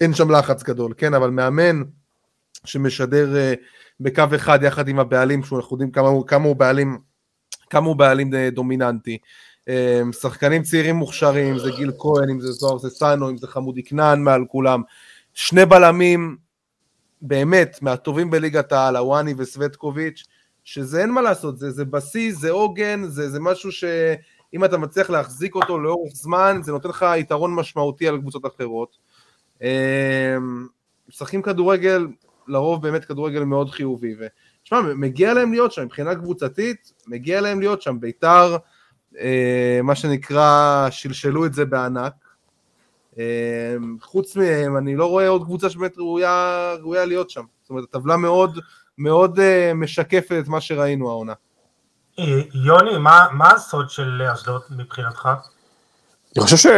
אין 0.00 0.14
שם 0.14 0.30
לחץ 0.30 0.62
גדול, 0.62 0.94
כן, 0.96 1.14
אבל 1.14 1.30
מאמן 1.30 1.82
שמשדר 2.64 3.34
uh, 3.34 3.56
בקו 4.00 4.24
אחד 4.34 4.62
יחד 4.62 4.88
עם 4.88 4.98
הבעלים, 4.98 5.42
שאנחנו 5.42 5.74
יודעים 5.74 5.90
כמה, 5.90 6.08
כמה 6.26 6.44
הוא 6.44 6.56
בעלים, 6.56 6.98
כמה 7.70 7.86
הוא 7.86 7.96
בעלים 7.96 8.34
אה, 8.34 8.50
דומיננטי. 8.50 9.18
Um, 9.68 10.12
שחקנים 10.12 10.62
צעירים 10.62 10.96
מוכשרים, 10.96 11.52
אם 11.52 11.58
זה 11.58 11.70
גיל 11.76 11.92
כהן, 11.98 12.30
אם 12.30 12.40
זה 12.40 12.52
זוהר 12.52 12.78
זה 12.78 12.90
סאנו, 12.90 13.30
אם 13.30 13.36
זה 13.36 13.46
חמודי 13.46 13.82
כנען 13.82 14.22
מעל 14.22 14.44
כולם. 14.48 14.82
שני 15.34 15.66
בלמים, 15.66 16.36
באמת, 17.22 17.78
מהטובים 17.82 18.30
בליגת 18.30 18.72
העל, 18.72 18.96
הוואני 18.96 19.34
וסווטקוביץ', 19.36 20.24
שזה 20.64 21.00
אין 21.00 21.10
מה 21.10 21.22
לעשות, 21.22 21.58
זה, 21.58 21.70
זה 21.70 21.84
בסיס, 21.84 22.38
זה 22.38 22.50
עוגן, 22.50 23.04
זה, 23.04 23.30
זה 23.30 23.40
משהו 23.40 23.72
שאם 23.72 24.64
אתה 24.64 24.78
מצליח 24.78 25.10
להחזיק 25.10 25.54
אותו 25.54 25.78
לאורך 25.78 26.12
זמן, 26.14 26.60
זה 26.64 26.72
נותן 26.72 26.88
לך 26.88 27.06
יתרון 27.16 27.54
משמעותי 27.54 28.08
על 28.08 28.20
קבוצות 28.20 28.46
אחרות. 28.46 28.98
משחקים 31.08 31.42
כדורגל, 31.42 32.06
לרוב 32.48 32.82
באמת 32.82 33.04
כדורגל 33.04 33.44
מאוד 33.44 33.70
חיובי, 33.70 34.14
ושמע, 34.18 34.80
מגיע 34.80 35.34
להם 35.34 35.52
להיות 35.52 35.72
שם, 35.72 35.82
מבחינה 35.82 36.14
קבוצתית, 36.14 36.92
מגיע 37.06 37.40
להם 37.40 37.60
להיות 37.60 37.82
שם, 37.82 38.00
ביתר, 38.00 38.56
אה, 39.18 39.80
מה 39.82 39.94
שנקרא, 39.94 40.86
שלשלו 40.90 41.46
את 41.46 41.54
זה 41.54 41.64
בענק. 41.64 42.12
אמ, 43.18 43.96
חוץ 44.02 44.36
מהם, 44.36 44.76
אני 44.76 44.96
לא 44.96 45.06
רואה 45.06 45.28
עוד 45.28 45.44
קבוצה 45.44 45.70
שבאמת 45.70 45.98
ראויה, 45.98 46.74
ראויה 46.80 47.04
להיות 47.04 47.30
שם. 47.30 47.44
זאת 47.62 47.70
אומרת, 47.70 47.84
הטבלה 47.84 48.16
מאוד, 48.16 48.58
מאוד 48.98 49.38
uh, 49.38 49.74
משקפת 49.74 50.36
את 50.40 50.48
מה 50.48 50.60
שראינו 50.60 51.10
העונה. 51.10 51.32
אה, 52.18 52.24
יוני, 52.54 52.98
מה, 52.98 53.26
מה 53.32 53.50
הסוד 53.50 53.90
של 53.90 54.22
אשדוד 54.22 54.62
מבחינתך? 54.70 55.28
אני 56.38 56.44
חושב 56.44 56.72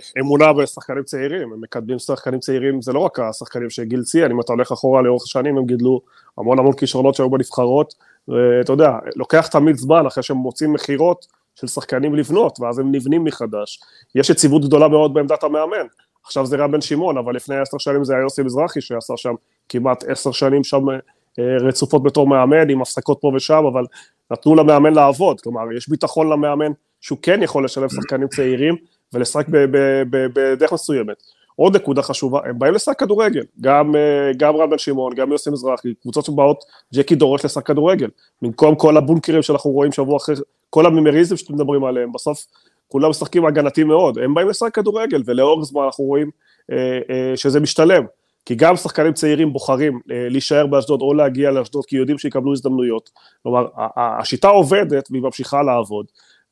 שאמונה 0.00 0.52
בשחקנים 0.52 1.02
צעירים, 1.02 1.52
הם 1.52 1.60
מקדמים 1.60 1.98
שחקנים 1.98 2.40
צעירים, 2.40 2.82
זה 2.82 2.92
לא 2.92 2.98
רק 2.98 3.18
השחקנים 3.18 3.70
שגיל 3.70 4.02
ציין, 4.02 4.30
אם 4.30 4.40
אתה 4.40 4.52
הולך 4.52 4.72
אחורה 4.72 5.02
לאורך 5.02 5.22
השנים, 5.22 5.58
הם 5.58 5.66
גידלו 5.66 6.00
המון 6.38 6.58
המון 6.58 6.72
כישרונות 6.72 7.14
שהיו 7.14 7.30
בנבחרות, 7.30 7.94
ואתה 8.28 8.72
יודע, 8.72 8.90
לוקח 9.16 9.46
תמיד 9.46 9.76
זמן 9.76 10.06
אחרי 10.06 10.22
שהם 10.22 10.36
מוצאים 10.36 10.72
מכירות 10.72 11.26
של 11.54 11.66
שחקנים 11.66 12.14
לבנות, 12.14 12.60
ואז 12.60 12.78
הם 12.78 12.92
נבנים 12.92 13.24
מחדש. 13.24 13.80
יש 14.14 14.30
יציבות 14.30 14.64
גדולה 14.64 14.88
מאוד 14.88 15.14
בעמדת 15.14 15.44
המאמן. 15.44 15.86
עכשיו 16.24 16.46
זה 16.46 16.56
רם 16.56 16.72
בן 16.72 16.80
שמעון, 16.80 17.18
אבל 17.18 17.36
לפני 17.36 17.56
עשר 17.56 17.78
שנים 17.78 18.04
זה 18.04 18.14
היה 18.14 18.22
יוסי 18.22 18.42
מזרחי 18.42 18.80
שעשה 18.80 19.16
שם 19.16 19.34
כמעט 19.68 20.04
עשר 20.04 20.32
שנים 20.32 20.64
שם 20.64 20.88
אה, 21.38 21.56
רצופות 21.60 22.02
בתור 22.02 22.26
מאמן, 22.26 22.70
עם 22.70 22.82
הפסקות 22.82 23.18
פה 23.20 23.32
ושם, 23.36 23.64
אבל 23.72 23.84
נתנו 24.30 24.54
למאמן 24.54 24.94
לעבוד, 24.94 25.40
כלומר, 25.40 25.72
יש 25.76 25.88
ביטחון 25.88 26.32
למאמן 26.32 26.72
שהוא 27.02 27.18
כן 27.22 27.42
יכול 27.42 27.64
לשלב 27.64 27.88
שחקנים 27.88 28.28
צעירים 28.28 28.76
ולשחק 29.12 29.46
בדרך 30.10 30.72
מסוימת. 30.72 31.22
עוד 31.56 31.76
נקודה 31.76 32.02
חשובה, 32.02 32.40
הם 32.44 32.58
באים 32.58 32.74
לשחק 32.74 32.98
כדורגל, 32.98 33.42
גם, 33.60 33.96
אה, 33.96 34.32
גם 34.36 34.56
רם 34.56 34.70
בן 34.70 34.78
שמעון, 34.78 35.14
גם 35.14 35.32
יוסי 35.32 35.50
מזרחי, 35.50 35.94
קבוצות 36.02 36.24
שבאות, 36.24 36.64
ג'קי 36.94 37.14
דורש 37.14 37.44
לשחק 37.44 37.66
כדורגל, 37.66 38.08
במקום 38.42 38.74
כל 38.74 38.96
הבונקרים 38.96 39.42
שאנחנו 39.42 39.70
רואים 39.70 39.92
שבוע 39.92 40.16
אחרי, 40.16 40.34
כל 40.70 40.86
המימריזם 40.86 41.36
שאתם 41.36 41.54
מדברים 41.54 41.84
עליהם, 41.84 42.12
בסוף 42.12 42.46
כולם 42.88 43.10
משחקים 43.10 43.46
הגנתי 43.46 43.84
מאוד, 43.84 44.18
הם 44.18 44.34
באים 44.34 44.48
לשחק 44.48 44.74
כדורגל, 44.74 45.22
ולאורך 45.26 45.64
זמן 45.64 45.82
אנחנו 45.82 46.04
רואים 46.04 46.30
אה, 46.72 46.98
אה, 47.10 47.36
שזה 47.36 47.60
משתלם. 47.60 48.04
כי 48.46 48.54
גם 48.54 48.76
שחקנים 48.76 49.12
צעירים 49.12 49.52
בוחרים 49.52 50.00
אה, 50.10 50.28
להישאר 50.30 50.66
באשדוד 50.66 51.00
או 51.00 51.14
להגיע 51.14 51.50
לאשדוד 51.50 51.86
כי 51.86 51.96
יודעים 51.96 52.18
שיקבלו 52.18 52.52
הזדמנויות. 52.52 53.10
כלומר, 53.42 53.66
השיטה 53.96 54.48
עובדת 54.48 55.08
והיא 55.10 55.22
ממשיכה 55.22 55.62
לעבוד. 55.62 56.06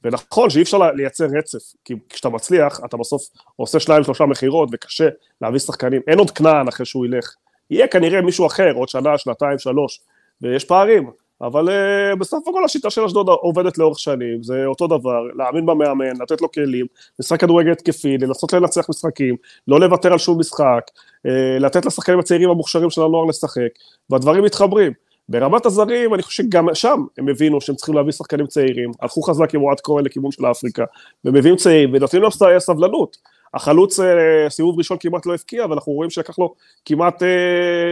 ונכון 0.05 0.51
שאי 0.51 0.63
אפשר 0.63 0.79
לייצר 0.79 1.27
רצף, 1.39 1.59
כי 1.85 1.95
כשאתה 2.09 2.29
מצליח, 2.29 2.81
אתה 2.85 2.97
בסוף 2.97 3.23
עושה 3.57 3.81
שניים 3.81 4.05
שלושה 4.05 4.27
מכירות 4.27 4.69
וקשה 4.73 5.09
להביא 5.43 5.59
שחקנים. 5.59 6.01
אין 6.07 6.19
עוד 6.19 6.31
כנען 6.31 6.69
אחרי 6.69 6.87
שהוא 6.87 7.07
ילך. 7.07 7.35
יהיה 7.71 7.87
כנראה 7.87 8.21
מישהו 8.21 8.47
אחר, 8.47 8.73
עוד 8.75 8.89
שנה, 8.89 9.19
שנתיים, 9.19 9.59
שלוש, 9.59 10.01
ויש 10.43 10.65
פערים. 10.65 11.11
אבל 11.43 11.69
uh, 11.69 12.17
בסוף 12.17 12.49
הכל 12.49 12.65
השיטה 12.65 12.91
של 12.91 13.05
אשדוד 13.05 13.29
עובדת 13.29 13.79
לאורך 13.79 13.99
שנים, 13.99 14.43
זה 14.43 14.67
אותו 14.67 14.87
דבר, 14.87 15.23
להאמין 15.37 15.67
במאמן, 15.67 16.17
לתת 16.23 16.41
לו 16.41 16.53
כלים, 16.53 16.87
משחק 17.21 17.41
כדורגל 17.41 17.71
התקפי, 17.71 18.19
לנסות 18.19 18.53
לנצח 18.53 18.91
משחקים, 18.91 19.37
לא 19.69 19.81
לוותר 19.81 20.13
על 20.13 20.19
שום 20.19 20.41
משחק, 20.41 20.91
uh, 21.27 21.31
לתת 21.61 21.87
לשחקנים 21.87 22.19
הצעירים 22.19 22.51
המוכשרים 22.51 22.91
של 22.91 23.03
הנוער 23.03 23.25
לשחק, 23.25 23.69
והדברים 24.11 24.45
מתחברים. 24.45 24.93
ברמת 25.31 25.67
הזרים, 25.67 26.15
אני 26.15 26.23
חושב 26.23 26.43
שגם 26.43 26.75
שם 26.75 27.05
הם 27.19 27.29
הבינו 27.29 27.61
שהם 27.61 27.77
צריכים 27.77 27.95
להביא 27.95 28.13
שחקנים 28.13 28.47
צעירים, 28.47 28.91
הלכו 29.01 29.23
חזק 29.23 29.55
עם 29.55 29.63
אוהד 29.63 29.81
כהן 29.81 30.05
לכיוון 30.05 30.31
של 30.33 30.47
אפריקה, 30.47 30.85
ומביאים 31.25 31.57
צעירים, 31.57 31.91
ונותנים 31.95 32.23
להם 32.23 32.59
סבלנות. 32.59 33.17
החלוץ 33.55 34.01
אה, 34.01 34.51
סיבוב 34.51 34.79
ראשון 34.79 34.97
כמעט 35.01 35.27
לא 35.27 35.35
הבקיע, 35.35 35.67
ואנחנו 35.67 35.93
רואים 35.93 36.11
שלקח 36.11 36.39
לו 36.39 36.55
כמעט 36.85 37.23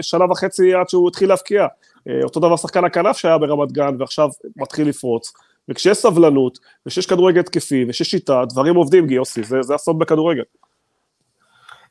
שנה 0.02 0.24
וחצי 0.24 0.74
עד 0.74 0.88
שהוא 0.88 1.08
התחיל 1.08 1.28
להבקיע. 1.28 1.66
אה, 2.08 2.20
אותו 2.24 2.40
דבר 2.40 2.56
שחקן 2.56 2.84
הכנף 2.84 3.16
שהיה 3.16 3.38
ברמת 3.38 3.72
גן 3.72 3.96
ועכשיו 3.98 4.28
מתחיל 4.56 4.88
לפרוץ. 4.88 5.32
וכשיש 5.68 5.98
סבלנות, 5.98 6.58
וכשיש 6.86 7.06
כדורגל 7.06 7.40
התקפי, 7.40 7.84
וכשיש 7.88 8.10
שיטה, 8.10 8.42
דברים 8.48 8.74
עובדים, 8.74 9.06
גיוסי, 9.06 9.42
זה, 9.42 9.62
זה 9.62 9.74
הסוד 9.74 9.98
בכדורגל. 9.98 10.42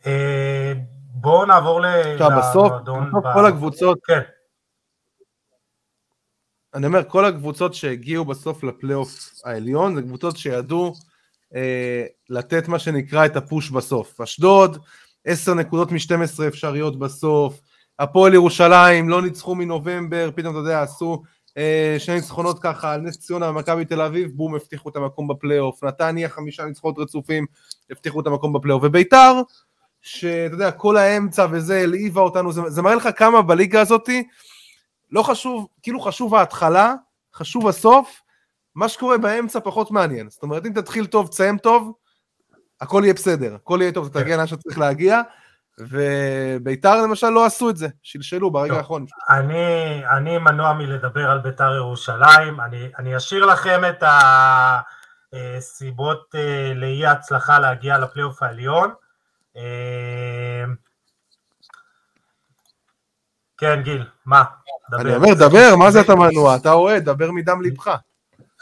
אה, 0.08 0.74
בואו 1.14 1.46
נעבור 1.46 1.82
למועדון. 1.82 2.38
בסוף 2.38 2.72
כל 3.34 3.46
הקבוצות, 3.46 3.98
כן. 4.06 4.20
אני 6.78 6.88
אומר, 6.88 7.04
כל 7.04 7.26
הקבוצות 7.26 7.74
שהגיעו 7.74 8.26
בסוף 8.26 8.64
לפלייאוף 8.64 9.30
העליון, 9.46 9.96
זה 9.96 10.02
קבוצות 10.02 10.38
שידעו 10.38 10.94
אה, 11.56 12.06
לתת 12.30 12.68
מה 12.68 12.80
שנקרא 12.80 13.26
את 13.26 13.36
הפוש 13.36 13.70
בסוף. 13.70 14.22
אשדוד, 14.22 14.78
10 15.26 15.54
נקודות 15.54 15.92
מ-12 15.92 16.48
אפשריות 16.48 17.00
בסוף, 17.00 17.62
הפועל 18.00 18.34
ירושלים 18.34 19.10
לא 19.10 19.22
ניצחו 19.22 19.56
מנובמבר, 19.56 20.30
פתאום 20.36 20.52
אתה 20.52 20.60
יודע, 20.60 20.82
עשו 20.82 21.24
אה, 21.58 21.96
שני 22.00 22.16
ניצחונות 22.16 22.60
ככה 22.60 22.94
על 22.94 23.02
נס 23.02 23.18
ציונה 23.18 23.50
ומכבי 23.50 23.86
תל 23.86 24.02
אביב, 24.02 24.32
בום, 24.34 24.56
הבטיחו 24.56 24.90
את 24.90 24.96
המקום 24.96 25.28
בפלייאוף, 25.28 25.84
נתניה 25.84 26.30
חמישה 26.30 26.66
ניצחונות 26.66 27.00
רצופים, 27.00 27.46
הבטיחו 27.92 28.20
את 28.20 28.28
המקום 28.28 28.54
בפלייאוף, 28.54 28.84
וביתר, 28.86 29.42
שאתה 30.02 30.56
יודע, 30.56 30.72
כל 30.72 30.98
האמצע 30.98 31.48
וזה, 31.52 31.80
הלהיבה 31.82 32.22
אותנו, 32.22 32.52
זה, 32.52 32.62
זה 32.68 32.82
מראה 32.82 32.96
לך 32.96 33.10
כמה 33.16 33.42
בליגה 33.42 33.82
הזאתי, 33.82 34.24
לא 35.12 35.24
חשוב, 35.24 35.68
כאילו 35.84 36.00
חשוב 36.00 36.36
ההתחלה, 36.36 36.94
חשוב 37.36 37.68
הסוף, 37.68 38.22
מה 38.76 38.90
שקורה 38.90 39.18
באמצע 39.18 39.60
פחות 39.60 39.92
מעניין. 39.92 40.30
זאת 40.30 40.44
אומרת, 40.44 40.66
אם 40.66 40.74
תתחיל 40.74 41.06
טוב, 41.06 41.28
תסיים 41.28 41.58
טוב, 41.58 41.94
הכל 42.82 43.02
יהיה 43.04 43.14
בסדר, 43.14 43.56
הכל 43.56 43.80
יהיה 43.82 43.92
טוב, 43.92 44.08
אתה 44.08 44.22
תגיע 44.22 44.38
לאן 44.38 44.48
שצריך 44.48 44.78
להגיע, 44.78 45.22
וביתר 45.80 47.02
למשל 47.02 47.30
לא 47.30 47.46
עשו 47.46 47.70
את 47.70 47.78
זה, 47.78 47.88
שלשלו 48.04 48.52
ברגע 48.52 48.74
האחרון. 48.74 49.06
אני, 49.30 50.04
אני 50.18 50.38
מנוע 50.38 50.74
מלדבר 50.74 51.32
על 51.32 51.40
ביתר 51.40 51.76
ירושלים, 51.76 52.62
אני, 52.62 52.90
אני 52.98 53.18
אשאיר 53.18 53.46
לכם 53.46 53.82
את 53.90 54.04
הסיבות 55.34 56.36
אה, 56.36 56.74
לאי 56.76 57.06
ההצלחה 57.06 57.60
להגיע 57.60 57.98
לפלייאוף 57.98 58.44
העליון. 58.44 58.92
אה, 63.64 63.76
כן, 63.76 63.82
גיל, 63.82 64.04
מה? 64.26 64.44
דבר. 64.92 65.02
אני 65.02 65.16
אומר, 65.16 65.34
דבר, 65.34 65.76
מה 65.76 65.92
זה 65.92 66.02
אתה 66.02 66.16
מנוע? 66.16 66.56
אתה 66.56 66.72
אוהד, 66.72 67.04
דבר 67.04 67.32
מדם 67.32 67.62
ליבך. 67.62 67.96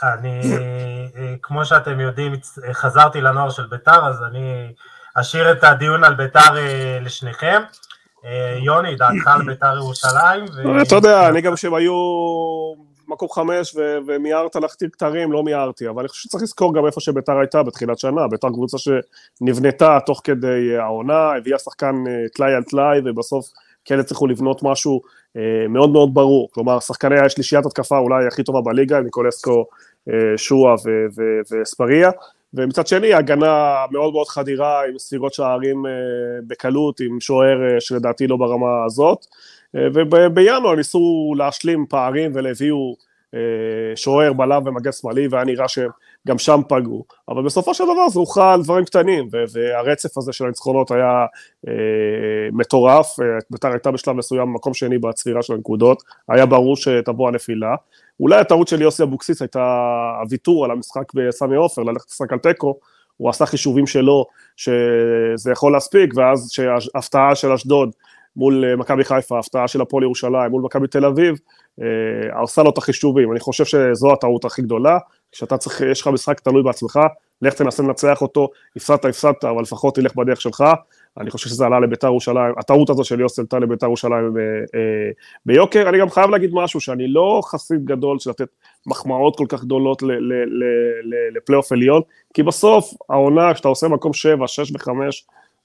אני, 0.03 0.41
אה, 0.53 1.35
כמו 1.41 1.65
שאתם 1.65 1.99
יודעים, 1.99 2.33
חזרתי 2.71 3.21
לנוער 3.21 3.49
של 3.49 3.63
ביתר, 3.67 4.07
אז 4.07 4.23
אני 4.23 4.73
אשאיר 5.15 5.51
את 5.51 5.63
הדיון 5.63 6.03
על 6.03 6.15
ביתר 6.15 6.57
אה, 6.57 6.99
לשניכם. 7.01 7.61
אה, 8.25 8.57
יוני, 8.61 8.95
דעתך 8.95 9.27
על 9.27 9.45
ביתר 9.45 9.77
ירושלים? 9.77 10.45
אתה 10.81 10.95
יודע, 10.95 11.29
אני 11.29 11.41
גם 11.41 11.55
כשהם 11.55 11.73
היו 11.73 11.93
מקום 13.07 13.29
חמש 13.29 13.75
ומיהרת 14.07 14.55
להכתיר 14.55 14.89
כתרים, 14.91 15.31
לא 15.31 15.43
מיהרתי, 15.43 15.89
אבל 15.89 15.99
אני 15.99 16.07
חושב 16.07 16.21
שצריך 16.21 16.43
לזכור 16.43 16.73
גם 16.73 16.85
איפה 16.85 17.01
שביתר 17.01 17.37
הייתה 17.37 17.63
בתחילת 17.63 17.99
שנה, 17.99 18.27
ביתר 18.27 18.49
קבוצה 18.49 18.77
שנבנתה 18.77 19.99
תוך 20.05 20.21
כדי 20.23 20.77
העונה, 20.77 21.33
הביאה 21.37 21.59
שחקן 21.59 21.95
טלאי 22.35 22.53
על 22.53 22.63
טלאי, 22.63 22.99
ובסוף 23.05 23.49
כן 23.85 23.99
הצליחו 23.99 24.27
לבנות 24.27 24.63
משהו 24.63 25.01
מאוד 25.69 25.89
מאוד 25.89 26.13
ברור, 26.13 26.49
כלומר 26.51 26.79
שחקני 26.79 27.19
השלישיית 27.19 27.65
התקפה 27.65 27.97
אולי 27.97 28.27
הכי 28.27 28.43
טובה 28.43 28.61
בליגה, 28.61 29.01
ניקולסקו, 29.01 29.65
שואה 30.37 30.75
וספריה, 31.51 32.11
ומצד 32.55 32.87
שני 32.87 33.13
הגנה 33.13 33.75
מאוד 33.91 34.13
מאוד 34.13 34.27
חדירה 34.27 34.85
עם 34.85 34.99
ספיגות 34.99 35.33
שערים 35.33 35.85
אה, 35.85 35.91
בקלות, 36.47 36.99
עם 36.99 37.19
שוער 37.19 37.63
אה, 37.63 37.81
שלדעתי 37.81 38.27
לא 38.27 38.37
ברמה 38.37 38.85
הזאת, 38.85 39.25
אה, 39.75 39.87
ובינואר 39.93 40.75
ניסו 40.75 41.33
להשלים 41.37 41.85
פערים 41.89 42.31
ולהביאו 42.33 42.95
שוער, 43.95 44.33
בלם 44.33 44.61
ומגן 44.65 44.91
שמאלי, 44.91 45.27
והיה 45.27 45.45
נראה 45.45 45.65
שגם 46.25 46.37
שם 46.37 46.61
פגעו. 46.67 47.05
אבל 47.29 47.43
בסופו 47.43 47.73
של 47.73 47.83
דבר 47.83 48.09
זה 48.09 48.19
הוכרע 48.19 48.53
על 48.53 48.63
דברים 48.63 48.85
קטנים, 48.85 49.27
והרצף 49.51 50.17
הזה 50.17 50.33
של 50.33 50.45
הניצחונות 50.45 50.91
היה 50.91 51.25
אה, 51.67 51.73
מטורף, 52.51 53.15
בית"ר 53.49 53.67
הייתה 53.67 53.91
בשלב 53.91 54.15
מסוים 54.15 54.47
במקום 54.47 54.73
שני 54.73 54.97
בצבירה 54.97 55.43
של 55.43 55.53
הנקודות, 55.53 56.03
היה 56.29 56.45
ברור 56.45 56.75
שתבוא 56.75 57.27
הנפילה. 57.27 57.75
אולי 58.19 58.39
הטעות 58.39 58.67
של 58.67 58.81
יוסי 58.81 59.03
אבוקסיס 59.03 59.41
הייתה 59.41 59.91
הוויתור 60.21 60.65
על 60.65 60.71
המשחק 60.71 61.13
בסמי 61.13 61.55
עופר, 61.55 61.83
ללכת 61.83 62.09
לשחק 62.09 62.33
על 62.33 62.39
תיקו, 62.39 62.79
הוא 63.17 63.29
עשה 63.29 63.45
חישובים 63.45 63.87
שלו 63.87 64.25
שזה 64.57 65.51
יכול 65.51 65.71
להספיק, 65.71 66.13
ואז 66.15 66.49
שההפתעה 66.51 67.35
של 67.35 67.51
אשדוד 67.51 67.91
מול 68.35 68.65
אה, 68.65 68.75
מכבי 68.75 69.03
חיפה, 69.03 69.35
ההפתעה 69.35 69.67
של 69.67 69.81
הפועל 69.81 70.03
ירושלים 70.03 70.51
מול 70.51 70.61
מכבי 70.61 70.87
תל 70.87 71.05
אביב, 71.05 71.39
אה, 71.81 72.39
עושה 72.39 72.63
לו 72.63 72.69
את 72.69 72.77
החישובים. 72.77 73.31
אני 73.31 73.39
חושב 73.39 73.65
שזו 73.65 74.13
הטעות 74.13 74.45
הכי 74.45 74.61
גדולה, 74.61 74.97
כשאתה 75.35 75.57
צריך, 75.57 75.81
יש 75.81 76.01
לך 76.01 76.07
משחק 76.07 76.39
תלוי 76.39 76.63
בעצמך, 76.63 76.99
לך 77.41 77.53
תנסה 77.53 77.83
לנצח 77.83 78.21
אותו, 78.21 78.49
הפסדת, 78.75 79.05
הפסדת, 79.05 79.43
אבל 79.43 79.61
לפחות 79.61 79.95
תלך 79.95 80.15
בדרך 80.15 80.41
שלך. 80.41 80.63
אני 81.19 81.31
חושב 81.31 81.49
שזה 81.49 81.65
עלה 81.65 81.79
לביתר 81.79 82.07
ירושלים, 82.07 82.53
הטעות 82.57 82.89
הזו 82.89 83.03
של 83.03 83.19
יוסי 83.19 83.41
עלתה 83.41 83.59
לביתר 83.59 83.85
ירושלים 83.85 84.37
אה, 84.37 84.41
אה, 84.79 85.11
ביוקר. 85.45 85.89
אני 85.89 85.99
גם 85.99 86.09
חייב 86.09 86.29
להגיד 86.29 86.49
משהו, 86.53 86.79
שאני 86.79 87.07
לא 87.07 87.41
חסיד 87.45 87.85
גדול 87.85 88.19
של 88.19 88.29
לתת 88.29 88.47
מחמאות 88.85 89.37
כל 89.37 89.45
כך 89.49 89.63
גדולות 89.63 90.03
לפלייאוף 91.35 91.71
עליון, 91.71 92.01
כי 92.33 92.43
בסוף 92.43 92.93
העונה, 93.09 93.53
כשאתה 93.53 93.67
עושה 93.67 93.87
מקום 93.87 94.13
7, 94.13 94.47
6 94.47 94.71
ו-5, 94.71 94.89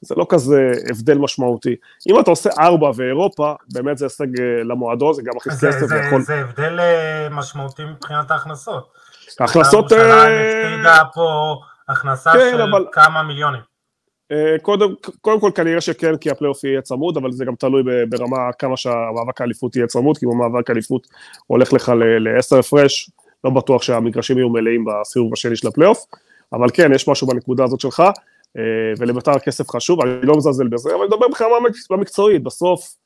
זה 0.00 0.14
לא 0.14 0.26
כזה 0.28 0.72
הבדל 0.90 1.18
משמעותי. 1.18 1.76
אם 2.08 2.20
אתה 2.20 2.30
עושה 2.30 2.50
4 2.58 2.90
ואירופה, 2.94 3.52
באמת 3.72 3.98
זה 3.98 4.04
הישג 4.04 4.40
אה, 4.40 4.62
למועדון, 4.64 5.14
זה 5.14 5.22
גם 5.22 5.32
הכי 5.36 5.50
כסף. 5.50 5.86
זה 6.20 6.40
הבדל 6.40 6.78
משמעותי 7.30 7.82
מבחינת 7.84 8.30
ההכנסות. 8.30 8.99
הפסידה 9.40 11.02
פה 11.14 11.56
הכנסה 11.88 12.32
כן, 12.32 12.50
של 12.50 12.62
אבל... 12.62 12.84
כמה 12.92 13.22
מיליונים. 13.22 13.60
אה, 14.32 14.56
קודם, 14.62 14.94
קודם 15.20 15.40
כל 15.40 15.50
כנראה 15.54 15.80
שכן, 15.80 16.16
כי 16.16 16.30
הפלייאוף 16.30 16.64
יהיה 16.64 16.82
צמוד, 16.82 17.16
אבל 17.16 17.32
זה 17.32 17.44
גם 17.44 17.54
תלוי 17.54 17.82
ברמה 18.08 18.52
כמה 18.58 18.76
שהמאבק 18.76 19.40
האליפות 19.40 19.76
יהיה 19.76 19.86
צמוד, 19.86 20.18
כי 20.18 20.26
אם 20.26 20.30
המאבק 20.30 20.70
האליפות 20.70 21.06
הולך 21.46 21.72
לך 21.72 21.92
לעשר 22.20 22.58
הפרש, 22.58 23.10
לא 23.44 23.50
בטוח 23.50 23.82
שהמגרשים 23.82 24.38
יהיו 24.38 24.48
מלאים 24.48 24.84
בסיבוב 24.84 25.32
השני 25.32 25.56
של 25.56 25.68
הפלייאוף, 25.68 26.04
אבל 26.52 26.68
כן, 26.74 26.92
יש 26.94 27.08
משהו 27.08 27.26
בנקודה 27.26 27.64
הזאת 27.64 27.80
שלך, 27.80 28.00
אה, 28.56 28.62
ולביתר 28.98 29.38
כסף 29.38 29.70
חשוב, 29.70 30.00
אני 30.00 30.10
לא 30.22 30.36
מזלזל 30.36 30.68
בזה, 30.68 30.90
אבל 30.90 30.98
אני 30.98 31.08
מדבר 31.08 31.28
בכלל 31.28 31.46
במקצועית, 31.90 32.42
בסוף 32.42 32.80
אה, 32.80 32.99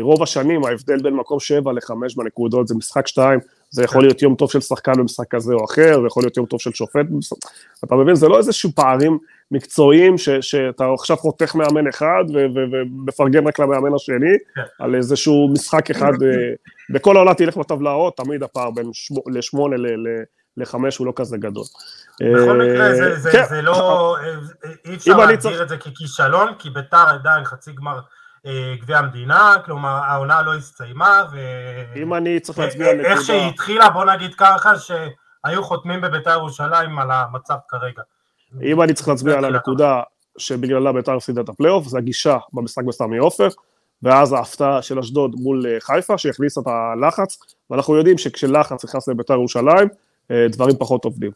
רוב 0.00 0.22
השנים 0.22 0.64
ההבדל 0.64 1.02
בין 1.02 1.14
מקום 1.14 1.40
7 1.40 1.72
ל-5 1.72 1.90
בנקודות 2.16 2.68
זה 2.68 2.74
משחק 2.74 3.06
2, 3.06 3.40
זה 3.70 3.84
יכול 3.84 4.02
להיות 4.02 4.22
יום 4.22 4.34
טוב 4.34 4.50
של 4.50 4.60
שחקן 4.60 4.92
במשחק 4.92 5.30
כזה 5.30 5.54
או 5.54 5.64
אחר, 5.64 6.00
זה 6.00 6.06
יכול 6.06 6.22
להיות 6.22 6.36
יום 6.36 6.46
טוב 6.46 6.60
של 6.60 6.72
שופט, 6.72 7.06
אתה 7.84 7.94
מבין? 7.94 8.14
זה 8.14 8.28
לא 8.28 8.38
איזשהו 8.38 8.70
פערים 8.74 9.18
מקצועיים 9.50 10.18
ש, 10.18 10.28
שאתה 10.28 10.84
עכשיו 10.94 11.16
חותך 11.16 11.54
מאמן 11.54 11.88
אחד 11.88 12.24
ומפרגן 12.34 13.46
רק 13.46 13.58
למאמן 13.58 13.94
השני. 13.94 14.36
על 14.78 14.94
איזשהו 14.94 15.48
משחק 15.52 15.90
אחד, 15.90 16.12
אה, 16.22 16.52
בכל 16.90 17.16
העונה 17.16 17.34
תלך 17.34 17.56
בטבלאות, 17.56 18.16
תמיד 18.16 18.42
הפער 18.42 18.70
בין 18.70 18.90
לשמונה 19.26 19.76
לחמש 20.56 20.96
הוא 20.96 21.06
לא 21.06 21.12
כזה 21.16 21.36
גדול. 21.36 21.64
בכל 22.20 22.58
מקרה 22.58 22.94
זה, 22.94 23.16
זה, 23.16 23.30
כן. 23.30 23.44
זה 23.48 23.62
לא, 23.62 24.16
אי 24.84 24.94
אפשר 24.94 25.16
להגדיר. 25.16 25.62
את 25.62 25.68
זה 25.68 25.76
ככישלון, 25.76 26.48
כי 26.58 26.70
ביתר 26.70 27.08
עדיין 27.08 27.44
חצי 27.44 27.72
גמר 27.72 27.96
אה, 27.96 28.00
גביע 28.80 28.98
המדינה, 28.98 29.56
כלומר 29.64 29.88
העונה 29.88 30.42
לא 30.42 30.54
הסתיימה, 30.54 31.24
ו... 31.32 31.38
אם 31.96 32.14
אני 32.14 32.40
צריך 32.40 32.58
להצביע 32.58 32.90
על 32.90 32.96
נקודה... 32.96 33.10
איך 33.14 33.22
שהיא 33.22 33.48
התחילה, 33.48 33.90
בוא 33.90 34.04
נגיד 34.04 34.34
ככה, 34.34 34.72
שהיו 34.78 35.62
חותמים 35.62 36.00
בביתר 36.00 36.30
ירושלים 36.30 36.98
על 36.98 37.10
המצב 37.10 37.56
כרגע. 37.68 38.02
אם 38.62 38.82
אני 38.82 38.94
צריך 38.94 39.08
להצביע 39.08 39.38
על 39.38 39.44
הנקודה 39.44 40.02
שבגללה 40.38 40.92
ביתר 40.92 41.12
הפסידה 41.12 41.40
את 41.40 41.48
הפלייאוף, 41.48 41.86
זה 41.86 41.98
הגישה 41.98 42.38
במשחק 42.52 42.84
בסמי 42.84 43.18
עופר, 43.18 43.48
ואז 44.02 44.32
ההפתעה 44.32 44.82
של 44.82 44.98
אשדוד 44.98 45.34
מול 45.34 45.66
אה, 45.66 45.76
חיפה, 45.80 46.18
שהכניסה 46.18 46.60
את 46.60 46.66
הלחץ, 46.66 47.38
ואנחנו 47.70 47.96
יודעים 47.96 48.18
שכשלחץ 48.18 48.84
נכנס 48.84 49.08
לביתר 49.08 49.34
ירושלים, 49.34 49.88
אה, 50.30 50.46
דברים 50.48 50.76
פחות 50.78 51.04
עובדים. 51.04 51.30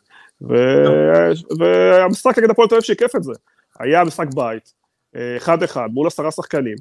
והמשחק 1.59 2.39
נגד 2.39 2.51
הפועל 2.51 2.69
תל 2.69 2.75
אביב 2.75 2.85
שיקף 2.85 3.17
את 3.17 3.23
זה. 3.23 3.33
היה 3.81 4.05
משחק 4.05 4.27
בית, 4.35 4.73
אחד 5.37 5.63
אחד, 5.63 5.89
מול 5.93 6.07
עשרה 6.07 6.31
שחקנים, 6.31 6.77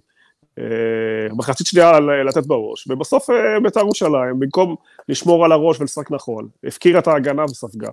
מחצית 1.31 1.67
שנייה 1.67 1.99
לתת 1.99 2.45
בראש, 2.45 2.87
ובסוף 2.89 3.29
אה, 3.29 3.59
בית"ר 3.63 3.79
ירושלים, 3.79 4.39
במקום 4.39 4.75
לשמור 5.09 5.45
על 5.45 5.51
הראש 5.51 5.79
ולשחק 5.81 6.11
נכון, 6.11 6.47
הפקירה 6.63 6.99
את 6.99 7.07
ההגנה 7.07 7.43
וספגה. 7.43 7.89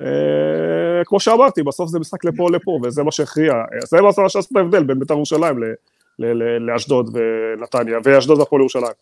אה, 0.00 0.06
כמו 1.04 1.20
שאמרתי, 1.20 1.62
בסוף 1.62 1.90
זה 1.90 1.98
משחק 1.98 2.24
לפה 2.24 2.50
לפה, 2.50 2.78
וזה 2.82 3.02
מה 3.02 3.12
שהכריע, 3.12 3.54
זה 3.84 4.00
מה 4.00 4.12
שעשה 4.12 4.38
את 4.38 4.56
ההבדל 4.56 4.84
בין 4.84 4.98
בית"ר 4.98 5.14
ירושלים 5.14 5.62
לאשדוד 6.60 7.16
ונתניה, 7.16 7.98
ואשדוד 8.04 8.38
והפועל 8.38 8.60
ירושלים. 8.60 8.92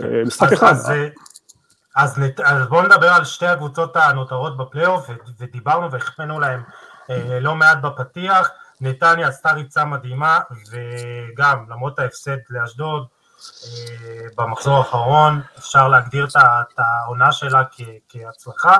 אה, 0.00 0.22
משחק 0.26 0.52
אחד. 0.52 0.74
אז, 1.96 2.20
אז 2.44 2.68
בואו 2.68 2.82
נדבר 2.82 3.08
על 3.08 3.24
שתי 3.24 3.46
הקבוצות 3.46 3.96
הנותרות 3.96 4.56
בפלייאוף, 4.56 5.10
ודיברנו 5.40 5.90
והחמאנו 5.90 6.40
להם 6.40 6.60
לא 7.40 7.54
מעט 7.54 7.78
בפתיח. 7.82 8.50
נתניה 8.82 9.28
עשתה 9.28 9.52
ריצה 9.52 9.84
מדהימה, 9.84 10.40
וגם 10.70 11.64
למרות 11.68 11.98
ההפסד 11.98 12.36
לאשדוד 12.50 13.06
אה, 13.64 14.26
במחזור 14.38 14.76
האחרון, 14.78 15.40
אפשר 15.58 15.88
להגדיר 15.88 16.26
את 16.36 16.78
העונה 16.78 17.32
שלה 17.32 17.62
כהצלחה. 18.08 18.76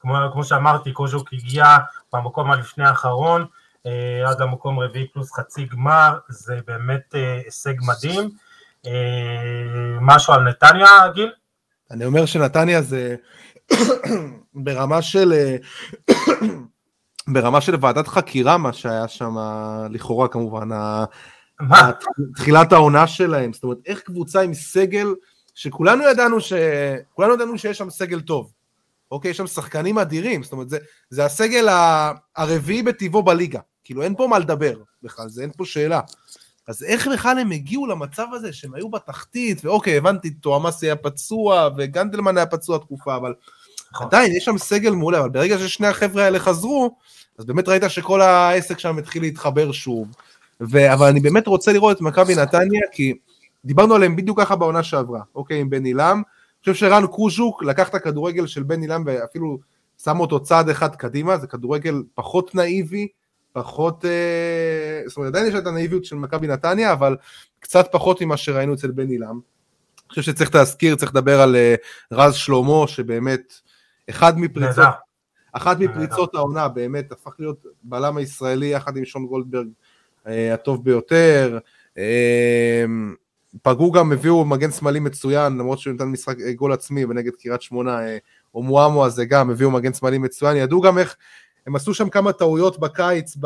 כמו, 0.00 0.14
כמו 0.32 0.44
שאמרתי, 0.44 0.92
קוז'וק 0.92 1.32
הגיע 1.32 1.78
במקום 2.12 2.50
הלפני 2.50 2.84
האחרון, 2.84 3.46
אה, 3.86 4.30
עד 4.30 4.40
למקום 4.40 4.78
רביעי 4.78 5.08
פלוס 5.08 5.32
חצי 5.32 5.64
גמר, 5.64 6.18
זה 6.28 6.58
באמת 6.66 7.14
אה, 7.14 7.40
הישג 7.44 7.74
מדהים. 7.80 8.30
משהו 10.00 10.34
על 10.34 10.42
נתניה, 10.42 11.08
גיל? 11.14 11.32
אני 11.90 12.04
אומר 12.04 12.26
שנתניה 12.26 12.82
זה 12.82 13.16
ברמה 14.64 15.02
של 15.02 15.32
ברמה 17.32 17.60
של 17.60 17.74
ועדת 17.80 18.08
חקירה 18.08 18.58
מה 18.58 18.72
שהיה 18.72 19.08
שם, 19.08 19.36
לכאורה 19.90 20.28
כמובן? 20.28 20.68
תחילת 22.36 22.72
העונה 22.72 23.06
שלהם, 23.06 23.52
זאת 23.52 23.64
אומרת, 23.64 23.78
איך 23.86 24.00
קבוצה 24.00 24.40
עם 24.40 24.54
סגל, 24.54 25.14
שכולנו 25.54 26.04
ידענו 26.04 26.40
ש... 26.40 26.52
כולנו 27.14 27.34
ידענו 27.34 27.58
שיש 27.58 27.78
שם 27.78 27.90
סגל 27.90 28.20
טוב. 28.20 28.52
אוקיי, 29.10 29.30
יש 29.30 29.36
שם 29.36 29.46
שחקנים 29.46 29.98
אדירים, 29.98 30.42
זאת 30.42 30.52
אומרת, 30.52 30.70
זה, 30.70 30.78
זה 31.10 31.24
הסגל. 31.24 31.68
הרביעי 32.36 32.82
בטבעו 32.82 33.22
בליגה. 33.22 33.60
כאילו, 33.84 34.02
אין 34.02 34.14
פה 34.14 34.26
מה 34.26 34.38
לדבר 34.38 34.74
בכלל, 35.02 35.28
זה 35.28 35.42
אין 35.42 35.50
פה 35.56 35.64
שאלה. 35.64 36.00
אז 36.68 36.82
איך 36.82 37.08
בכלל 37.08 37.38
הם 37.38 37.50
הגיעו 37.50 37.86
למצב 37.86 38.26
הזה 38.32 38.52
שהם 38.52 38.74
היו 38.74 38.90
בתחתית, 38.90 39.64
ואוקיי, 39.64 39.96
הבנתי, 39.96 40.30
תואמאסי 40.30 40.86
היה 40.86 40.96
פצוע, 40.96 41.68
וגנדלמן 41.76 42.36
היה 42.36 42.46
פצוע 42.46 42.78
תקופה, 42.78 43.16
אבל 43.16 43.34
נכון. 43.92 44.06
עדיין, 44.06 44.36
יש 44.36 44.44
שם 44.44 44.58
סגל 44.58 44.90
מעולה, 44.90 45.20
אבל 45.20 45.28
ברגע 45.28 45.58
ששני 45.58 45.86
החבר'ה 45.86 46.24
האלה 46.24 46.38
חזרו, 46.38 46.96
אז 47.38 47.44
באמת 47.44 47.68
ראית 47.68 47.82
שכל 47.88 48.20
העסק 48.20 48.78
שם 48.78 48.98
התחיל 48.98 49.22
להתחבר 49.22 49.72
שוב. 49.72 50.08
ו... 50.60 50.92
אבל 50.92 51.06
אני 51.06 51.20
באמת 51.20 51.46
רוצה 51.46 51.72
לראות 51.72 51.96
את 51.96 52.02
מכבי 52.02 52.34
נתניה, 52.34 52.80
כי 52.92 53.14
דיברנו 53.64 53.94
עליהם 53.94 54.16
בדיוק 54.16 54.40
ככה 54.40 54.56
בעונה 54.56 54.82
שעברה, 54.82 55.20
אוקיי, 55.34 55.60
עם 55.60 55.70
בן 55.70 55.84
עילם. 55.84 56.22
אני 56.66 56.72
חושב 56.72 56.74
שרן 56.74 57.06
קוז'וק 57.06 57.62
לקח 57.62 57.88
את 57.88 57.94
הכדורגל 57.94 58.46
של 58.46 58.62
בן 58.62 58.80
עילם 58.80 59.02
ואפילו 59.06 59.58
שם 60.04 60.20
אותו 60.20 60.42
צעד 60.42 60.68
אחד 60.68 60.96
קדימה, 60.96 61.38
זה 61.38 61.46
כדורגל 61.46 62.02
פחות 62.14 62.54
נאיבי, 62.54 63.08
פחות, 63.52 64.04
אה, 64.04 65.02
זאת 65.06 65.16
אומרת, 65.16 65.28
עדיין 65.34 65.46
יש 65.46 65.54
את 65.54 65.66
הנאיביות 65.66 66.04
של 66.04 66.16
מכבי 66.16 66.46
נתניה, 66.46 66.92
אבל 66.92 67.16
קצת 67.60 67.88
פחות 67.92 68.22
ממה 68.22 68.36
שראינו 68.36 68.74
אצל 68.74 68.90
בן 68.90 69.08
עילם. 69.08 69.26
אני 69.26 70.08
חושב 70.08 70.22
שצריך 70.22 70.54
להזכיר, 70.54 70.96
צריך 70.96 71.12
לדבר 71.14 71.40
על 71.40 71.56
אה, 71.56 71.74
רז 72.12 72.34
שלמה, 72.34 72.84
שבאמת, 72.86 73.54
אחד 74.10 74.38
מפריצות. 74.38 74.84
אחת 75.52 75.78
נהדר. 75.78 75.92
מפריצות 75.92 76.34
העונה, 76.34 76.68
באמת, 76.68 77.12
הפך 77.12 77.32
להיות 77.38 77.66
בלם 77.82 78.16
הישראלי 78.16 78.66
יחד 78.66 78.96
עם 78.96 79.04
שון 79.04 79.26
גולדברג 79.26 79.68
אה, 80.26 80.54
הטוב 80.54 80.84
ביותר. 80.84 81.58
אה, 81.98 82.84
פגעו 83.62 83.92
גם, 83.92 84.12
הביאו 84.12 84.44
מגן 84.44 84.70
שמאלי 84.70 85.00
מצוין, 85.00 85.58
למרות 85.58 85.78
שהוא 85.78 85.94
נתן 85.94 86.04
משחק 86.04 86.40
אה, 86.40 86.52
גול 86.52 86.72
עצמי 86.72 87.04
ונגד 87.04 87.32
קריית 87.42 87.62
שמונה, 87.62 88.06
אה, 88.06 88.18
אומואמו 88.54 89.04
הזה 89.04 89.24
גם, 89.24 89.50
הביאו 89.50 89.70
מגן 89.70 89.94
שמאלי 89.94 90.18
מצוין, 90.18 90.56
ידעו 90.56 90.80
גם 90.80 90.98
איך, 90.98 91.16
הם 91.66 91.76
עשו 91.76 91.94
שם 91.94 92.08
כמה 92.08 92.32
טעויות 92.32 92.80
בקיץ 92.80 93.36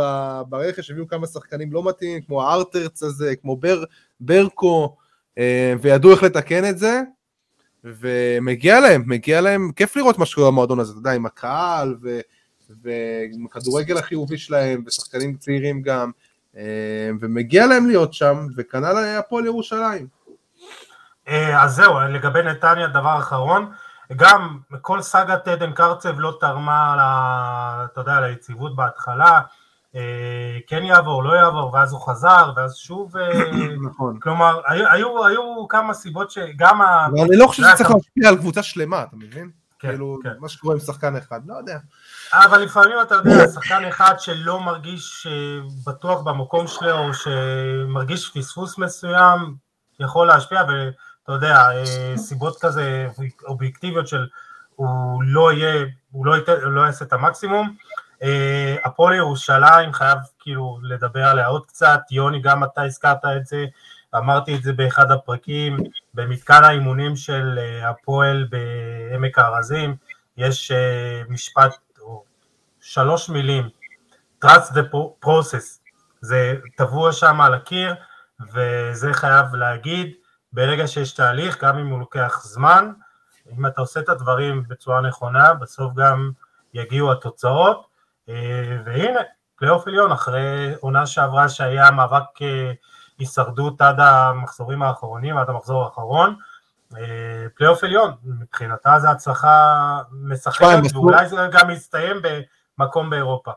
ברכש, 0.48 0.90
הביאו 0.90 1.08
כמה 1.08 1.26
שחקנים 1.26 1.72
לא 1.72 1.84
מתאימים, 1.88 2.20
כמו 2.22 2.42
הארטרץ 2.42 3.02
הזה, 3.02 3.36
כמו 3.36 3.56
בר, 3.56 3.84
ברקו, 4.20 4.96
אה, 5.38 5.74
וידעו 5.80 6.10
איך 6.10 6.22
לתקן 6.22 6.68
את 6.68 6.78
זה, 6.78 7.00
ומגיע 7.84 8.80
להם, 8.80 9.02
מגיע 9.06 9.40
להם, 9.40 9.72
כיף 9.76 9.96
לראות 9.96 10.18
מה 10.18 10.26
שקורה 10.26 10.50
במועדון 10.50 10.80
הזה, 10.80 10.92
אתה 10.92 10.98
יודע, 10.98 11.12
עם 11.12 11.26
הקהל, 11.26 11.96
ו, 12.02 12.20
ועם 12.82 13.46
הכדורגל 13.46 13.98
החיובי 13.98 14.38
שלהם, 14.38 14.82
ושחקנים 14.86 15.36
צעירים 15.36 15.82
גם, 15.82 16.10
אה, 16.56 17.10
ומגיע 17.20 17.66
להם 17.66 17.86
להיות 17.86 18.14
שם, 18.14 18.46
וכנ"ל 18.56 18.96
הפועל 19.18 19.46
ירושלים. 19.46 20.06
אה, 21.28 21.62
אז 21.62 21.74
זהו, 21.74 22.00
לגבי 22.00 22.42
נתניה, 22.42 22.86
דבר 22.86 23.18
אחרון, 23.18 23.72
גם 24.16 24.58
כל 24.80 25.02
סאגת 25.02 25.48
עדן 25.48 25.72
קרצב 25.72 26.20
לא 26.20 26.36
תרמה, 26.40 27.84
אתה 27.84 28.00
יודע, 28.00 28.20
ליציבות 28.20 28.76
בהתחלה, 28.76 29.40
כן 30.66 30.82
יעבור, 30.82 31.24
לא 31.24 31.32
יעבור, 31.32 31.74
ואז 31.74 31.92
הוא 31.92 32.00
חזר, 32.00 32.52
ואז 32.56 32.76
שוב, 32.76 33.16
אה, 33.16 33.28
נכון. 33.90 34.20
כלומר, 34.20 34.60
היו, 34.68 34.88
היו, 34.90 35.26
היו 35.26 35.68
כמה 35.68 35.94
סיבות 35.94 36.30
שגם 36.30 36.80
ה... 36.80 37.06
אבל 37.06 37.20
אני 37.20 37.36
לא 37.36 37.46
חושב 37.46 37.62
שצריך 37.62 37.90
להשפיע 37.90 38.28
על 38.28 38.36
קבוצה 38.36 38.62
שלמה, 38.62 39.02
אתה 39.02 39.16
מבין? 39.16 39.50
כן, 39.78 39.90
כאילו, 39.90 40.18
כן. 40.22 40.32
מה 40.40 40.48
שקורה 40.48 40.74
עם 40.74 40.80
שחקן 40.80 41.16
אחד, 41.16 41.40
לא 41.46 41.54
יודע. 41.54 41.78
אבל 42.32 42.60
לפעמים 42.62 42.96
אתה 43.02 43.14
יודע, 43.14 43.48
שחקן 43.48 43.84
אחד 43.84 44.14
שלא 44.18 44.60
מרגיש 44.60 45.26
אה, 45.30 45.60
בטוח 45.86 46.22
במקום 46.22 46.66
שלו, 46.66 46.98
או 46.98 47.10
שמרגיש 47.14 48.30
פספוס 48.34 48.78
מסוים, 48.78 49.54
יכול 50.00 50.26
להשפיע, 50.26 50.62
ואתה 50.62 51.32
יודע, 51.32 51.56
אה, 51.56 52.14
סיבות 52.16 52.60
כזה 52.60 53.08
אובייקטיביות 53.46 54.08
של 54.08 54.26
הוא 54.76 55.22
לא 55.22 55.52
יהיה, 55.52 55.84
הוא 56.10 56.26
לא, 56.26 56.36
ייתן, 56.36 56.52
הוא 56.64 56.72
לא 56.72 56.80
יעשה 56.80 57.04
את 57.04 57.12
המקסימום. 57.12 57.76
אה, 58.22 58.76
הפועל 58.84 59.14
ירושלים, 59.14 59.92
חייב 59.92 60.18
כאילו 60.38 60.78
לדבר 60.82 61.24
עליה 61.24 61.46
עוד 61.46 61.66
קצת, 61.66 62.00
יוני, 62.10 62.40
גם 62.40 62.64
אתה 62.64 62.82
הזכרת 62.82 63.24
את 63.36 63.46
זה, 63.46 63.64
אמרתי 64.16 64.56
את 64.56 64.62
זה 64.62 64.72
באחד 64.72 65.10
הפרקים, 65.10 65.76
במתקן 66.14 66.64
האימונים 66.64 67.16
של 67.16 67.58
אה, 67.58 67.90
הפועל 67.90 68.48
בעמק 68.50 69.38
הארזים, 69.38 69.96
יש 70.36 70.70
אה, 70.70 71.22
משפט, 71.28 71.74
או 72.00 72.24
שלוש 72.80 73.28
מילים, 73.28 73.68
trust 74.44 74.72
the 74.74 74.96
process, 75.24 75.80
זה 76.20 76.54
טבוע 76.76 77.12
שם 77.12 77.40
על 77.40 77.54
הקיר, 77.54 77.94
וזה 78.52 79.12
חייב 79.12 79.54
להגיד, 79.54 80.12
ברגע 80.52 80.86
שיש 80.86 81.12
תהליך, 81.12 81.64
גם 81.64 81.78
אם 81.78 81.86
הוא 81.86 81.98
לוקח 81.98 82.40
זמן, 82.44 82.92
אם 83.58 83.66
אתה 83.66 83.80
עושה 83.80 84.00
את 84.00 84.08
הדברים 84.08 84.62
בצורה 84.68 85.00
נכונה, 85.00 85.54
בסוף 85.54 85.94
גם 85.94 86.30
יגיעו 86.74 87.12
התוצאות, 87.12 87.86
והנה, 88.28 89.20
פלייאוף 89.56 89.86
עליון, 89.86 90.12
אחרי 90.12 90.74
עונה 90.80 91.06
שעברה 91.06 91.48
שהיה 91.48 91.90
מאבק 91.90 92.42
אה, 92.42 92.72
הישרדות 93.18 93.80
עד 93.80 94.00
המחזורים 94.00 94.82
האחרונים, 94.82 95.36
עד 95.36 95.50
המחזור 95.50 95.84
האחרון, 95.84 96.34
אה, 96.96 97.46
פלייאוף 97.56 97.84
עליון, 97.84 98.12
מבחינתה 98.24 98.98
זו 98.98 99.08
הצלחה 99.08 99.98
מסחררת, 100.12 100.78
ואולי 100.94 101.28
זה 101.28 101.36
גם 101.52 101.70
יסתיים 101.70 102.16
במקום 102.78 103.10
באירופה. 103.10 103.50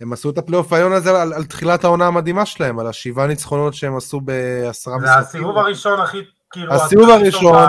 הם 0.00 0.12
עשו 0.12 0.30
את 0.30 0.38
הפלייאוף 0.38 0.72
העליון 0.72 0.92
הזה 0.92 1.22
על, 1.22 1.32
על 1.32 1.44
תחילת 1.44 1.84
העונה 1.84 2.06
המדהימה 2.06 2.46
שלהם, 2.46 2.78
על 2.78 2.86
השבעה 2.86 3.26
ניצחונות 3.26 3.74
שהם 3.74 3.96
עשו 3.96 4.20
בעשרה 4.20 4.98
זה 4.98 5.04
משחקים. 5.04 5.20
הסיבוב 5.20 5.58
הראשון 5.58 6.00
הכי, 6.00 6.24
כאילו, 6.50 6.74
הסיבוב 6.74 7.10
הראשון. 7.10 7.68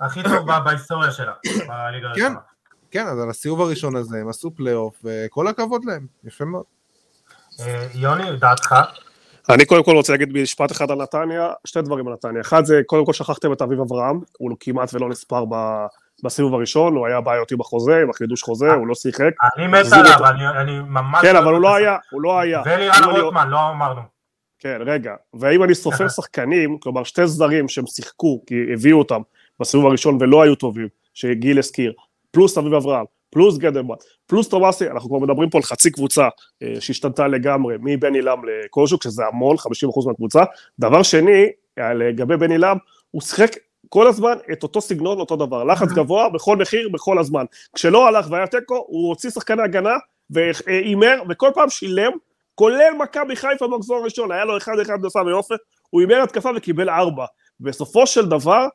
הכי 0.00 0.22
טוב 0.22 0.58
בהיסטוריה 0.64 1.10
שלה, 1.12 1.32
בליגה 1.44 1.68
כן. 1.68 2.20
הראשונה. 2.22 2.34
כן, 2.34 2.53
אז 3.02 3.18
על 3.18 3.30
הסיבוב 3.30 3.60
הראשון 3.60 3.96
הזה 3.96 4.18
הם 4.20 4.28
עשו 4.28 4.50
פלייאוף, 4.50 4.96
וכל 5.04 5.48
הכבוד 5.48 5.84
להם, 5.84 6.06
יפה 6.24 6.44
מאוד. 6.44 6.64
אה, 7.60 7.86
יוני, 7.94 8.36
דעתך? 8.36 8.74
אני 9.48 9.64
קודם 9.64 9.84
כל 9.84 9.96
רוצה 9.96 10.12
להגיד 10.12 10.32
משפט 10.32 10.72
אחד 10.72 10.90
על 10.90 11.02
נתניה, 11.02 11.52
שתי 11.64 11.82
דברים 11.82 12.08
על 12.08 12.12
נתניה. 12.12 12.40
אחד 12.40 12.64
זה, 12.64 12.80
קודם 12.86 13.06
כל 13.06 13.12
שכחתם 13.12 13.52
את 13.52 13.62
אביב 13.62 13.80
אברהם, 13.80 14.20
הוא 14.38 14.56
כמעט 14.60 14.94
ולא 14.94 15.08
נספר 15.08 15.44
ב- 15.44 15.86
בסיבוב 16.24 16.54
הראשון, 16.54 16.96
הוא 16.96 17.06
היה 17.06 17.20
בעייתי 17.20 17.56
בחוזה, 17.56 17.96
עם 18.02 18.10
החידוש 18.10 18.42
חוזה, 18.42 18.72
הוא 18.72 18.86
לא 18.86 18.94
שיחק. 18.94 19.30
אני 19.56 19.66
מת 19.66 19.92
עליו. 19.92 20.26
אני 20.30 20.48
אני 20.48 20.80
ממש... 20.80 21.22
כן, 21.22 21.34
לא 21.34 21.38
אבל 21.38 21.46
הוא 21.46 21.56
יודע 21.56 21.68
לא 21.68 21.74
היה, 21.74 21.96
הוא 22.10 22.22
לא 22.22 22.40
היה. 22.40 22.62
ולירן 22.66 23.04
רוטמן, 23.04 23.48
לא 23.48 23.70
אמרנו. 23.70 24.00
כן, 24.58 24.78
רגע. 24.86 25.14
ואם 25.40 25.64
אני 25.64 25.74
סופר 25.74 26.08
שחקנים, 26.16 26.78
כלומר 26.78 27.04
שתי 27.04 27.26
זרים 27.26 27.68
שהם 27.68 27.86
שיחקו, 27.86 28.42
כי 28.46 28.54
הביאו 28.72 28.98
אותם 28.98 29.20
בסיבוב 29.60 29.86
הראשון 29.86 30.18
ולא 30.20 30.42
היו 30.42 30.54
טובים, 30.54 30.88
שגיל 31.14 31.58
הזכיר, 31.58 31.92
פלוס 32.34 32.58
אביב 32.58 32.74
אברהם, 32.74 33.04
פלוס 33.30 33.58
גדלמן, 33.58 33.94
פלוס 34.26 34.48
תומאסי, 34.48 34.90
אנחנו 34.90 35.08
כבר 35.08 35.18
מדברים 35.18 35.50
פה 35.50 35.58
על 35.58 35.62
חצי 35.62 35.90
קבוצה 35.90 36.28
אה, 36.62 36.80
שהשתנתה 36.80 37.28
לגמרי 37.28 37.76
מבן 37.80 38.14
עילם 38.14 38.38
לקוז'וק, 38.44 39.02
שזה 39.02 39.22
המון, 39.26 39.56
50% 39.56 40.06
מהקבוצה. 40.06 40.42
דבר 40.78 41.02
שני, 41.02 41.46
אה, 41.78 41.94
לגבי 41.94 42.36
בן 42.36 42.50
עילם, 42.50 42.76
הוא 43.10 43.22
שיחק 43.22 43.50
כל 43.88 44.06
הזמן 44.06 44.34
את 44.52 44.62
אותו 44.62 44.80
סגנון, 44.80 45.20
אותו 45.20 45.36
דבר. 45.36 45.64
לחץ 45.64 45.88
גבוה, 45.88 46.28
בכל 46.28 46.56
מחיר, 46.56 46.88
בכל 46.88 47.18
הזמן. 47.18 47.44
כשלא 47.74 48.08
הלך 48.08 48.26
והיה 48.30 48.46
תיקו, 48.46 48.84
הוא 48.86 49.08
הוציא 49.08 49.30
שחקני 49.30 49.62
הגנה 49.62 49.94
והימר, 50.30 51.22
וכל 51.28 51.50
פעם 51.54 51.70
שילם, 51.70 52.12
כולל 52.54 52.92
מכבי 52.98 53.36
חיפה 53.36 53.66
במחזור 53.66 53.96
הראשון, 53.96 54.32
היה 54.32 54.44
לו 54.44 54.56
אחד 54.56 54.78
אחד 54.82 55.00
נוסע 55.02 55.22
מאופן, 55.22 55.54
הוא 55.90 56.00
הימר 56.00 56.22
התקפה 56.22 56.50
וקיבל 56.56 56.90
ארבע. 56.90 57.24
בסופו 57.60 58.06
של 58.06 58.26
דבר, 58.26 58.60
אה, 58.62 58.66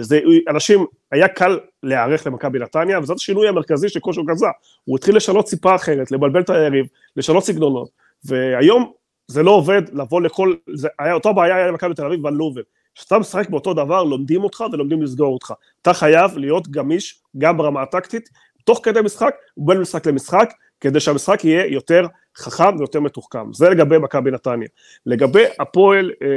זה, 0.00 0.20
אנשים, 0.48 0.84
היה 1.10 1.28
קל 1.28 1.58
להיערך 1.82 2.26
למכבי 2.26 2.58
נתניה, 2.58 3.00
וזה 3.00 3.12
השינוי 3.12 3.48
המרכזי 3.48 3.88
שקושו 3.88 4.24
גזה. 4.24 4.46
הוא 4.84 4.96
התחיל 4.96 5.16
לשנות 5.16 5.44
ציפה 5.44 5.74
אחרת, 5.74 6.10
לבלבל 6.10 6.40
את 6.40 6.50
היריב, 6.50 6.86
לשנות 7.16 7.44
סגנונות, 7.44 7.88
והיום 8.24 8.92
זה 9.28 9.42
לא 9.42 9.50
עובד 9.50 9.82
לבוא 9.92 10.20
לכל, 10.20 10.54
זה 10.74 10.88
היה 10.98 11.14
אותה 11.14 11.32
בעיה 11.32 11.56
היה 11.56 11.66
למכבי 11.66 11.94
תל 11.94 12.06
אביב 12.06 12.24
ועל 12.24 12.34
לובר. 12.34 12.60
כשאתה 12.94 13.18
משחק 13.18 13.50
באותו 13.50 13.74
דבר, 13.74 14.04
לומדים 14.04 14.44
אותך 14.44 14.64
ולומדים 14.72 15.02
לסגור 15.02 15.34
אותך. 15.34 15.52
אתה 15.82 15.92
חייב 15.92 16.38
להיות 16.38 16.68
גמיש, 16.68 17.20
גם 17.38 17.56
ברמה 17.56 17.82
הטקטית, 17.82 18.28
תוך 18.64 18.80
כדי 18.82 19.00
משחק 19.00 19.34
ובין 19.56 19.78
משחק 19.80 20.06
למשחק, 20.06 20.52
כדי 20.80 21.00
שהמשחק 21.00 21.44
יהיה 21.44 21.66
יותר 21.66 22.06
חכם 22.36 22.76
ויותר 22.78 23.00
מתוחכם. 23.00 23.52
זה 23.52 23.70
לגבי 23.70 23.98
מכבי 23.98 24.30
נתניה. 24.30 24.68
לגבי 25.06 25.44
הפועל 25.60 26.10
אה, 26.22 26.28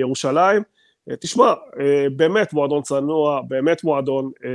ירושלים, 0.00 0.56
אה, 0.56 0.73
תשמע, 1.20 1.52
אה, 1.80 2.06
באמת 2.16 2.52
מועדון 2.52 2.82
צנוע, 2.82 3.40
באמת 3.48 3.84
מועדון 3.84 4.30
אה, 4.44 4.50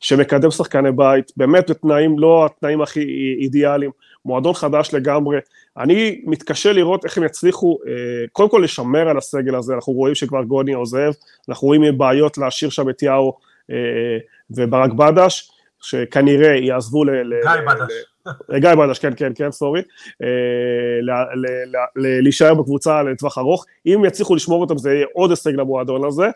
שמקדם 0.00 0.50
שחקני 0.50 0.92
בית, 0.92 1.32
באמת 1.36 1.70
בתנאים, 1.70 2.18
לא 2.18 2.46
התנאים 2.46 2.82
הכי 2.82 3.00
אידיאליים, 3.40 3.90
מועדון 4.24 4.54
חדש 4.54 4.94
לגמרי. 4.94 5.38
אני 5.78 6.22
מתקשה 6.24 6.72
לראות 6.72 7.04
איך 7.04 7.18
הם 7.18 7.24
יצליחו, 7.24 7.78
אה, 7.86 7.92
קודם 8.32 8.48
כל 8.48 8.60
לשמר 8.64 9.08
על 9.08 9.18
הסגל 9.18 9.54
הזה, 9.54 9.74
אנחנו 9.74 9.92
רואים 9.92 10.14
שכבר 10.14 10.42
גוני 10.42 10.72
עוזב, 10.72 11.12
אנחנו 11.48 11.66
רואים 11.66 11.98
בעיות 11.98 12.38
להשאיר 12.38 12.70
שם 12.70 12.90
את 12.90 13.02
יאו 13.02 13.36
אה, 13.70 13.76
וברק 14.50 14.92
בדש, 14.92 15.50
שכנראה 15.80 16.56
יעזבו 16.56 17.04
ל... 17.04 17.10
גיא 17.42 17.50
בדש. 17.66 17.92
גיא 18.58 18.74
בדש, 18.74 18.98
כן, 18.98 19.12
כן, 19.16 19.32
כן, 19.34 19.52
סורי, 19.52 19.82
להישאר 21.96 22.54
בקבוצה 22.54 23.02
לטווח 23.02 23.38
ארוך. 23.38 23.64
אם 23.86 24.02
יצליחו 24.06 24.34
לשמור 24.34 24.60
אותם 24.60 24.78
זה 24.78 24.94
יהיה 24.94 25.06
עוד 25.12 25.30
הישג 25.30 25.54
למועדון 25.54 26.04
הזה. 26.04 26.26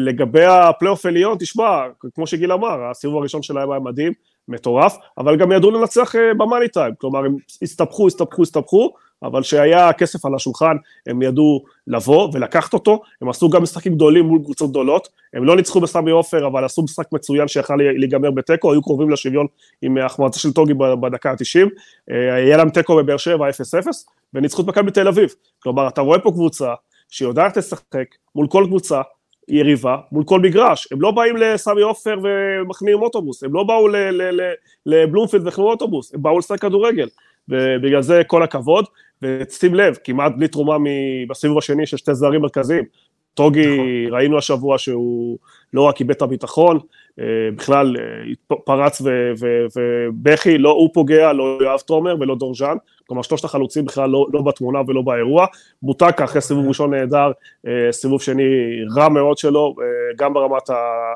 לגבי 0.00 0.44
הפלייאוף 0.44 1.06
עליון, 1.06 1.36
תשמע, 1.38 1.82
כמו 2.14 2.26
שגיל 2.26 2.52
אמר, 2.52 2.90
הסיבוב 2.90 3.16
הראשון 3.16 3.42
שלהם 3.42 3.70
היה 3.70 3.80
מדהים, 3.80 4.12
מטורף, 4.48 4.96
אבל 5.18 5.36
גם 5.36 5.52
ידעו 5.52 5.70
לנצח 5.70 6.14
במאני 6.36 6.68
טיים, 6.68 6.94
כלומר 6.98 7.24
הם 7.24 7.36
הסתבכו, 7.62 8.06
הסתבכו, 8.06 8.42
הסתבכו, 8.42 8.94
אבל 9.22 9.42
כשהיה 9.42 9.92
כסף 9.92 10.26
על 10.26 10.34
השולחן, 10.34 10.76
הם 11.06 11.22
ידעו 11.22 11.64
לבוא 11.86 12.30
ולקחת 12.32 12.74
אותו, 12.74 13.02
הם 13.22 13.28
עשו 13.28 13.50
גם 13.50 13.62
משחקים 13.62 13.94
גדולים 13.94 14.24
מול 14.24 14.38
קבוצות 14.44 14.70
גדולות, 14.70 15.08
הם 15.34 15.44
לא 15.44 15.56
ניצחו 15.56 15.80
בסמי 15.80 16.10
עופר, 16.10 16.46
אבל 16.46 16.64
עשו 16.64 16.82
משחק 16.82 17.12
מצוין 17.12 17.48
שיכל 17.48 17.76
להיגמר 17.76 18.30
בתיקו, 18.30 18.72
היו 18.72 18.82
קרובים 18.82 19.10
לשוויון 19.10 19.46
עם 19.82 19.98
החמצה 19.98 20.38
של 20.38 20.52
טוגי 20.52 20.74
בדקה 20.74 21.30
ה-90, 21.30 21.68
אה, 22.10 22.34
היה 22.34 22.56
להם 22.56 22.70
תיקו 22.70 22.96
בבאר 22.96 23.16
שבע 23.16 23.48
0-0, 23.50 23.52
וניצחו 24.34 24.62
את 24.62 24.66
מכבי 24.66 24.90
תל 24.90 25.08
אביב, 25.08 25.34
כלומר 25.58 25.88
אתה 25.88 26.00
רואה 26.00 26.18
פה 26.18 26.30
קבוצה 26.30 26.74
שיודעת 27.08 27.56
לשחק 27.56 28.06
מול 28.34 28.46
כל 28.48 28.64
קבוצה, 28.66 29.02
יריבה 29.48 29.96
מול 30.12 30.24
כל 30.24 30.40
מגרש, 30.40 30.88
הם 30.92 31.00
לא 31.00 31.10
באים 31.10 31.36
לסמי 31.36 31.82
עופר 31.82 32.18
ומחמיאים 32.22 33.02
אוטובוס, 33.02 33.42
הם 33.42 33.54
לא 33.54 33.64
באו 33.64 33.88
לבלומפילד 34.86 35.44
והחמיאו 35.44 35.70
אוטובוס, 35.70 36.14
הם 36.14 36.22
באו 36.22 36.38
לשחק 36.38 36.60
כדורגל, 36.60 37.08
ובגלל 37.48 38.02
זה 38.02 38.22
כל 38.26 38.42
הכבוד, 38.42 38.84
ושים 39.22 39.74
לב, 39.74 39.96
כמעט 40.04 40.32
בלי 40.36 40.48
תרומה 40.48 40.76
בסיבוב 41.28 41.58
השני 41.58 41.86
של 41.86 41.96
שתי 41.96 42.14
זרים 42.14 42.40
מרכזיים. 42.40 42.84
טוגי, 43.34 43.66
נכון. 43.66 43.86
ראינו 44.10 44.38
השבוע 44.38 44.78
שהוא 44.78 45.38
לא 45.72 45.82
רק 45.82 46.00
איבד 46.00 46.10
את 46.10 46.22
הביטחון, 46.22 46.78
אה, 47.20 47.24
בכלל 47.56 47.96
אה, 47.96 48.56
פרץ 48.64 49.02
ובכי, 49.76 50.58
לא 50.58 50.70
הוא 50.70 50.90
פוגע, 50.94 51.32
לא 51.32 51.58
יואב 51.62 51.80
תומר 51.80 52.16
ולא 52.20 52.36
דורז'אן, 52.36 52.76
כלומר 53.06 53.22
שלושת 53.22 53.44
החלוצים 53.44 53.84
בכלל 53.84 54.10
לא, 54.10 54.26
לא 54.32 54.42
בתמונה 54.42 54.78
ולא 54.86 55.02
באירוע. 55.02 55.46
בוטקה 55.82 56.24
אחרי 56.24 56.40
סיבוב 56.40 56.68
ראשון 56.68 56.94
נהדר, 56.94 57.30
אה, 57.66 57.92
סיבוב 57.92 58.22
שני 58.22 58.42
רע 58.96 59.08
מאוד 59.08 59.38
שלו, 59.38 59.74
גם 60.16 60.34
ברמת, 60.34 60.70
ה, 60.70 60.74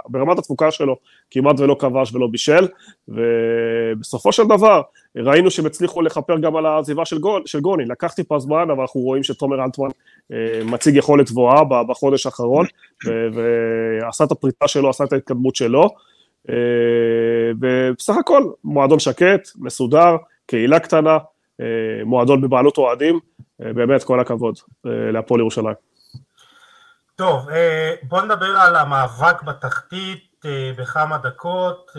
ברמת 0.08 0.38
התפוקה 0.38 0.70
שלו, 0.70 0.96
כמעט 1.30 1.60
ולא 1.60 1.76
כבש 1.78 2.14
ולא 2.14 2.26
בישל, 2.26 2.68
ובסופו 3.08 4.32
של 4.32 4.44
דבר 4.44 4.82
ראינו 5.16 5.50
שהם 5.50 5.66
הצליחו 5.66 6.02
לכפר 6.02 6.38
גם 6.38 6.56
על 6.56 6.66
העזיבה 6.66 7.04
של, 7.04 7.18
גול, 7.18 7.42
של 7.46 7.60
גוני, 7.60 7.84
לקח 7.84 8.12
טיפה 8.12 8.38
זמן, 8.38 8.70
אבל 8.70 8.80
אנחנו 8.80 9.00
רואים 9.00 9.22
שתומר 9.22 9.64
אלטמן 9.64 9.88
מציג 10.64 10.96
יכולת 10.96 11.30
גבוהה 11.30 11.64
בחודש 11.88 12.26
האחרון, 12.26 12.66
ועשה 13.06 14.24
את 14.24 14.32
הפריטה 14.32 14.68
שלו, 14.68 14.90
עשה 14.90 15.04
את 15.04 15.12
ההתקדמות 15.12 15.56
שלו, 15.56 15.88
אה, 16.48 16.54
ובסך 17.60 18.14
הכל 18.20 18.42
מועדון 18.64 18.98
שקט, 18.98 19.48
מסודר, 19.58 20.16
קהילה 20.46 20.80
קטנה, 20.80 21.18
אה, 21.60 21.66
מועדון 22.04 22.40
בבעלות 22.40 22.78
אוהדים, 22.78 23.20
אה, 23.62 23.72
באמת 23.72 24.04
כל 24.04 24.20
הכבוד 24.20 24.58
להפועל 24.84 25.40
ירושלים. 25.40 25.74
טוב, 27.16 27.48
בוא 28.02 28.22
נדבר 28.22 28.46
על 28.46 28.76
המאבק 28.76 29.42
בתחתית 29.42 30.44
בכמה 30.78 31.18
דקות. 31.18 31.90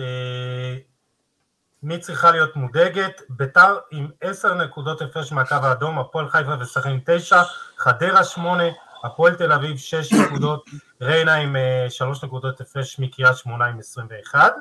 מי 1.83 1.99
צריכה 1.99 2.31
להיות 2.31 2.55
מודאגת? 2.55 3.21
ביתר 3.29 3.77
עם 3.91 4.07
עשר 4.21 4.53
נקודות 4.53 5.01
הפרש 5.01 5.31
מהקו 5.31 5.55
האדום, 5.55 5.99
הפועל 5.99 6.29
חיפה 6.29 6.53
וסכנין 6.59 6.99
תשע, 7.05 7.41
חדרה 7.77 8.23
שמונה, 8.23 8.63
הפועל 9.03 9.35
תל 9.35 9.51
אביב 9.51 9.77
6 9.77 10.13
נקודות, 10.25 10.69
ריינה 11.01 11.35
עם 11.35 11.55
3 11.89 12.23
אה, 12.23 12.27
נקודות 12.27 12.61
הפרש 12.61 12.99
מקריית 12.99 13.37
שמונה 13.37 13.65
עם 13.65 13.79
21, 13.79 14.53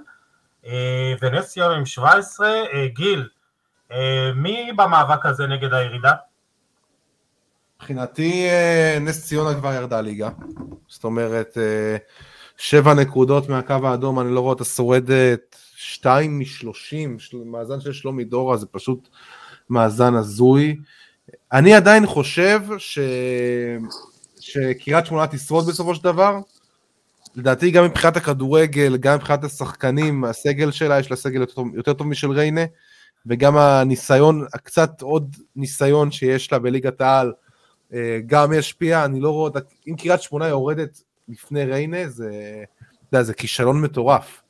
אה, 0.67 1.15
ונס 1.23 1.49
ציונה 1.49 1.75
עם 1.75 1.87
17. 1.87 2.49
אה, 2.49 2.87
גיל, 2.87 3.29
מי 4.35 4.73
במאבק 4.77 5.27
הזה 5.27 5.47
נגד 5.47 5.75
הירידה? 5.75 6.13
מבחינתי 7.77 8.49
נס 9.01 9.27
ציונה 9.27 9.55
כבר 9.55 9.73
ירדה 9.73 10.01
ליגה, 10.01 10.29
זאת 10.89 11.05
אומרת 11.05 11.57
שבע 12.57 12.95
נקודות 12.95 13.49
מהקו 13.49 13.75
האדום, 13.89 14.21
אני 14.21 14.35
לא 14.35 14.41
רואה 14.41 14.53
אותה 14.53 14.65
שורדת 14.65 15.57
שתיים 15.77 16.41
משלושים, 16.41 17.17
מאזן 17.47 17.81
של 17.81 17.93
שלומי 17.93 18.25
דורה 18.25 18.57
זה 18.57 18.67
פשוט 18.67 19.09
מאזן 19.71 20.15
הזוי. 20.15 20.77
אני 21.53 21.75
עדיין 21.75 22.07
חושב 22.07 22.61
ש... 22.79 22.99
שקריית 24.41 25.07
שמונה 25.07 25.27
תשרוד 25.27 25.67
בסופו 25.67 25.95
של 25.95 26.05
דבר. 26.05 26.39
לדעתי 27.37 27.71
גם 27.71 27.85
מבחינת 27.85 28.17
הכדורגל, 28.17 28.97
גם 28.97 29.15
מבחינת 29.15 29.45
השחקנים, 29.45 30.25
הסגל 30.25 30.71
שלה, 30.71 30.99
יש 30.99 31.11
לה 31.11 31.17
סגל 31.17 31.41
יותר 31.41 31.55
טוב, 31.55 31.75
יותר 31.75 31.93
טוב 31.93 32.07
משל 32.07 32.31
ריינה, 32.31 32.65
וגם 33.27 33.57
הניסיון, 33.57 34.47
הקצת 34.55 35.03
עוד 35.03 35.37
ניסיון 35.57 36.11
שיש 36.11 36.53
לה 36.53 36.59
בליגת 36.59 37.01
העל, 37.01 37.33
אה, 37.95 38.19
גם 38.27 38.53
ישפיע, 38.53 39.05
אני 39.05 39.21
לא 39.21 39.31
רואה 39.31 39.45
אותה, 39.45 39.59
אם 39.89 39.97
קריית 39.97 40.23
שמונה 40.23 40.49
יורדת 40.49 41.03
לפני 41.29 41.65
ריינה, 41.65 42.09
זה, 42.09 42.31
אתה 43.09 43.17
יודע, 43.17 43.23
זה 43.23 43.35
כישלון 43.35 43.81
מטורף. 43.81 44.43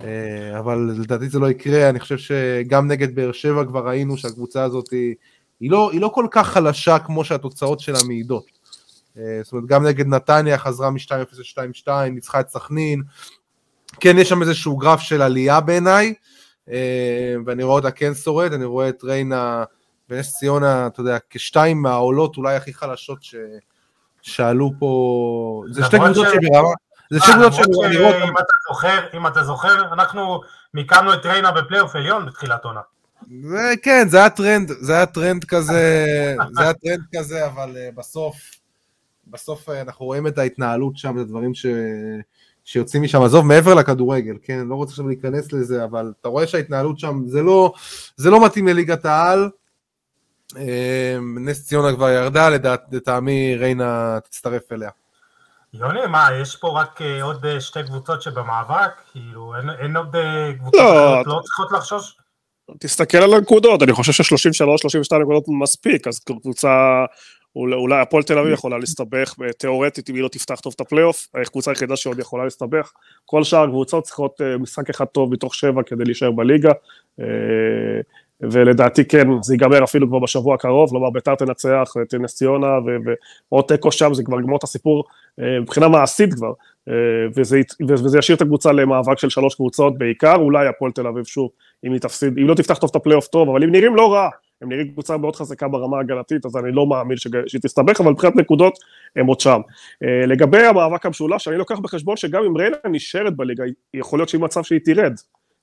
אה, 0.00 0.58
אבל 0.58 0.94
לדעתי 0.98 1.28
זה 1.28 1.38
לא 1.38 1.50
יקרה, 1.50 1.88
אני 1.88 2.00
חושב 2.00 2.18
שגם 2.18 2.88
נגד 2.88 3.14
באר 3.14 3.32
שבע 3.32 3.64
כבר 3.64 3.88
ראינו 3.88 4.16
שהקבוצה 4.16 4.62
הזאת 4.62 4.90
היא, 4.90 5.14
היא, 5.60 5.70
לא, 5.70 5.90
היא 5.92 6.00
לא 6.00 6.10
כל 6.14 6.26
כך 6.30 6.48
חלשה 6.48 6.98
כמו 6.98 7.24
שהתוצאות 7.24 7.80
שלה 7.80 7.98
מעידות. 8.06 8.61
אה, 9.18 9.40
זאת 9.42 9.52
אומרת, 9.52 9.66
גם 9.66 9.86
נגד 9.86 10.06
נתניה 10.06 10.58
חזרה 10.58 10.90
מ-2-0 10.90 11.58
ל-2-2, 11.58 11.88
ניצחה 12.10 12.40
את 12.40 12.48
סכנין. 12.48 13.02
כן, 14.00 14.18
יש 14.18 14.28
שם 14.28 14.42
איזשהו 14.42 14.76
גרף 14.76 15.00
של 15.00 15.22
עלייה 15.22 15.60
בעיניי, 15.60 16.14
אה, 16.70 17.34
ואני 17.46 17.62
רואה 17.62 17.76
אותה 17.76 17.90
כן 17.90 18.14
שורד, 18.14 18.52
אני 18.52 18.64
רואה 18.64 18.88
את 18.88 19.04
ריינה 19.04 19.64
ונס 20.10 20.38
ציונה, 20.38 20.86
אתה 20.86 21.00
יודע, 21.00 21.18
כשתיים 21.30 21.82
מהעולות 21.82 22.36
אולי 22.36 22.56
הכי 22.56 22.74
חלשות 22.74 23.22
ש... 23.22 23.34
שעלו 24.22 24.70
פה, 24.78 25.62
זה 25.70 25.84
שתי 25.84 25.98
קבוצות 25.98 26.26
שברמה, 26.32 26.68
זה 27.10 27.20
שתי 27.20 27.32
קבוצות 27.32 27.66
אם 28.24 28.38
אתה 28.38 28.54
זוכר, 28.68 28.98
אם 29.14 29.26
אתה 29.26 29.44
זוכר, 29.44 29.92
אנחנו 29.92 30.40
מיקמנו 30.74 31.14
את 31.14 31.26
ריינה 31.26 31.52
בפלייאוף 31.52 31.96
עליון 31.96 32.26
בתחילת 32.26 32.64
עונה. 32.64 32.80
כן, 33.82 34.08
זה 34.08 34.18
היה 34.18 34.30
טרנד, 34.30 34.72
זה 34.80 34.94
היה 34.94 35.06
טרנד 35.06 35.44
כזה, 35.44 36.14
זה 36.56 36.62
היה 36.62 36.72
טרנד 36.72 37.02
כזה, 37.16 37.46
אבל 37.46 37.76
בסוף, 37.94 38.36
בסוף 39.26 39.68
אה, 39.68 39.72
אנחנו 39.72 40.06
רואים 40.06 40.26
את 40.26 40.38
ההתנהלות 40.38 40.96
שם, 40.96 41.16
את 41.16 41.22
הדברים 41.22 41.54
ש... 41.54 41.66
שיוצאים 42.64 43.02
משם, 43.02 43.22
עזוב, 43.22 43.46
מעבר 43.46 43.74
לכדורגל, 43.74 44.36
כן, 44.42 44.66
לא 44.68 44.74
רוצה 44.74 44.90
עכשיו 44.90 45.08
להיכנס 45.08 45.52
לזה, 45.52 45.84
אבל 45.84 46.12
אתה 46.20 46.28
רואה 46.28 46.46
שההתנהלות 46.46 46.98
שם, 46.98 47.22
זה 47.26 47.42
לא, 47.42 47.72
זה 48.16 48.30
לא 48.30 48.46
מתאים 48.46 48.68
לליגת 48.68 49.04
העל, 49.04 49.50
אה, 50.50 50.56
נס 51.40 51.66
ציונה 51.66 51.96
כבר 51.96 52.10
ירדה, 52.10 52.48
לטעמי 52.92 53.56
ריינה 53.56 54.18
תצטרף 54.24 54.72
אליה. 54.72 54.90
יוני, 55.74 56.06
מה, 56.06 56.28
יש 56.40 56.56
פה 56.56 56.80
רק 56.80 57.00
uh, 57.00 57.22
עוד 57.22 57.44
uh, 57.44 57.60
שתי 57.60 57.82
קבוצות 57.86 58.22
שבמאבק? 58.22 58.90
כאילו, 59.12 59.56
אין, 59.56 59.70
אין 59.70 59.96
עוד 59.96 60.16
קבוצות 60.58 60.80
לא, 60.80 61.22
לא 61.26 61.40
צריכות 61.44 61.72
לחשוש? 61.72 62.16
תסתכל 62.80 63.18
על 63.18 63.34
הנקודות, 63.34 63.82
אני 63.82 63.92
חושב 63.92 64.12
ש-33-32 64.12 65.18
נקודות 65.18 65.44
מספיק, 65.48 66.06
אז 66.08 66.18
קבוצה, 66.18 67.04
אולי 67.56 68.00
הפועל 68.00 68.22
תל 68.22 68.38
אביב 68.38 68.52
יכולה 68.52 68.78
להסתבך, 68.78 69.34
תיאורטית 69.58 70.10
אם 70.10 70.14
היא 70.14 70.22
לא 70.22 70.28
תפתח 70.28 70.60
טוב 70.60 70.72
את 70.76 70.80
הפלייאוף, 70.80 71.28
הקבוצה 71.34 71.70
היחידה 71.70 71.96
שעוד 71.96 72.18
יכולה 72.18 72.44
להסתבך, 72.44 72.92
כל 73.26 73.44
שאר 73.44 73.64
הקבוצות 73.64 74.04
צריכות 74.04 74.40
משחק 74.60 74.90
אחד 74.90 75.04
טוב 75.04 75.32
מתוך 75.32 75.54
שבע 75.54 75.82
כדי 75.82 76.04
להישאר 76.04 76.30
בליגה, 76.30 76.72
ולדעתי 78.42 79.04
כן, 79.04 79.28
זה 79.42 79.54
ייגמר 79.54 79.84
אפילו 79.84 80.08
כבר 80.08 80.18
בשבוע 80.18 80.54
הקרוב, 80.54 80.90
כלומר 80.90 81.10
ביתר 81.10 81.34
תנצח 81.34 81.92
את 82.02 82.14
נס 82.14 82.34
ציונה, 82.34 82.78
ועוד 83.52 83.64
תיקו 83.68 83.92
שם 83.92 84.14
זה 84.14 84.22
כבר 84.22 84.40
יגמור 84.40 84.56
את 84.58 84.64
הסיפור 84.64 85.04
אה, 85.40 85.60
מבחינה 85.60 85.88
מעשית 85.88 86.34
כבר, 86.34 86.52
אה, 86.88 86.94
וזה, 87.36 87.60
וזה 87.88 88.18
ישאיר 88.18 88.36
את 88.36 88.42
הקבוצה 88.42 88.72
למאבק 88.72 89.18
של 89.18 89.30
שלוש 89.30 89.54
קבוצות 89.54 89.98
בעיקר, 89.98 90.34
אולי 90.34 90.66
הפועל 90.66 90.92
תל 90.92 91.06
אביב 91.06 91.24
שוב, 91.24 91.50
אם 91.86 91.98
תפסיד, 91.98 92.38
אם 92.38 92.48
לא 92.48 92.54
תפתח 92.54 92.78
טוב 92.78 92.90
את 92.90 92.96
הפלייאוף 92.96 93.26
טוב, 93.26 93.48
אבל 93.48 93.62
הם 93.62 93.72
נראים 93.72 93.96
לא 93.96 94.12
רע, 94.12 94.28
הם 94.62 94.68
נראים 94.68 94.88
קבוצה 94.88 95.16
מאוד 95.16 95.36
חזקה 95.36 95.68
ברמה 95.68 96.00
הגנתית, 96.00 96.46
אז 96.46 96.56
אני 96.56 96.72
לא 96.72 96.86
מאמין 96.86 97.16
שהיא 97.16 97.60
תסתבך, 97.62 98.00
אבל 98.00 98.10
מבחינת 98.10 98.36
נקודות 98.36 98.78
הם 99.16 99.26
עוד 99.26 99.40
שם. 99.40 99.60
אה, 100.02 100.26
לגבי 100.26 100.62
המאבק 100.62 101.06
המשולש, 101.06 101.48
אני 101.48 101.56
לוקח 101.56 101.78
בחשבון 101.78 102.16
שגם 102.16 102.44
אם 102.44 102.56
ריינה 102.56 102.76
נשארת 102.90 103.36
בליגה, 103.36 103.64
יכול 103.94 104.18
להיות 104.18 104.28
שיהיה 104.28 104.44
מצב 104.44 104.62
שהיא 104.62 104.80
תרד. 104.84 105.12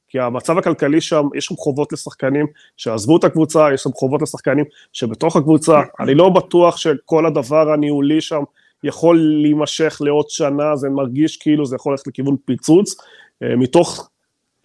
כי 0.07 0.19
המצב 0.19 0.57
הכלכלי 0.57 1.01
שם, 1.01 1.23
יש 1.35 1.45
שם 1.45 1.55
חובות 1.55 1.93
לשחקנים 1.93 2.45
שעזבו 2.77 3.17
את 3.17 3.23
הקבוצה, 3.23 3.73
יש 3.73 3.81
שם 3.81 3.89
חובות 3.93 4.21
לשחקנים 4.21 4.65
שבתוך 4.93 5.35
הקבוצה, 5.35 5.81
אני 5.99 6.15
לא 6.15 6.29
בטוח 6.29 6.77
שכל 6.77 7.25
הדבר 7.25 7.71
הניהולי 7.71 8.21
שם 8.21 8.43
יכול 8.83 9.19
להימשך 9.41 9.97
לעוד 10.01 10.29
שנה, 10.29 10.75
זה 10.75 10.89
מרגיש 10.89 11.37
כאילו 11.37 11.65
זה 11.65 11.75
יכול 11.75 11.93
ללכת 11.93 12.07
לכיוון 12.07 12.35
פיצוץ, 12.45 12.95
אה, 13.43 13.55
מתוך 13.55 14.09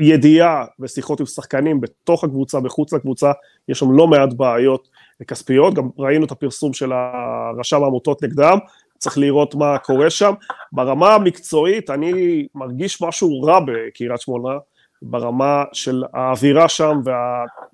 ידיעה 0.01 0.65
ושיחות 0.81 1.21
עם 1.21 1.27
שחקנים 1.27 1.81
בתוך 1.81 2.25
הקבוצה, 2.25 2.61
בחוץ 2.61 2.93
לקבוצה, 2.93 3.33
יש 3.69 3.79
שם 3.79 3.93
לא 3.93 4.07
מעט 4.07 4.33
בעיות 4.33 4.89
כספיות, 5.27 5.75
גם 5.75 5.89
ראינו 5.99 6.27
את 6.27 6.31
הפרסום 6.31 6.73
של 6.73 6.93
הרשם 6.93 7.83
העמותות 7.83 8.23
נגדם, 8.23 8.59
צריך 8.99 9.19
לראות 9.19 9.55
מה 9.55 9.79
קורה 9.79 10.11
שם. 10.11 10.33
ברמה 10.73 11.15
המקצועית 11.15 11.91
אני 11.91 12.47
מרגיש 12.55 13.03
משהו 13.03 13.43
רע 13.43 13.61
בקריית 13.61 14.21
שמונה, 14.21 14.59
ברמה 15.03 15.65
של 15.73 16.05
האווירה 16.15 16.69
שם 16.69 17.01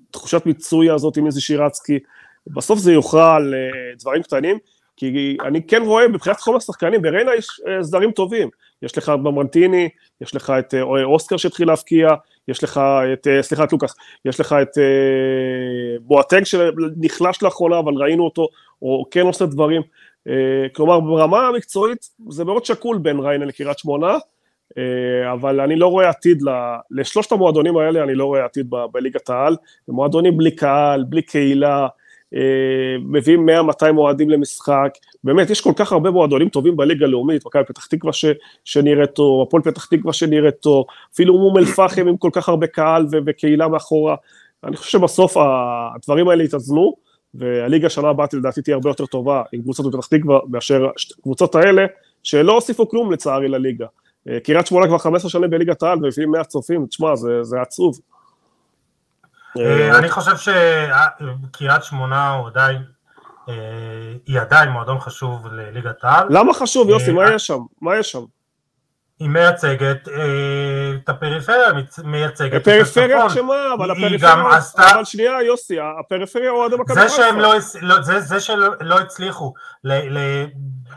התחושת 0.09 0.45
מיצוי 0.45 0.89
הזאת 0.89 1.17
עם 1.17 1.25
איזה 1.25 1.41
שירצקי, 1.41 1.99
בסוף 2.47 2.79
זה 2.79 2.93
יוכרע 2.93 3.35
על 3.35 3.53
אה, 3.53 3.95
דברים 3.99 4.23
קטנים, 4.23 4.57
כי 5.01 5.37
אני 5.45 5.67
כן 5.67 5.81
רואה 5.85 6.07
מבחינת 6.07 6.37
תחום 6.37 6.55
השחקנים, 6.55 7.01
בריינה 7.01 7.35
יש 7.35 7.47
אה, 7.67 7.83
סדרים 7.83 8.11
טובים, 8.11 8.49
יש 8.81 8.97
לך 8.97 9.09
במרנטיני, 9.09 9.89
יש 10.21 10.35
לך 10.35 10.53
את 10.59 10.73
אה, 10.73 11.03
אוסקר 11.03 11.37
שהתחיל 11.37 11.67
להבקיע, 11.67 12.09
יש 12.47 12.63
לך 12.63 12.81
את, 13.13 13.27
סליחה, 13.41 13.63
את 13.63 13.71
לוקאס, 13.71 13.95
יש 14.25 14.39
לך 14.39 14.55
את 14.61 14.77
בואטג 16.01 16.43
שנחלש 16.43 17.43
לאחרונה, 17.43 17.79
אבל 17.79 17.93
ראינו 17.93 18.25
אותו, 18.25 18.47
או 18.81 19.05
כן 19.11 19.21
עושה 19.21 19.45
דברים, 19.45 19.81
כלומר 20.73 20.99
ברמה 20.99 21.47
המקצועית 21.47 22.09
זה 22.29 22.45
מאוד 22.45 22.65
שקול 22.65 22.97
בין 22.97 23.19
ריינה 23.19 23.45
לקריית 23.45 23.79
שמונה, 23.79 24.17
אבל 25.33 25.59
אני 25.61 25.75
לא 25.75 25.87
רואה 25.87 26.09
עתיד, 26.09 26.43
לשלושת 26.91 27.31
המועדונים 27.31 27.77
האלה 27.77 28.03
אני 28.03 28.15
לא 28.15 28.25
רואה 28.25 28.45
עתיד 28.45 28.69
בליגת 28.91 29.29
העל, 29.29 29.55
מועדונים 29.87 30.37
בלי 30.37 30.55
קהל, 30.55 31.03
בלי 31.03 31.21
קהילה, 31.21 31.79
אה, 31.83 31.87
מביאים 32.99 33.49
100-200 33.49 33.97
אוהדים 33.97 34.29
למשחק, 34.29 34.89
באמת 35.23 35.49
יש 35.49 35.61
כל 35.61 35.73
כך 35.75 35.91
הרבה 35.91 36.11
מועדונים 36.11 36.49
טובים 36.49 36.77
בליגה 36.77 37.05
הלאומית, 37.05 37.45
מכבי 37.45 37.63
פתח 37.63 37.85
תקווה 37.85 38.13
ש, 38.13 38.25
שנראית 38.65 39.11
טוב, 39.11 39.47
הפועל 39.47 39.63
פתח 39.63 39.85
תקווה 39.85 40.13
שנראית 40.13 40.55
טוב, 40.55 40.85
אפילו 41.13 41.33
אום 41.33 41.57
אל 41.57 41.65
פחם 41.65 42.07
עם 42.07 42.17
כל 42.17 42.29
כך 42.33 42.49
הרבה 42.49 42.67
קהל 42.67 43.05
ו- 43.11 43.17
וקהילה 43.25 43.67
מאחורה, 43.67 44.15
אני 44.63 44.77
חושב 44.77 44.99
שבסוף 44.99 45.37
הדברים 45.95 46.29
האלה 46.29 46.43
יתאזנו, 46.43 46.95
והליגה 47.33 47.87
השנה 47.87 48.09
הבאה 48.09 48.25
לדעתי 48.33 48.61
תהיה 48.61 48.75
הרבה 48.75 48.89
יותר 48.89 49.05
טובה 49.05 49.43
עם 49.53 49.61
קבוצות 49.61 49.93
בפתח 49.93 50.07
תקווה 50.07 50.39
מאשר 50.49 50.87
הקבוצות 51.19 51.55
האלה, 51.55 51.85
שלא 52.23 52.53
הוסיפו 52.53 52.89
כלום 52.89 53.11
לצערי 53.11 53.47
לליגה. 53.47 53.85
אה, 54.29 54.39
קריית 54.39 54.67
שמונה 54.67 54.87
כבר 54.87 54.97
15 54.97 55.29
שנים 55.31 55.49
בליגת 55.49 55.83
העל 55.83 55.97
ומביאים 55.97 56.31
100 56.31 56.43
צופים, 56.43 56.85
תשמע, 56.85 57.15
זה, 57.15 57.43
זה 57.43 57.61
עצוב. 57.61 57.99
אה, 59.59 59.97
אני 59.97 60.09
חושב 60.09 60.35
שקריית 60.37 61.83
שמונה 61.83 62.33
הוא 62.33 62.47
עדיין, 62.47 62.81
אה, 63.49 63.53
היא 64.25 64.39
עדיין 64.39 64.69
מועדון 64.69 64.99
חשוב 64.99 65.47
לליגת 65.51 66.03
העל. 66.03 66.27
למה 66.29 66.53
חשוב, 66.53 66.89
יוסי? 66.89 67.11
מה 67.11 67.33
יש 67.33 67.47
שם? 67.47 67.59
מה 67.81 67.97
יש 67.97 68.11
שם? 68.11 68.23
היא 69.19 69.29
מייצגת 69.29 70.07
את 71.03 71.09
הפריפריה, 71.09 71.67
מייצגת 72.03 72.53
את 72.61 72.67
הצפון. 72.67 72.73
הפריפריה 73.03 73.29
שמה? 73.29 73.73
אבל 73.77 73.91
הפריפריה, 73.91 74.33
אבל 74.77 75.03
שנייה 75.05 75.41
יוסי, 75.41 75.77
הפריפריה 75.99 76.51
אוהדי 76.51 76.75
מכבי 76.75 77.01
חיפה. 77.09 77.31
לא- 77.81 78.01
זה 78.19 78.39
שלא 78.39 78.99
הצליחו 78.99 79.53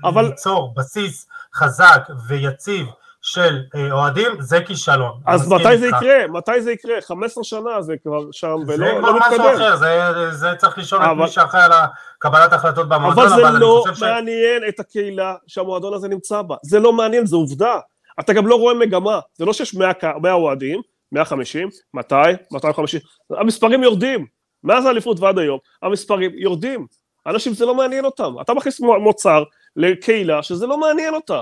ליצור 0.03 0.75
בסיס 0.77 1.29
חזק 1.55 2.09
ויציב 2.29 2.87
של 3.27 3.63
אה, 3.75 3.93
אוהדים 3.93 4.41
זה 4.41 4.61
כישלון. 4.61 5.21
אז 5.27 5.49
מתי 5.49 5.79
זה 5.79 5.87
יקרה? 5.87 6.27
מתי 6.29 6.63
זה 6.63 6.73
יקרה? 6.73 6.95
15 7.01 7.45
שנה 7.45 7.83
זה 7.83 7.95
כבר 8.03 8.21
שם 8.33 8.57
ולא 8.67 9.17
מתקדם. 9.17 9.31
זה 9.31 9.37
כבר 9.37 9.53
משהו 9.53 9.55
אחר, 9.55 10.31
זה, 10.31 10.55
צריך 10.59 10.79
לשאול 10.79 11.03
את 11.03 11.09
מי 11.17 11.29
שאחראי 11.29 11.63
על 11.63 11.73
קבלת 12.19 12.53
החלטות 12.53 12.89
במועדון, 12.89 13.27
אבל 13.27 13.53
זה 13.53 13.59
לא 13.59 13.85
מעניין. 14.01 14.63
את 14.69 14.81
הקהילה 14.81 15.35
שהמועדון 15.47 15.95
הזה 15.95 16.09
נמצא 16.09 16.43
בה, 16.43 16.57
זה 16.63 16.81
לא 16.81 16.93
מעניין, 16.93 17.27
זה 17.27 17.37
עובדה. 17.37 17.79
אתה 18.21 18.33
גם 18.33 18.47
לא 18.47 18.55
רואה 18.55 18.75
מגמה, 18.75 19.21
זה 19.35 19.45
לא 19.45 19.53
שיש 19.53 19.75
100, 19.75 19.93
100 20.23 20.33
אוהדים, 20.33 20.81
150, 21.13 21.69
200, 21.95 22.37
250, 22.53 23.01
המספרים 23.31 23.83
יורדים, 23.83 24.27
מאז 24.65 24.87
האליפות 24.87 25.21
ועד 25.21 25.39
היום, 25.39 25.59
המספרים 25.83 26.31
יורדים, 26.35 26.87
אנשים 27.27 27.55
זה 27.55 27.67
לא 27.67 27.75
מעניין 27.75 28.05
אותם, 28.05 28.35
אתה 28.41 28.55
מכניס 28.55 28.81
מוצר 28.81 29.43
לקהילה 29.77 30.43
שזה 30.43 30.67
לא 30.67 30.79
מעניין 30.79 31.15
אותה, 31.15 31.41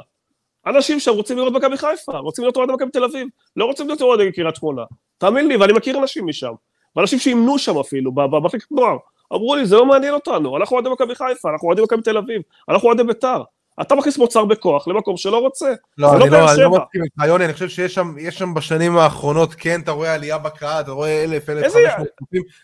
אנשים 0.67 1.01
שם 1.01 1.13
רוצים 1.13 1.39
לראות 1.39 1.53
מכבי 1.53 1.77
חיפה, 1.77 2.19
רוצים 2.19 2.45
להיות 2.45 2.57
אוהדי 2.57 2.73
מכבי 2.73 2.91
תל 2.91 3.05
אביב, 3.05 3.29
לא 3.57 3.65
רוצים 3.65 3.87
להיות 3.87 4.03
אוהדי 4.03 4.33
קריית 4.33 4.57
שמונה. 4.57 4.83
תאמין 5.19 5.49
לי, 5.49 5.57
ואני 5.57 5.73
מכיר 5.73 5.99
אנשים 5.99 6.27
משם, 6.27 6.53
ואנשים 6.97 7.19
שאימנו 7.19 7.59
שם 7.59 7.79
אפילו, 7.79 8.13
במחלקת 8.13 8.73
נוער, 8.73 8.97
אמרו 9.33 9.57
לי, 9.57 9.67
זה 9.67 9.77
לא 9.77 9.87
מעניין 9.87 10.15
אותנו, 10.15 10.57
אנחנו 10.57 10.77
אוהדי 10.77 10.91
מכבי 10.91 11.15
חיפה, 11.15 11.51
אנחנו 11.51 11.69
אוהדי 11.69 11.83
מכבי 11.83 12.03
תל 12.03 12.19
אביב, 12.19 12.43
אנחנו 12.69 12.89
אוהדי 12.89 13.05
ביתר. 13.05 13.43
אתה 13.81 13.95
מכניס 13.95 14.19
מוצר 14.19 14.45
בכוח 14.45 14.89
למקום 14.89 15.17
שלא 15.17 15.39
רוצה, 15.39 15.73
לא, 15.99 16.11
זה 16.13 16.19
לא 16.19 16.27
שבע. 16.27 16.39
לא, 16.39 16.53
אני 16.53 16.63
לא 16.63 16.71
מסכים 16.71 17.05
איתך, 17.05 17.23
יוני, 17.27 17.45
אני 17.45 17.53
חושב 17.53 17.69
שיש 17.69 17.95
שם, 17.95 18.15
שם 18.31 18.55
בשנים 18.55 18.97
האחרונות, 18.97 19.55
כן, 19.55 19.81
אתה 19.81 19.91
רואה 19.91 20.15
עלייה 20.15 20.39
בקהל, 20.39 20.83
אתה 20.83 20.91
רואה 20.91 21.25
אלף, 21.25 21.49
אלף 21.51 21.73
חמש 21.73 21.83
מאות 21.99 22.09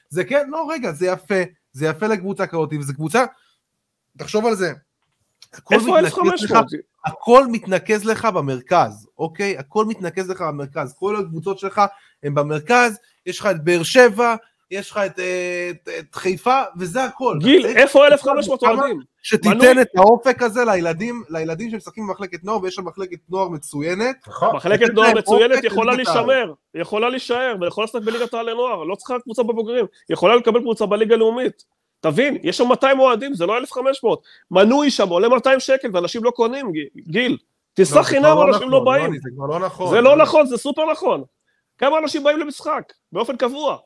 זה 0.08 0.24
כן, 0.24 0.48
לא, 0.50 0.68
רגע, 0.70 0.92
זה 0.92 1.06
יפה, 1.06 1.42
זה 1.72 1.86
יפה 1.86 2.06
לקבוצה 2.06 2.46
כזאת, 2.46 2.72
וזו 2.78 2.94
קבוצה, 2.94 3.24
תחשוב 4.18 4.46
על 4.46 4.54
זה, 4.54 4.72
איפה 5.70 5.98
1500? 5.98 6.64
הכל 7.04 7.46
מתנקז 7.46 8.04
לך 8.04 8.24
במרכז, 8.24 9.08
אוקיי? 9.18 9.58
הכל 9.58 9.84
מתנקז 9.84 10.30
לך 10.30 10.42
במרכז, 10.42 10.94
כל 10.98 11.16
הקבוצות 11.16 11.58
שלך 11.58 11.82
הן 12.22 12.34
במרכז, 12.34 12.98
יש 13.26 13.40
לך 13.40 13.46
את 13.46 13.64
באר 13.64 13.82
שבע, 13.82 14.34
יש 14.70 14.90
לך 14.90 14.98
את, 14.98 15.18
את, 15.70 15.88
את 15.98 16.14
חיפה, 16.14 16.62
וזה 16.78 17.04
הכל. 17.04 17.36
גיל, 17.40 17.66
איפה 17.66 18.06
1,500 18.06 18.62
אוהדים? 18.62 19.00
שתיתן 19.22 19.80
את 19.80 19.88
האופק 19.96 20.42
הזה 20.42 20.64
לילדים, 20.64 21.22
לילדים 21.28 21.70
שמשחקים 21.70 22.06
במחלקת 22.06 22.44
נוער, 22.44 22.62
ויש 22.62 22.74
שם 22.74 22.84
מחלקת 22.84 23.18
נוער 23.28 23.48
מצוינת. 23.48 24.16
נכון. 24.28 24.56
מחלקת 24.56 24.90
נוער 24.94 25.14
מצוינת 25.14 25.64
יכולה 25.64 25.94
להישמר, 25.94 26.52
יכולה 26.74 27.08
להישאר, 27.08 27.56
ויכולה 27.60 27.84
לשחק 27.84 28.02
בליגת 28.02 28.34
העל 28.34 28.50
לנוער, 28.50 28.84
לא 28.84 28.94
צריכה 28.94 29.14
קבוצה 29.18 29.42
בבוגרים, 29.42 29.86
יכולה 30.10 30.36
לקבל 30.36 30.60
קבוצה 30.60 30.86
בליגה 30.86 31.14
הלאומית. 31.14 31.64
תבין, 32.00 32.38
יש 32.42 32.56
שם 32.56 32.68
200 32.68 32.98
אוהדים, 32.98 33.34
זה 33.34 33.46
לא 33.46 33.58
1,500. 33.58 34.22
מנוי 34.50 34.90
שם 34.90 35.08
עולה 35.08 35.28
200 35.28 35.60
שקל 35.60 35.88
ואנשים 35.92 36.24
לא 36.24 36.30
קונים, 36.30 36.72
גיל. 36.96 37.38
טיסה 37.74 37.96
לא, 37.96 38.02
חינם, 38.02 38.24
לא 38.24 38.48
אנשים 38.48 38.70
לא 38.70 38.80
נכון, 38.80 38.84
באים. 38.84 39.12
זה 39.12 39.30
כבר 39.36 39.46
לא 39.46 39.60
נכון. 39.60 39.90
זה 39.90 40.00
לא 40.00 40.16
נכון, 40.16 40.46
זה 40.46 40.56
סופר 40.56 40.92
נכון. 40.92 41.24
כמה 41.78 41.98
אנשים 41.98 42.24
באים 42.24 42.38
למשחק, 42.38 42.92
באופן 43.12 43.36
קבוע. 43.36 43.76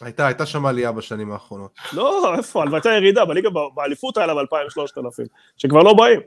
הייתה, 0.00 0.26
הייתה 0.26 0.46
שם 0.46 0.66
עלייה 0.66 0.92
בשנים 0.92 1.32
האחרונות. 1.32 1.72
לא, 1.92 2.34
איפה, 2.38 2.64
הייתה 2.72 2.88
ירידה, 2.88 3.24
בליגה, 3.24 3.48
באליפות 3.74 4.16
היה 4.16 4.26
לה 4.26 4.34
ב-2,000-3,000, 4.34 5.24
שכבר 5.56 5.82
לא 5.82 5.94
באים. 5.94 6.20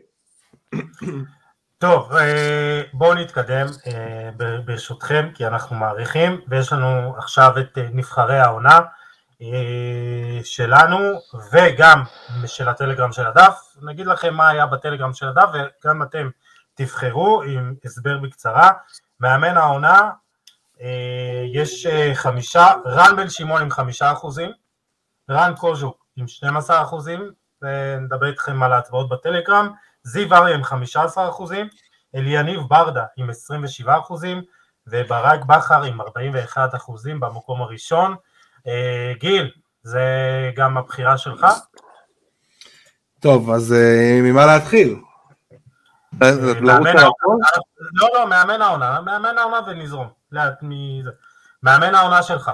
טוב, 1.77 2.11
אה, 2.11 2.81
בואו 2.93 3.13
נתקדם 3.13 3.65
אה, 3.87 4.29
ברשותכם, 4.65 5.29
כי 5.35 5.47
אנחנו 5.47 5.75
מעריכים, 5.75 6.41
ויש 6.47 6.73
לנו 6.73 7.13
עכשיו 7.17 7.51
את 7.59 7.77
אה, 7.77 7.87
נבחרי 7.93 8.39
העונה. 8.39 8.79
אה, 9.41 10.39
שלנו 10.43 10.97
וגם 11.51 12.03
של 12.45 12.69
הטלגרם 12.69 13.11
של 13.11 13.27
הדף, 13.27 13.75
נגיד 13.81 14.07
לכם 14.07 14.33
מה 14.33 14.49
היה 14.49 14.65
בטלגרם 14.65 15.13
של 15.13 15.27
הדף 15.27 15.49
וגם 15.53 16.03
אתם 16.03 16.29
תבחרו 16.73 17.43
עם 17.43 17.73
הסבר 17.85 18.17
בקצרה, 18.17 18.71
מאמן 19.19 19.57
העונה 19.57 20.09
אה, 20.81 21.43
יש 21.53 21.85
אה, 21.85 22.11
חמישה, 22.15 22.67
רן 22.85 23.15
בן 23.15 23.29
שמעון 23.29 23.61
עם 23.61 23.71
חמישה 23.71 24.11
אחוזים, 24.11 24.51
רן 25.29 25.53
קוז'וק 25.55 26.05
עם 26.15 26.27
12 26.27 26.81
אחוזים, 26.81 27.31
ונדבר 27.61 28.27
איתכם 28.27 28.63
על 28.63 28.73
ההצבעות 28.73 29.09
בטלגרם, 29.09 29.69
זיו 30.03 30.33
אריה 30.33 30.55
עם 30.55 30.63
15 30.63 31.29
אחוזים, 31.29 31.67
אליניב 32.15 32.61
ברדה 32.67 33.05
עם 33.17 33.29
27 33.29 33.99
אחוזים, 33.99 34.41
וברק 34.87 35.45
בכר 35.45 35.83
עם 35.83 36.01
41 36.01 36.75
אחוזים 36.75 37.19
במקום 37.19 37.61
הראשון, 37.61 38.15
גיל, 39.19 39.51
זה 39.83 40.01
גם 40.55 40.77
הבחירה 40.77 41.17
שלך? 41.17 41.45
טוב, 43.19 43.51
אז 43.51 43.73
אה, 43.73 44.19
ממה 44.23 44.45
להתחיל? 44.45 44.95
אה, 46.21 46.31
לא, 46.31 48.09
לא, 48.13 48.29
מאמן 48.29 48.61
העונה, 48.61 49.01
מאמן 49.01 49.37
העונה 49.37 49.59
ונזרום. 49.67 50.07
מאמן 51.63 51.95
העונה 51.95 52.23
שלך. 52.23 52.51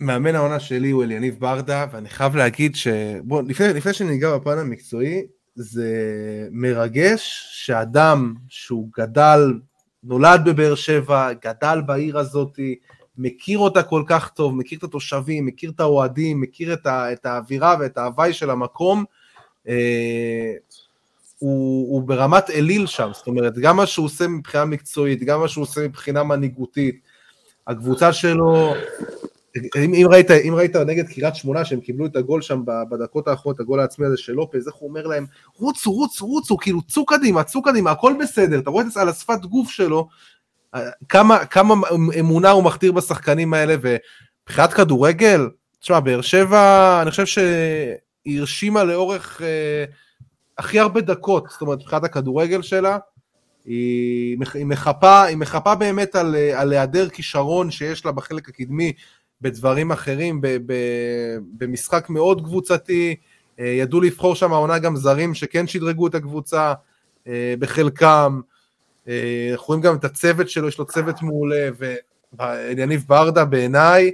מאמן 0.00 0.34
העונה 0.34 0.60
שלי 0.60 0.90
הוא 0.90 1.04
אליניב 1.04 1.40
ברדה, 1.40 1.86
ואני 1.90 2.08
חייב 2.08 2.36
להגיד 2.36 2.76
ש... 2.76 2.88
בוא, 3.22 3.42
לפני, 3.46 3.74
לפני 3.74 3.92
שניגע 3.92 4.36
בפן 4.36 4.58
המקצועי, 4.58 5.26
זה 5.54 5.88
מרגש 6.50 7.46
שאדם 7.50 8.34
שהוא 8.48 8.88
גדל, 8.96 9.40
נולד 10.04 10.40
בבאר 10.44 10.74
שבע, 10.74 11.32
גדל 11.32 11.80
בעיר 11.86 12.18
הזאתי, 12.18 12.78
מכיר 13.18 13.58
אותה 13.58 13.82
כל 13.82 14.02
כך 14.06 14.28
טוב, 14.28 14.56
מכיר 14.56 14.78
את 14.78 14.84
התושבים, 14.84 15.46
מכיר 15.46 15.70
את 15.70 15.80
האוהדים, 15.80 16.40
מכיר 16.40 16.72
את, 16.72 16.86
ה, 16.86 17.12
את 17.12 17.26
האווירה 17.26 17.76
ואת 17.80 17.98
ההוואי 17.98 18.32
של 18.32 18.50
המקום, 18.50 19.04
אה, 19.68 20.52
הוא, 21.38 21.92
הוא 21.92 22.02
ברמת 22.02 22.50
אליל 22.50 22.86
שם, 22.86 23.10
זאת 23.14 23.26
אומרת, 23.26 23.58
גם 23.58 23.76
מה 23.76 23.86
שהוא 23.86 24.06
עושה 24.06 24.28
מבחינה 24.28 24.64
מקצועית, 24.64 25.22
גם 25.22 25.40
מה 25.40 25.48
שהוא 25.48 25.62
עושה 25.62 25.80
מבחינה 25.80 26.22
מנהיגותית, 26.22 27.00
הקבוצה 27.66 28.12
שלו, 28.12 28.74
אם, 29.56 29.94
אם, 29.94 30.06
ראית, 30.10 30.30
אם 30.30 30.54
ראית 30.56 30.76
נגד 30.76 31.08
קריית 31.08 31.36
שמונה 31.36 31.64
שהם 31.64 31.80
קיבלו 31.80 32.06
את 32.06 32.16
הגול 32.16 32.42
שם 32.42 32.62
בדקות 32.90 33.28
האחרונות, 33.28 33.60
הגול 33.60 33.80
העצמי 33.80 34.06
הזה 34.06 34.16
של 34.16 34.32
לופז, 34.32 34.68
איך 34.68 34.74
הוא 34.74 34.88
אומר 34.88 35.06
להם, 35.06 35.26
רוצו, 35.56 35.92
רוצו, 35.92 36.26
רוצו, 36.26 36.56
כאילו 36.56 36.82
צאו 36.82 37.06
קדימה, 37.06 37.44
צאו 37.44 37.62
קדימה, 37.62 37.90
הכל 37.90 38.14
בסדר, 38.20 38.58
אתה 38.58 38.70
רואה 38.70 38.84
את 38.84 38.90
זה 38.90 39.00
על 39.00 39.08
השפת 39.08 39.40
גוף 39.40 39.70
שלו, 39.70 40.08
כמה, 41.08 41.44
כמה 41.44 41.74
אמונה 42.20 42.50
הוא 42.50 42.64
מכתיר 42.64 42.92
בשחקנים 42.92 43.54
האלה, 43.54 43.74
ובחיית 43.80 44.72
כדורגל, 44.72 45.48
תשמע, 45.80 46.00
באר 46.00 46.20
שבע, 46.20 46.98
אני 47.02 47.10
חושב 47.10 47.26
שהיא 47.26 48.38
הרשימה 48.38 48.84
לאורך 48.84 49.42
אה, 49.42 49.84
הכי 50.58 50.78
הרבה 50.78 51.00
דקות, 51.00 51.46
זאת 51.50 51.60
אומרת, 51.60 51.78
מבחינת 51.78 52.04
הכדורגל 52.04 52.62
שלה, 52.62 52.98
היא, 53.64 54.36
היא, 54.54 54.66
מחפה, 54.66 55.22
היא 55.22 55.36
מחפה 55.36 55.74
באמת 55.74 56.16
על, 56.16 56.36
על 56.54 56.72
היעדר 56.72 57.08
כישרון 57.08 57.70
שיש 57.70 58.06
לה 58.06 58.12
בחלק 58.12 58.48
הקדמי, 58.48 58.92
בדברים 59.40 59.92
אחרים, 59.92 60.40
ב, 60.40 60.46
ב, 60.66 60.74
במשחק 61.58 62.10
מאוד 62.10 62.44
קבוצתי, 62.44 63.16
אה, 63.60 63.66
ידעו 63.66 64.00
לבחור 64.00 64.34
שם 64.34 64.52
העונה 64.52 64.78
גם 64.78 64.96
זרים 64.96 65.34
שכן 65.34 65.66
שדרגו 65.66 66.06
את 66.06 66.14
הקבוצה 66.14 66.74
אה, 67.26 67.54
בחלקם, 67.58 68.40
אנחנו 69.52 69.66
רואים 69.66 69.80
גם 69.80 69.96
את 69.96 70.04
הצוות 70.04 70.50
שלו, 70.50 70.68
יש 70.68 70.78
לו 70.78 70.86
צוות 70.86 71.22
מעולה, 71.22 71.68
ויניב 72.38 73.04
ברדה 73.08 73.44
בעיניי 73.44 74.10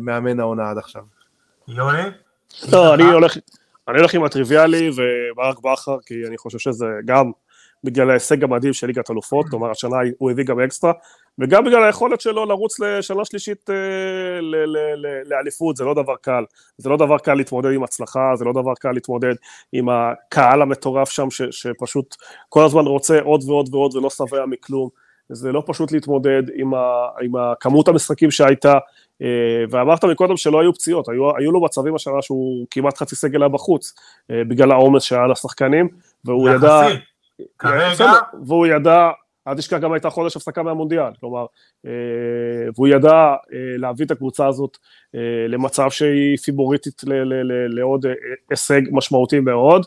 מאמן 0.00 0.40
העונה 0.40 0.70
עד 0.70 0.78
עכשיו. 0.78 1.02
יוני? 1.68 2.02
לא, 2.72 2.94
אני 2.94 3.02
הולך, 3.02 3.36
אני 3.88 3.98
הולך 3.98 4.14
עם 4.14 4.24
הטריוויאלי 4.24 4.90
וברק 4.90 5.58
בכר, 5.58 5.96
כי 6.06 6.14
אני 6.26 6.38
חושב 6.38 6.58
שזה 6.58 6.86
גם 7.04 7.30
בגלל 7.84 8.10
ההישג 8.10 8.44
המדהים 8.44 8.72
של 8.72 8.86
ליגת 8.86 9.10
אלופות, 9.10 9.48
כלומר 9.48 9.70
השנה 9.70 9.96
הוא 10.18 10.30
הביא 10.30 10.44
גם 10.44 10.60
אקסטרה, 10.60 10.92
וגם 11.38 11.64
בגלל 11.64 11.84
היכולת 11.84 12.20
שלו 12.20 12.46
לרוץ 12.46 12.80
לשנה 12.80 13.24
שלישית 13.24 13.70
אה, 13.70 14.40
לאליפות, 15.24 15.76
זה 15.76 15.84
לא 15.84 15.94
דבר 15.94 16.14
קל. 16.20 16.44
זה 16.78 16.88
לא 16.88 16.96
דבר 16.96 17.18
קל 17.18 17.34
להתמודד 17.34 17.72
עם 17.72 17.84
הצלחה, 17.84 18.32
זה 18.36 18.44
לא 18.44 18.52
דבר 18.52 18.74
קל 18.74 18.92
להתמודד 18.92 19.34
עם 19.72 19.88
הקהל 19.88 20.62
המטורף 20.62 21.10
שם, 21.10 21.30
ש, 21.30 21.42
שפשוט 21.50 22.16
כל 22.48 22.64
הזמן 22.64 22.84
רוצה 22.84 23.20
עוד 23.20 23.44
ועוד 23.46 23.74
ועוד 23.74 23.96
ולא 23.96 24.10
שבע 24.10 24.46
מכלום. 24.46 24.88
זה 25.28 25.52
לא 25.52 25.62
פשוט 25.66 25.92
להתמודד 25.92 26.42
עם, 26.54 26.74
ה, 26.74 27.08
עם 27.22 27.36
הכמות 27.36 27.88
המשחקים 27.88 28.30
שהייתה, 28.30 28.72
אה, 29.22 29.64
ואמרת 29.70 30.04
מקודם 30.04 30.36
שלא 30.36 30.60
היו 30.60 30.74
פציעות, 30.74 31.08
היו, 31.08 31.36
היו 31.36 31.52
לו 31.52 31.64
מצבים 31.64 31.94
השנה 31.94 32.22
שהוא 32.22 32.66
כמעט 32.70 32.98
חצי 32.98 33.16
סגל 33.16 33.42
היה 33.42 33.48
בחוץ, 33.48 33.94
אה, 34.30 34.44
בגלל 34.48 34.72
העומס 34.72 35.02
שהיה 35.02 35.26
לשחקנים, 35.26 35.88
והוא 36.24 36.48
ידע... 36.48 36.80
כרגע... 37.58 38.12
והוא 38.46 38.66
ידע 38.66 39.10
אל 39.48 39.54
תשכח 39.54 39.78
גם 39.78 39.92
הייתה 39.92 40.10
חודש 40.10 40.36
הפסקה 40.36 40.62
מהמונדיאל, 40.62 41.14
כלומר, 41.20 41.46
אה, 41.86 41.90
והוא 42.74 42.88
ידע 42.88 43.12
אה, 43.12 43.76
להביא 43.78 44.06
את 44.06 44.10
הקבוצה 44.10 44.46
הזאת 44.46 44.78
אה, 45.14 45.20
למצב 45.48 45.90
שהיא 45.90 46.36
פיבוריטית 46.36 47.02
לעוד 47.68 48.06
הישג 48.50 48.80
משמעותי 48.90 49.40
מאוד. 49.40 49.86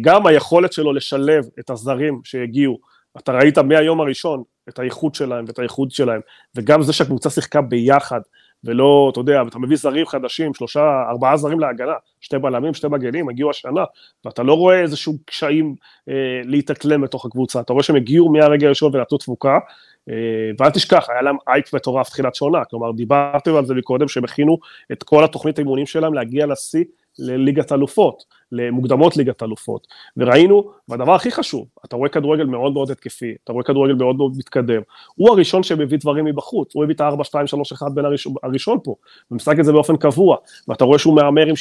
גם 0.00 0.26
היכולת 0.26 0.72
שלו 0.72 0.92
לשלב 0.92 1.44
את 1.60 1.70
הזרים 1.70 2.20
שהגיעו, 2.24 2.78
אתה 3.18 3.32
ראית 3.32 3.58
מהיום 3.58 4.00
הראשון 4.00 4.42
את 4.68 4.78
האיכות 4.78 5.14
שלהם 5.14 5.44
ואת 5.48 5.58
האיכות 5.58 5.90
שלהם, 5.90 6.20
וגם 6.54 6.82
זה 6.82 6.92
שהקבוצה 6.92 7.30
שיחקה 7.30 7.60
ביחד, 7.60 8.20
ולא, 8.64 9.08
אתה 9.12 9.20
יודע, 9.20 9.42
אתה 9.48 9.58
מביא 9.58 9.76
זרים 9.76 10.06
חדשים, 10.06 10.54
שלושה, 10.54 11.02
ארבעה 11.10 11.36
זרים 11.36 11.60
להגנה, 11.60 11.92
שתי 12.20 12.38
בלמים, 12.38 12.74
שתי 12.74 12.88
מגנים, 12.88 13.28
הגיעו 13.28 13.50
השנה, 13.50 13.84
ואתה 14.24 14.42
לא 14.42 14.54
רואה 14.54 14.80
איזשהו 14.80 15.14
קשיים 15.24 15.74
אה, 16.08 16.14
להתאקלם 16.44 17.00
בתוך 17.00 17.26
הקבוצה, 17.26 17.60
אתה 17.60 17.72
רואה 17.72 17.82
שהם 17.82 17.96
הגיעו 17.96 18.32
מהרגע 18.32 18.66
הראשון 18.66 18.96
ונתנו 18.96 19.18
תפוקה, 19.18 19.58
אה, 20.08 20.14
ואל 20.58 20.70
תשכח, 20.70 21.06
היה 21.10 21.22
להם 21.22 21.36
אייק 21.48 21.74
מטורף 21.74 22.08
תחילת 22.08 22.34
שונה, 22.34 22.64
כלומר 22.64 22.92
דיברתם 22.92 23.54
על 23.54 23.66
זה 23.66 23.74
מקודם, 23.74 24.08
שהם 24.08 24.24
הכינו 24.24 24.58
את 24.92 25.02
כל 25.02 25.24
התוכנית 25.24 25.58
האימונים 25.58 25.86
שלהם 25.86 26.14
להגיע 26.14 26.46
לשיא 26.46 26.84
לליגת 27.18 27.72
אלופות, 27.72 28.22
למוקדמות 28.52 29.16
ליגת 29.16 29.42
אלופות, 29.42 29.86
וראינו, 30.16 30.70
והדבר 30.88 31.14
הכי 31.14 31.30
חשוב, 31.30 31.66
אתה 31.84 31.96
רואה 31.96 32.08
כדורגל 32.08 32.44
מאוד 32.44 32.72
מאוד 32.72 32.90
התקפי, 32.90 33.34
אתה 33.44 33.52
רואה 33.52 33.64
כדורגל 33.64 33.94
מאוד 33.94 34.16
מאוד 34.16 34.32
מתקדם, 34.38 34.82
הוא 35.14 35.30
הראשון 35.30 35.62
שמביא 35.62 35.98
דברים 35.98 36.24
מבחוץ, 36.24 36.74
הוא 36.74 36.84
הביא 36.84 36.94
את 36.94 37.00
ה-4, 37.00 37.24
2, 37.24 37.46
3, 37.46 37.72
1 37.72 37.86
בין 37.94 38.04
הראשון, 38.04 38.34
הראשון 38.42 38.78
פה, 38.84 38.94
ומשחק 39.30 39.58
את 39.60 39.64
זה 39.64 39.72
באופן 39.72 39.96
קבוע, 39.96 40.36
ואתה 40.68 40.84
רואה 40.84 40.98
שהוא 40.98 41.16
מהמר 41.16 41.46
עם 41.46 41.54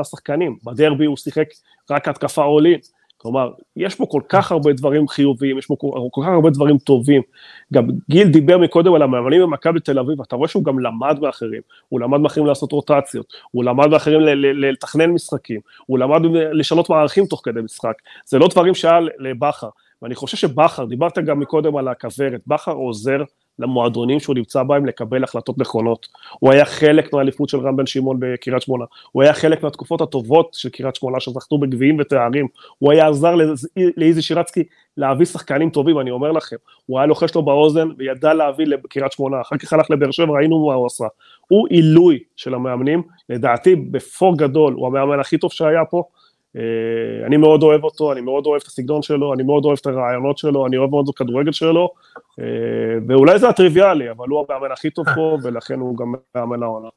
7-8 0.00 0.04
שחקנים, 0.04 0.56
בדרבי 0.64 1.04
הוא 1.04 1.16
שיחק 1.16 1.48
רק 1.90 2.08
התקפה 2.08 2.42
עולין, 2.42 2.78
כלומר, 3.20 3.50
יש 3.76 3.94
פה 3.94 4.06
כל 4.10 4.22
כך 4.28 4.52
הרבה 4.52 4.72
דברים 4.72 5.08
חיוביים, 5.08 5.58
יש 5.58 5.66
פה 5.66 5.76
כל 6.10 6.22
כך 6.22 6.28
הרבה 6.28 6.50
דברים 6.50 6.78
טובים. 6.78 7.22
גם 7.72 7.86
גיל 8.10 8.28
דיבר 8.28 8.58
מקודם 8.58 8.94
על 8.94 9.02
המאמנים 9.02 9.42
במכבי 9.42 9.80
תל 9.80 9.98
אביב, 9.98 10.20
אתה 10.20 10.36
רואה 10.36 10.48
שהוא 10.48 10.64
גם 10.64 10.78
למד 10.78 11.20
מאחרים, 11.20 11.60
הוא 11.88 12.00
למד 12.00 12.18
מאחרים 12.20 12.46
לעשות 12.46 12.72
רוטציות, 12.72 13.32
הוא 13.50 13.64
למד 13.64 13.86
מאחרים 13.86 14.20
לתכנן 14.36 15.10
משחקים, 15.10 15.60
הוא 15.86 15.98
למד 15.98 16.20
לשנות 16.52 16.90
מערכים 16.90 17.26
תוך 17.26 17.40
כדי 17.44 17.60
משחק, 17.60 17.94
זה 18.26 18.38
לא 18.38 18.48
דברים 18.48 18.74
שהיה 18.74 18.98
לבכר, 19.18 19.68
ואני 20.02 20.14
חושב 20.14 20.36
שבכר, 20.36 20.84
דיברת 20.84 21.18
גם 21.18 21.40
מקודם 21.40 21.76
על 21.76 21.88
הכוורת, 21.88 22.40
בכר 22.46 22.72
עוזר 22.72 23.22
למועדונים 23.58 24.20
שהוא 24.20 24.34
נמצא 24.34 24.62
בהם 24.62 24.86
לקבל 24.86 25.24
החלטות 25.24 25.58
נכונות. 25.58 26.08
הוא 26.38 26.52
היה 26.52 26.64
חלק 26.64 27.12
מהאליפות 27.12 27.48
של 27.48 27.58
רם 27.58 27.76
בן 27.76 27.86
שמעון 27.86 28.16
בקריית 28.20 28.62
שמונה, 28.62 28.84
הוא 29.12 29.22
היה 29.22 29.32
חלק 29.32 29.62
מהתקופות 29.62 30.00
הטובות 30.00 30.48
של 30.52 30.68
קריית 30.68 30.96
שמונה 30.96 31.20
שזכתו 31.20 31.58
בגביעים 31.58 31.96
ותארים, 32.00 32.46
הוא 32.78 32.92
היה 32.92 33.08
עזר 33.08 33.34
לאיזי 33.96 34.22
שירצקי 34.22 34.62
להביא 34.96 35.26
שחקנים 35.26 35.70
טובים, 35.70 36.00
אני 36.00 36.10
אומר 36.10 36.32
לכם, 36.32 36.56
הוא 36.86 36.98
היה 36.98 37.06
לוחש 37.06 37.34
לו 37.34 37.42
באוזן 37.42 37.88
וידע 37.98 38.34
להביא 38.34 38.66
לקריית 38.66 39.12
שמונה, 39.12 39.40
אחר 39.40 39.56
כך 39.56 39.72
הלך 39.72 39.90
לבאר 39.90 40.10
שבע, 40.10 40.32
ראינו 40.32 40.66
מה 40.66 40.74
הוא 40.74 40.86
עשה. 40.86 41.04
הוא 41.48 41.68
עילוי 41.68 42.18
של 42.36 42.54
המאמנים, 42.54 43.02
לדעתי 43.28 43.76
בפור 43.76 44.38
גדול, 44.38 44.74
הוא 44.74 44.86
המאמן 44.86 45.20
הכי 45.20 45.38
טוב 45.38 45.52
שהיה 45.52 45.84
פה, 45.84 46.02
אני 47.26 47.36
מאוד 47.36 47.62
אוהב 47.62 47.84
אותו, 47.84 48.12
אני 48.12 48.20
מאוד 48.20 48.46
אוהב 48.46 48.60
את 48.62 48.66
הסגנון 48.66 49.02
שלו, 49.02 49.34
אני 49.34 49.42
מאוד 49.42 49.64
אוהב 49.64 49.78
את 49.80 49.86
הרעיונות 49.86 50.38
שלו, 50.38 50.66
אני 50.66 50.76
אוהב 50.76 50.90
מאוד 50.90 51.08
את 51.08 51.14
הכדורגל 51.14 51.52
שלו, 51.52 51.90
אה, 52.40 52.44
ואולי 53.08 53.38
זה 53.38 53.48
הטריוויאלי, 53.48 54.10
אבל 54.10 54.28
הוא 54.28 54.44
המאמן 54.48 54.72
הכי 54.72 54.90
טוב 54.90 55.06
פה, 55.14 55.38
ולכן 55.42 55.80
הוא 55.80 55.98
גם 55.98 56.14
מאמן 56.34 56.62
העונה. 56.62 56.88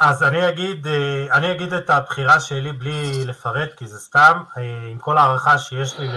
אז 0.00 0.22
אני 0.22 0.48
אגיד, 0.48 0.86
אה, 0.86 1.26
אני 1.32 1.52
אגיד 1.52 1.72
את 1.72 1.90
הבחירה 1.90 2.40
שלי 2.40 2.72
בלי 2.72 3.24
לפרט, 3.26 3.74
כי 3.76 3.86
זה 3.86 3.98
סתם, 3.98 4.42
עם 4.90 4.98
כל 4.98 5.18
הערכה 5.18 5.58
שיש 5.58 5.98
לי 5.98 6.08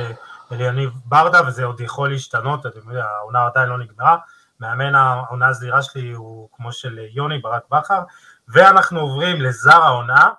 ליניב 0.51 0.89
ברדה, 1.05 1.39
וזה 1.47 1.65
עוד 1.65 1.81
יכול 1.81 2.11
להשתנות, 2.11 2.65
אתם 2.65 2.79
יודעים, 2.79 3.05
העונה 3.19 3.45
עדיין 3.45 3.69
לא 3.69 3.77
נגמרה, 3.77 4.17
מאמן 4.59 4.95
העונה 4.95 5.47
הזהירה 5.47 5.81
שלי 5.81 6.11
הוא 6.11 6.49
כמו 6.53 6.71
של 6.71 6.99
יוני 7.13 7.37
ברק 7.37 7.63
בכר, 7.71 8.01
ואנחנו 8.47 8.99
עוברים 8.99 9.41
לזר 9.41 9.81
העונה, 9.83 10.29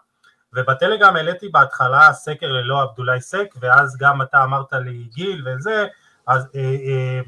ובטלגרם 0.55 1.17
העליתי 1.17 1.49
בהתחלה 1.49 2.13
סקר 2.13 2.53
ללא 2.53 2.83
עבדולאי 2.83 3.21
סק, 3.21 3.55
ואז 3.61 3.97
גם 3.97 4.23
אתה 4.23 4.45
אמרת 4.45 4.73
לי 4.73 5.09
גיל 5.15 5.49
וזה, 5.49 5.87
אז 6.27 6.47
אה, 6.55 6.61
אה, 6.61 7.21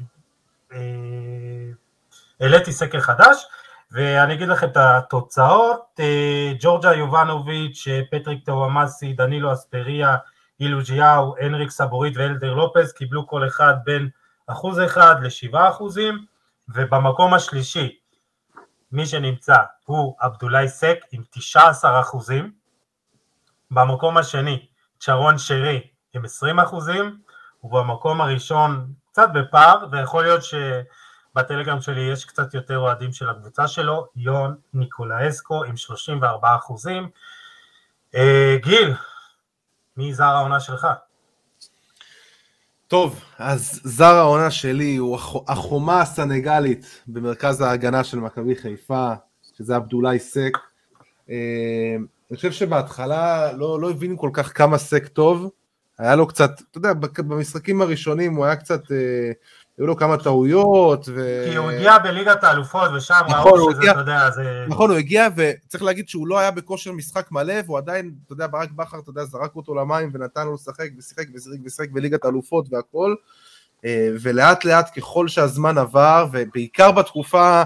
אה, 0.73 1.71
העליתי 2.39 2.71
סקר 2.71 2.99
חדש, 2.99 3.45
ואני 3.91 4.33
אגיד 4.33 4.47
לכם 4.47 4.67
את 4.67 4.77
התוצאות, 4.77 5.99
אה, 5.99 6.53
ג'ורג'ה 6.59 6.93
יובנוביץ', 6.93 7.87
פטריק 8.11 8.45
טאוואמאסי, 8.45 9.13
דנילו 9.13 9.53
אספריה, 9.53 10.17
אילו 10.59 10.79
ג'יאו, 10.83 11.35
הנריק 11.39 11.69
סבורית 11.69 12.17
ואלדר 12.17 12.53
לופז 12.53 12.93
קיבלו 12.93 13.27
כל 13.27 13.47
אחד 13.47 13.73
בין 13.83 14.09
אחוז 14.47 14.79
אחד 14.79 15.15
לשבעה 15.21 15.69
אחוזים, 15.69 16.25
ובמקום 16.69 17.33
השלישי 17.33 17.97
מי 18.91 19.05
שנמצא 19.05 19.57
הוא 19.85 20.15
עבדולאי 20.19 20.67
סק 20.67 20.99
עם 21.11 21.21
19 21.29 21.99
אחוזים, 21.99 22.51
במקום 23.71 24.17
השני 24.17 24.65
צ'רון 24.99 25.37
שרי 25.37 25.81
עם 26.13 26.25
20 26.25 26.59
אחוזים, 26.59 27.17
ובמקום 27.63 28.21
הראשון 28.21 28.93
קצת 29.11 29.29
בפער, 29.33 29.85
ויכול 29.91 30.23
להיות 30.23 30.41
שבטלגרם 30.43 31.81
שלי 31.81 32.01
יש 32.01 32.25
קצת 32.25 32.53
יותר 32.53 32.77
אוהדים 32.77 33.11
של 33.11 33.29
הקבוצה 33.29 33.67
שלו, 33.67 34.07
יון 34.15 34.55
ניקולאסקו 34.73 35.63
עם 35.63 35.77
34 35.77 36.55
אחוזים. 36.55 37.09
אה, 38.15 38.57
גיל, 38.63 38.93
מי 39.97 40.13
זר 40.13 40.23
העונה 40.23 40.59
שלך? 40.59 40.87
טוב, 42.87 43.23
אז 43.39 43.81
זר 43.83 44.15
העונה 44.15 44.51
שלי 44.51 44.95
הוא 44.95 45.19
החומה 45.47 46.01
הסנגלית 46.01 47.01
במרכז 47.07 47.61
ההגנה 47.61 48.03
של 48.03 48.17
מכבי 48.17 48.55
חיפה, 48.55 49.13
שזה 49.57 49.75
עבדולאי 49.75 50.19
סק. 50.19 50.57
אני 52.31 52.35
חושב 52.35 52.51
שבהתחלה 52.51 53.51
לא, 53.53 53.81
לא 53.81 53.89
הבינו 53.89 54.17
כל 54.17 54.29
כך 54.33 54.57
כמה 54.57 54.77
סק 54.77 55.07
טוב, 55.07 55.49
היה 55.99 56.15
לו 56.15 56.27
קצת, 56.27 56.51
אתה 56.71 56.77
יודע, 56.77 56.93
במשחקים 57.17 57.81
הראשונים 57.81 58.35
הוא 58.35 58.45
היה 58.45 58.55
קצת, 58.55 58.91
אה, 58.91 59.31
היו 59.77 59.87
לו 59.87 59.97
כמה 59.97 60.17
טעויות. 60.17 61.05
ו... 61.09 61.45
כי 61.49 61.55
הוא 61.55 61.71
הגיע 61.71 61.97
בליגת 61.97 62.43
האלופות 62.43 62.91
ושם 62.97 63.21
נכון, 63.29 63.59
ראו 63.59 63.71
שזה, 63.71 63.79
הגיע, 63.79 63.91
אתה 63.91 63.99
יודע, 63.99 64.31
זה... 64.31 64.65
נכון, 64.67 64.89
הוא 64.89 64.97
הגיע 64.97 65.27
וצריך 65.35 65.83
להגיד 65.83 66.09
שהוא 66.09 66.27
לא 66.27 66.39
היה 66.39 66.51
בכושר 66.51 66.91
משחק 66.91 67.31
מלא, 67.31 67.53
והוא 67.65 67.77
עדיין, 67.77 68.11
אתה 68.25 68.33
יודע, 68.33 68.47
ברק 68.47 68.71
בכר, 68.71 68.99
אתה 68.99 69.09
יודע, 69.09 69.25
זרק 69.25 69.55
אותו 69.55 69.75
למים 69.75 70.09
ונתן 70.13 70.45
לו 70.45 70.53
לשחק, 70.53 70.89
ושיחק 70.97 71.25
ושיחק 71.35 71.57
ושיחק 71.65 71.89
בליגת 71.89 72.25
האלופות 72.25 72.65
והכל, 72.71 73.15
אה, 73.85 74.09
ולאט 74.21 74.65
לאט 74.65 74.89
ככל 74.97 75.27
שהזמן 75.27 75.77
עבר, 75.77 76.27
ובעיקר 76.31 76.91
בתקופה 76.91 77.63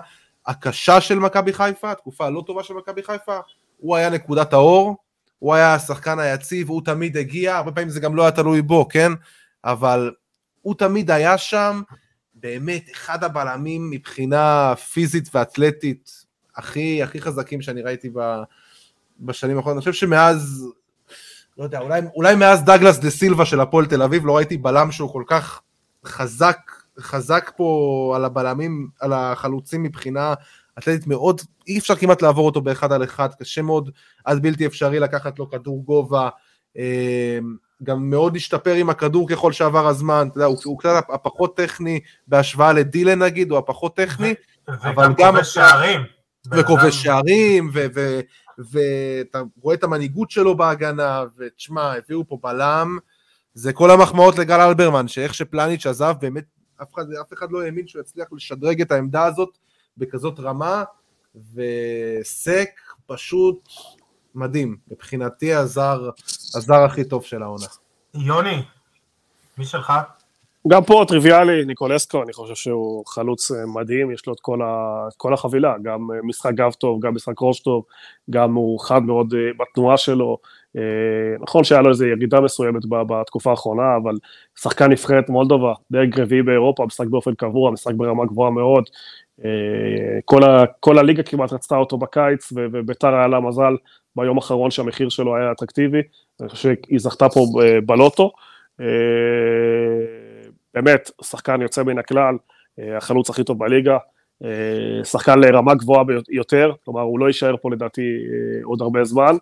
הקשה 0.48 1.02
של 1.02 1.20
מכבי 1.20 1.54
חיפה, 1.54 1.92
התקופה 1.92 2.26
הלא 2.26 2.44
טובה 2.48 2.64
של 2.64 2.74
מכבי 2.74 3.04
חיפה, 3.04 3.40
הוא 3.80 3.96
היה 3.96 4.10
נקודת 4.10 4.54
האור, 4.54 4.98
הוא 5.40 5.54
היה 5.54 5.74
השחקן 5.74 6.20
היציב, 6.20 6.70
הוא 6.70 6.82
תמיד 6.86 7.18
הגיע, 7.18 7.56
הרבה 7.56 7.72
פעמים 7.72 7.90
זה 7.90 8.00
גם 8.00 8.16
לא 8.16 8.22
היה 8.22 8.32
תלוי 8.32 8.62
בו, 8.62 8.88
כן? 8.88 9.12
אבל 9.64 10.12
הוא 10.62 10.76
תמיד 10.76 11.12
היה 11.12 11.38
שם, 11.38 11.82
באמת 12.34 12.86
אחד 12.94 13.24
הבלמים 13.24 13.90
מבחינה 13.90 14.74
פיזית 14.76 15.30
ואתלטית 15.34 16.26
הכי, 16.56 17.04
הכי 17.04 17.22
חזקים 17.22 17.62
שאני 17.62 17.82
ראיתי 17.82 18.10
ב, 18.14 18.20
בשנים 19.20 19.58
האחרונות. 19.58 19.78
אני 19.78 19.92
חושב 19.92 20.06
שמאז, 20.08 20.68
לא 21.58 21.64
יודע, 21.64 21.80
אולי, 21.80 22.02
אולי 22.16 22.36
מאז 22.36 22.64
דגלס 22.64 22.98
דה 22.98 23.10
סילבה 23.10 23.46
של 23.46 23.60
הפועל 23.60 23.86
תל 23.86 24.02
אביב, 24.02 24.26
לא 24.26 24.38
ראיתי 24.38 24.58
בלם 24.58 24.92
שהוא 24.92 25.14
כל 25.14 25.24
כך 25.28 25.62
חזק, 26.06 26.58
חזק 27.00 27.52
פה 27.56 28.14
על 28.16 28.26
הבלמים, 28.26 28.90
על 29.00 29.14
החלוצים 29.14 29.84
מבחינה 29.84 30.34
אתלטית 30.80 31.08
מאוד, 31.08 31.42
אי 31.68 31.80
אפשר 31.80 31.96
כמעט 31.96 32.22
לעבור 32.22 32.46
אותו 32.46 32.62
באחד 32.62 32.92
על 32.92 33.04
אחד, 33.04 33.30
קשה 33.40 33.62
מאוד, 33.62 33.90
עד 34.26 34.42
בלתי 34.42 34.66
אפשרי 34.66 35.00
לקחת 35.00 35.40
לו 35.40 35.50
כדור 35.50 35.84
גובה, 35.86 36.30
אה, 36.78 37.40
גם 37.84 38.10
מאוד 38.10 38.36
השתפר 38.36 38.74
עם 38.74 38.90
הכדור 38.90 39.30
ככל 39.30 39.52
שעבר 39.52 39.88
הזמן, 39.88 40.28
אתה 40.32 40.38
יודע, 40.38 40.46
הוא, 40.46 40.58
הוא 40.66 40.80
קצת 40.80 41.04
הפחות 41.10 41.58
טכני 41.58 42.00
בהשוואה 42.28 42.74
לדילן 42.74 43.24
נגיד, 43.24 43.52
הוא 43.52 43.58
הפחות 43.58 43.96
טכני, 43.96 44.34
אבל 44.68 45.14
גם 45.18 45.34
כובש 45.34 45.54
שערים. 45.54 46.02
וכובש 46.52 47.04
שערים, 47.04 47.72
ואתה 48.58 49.42
רואה 49.62 49.76
את 49.76 49.84
המנהיגות 49.84 50.32
שלו 50.32 50.58
בהגנה, 50.58 51.24
ותשמע, 51.38 51.94
הביאו 51.94 52.28
פה 52.28 52.38
בלם, 52.44 52.98
זה 53.54 53.74
כל 53.74 53.92
המחמאות 53.92 54.38
לגל 54.38 54.60
אלברמן, 54.60 55.08
שאיך 55.08 55.34
שפלניץ' 55.34 55.86
עזב, 55.86 56.16
באמת 56.22 56.44
אף 56.82 56.94
אחד, 56.94 57.04
אף 57.22 57.34
אחד 57.34 57.52
לא 57.52 57.62
האמין 57.62 57.88
שהוא 57.88 58.02
יצליח 58.02 58.28
לשדרג 58.32 58.82
את 58.82 58.92
העמדה 58.92 59.26
הזאת 59.26 59.58
בכזאת 60.00 60.40
רמה, 60.40 60.84
וסק 61.54 62.70
פשוט 63.06 63.70
מדהים, 64.36 64.78
מבחינתי 64.92 65.54
הזר, 65.54 66.10
הזר 66.56 66.84
הכי 66.84 67.04
טוב 67.04 67.24
של 67.24 67.44
העונה. 67.44 67.66
יוני, 68.14 68.64
מי 69.58 69.66
שלך? 69.66 69.94
גם 70.68 70.84
פה 70.84 71.06
טריוויאלי, 71.08 71.66
ניקולסקו, 71.66 72.24
אני 72.24 72.34
חושב 72.34 72.56
שהוא 72.56 73.06
חלוץ 73.06 73.52
אה, 73.52 73.66
מדהים, 73.66 74.12
יש 74.12 74.28
לו 74.28 74.34
את 74.34 74.40
כל, 74.40 74.62
ה, 74.62 75.08
כל 75.18 75.34
החבילה, 75.34 75.76
גם 75.84 76.12
אה, 76.12 76.20
משחק 76.24 76.52
גב 76.54 76.72
טוב, 76.72 77.00
גם 77.06 77.16
משחק 77.16 77.34
ראש 77.42 77.60
טוב, 77.60 77.84
גם 78.30 78.54
הוא 78.54 78.80
חד 78.80 79.04
מאוד 79.04 79.34
אה, 79.34 79.40
בתנועה 79.60 79.98
שלו. 79.98 80.38
נכון 81.40 81.64
שהיה 81.64 81.82
לו 81.82 81.90
איזו 81.90 82.06
ירידה 82.06 82.42
מסוימת 82.42 82.82
בתקופה 82.90 83.50
האחרונה, 83.52 83.98
אבל 84.04 84.16
שחקן 84.60 84.92
נבחרת 84.92 85.30
מולדובה, 85.30 85.74
דרג 85.92 86.20
רביעי 86.20 86.42
באירופה, 86.42 86.86
משחק 86.86 87.08
באופן 87.08 87.36
קבוע, 87.36 87.72
משחק 87.72 87.94
ברמה 87.94 88.26
גבוהה 88.26 88.52
מאוד. 88.52 88.90
כל, 90.26 90.44
ה, 90.44 90.64
כל 90.80 90.98
הליגה 90.98 91.24
כמעט 91.24 91.54
רצתה 91.54 91.76
אותו 91.76 91.98
בקיץ, 91.98 92.54
וביתר 92.56 93.16
היה 93.16 93.28
לה 93.28 93.40
מזל 93.40 93.76
ביום 94.16 94.38
האחרון 94.38 94.72
שהמחיר 94.72 95.10
שלו 95.10 95.36
היה 95.36 95.52
אטרקטיבי, 95.52 96.02
אני 96.42 96.50
חושב 96.50 96.74
שהיא 96.86 97.00
זכתה 97.00 97.30
פה 97.30 97.46
בלוטו. 97.86 98.32
באמת, 100.74 101.12
שחקן 101.24 101.62
יוצא 101.62 101.84
מן 101.84 102.00
הכלל, 102.00 102.36
אה, 102.80 102.98
החלוץ 102.98 103.30
הכי 103.30 103.44
טוב 103.44 103.60
בליגה, 103.60 103.98
אה, 104.44 105.04
שחקן 105.04 105.40
לרמה 105.40 105.76
גבוהה 105.76 106.04
יותר, 106.30 106.72
כלומר 106.86 107.02
הוא 107.02 107.20
לא 107.20 107.26
יישאר 107.26 107.58
פה 107.58 107.72
לדעתי 107.72 108.02
אה, 108.02 108.64
עוד 108.64 108.82
הרבה 108.82 109.04
זמן. 109.04 109.36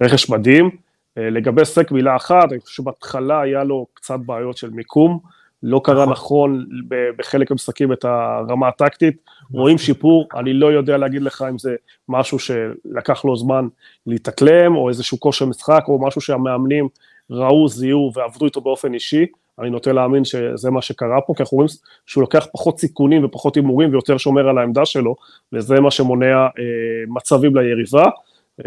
רכש 0.00 0.30
מדהים. 0.30 0.70
לגבי 1.16 1.64
סק 1.64 1.90
מילה 1.92 2.16
אחת, 2.16 2.52
אני 2.52 2.60
חושב 2.60 2.82
שבהתחלה 2.82 3.40
היה 3.40 3.64
לו 3.64 3.86
קצת 3.94 4.18
בעיות 4.26 4.56
של 4.56 4.70
מיקום, 4.70 5.18
לא 5.62 5.80
קרה 5.84 6.06
נכון, 6.06 6.52
נכון 6.52 6.88
בחלק 7.18 7.50
המשחקים 7.50 7.92
את 7.92 8.04
הרמה 8.04 8.68
הטקטית, 8.68 9.16
רואים 9.52 9.78
שיפור, 9.78 10.28
אני 10.34 10.52
לא 10.52 10.72
יודע 10.72 10.96
להגיד 10.96 11.22
לך 11.22 11.44
אם 11.50 11.58
זה 11.58 11.74
משהו 12.08 12.38
שלקח 12.38 13.24
לו 13.24 13.36
זמן 13.36 13.68
להתאקלם, 14.06 14.76
או 14.76 14.88
איזשהו 14.88 15.20
כושר 15.20 15.46
משחק, 15.46 15.84
או 15.88 16.06
משהו 16.06 16.20
שהמאמנים 16.20 16.88
ראו, 17.30 17.68
זיהו 17.68 18.12
ועבדו 18.14 18.44
איתו 18.44 18.60
באופן 18.60 18.94
אישי, 18.94 19.26
אני 19.60 19.70
נוטה 19.70 19.92
להאמין 19.92 20.24
שזה 20.24 20.70
מה 20.70 20.82
שקרה 20.82 21.20
פה, 21.20 21.34
כי 21.36 21.42
אנחנו 21.42 21.56
רואים 21.56 21.68
שהוא 22.06 22.20
לוקח 22.22 22.46
פחות 22.52 22.78
סיכונים 22.78 23.24
ופחות 23.24 23.56
הימורים 23.56 23.90
ויותר 23.90 24.18
שומר 24.18 24.48
על 24.48 24.58
העמדה 24.58 24.84
שלו, 24.84 25.16
וזה 25.52 25.80
מה 25.80 25.90
שמונע 25.90 26.36
אה, 26.36 26.48
מצבים 27.08 27.56
ליריבה. 27.56 28.04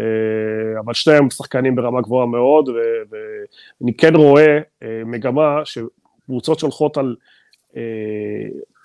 אה, 0.00 0.80
אבל 0.84 0.94
שניהם 0.94 1.30
שחקנים 1.30 1.74
ברמה 1.76 2.00
גבוהה 2.00 2.26
מאוד, 2.26 2.68
ואני 3.10 3.94
כן 3.96 4.16
רואה 4.16 4.58
אה, 4.82 5.02
מגמה 5.06 5.60
שקבוצות 6.24 6.58
שהולכות 6.58 6.96
על 6.96 7.16
אה, 7.76 7.82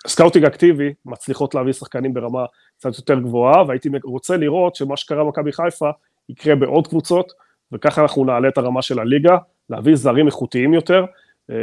scouting 0.06 0.44
אקטיבי, 0.44 0.94
מצליחות 1.06 1.54
להביא 1.54 1.72
שחקנים 1.72 2.14
ברמה 2.14 2.44
קצת 2.78 2.96
יותר 2.96 3.20
גבוהה, 3.20 3.64
והייתי 3.68 3.88
רוצה 4.04 4.36
לראות 4.36 4.76
שמה 4.76 4.96
שקרה 4.96 5.24
במכבי 5.24 5.52
חיפה 5.52 5.90
יקרה 6.28 6.54
בעוד 6.54 6.86
קבוצות, 6.86 7.32
וככה 7.72 8.02
אנחנו 8.02 8.24
נעלה 8.24 8.48
את 8.48 8.58
הרמה 8.58 8.82
של 8.82 8.98
הליגה, 8.98 9.36
להביא 9.70 9.94
זרים 9.94 10.26
איכותיים 10.26 10.74
יותר 10.74 11.04
אה, 11.50 11.56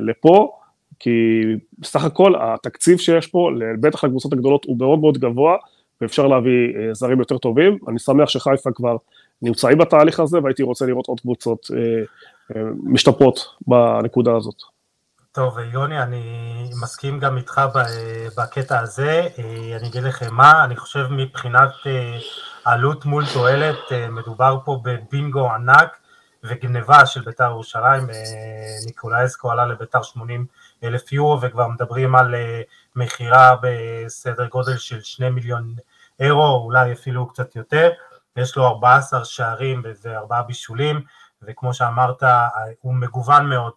לפה, 0.00 0.58
כי 0.98 1.42
בסך 1.78 2.04
הכל 2.04 2.32
התקציב 2.40 2.98
שיש 2.98 3.26
פה, 3.26 3.50
בטח 3.80 4.04
לקבוצות 4.04 4.32
הגדולות, 4.32 4.64
הוא 4.64 4.78
מאוד 4.78 4.98
מאוד 4.98 5.18
גבוה, 5.18 5.56
ואפשר 6.00 6.26
להביא 6.26 6.76
אה, 6.76 6.94
זרים 6.94 7.18
יותר 7.18 7.38
טובים. 7.38 7.78
אני 7.88 7.98
שמח 7.98 8.28
שחיפה 8.28 8.70
כבר 8.72 8.96
נמצאים 9.42 9.78
בתהליך 9.78 10.20
הזה, 10.20 10.38
והייתי 10.42 10.62
רוצה 10.62 10.86
לראות 10.86 11.06
עוד 11.06 11.20
קבוצות 11.20 11.70
אה, 11.76 12.02
אה, 12.56 12.62
משתפרות 12.82 13.46
בנקודה 13.66 14.36
הזאת. 14.36 14.71
טוב, 15.32 15.58
יוני, 15.58 16.02
אני 16.02 16.70
מסכים 16.82 17.18
גם 17.18 17.36
איתך 17.36 17.60
בקטע 18.36 18.80
הזה. 18.80 19.28
אה, 19.38 19.76
אני 19.80 19.88
אגיד 19.88 20.02
לכם 20.02 20.34
מה, 20.34 20.64
אני 20.64 20.76
חושב 20.76 21.06
מבחינת 21.10 21.72
אה, 21.86 22.18
עלות 22.64 23.04
מול 23.04 23.24
תועלת, 23.32 23.78
מדובר 24.10 24.58
פה 24.64 24.80
בבינגו 24.84 25.50
ענק. 25.50 26.02
וגניבה 26.44 27.06
של 27.06 27.20
בית"ר 27.20 27.44
ירושלים, 27.44 28.10
אה, 28.10 28.16
ניקולאי 28.86 29.24
אסקו 29.24 29.50
עלה 29.50 29.66
לבית"ר 29.66 30.02
80 30.02 30.46
אלף 30.84 31.12
יורו 31.12 31.40
וכבר 31.40 31.68
מדברים 31.68 32.14
על 32.14 32.34
אה, 32.34 32.62
מכירה 32.96 33.56
בסדר 33.62 34.46
גודל 34.46 34.76
של 34.76 35.02
2 35.02 35.34
מיליון 35.34 35.74
אירו, 36.20 36.62
אולי 36.64 36.92
אפילו 36.92 37.28
קצת 37.28 37.56
יותר, 37.56 37.90
יש 38.36 38.56
לו 38.56 38.66
14 38.66 39.24
שערים 39.24 39.82
וארבעה 40.02 40.42
בישולים, 40.42 41.00
וכמו 41.42 41.74
שאמרת, 41.74 42.22
הוא 42.80 42.94
מגוון 42.94 43.48
מאוד, 43.48 43.72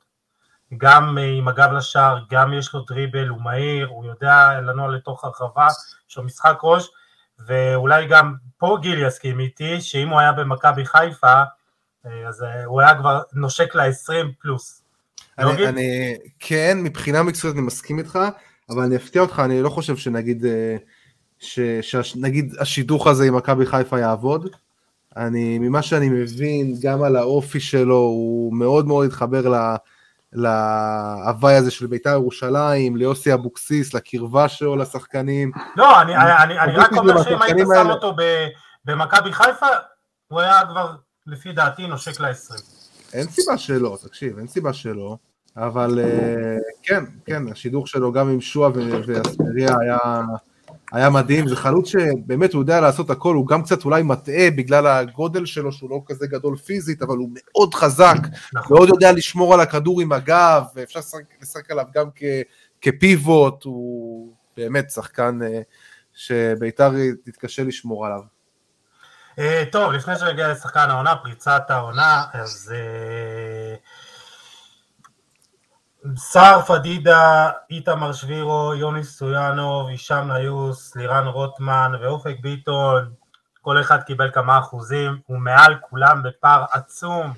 גם 0.78 1.18
עם 1.18 1.48
הגב 1.48 1.72
לשער, 1.72 2.18
גם 2.32 2.54
יש 2.54 2.74
לו 2.74 2.82
דריבל, 2.82 3.28
הוא 3.28 3.42
מהיר, 3.42 3.88
הוא 3.88 4.06
יודע 4.06 4.62
לנוע 4.62 4.88
לתוך 4.92 5.26
הרחבה, 5.26 5.68
יש 6.10 6.18
לו 6.18 6.24
משחק 6.24 6.58
ראש, 6.64 6.90
ואולי 7.48 8.08
גם 8.08 8.34
פה 8.58 8.78
גיל 8.82 9.08
יסכים 9.08 9.40
איתי, 9.40 9.82
שאם 9.82 10.10
הוא 10.10 10.20
היה 10.20 10.32
במכבי 10.32 10.86
חיפה, 10.86 11.44
אה, 12.06 12.28
אז 12.28 12.44
אה, 12.44 12.66
הוא 12.66 12.82
היה 12.82 12.96
כבר 12.96 13.22
נושק 13.34 13.76
ל-20 13.76 14.14
פלוס. 14.42 14.82
אני, 15.38 15.68
אני, 15.68 16.18
כן, 16.40 16.78
מבחינה 16.82 17.24
מקצועית 17.24 17.56
אני 17.56 17.66
מסכים 17.66 18.00
איתך, 18.00 18.20
אבל 18.70 18.84
אני 18.84 18.96
אפתיע 18.96 19.22
אותך, 19.22 19.42
אני 19.46 19.62
לא 19.62 19.70
חושב 19.70 19.98
שנגיד, 19.98 20.46
אה, 20.46 20.76
ש, 21.40 21.60
שנגיד 21.82 22.56
השידוך 22.60 23.08
הזה 23.08 23.28
עם 23.28 23.36
מכבי 23.36 23.66
חיפה 23.66 24.00
יעבוד. 24.00 24.50
אני, 25.18 25.60
ממה 25.60 25.82
שאני 25.82 26.10
מבין, 26.10 26.76
גם 26.82 27.04
על 27.04 27.16
האופי 27.16 27.60
שלו, 27.60 27.98
הוא 27.98 28.54
מאוד 28.54 28.88
מאוד 28.88 29.06
התחבר 29.06 29.50
ל... 29.50 29.76
להוואי 30.36 31.56
הזה 31.56 31.72
של 31.72 31.88
בית"ר 31.88 32.10
ירושלים, 32.10 32.96
ליוסי 32.96 33.34
אבוקסיס, 33.34 33.94
לקרבה 33.94 34.50
שלו 34.50 34.76
לשחקנים. 34.76 35.52
לא, 35.76 36.02
אני, 36.02 36.16
אני, 36.18 36.60
אני 36.60 36.74
רק 36.78 36.94
אומר 36.94 37.24
שאם 37.24 37.42
היית 37.42 37.58
שם 37.76 37.90
אותו 37.90 38.16
במכבי 38.86 39.34
חיפה, 39.34 39.68
הוא 40.28 40.40
היה 40.40 40.60
כבר 40.70 40.96
לפי 41.28 41.52
דעתי 41.52 41.88
נושק 41.88 42.20
ל-20. 42.20 42.62
אין 43.14 43.28
סיבה 43.28 43.58
שלא, 43.58 43.98
תקשיב, 44.04 44.38
אין 44.38 44.48
סיבה 44.48 44.74
שלא, 44.74 45.18
אבל 45.58 46.00
אה, 46.00 46.58
כן, 46.84 47.04
כן, 47.26 47.52
השידוך 47.52 47.88
שלו 47.88 48.12
גם 48.12 48.30
עם 48.30 48.42
שועה 48.42 48.72
ואספריה 49.08 49.70
היה, 49.82 49.98
היה 50.96 51.10
מדהים, 51.10 51.48
זה 51.48 51.56
חלוץ 51.56 51.88
שבאמת 51.88 52.54
הוא 52.54 52.62
יודע 52.62 52.82
לעשות 52.82 53.10
הכל, 53.10 53.36
הוא 53.36 53.48
גם 53.48 53.64
קצת 53.64 53.86
אולי 53.86 54.04
מטעה 54.04 54.52
בגלל 54.58 54.88
הגודל 54.88 55.46
שלו, 55.46 55.72
שהוא 55.72 55.90
לא 55.90 56.02
כזה 56.06 56.28
גדול 56.28 56.58
פיזית, 56.58 57.02
אבל 57.02 57.18
הוא 57.18 57.30
מאוד 57.34 57.74
חזק, 57.74 58.18
נכון. 58.54 58.78
מאוד 58.78 58.90
יודע 58.90 59.12
לשמור 59.12 59.54
על 59.54 59.60
הכדור 59.60 60.02
עם 60.02 60.12
הגב, 60.12 60.64
ואפשר 60.76 61.00
לשחק 61.42 61.72
עליו 61.72 61.86
גם 61.94 62.06
כ, 62.16 62.24
כפיבוט, 62.82 63.64
הוא 63.64 64.34
באמת 64.58 64.90
שחקן 64.90 65.40
אה, 65.44 65.62
שביתר 66.14 66.92
תתקשה 67.26 67.64
לשמור 67.64 68.06
עליו. 68.06 68.22
אה, 69.40 69.64
טוב, 69.72 69.92
לפני 69.92 70.16
שנגיע 70.16 70.52
לשחקן 70.52 70.90
העונה, 70.90 71.16
פריצת 71.16 71.62
העונה, 71.70 72.24
אז 72.34 72.74
אה, 72.76 73.76
סער 76.16 76.62
פדידה, 76.62 77.50
איתמר 77.70 78.14
שבירו, 78.14 78.74
יוני 78.76 79.04
סויאנוב, 79.04 79.88
הישאם 79.88 80.32
ניוס, 80.32 80.96
לירן 80.96 81.28
רוטמן 81.28 81.92
ואופק 82.02 82.36
ביטון, 82.42 83.12
כל 83.62 83.82
אחד 83.82 84.04
קיבל 84.04 84.32
כמה 84.32 84.60
אחוזים, 84.60 85.20
הוא 85.26 85.38
מעל 85.38 85.76
כולם 85.82 86.24
בפער 86.24 86.66
עצום, 86.72 87.34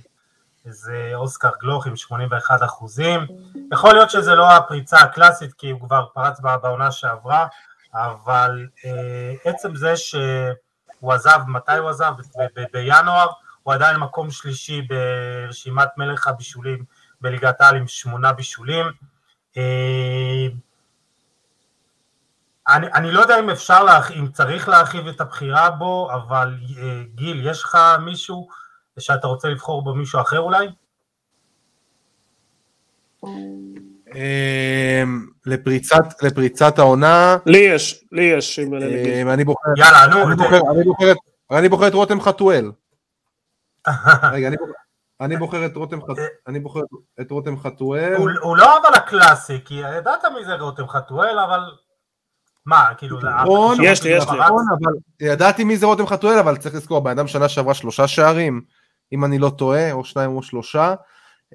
זה 0.66 1.12
אוסקר 1.14 1.50
גלוך 1.62 1.88
עם 1.88 1.96
81 1.96 2.64
אחוזים. 2.64 3.28
יכול 3.72 3.94
להיות 3.94 4.10
שזה 4.10 4.36
לא 4.36 4.52
הפריצה 4.52 4.98
הקלאסית 4.98 5.54
כי 5.54 5.70
הוא 5.70 5.82
כבר 5.82 6.06
פרץ 6.14 6.40
בעונה 6.40 6.92
שעברה, 6.92 7.48
אבל 7.94 8.68
אה, 8.86 9.34
עצם 9.46 9.76
זה 9.76 9.98
ש... 9.98 10.16
הוא 11.00 11.14
עזב, 11.14 11.40
מתי 11.48 11.78
הוא 11.78 11.90
עזב? 11.90 12.14
בינואר, 12.74 13.28
הוא 13.64 13.74
עדיין 13.74 13.98
מקום 13.98 14.32
שלישי 14.32 14.82
ברשימת 14.82 15.90
מלך 15.98 16.28
הבישולים 16.28 16.84
בליגת 17.22 17.62
העל 17.62 17.76
עם 17.76 17.88
שמונה 17.88 18.34
בישולים. 18.34 18.86
אה, 19.58 20.48
אני, 22.68 22.88
אני 22.94 23.12
לא 23.12 23.20
יודע 23.22 23.40
אם 23.40 23.50
אפשר, 23.50 23.84
להרח, 23.84 24.12
אם 24.12 24.28
צריך 24.32 24.70
להרחיב 24.70 25.08
את 25.08 25.22
הבחירה 25.22 25.70
בו, 25.70 26.10
אבל 26.14 26.58
אה, 26.82 27.02
גיל, 27.16 27.48
יש 27.48 27.64
לך 27.64 27.78
מישהו 28.06 28.48
שאתה 29.00 29.28
רוצה 29.28 29.48
לבחור 29.48 29.84
בו 29.84 29.94
מישהו 29.96 30.22
אחר 30.22 30.40
אולי? 30.40 30.68
אמ, 34.16 35.28
לפריצת, 35.46 36.24
לפריצת 36.24 36.80
העונה, 36.80 37.38
לי 37.46 37.58
יש, 37.58 38.04
לי 38.12 38.24
יש. 38.24 38.60
אני 39.34 39.44
בוחר, 39.46 39.70
יאללה, 39.78 40.08
נו, 40.08 40.28
אני 40.28 40.36
בוחר, 40.36 40.60
אני 40.72 40.84
בוחר 40.84 41.12
את- 41.12 41.18
אני 41.52 41.70
בוחר 41.70 41.88
את 41.88 41.94
רותם 41.94 42.22
חתואל. 42.22 42.72
רגע, 44.34 44.48
אני 44.48 44.58
בוחר- 44.58 44.72
אני 45.22 45.38
בוחר 45.38 45.66
את 45.66 45.76
רותם 45.76 46.02
חתואל, 46.02 46.28
אני 46.48 46.60
בוחר 46.60 46.80
את 47.22 47.32
רותם 47.32 47.60
חתואל. 47.60 48.16
הוא 48.42 48.58
לא 48.58 48.78
אבל 48.78 48.96
הקלאסי, 48.96 49.60
כי 49.66 49.74
ידעת 49.74 50.26
מי 50.36 50.46
זה 50.46 50.54
רותם 50.54 50.88
חתואל, 50.88 51.40
אבל... 51.40 51.60
מה, 52.66 52.90
כאילו... 52.98 53.20
נכון, 53.20 53.78
יש 53.84 54.04
לי, 54.04 54.10
יש 54.10 54.24
לי. 54.32 54.40
נכון, 54.40 54.66
אבל 54.80 54.94
ידעתי 55.20 55.64
מי 55.64 55.78
זה 55.78 55.86
רותם 55.86 56.08
חתואל, 56.08 56.40
אבל 56.40 56.58
צריך 56.58 56.76
לזכור, 56.76 56.98
הבן 56.98 57.12
אדם 57.12 57.28
שנה 57.28 57.50
שעברה 57.50 57.74
שלושה 57.74 58.08
שערים, 58.08 58.62
אם 59.14 59.26
אני 59.26 59.40
לא 59.40 59.50
טועה, 59.50 59.92
או 59.92 60.06
שניים 60.06 60.32
או 60.32 60.44
שלושה. 60.44 60.96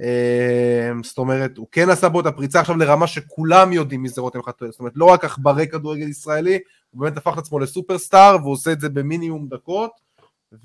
אמ, 0.01 1.03
זאת 1.03 1.19
אומרת, 1.19 1.57
הוא 1.57 1.67
כן 1.73 1.91
עשה 1.91 2.09
בו 2.09 2.21
את 2.21 2.27
הפריצה 2.27 2.61
עכשיו 2.61 2.77
לרמה 2.77 3.07
שכולם 3.07 3.73
יודעים 3.73 4.03
מי 4.03 4.09
זה 4.09 4.21
רותם 4.21 4.43
חתואל. 4.43 4.71
זאת 4.71 4.81
אומרת, 4.81 4.93
לא 4.97 5.05
רק 5.05 5.25
עכברי 5.25 5.69
כדורגל 5.69 6.09
ישראלי, 6.09 6.59
הוא 6.91 7.01
באמת 7.01 7.17
הפך 7.17 7.33
את 7.33 7.39
עצמו 7.39 7.59
לסופרסטאר, 7.59 8.37
והוא 8.41 8.53
עושה 8.53 8.73
את 8.73 8.81
זה 8.81 8.89
במינימום 8.89 9.49
דקות, 9.49 9.91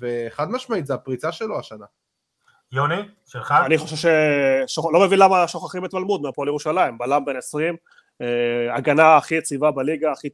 וחד 0.00 0.50
משמעית, 0.50 0.86
זה 0.86 0.94
הפריצה 0.94 1.32
שלו 1.32 1.58
השנה. 1.58 1.86
יוני, 2.72 3.02
שלך? 3.26 3.54
אני 3.66 3.78
חושב 3.78 3.96
ש... 4.66 4.78
לא 4.92 5.00
מבין 5.06 5.18
למה 5.18 5.48
שוכחים 5.48 5.84
את 5.84 5.94
מלמוד 5.94 6.22
מהפועל 6.22 6.48
ירושלים, 6.48 6.98
בלם 6.98 7.24
בן 7.24 7.36
20, 7.36 7.76
אה, 8.22 8.74
הגנה 8.74 9.16
הכי 9.16 9.34
יציבה 9.34 9.70
בליגה, 9.70 10.12
הכי... 10.12 10.28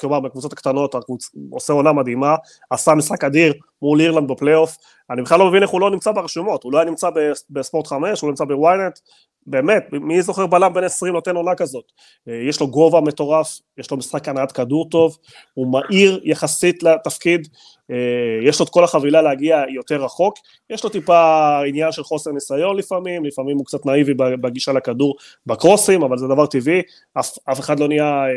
כלומר 0.00 0.20
בקבוצות 0.20 0.52
הקטנות, 0.52 0.94
הקבוצ... 0.94 1.30
עושה 1.50 1.72
עונה 1.72 1.92
מדהימה, 1.92 2.34
עשה 2.70 2.94
משחק 2.94 3.24
אדיר 3.24 3.54
מול 3.82 4.00
אירלנד 4.00 4.28
בפלייאוף, 4.28 4.76
אני 5.10 5.22
בכלל 5.22 5.38
לא 5.38 5.48
מבין 5.48 5.62
איך 5.62 5.70
הוא 5.70 5.80
לא 5.80 5.90
נמצא 5.90 6.12
ברשומות, 6.12 6.62
הוא 6.62 6.72
לא 6.72 6.78
היה 6.78 6.90
נמצא 6.90 7.08
בספורט 7.50 7.86
5, 7.86 8.20
הוא 8.20 8.28
לא 8.28 8.32
נמצא 8.32 8.44
בוויינט, 8.44 8.98
באמת, 9.46 9.86
מי 9.92 10.22
זוכר 10.22 10.46
בלם 10.46 10.72
בן 10.74 10.84
20 10.84 11.12
נותן 11.14 11.36
עונה 11.36 11.54
כזאת? 11.54 11.92
אה, 12.28 12.34
יש 12.48 12.60
לו 12.60 12.68
גובה 12.68 13.00
מטורף, 13.00 13.60
יש 13.78 13.90
לו 13.90 13.96
משחק 13.96 14.28
הנעת 14.28 14.52
כדור 14.52 14.88
טוב, 14.90 15.18
הוא 15.54 15.72
מהיר 15.72 16.20
יחסית 16.24 16.82
לתפקיד, 16.82 17.48
אה, 17.90 17.96
יש 18.42 18.60
לו 18.60 18.66
את 18.66 18.70
כל 18.70 18.84
החבילה 18.84 19.22
להגיע 19.22 19.62
יותר 19.68 20.04
רחוק, 20.04 20.34
יש 20.70 20.84
לו 20.84 20.90
טיפה 20.90 21.60
עניין 21.66 21.92
של 21.92 22.02
חוסר 22.04 22.32
ניסיון 22.32 22.76
לפעמים, 22.76 23.24
לפעמים 23.24 23.56
הוא 23.56 23.66
קצת 23.66 23.86
נאיבי 23.86 24.14
בגישה 24.14 24.72
לכדור 24.72 25.16
בקרוסים, 25.46 26.02
אבל 26.02 26.18
זה 26.18 26.26
דבר 26.26 26.46
טבעי, 26.46 26.82
אף, 27.20 27.38
אף 27.52 27.60
אחד 27.60 27.80
לא 27.80 27.88
נהיה 27.88 28.24
אה, 28.24 28.30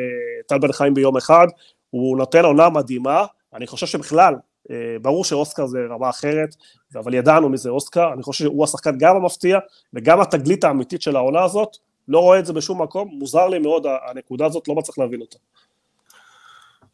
טל 0.48 0.58
בן 0.58 0.72
חיים 0.72 0.94
ביום 0.94 1.18
אחד, 1.18 1.48
הוא 1.90 2.18
נותן 2.18 2.46
עונה 2.46 2.70
מדהימה, 2.70 3.26
אני 3.54 3.68
חושב 3.68 3.88
שבכלל, 3.88 4.34
ברור 5.02 5.26
שאוסקר 5.26 5.65
זה 5.65 5.80
רמה 5.89 6.10
אחרת, 6.10 6.56
אבל 6.95 7.14
ידענו 7.14 7.49
מי 7.49 7.57
זה 7.57 7.69
אוסקר, 7.69 8.14
אני 8.14 8.23
חושב 8.23 8.44
שהוא 8.44 8.64
השחקן 8.64 8.98
גם 8.98 9.15
המפתיע 9.15 9.60
וגם 9.94 10.22
התגלית 10.22 10.64
האמיתית 10.64 11.02
של 11.02 11.15
העונה 11.15 11.44
הזאת, 11.44 11.77
לא 12.07 12.19
רואה 12.19 12.39
את 12.39 12.45
זה 12.45 12.53
בשום 12.53 12.81
מקום, 12.81 13.10
מוזר 13.11 13.48
לי 13.48 13.60
מאוד 13.60 13.85
הנקודה 14.10 14.45
הזאת, 14.45 14.68
לא 14.68 14.76
מצליח 14.76 14.98
להבין 14.98 15.22
אותה. 15.22 15.38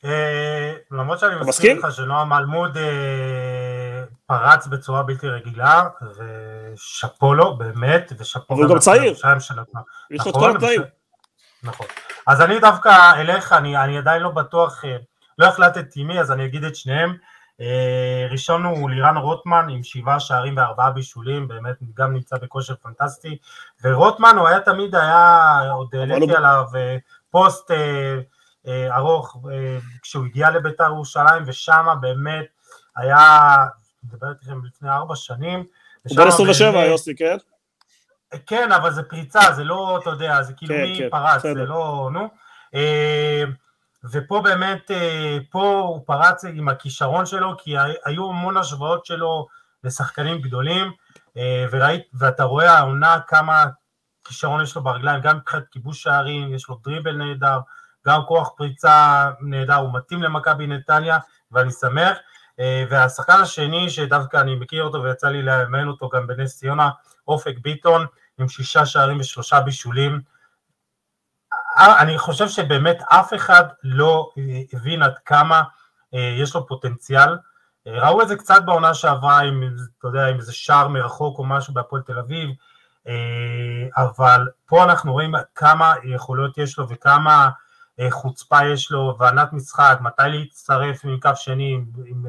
אה, 0.05 0.73
למרות 0.91 1.19
שאני 1.19 1.35
מסכים? 1.47 1.77
לך 1.77 1.91
שנועם 1.91 2.33
אלמוד 2.33 2.77
אה, 2.77 4.03
פרץ 4.25 4.67
בצורה 4.67 5.03
בלתי 5.03 5.27
רגילה, 5.27 5.83
ושאפו 6.73 7.33
לו, 7.33 7.57
באמת, 7.57 8.11
ושאפו 8.19 8.53
אבל 8.53 8.63
הוא 8.63 8.71
גם 8.71 8.79
צעיר. 8.79 9.11
יש 9.11 9.23
לו 9.25 9.63
את 9.63 9.67
נכון, 10.11 10.33
כל 10.33 10.55
התנאים. 10.55 10.81
נכון. 11.63 11.87
אז 12.27 12.41
אני 12.41 12.59
דווקא 12.59 13.13
אליך, 13.15 13.53
אני, 13.53 13.97
עדיין 13.97 14.21
לא 14.21 14.29
בטוח, 14.29 14.85
אה, 14.85 14.97
לא 15.37 15.45
החלטתי 15.45 16.03
מי, 16.03 16.19
אז 16.19 16.31
אני 16.31 16.45
אגיד 16.45 16.63
את 16.63 16.75
שניהם. 16.75 17.17
אה, 17.61 18.27
ראשון 18.31 18.65
הוא 18.65 18.89
לירן 18.89 19.17
רוטמן 19.17 19.67
עם 19.69 19.83
שבעה 19.83 20.19
שערים 20.19 20.57
וארבעה 20.57 20.91
בישולים, 20.91 21.47
באמת 21.47 21.75
גם 21.93 22.13
נמצא 22.13 22.37
בכושר 22.37 22.75
פנטסטי, 22.75 23.37
ורוטמן 23.83 24.35
הוא 24.37 24.47
היה 24.47 24.59
תמיד 24.59 24.95
היה, 24.95 25.59
עוד 25.71 25.95
העליתי 25.95 26.35
עליו 26.35 26.65
אה, 26.75 26.97
פוסט 27.31 27.71
אה, 27.71 28.95
ארוך 28.95 29.37
כשהוא 30.01 30.25
הגיע 30.25 30.49
לביתר 30.49 30.83
ירושלים, 30.83 31.43
ושם 31.45 31.85
באמת 32.01 32.45
היה, 32.95 33.55
אני 33.63 34.13
מדבר 34.13 34.29
איתכם 34.29 34.65
לפני 34.65 34.89
ארבע 34.89 35.15
שנים, 35.15 35.63
הוא 36.07 36.17
בן 36.17 36.27
27 36.27 36.71
באמת- 36.71 36.87
יוסי, 36.87 37.15
כן? 37.15 37.37
כן, 38.45 38.71
אבל 38.71 38.91
זה 38.91 39.03
פריצה, 39.03 39.53
זה 39.55 39.63
לא, 39.63 39.99
אתה 40.01 40.09
יודע, 40.09 40.43
זה 40.43 40.53
כאילו 40.53 40.75
כן, 40.75 40.81
מי 40.81 40.97
כן, 40.97 41.09
פרץ. 41.09 41.41
זה 41.41 41.53
לא, 41.53 42.09
נו. 42.13 42.29
ופה 44.11 44.41
באמת, 44.43 44.91
אה, 44.91 45.37
פה 45.49 45.79
הוא 45.87 46.03
פרץ 46.05 46.45
עם 46.45 46.69
הכישרון 46.69 47.25
שלו, 47.25 47.57
כי 47.57 47.77
הי- 47.77 47.93
היו 48.05 48.29
המון 48.29 48.57
השוואות 48.57 49.05
שלו 49.05 49.47
לשחקנים 49.83 50.41
גדולים, 50.41 50.91
אה, 51.37 51.65
וראית, 51.71 52.03
ואתה 52.13 52.43
רואה 52.43 52.71
העונה 52.77 53.19
כמה 53.27 53.65
כישרון 54.27 54.61
יש 54.63 54.75
לו 54.75 54.83
ברגליים, 54.83 55.21
גם 55.21 55.37
מבחינת 55.37 55.63
כיבוש 55.71 56.03
שערים, 56.03 56.53
יש 56.53 56.69
לו 56.69 56.79
דריבל 56.83 57.15
נהדר, 57.15 57.59
גם 58.07 58.21
כוח 58.27 58.49
פריצה 58.57 59.29
נהדר, 59.41 59.75
הוא 59.75 59.93
מתאים 59.93 60.23
למכבי 60.23 60.67
נתניה, 60.67 61.17
ואני 61.51 61.71
שמח. 61.71 62.17
אה, 62.59 62.85
והשחקן 62.89 63.41
השני, 63.41 63.89
שדווקא 63.89 64.37
אני 64.37 64.55
מכיר 64.55 64.83
אותו 64.83 65.03
ויצא 65.03 65.29
לי 65.29 65.41
לאמן 65.41 65.87
אותו 65.87 66.09
גם 66.09 66.27
בנס 66.27 66.57
ציונה, 66.59 66.89
אופק 67.27 67.55
ביטון, 67.61 68.05
עם 68.39 68.47
שישה 68.49 68.85
שערים 68.85 69.19
ושלושה 69.19 69.59
בישולים. 69.61 70.21
אה, 71.77 72.01
אני 72.01 72.17
חושב 72.17 72.47
שבאמת 72.47 72.97
אף 73.09 73.33
אחד 73.33 73.63
לא 73.83 74.29
אה, 74.37 74.61
הבין 74.73 75.03
עד 75.03 75.13
כמה 75.25 75.63
אה, 76.13 76.35
יש 76.39 76.55
לו 76.55 76.67
פוטנציאל. 76.67 77.37
ראו 77.85 78.21
את 78.21 78.27
זה 78.27 78.35
קצת 78.35 78.61
בעונה 78.65 78.93
שעברה 78.93 79.39
עם, 79.39 79.63
אתה 79.99 80.07
יודע, 80.07 80.27
עם 80.27 80.37
איזה 80.37 80.53
שער 80.53 80.87
מרחוק 80.87 81.39
או 81.39 81.43
משהו 81.43 81.73
בהפועל 81.73 82.01
תל 82.01 82.19
אביב, 82.19 82.49
אבל 83.97 84.47
פה 84.65 84.83
אנחנו 84.83 85.11
רואים 85.11 85.33
כמה 85.55 85.93
יכולות 86.03 86.57
יש 86.57 86.77
לו 86.77 86.89
וכמה 86.89 87.49
חוצפה 88.09 88.65
יש 88.65 88.91
לו, 88.91 89.15
וענת 89.19 89.53
משחק, 89.53 89.97
מתי 90.01 90.23
להצטרף 90.25 91.05
מקו 91.05 91.29
שני, 91.35 91.73
עם, 91.73 91.85
עם, 92.05 92.25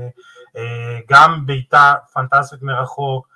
גם 1.09 1.47
בעיטה 1.47 1.95
פנטסטית 2.13 2.63
מרחוק, 2.63 3.29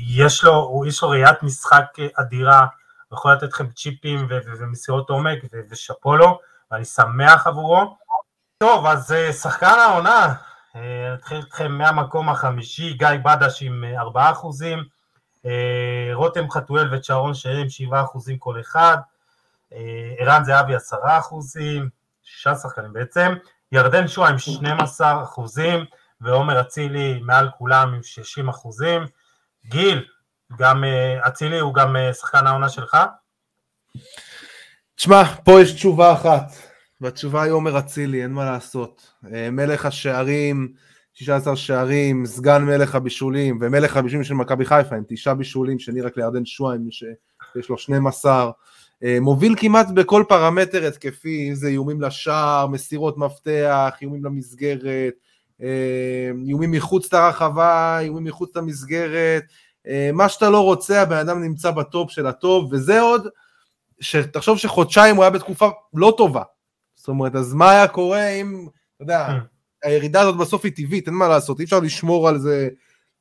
יש 0.00 0.44
לו, 0.44 0.82
יש 0.86 1.02
לו 1.02 1.08
ראיית 1.08 1.42
משחק 1.42 1.86
אדירה, 2.14 2.66
הוא 3.10 3.18
יכול 3.18 3.32
לתת 3.32 3.52
לכם 3.52 3.70
צ'יפים 3.70 4.26
ומסירות 4.58 5.10
עומק 5.10 5.38
ושאפו 5.70 6.16
לו, 6.16 6.38
ואני 6.70 6.84
שמח 6.84 7.46
עבורו. 7.46 7.96
טוב, 8.58 8.86
אז 8.86 9.12
אה, 9.12 9.32
שחקן 9.32 9.66
העונה, 9.66 10.34
אה, 10.76 11.14
נתחיל 11.14 11.36
איתכם 11.36 11.72
מהמקום 11.72 12.28
החמישי, 12.28 12.92
גיא 12.92 13.08
בדש 13.24 13.62
עם 13.62 13.84
אה, 13.84 14.00
ארבעה 14.00 14.30
אחוזים, 14.30 14.84
אה, 15.46 16.10
רותם 16.12 16.50
חתואל 16.50 16.94
וצ'רון 16.94 17.34
שרי 17.34 17.60
עם 17.60 17.68
שבעה 17.68 18.02
אחוזים 18.02 18.38
כל 18.38 18.60
אחד, 18.60 18.96
אה, 19.72 20.14
ערן 20.18 20.44
זהבי 20.44 20.74
עשרה 20.74 21.18
אחוזים, 21.18 21.88
שישה 22.22 22.54
שחקנים 22.54 22.92
בעצם, 22.92 23.34
ירדן 23.72 24.08
שועה 24.08 24.30
עם 24.30 24.38
12 24.38 25.22
אחוזים, 25.22 25.84
ועומר 26.20 26.60
אצילי 26.60 27.20
מעל 27.22 27.50
כולם 27.58 27.94
עם 27.94 28.02
60 28.02 28.48
אחוזים. 28.48 29.06
גיל, 29.66 30.04
גם 30.58 30.84
אה, 30.84 31.28
אצילי 31.28 31.58
הוא 31.58 31.74
גם 31.74 31.96
אה, 31.96 32.12
שחקן 32.12 32.46
העונה 32.46 32.68
שלך? 32.68 32.96
תשמע, 34.94 35.24
פה 35.44 35.60
יש 35.62 35.72
תשובה 35.72 36.12
אחת, 36.12 36.52
והתשובה 37.00 37.42
היא 37.42 37.52
עומר 37.52 37.78
אצילי, 37.78 38.22
אין 38.22 38.32
מה 38.32 38.44
לעשות. 38.44 39.12
אה, 39.32 39.50
מלך 39.50 39.86
השערים, 39.86 40.72
16 41.12 41.56
שערים, 41.56 42.26
סגן 42.26 42.64
מלך 42.64 42.94
הבישולים, 42.94 43.58
ומלך 43.60 43.96
הבישולים 43.96 44.24
של 44.24 44.34
מכבי 44.34 44.64
חיפה, 44.64 44.96
עם 44.96 45.02
תשעה 45.08 45.34
בישולים, 45.34 45.78
שני 45.78 46.00
רק 46.00 46.16
לירדן 46.16 46.44
שועה, 46.44 46.74
עם 46.74 46.88
שיש 46.90 47.68
לו 47.68 47.78
12. 47.78 48.50
אה, 49.04 49.18
מוביל 49.20 49.54
כמעט 49.58 49.86
בכל 49.94 50.24
פרמטר 50.28 50.86
התקפי, 50.86 51.48
אם 51.48 51.54
זה 51.54 51.68
איומים 51.68 52.00
לשער, 52.00 52.66
מסירות 52.66 53.18
מפתח, 53.18 53.96
איומים 54.02 54.24
למסגרת, 54.24 55.14
איומים 56.46 56.70
מחוץ 56.70 57.12
לרחבה, 57.12 57.98
איומים 57.98 58.24
מחוץ 58.24 58.56
למסגרת, 58.56 59.42
מה 60.12 60.28
שאתה 60.28 60.50
לא 60.50 60.60
רוצה, 60.60 61.02
הבן 61.02 61.16
אדם 61.16 61.42
נמצא 61.42 61.70
בטופ 61.70 62.10
של 62.10 62.26
הטופ, 62.26 62.72
וזה 62.72 63.00
עוד, 63.00 63.28
שתחשוב 64.00 64.58
שחודשיים 64.58 65.16
הוא 65.16 65.24
היה 65.24 65.30
בתקופה 65.30 65.68
לא 65.94 66.14
טובה. 66.16 66.42
זאת 66.94 67.08
אומרת, 67.08 67.34
אז 67.34 67.54
מה 67.54 67.70
היה 67.70 67.88
קורה 67.88 68.28
אם, 68.28 68.66
אתה 68.96 69.02
יודע, 69.02 69.38
הירידה 69.82 70.20
הזאת 70.20 70.36
בסוף 70.36 70.64
היא 70.64 70.72
טבעית, 70.76 71.06
אין 71.06 71.14
מה 71.14 71.28
לעשות, 71.28 71.60
אי 71.60 71.64
אפשר 71.64 71.80
לשמור 71.80 72.28
על 72.28 72.38
זה 72.38 72.68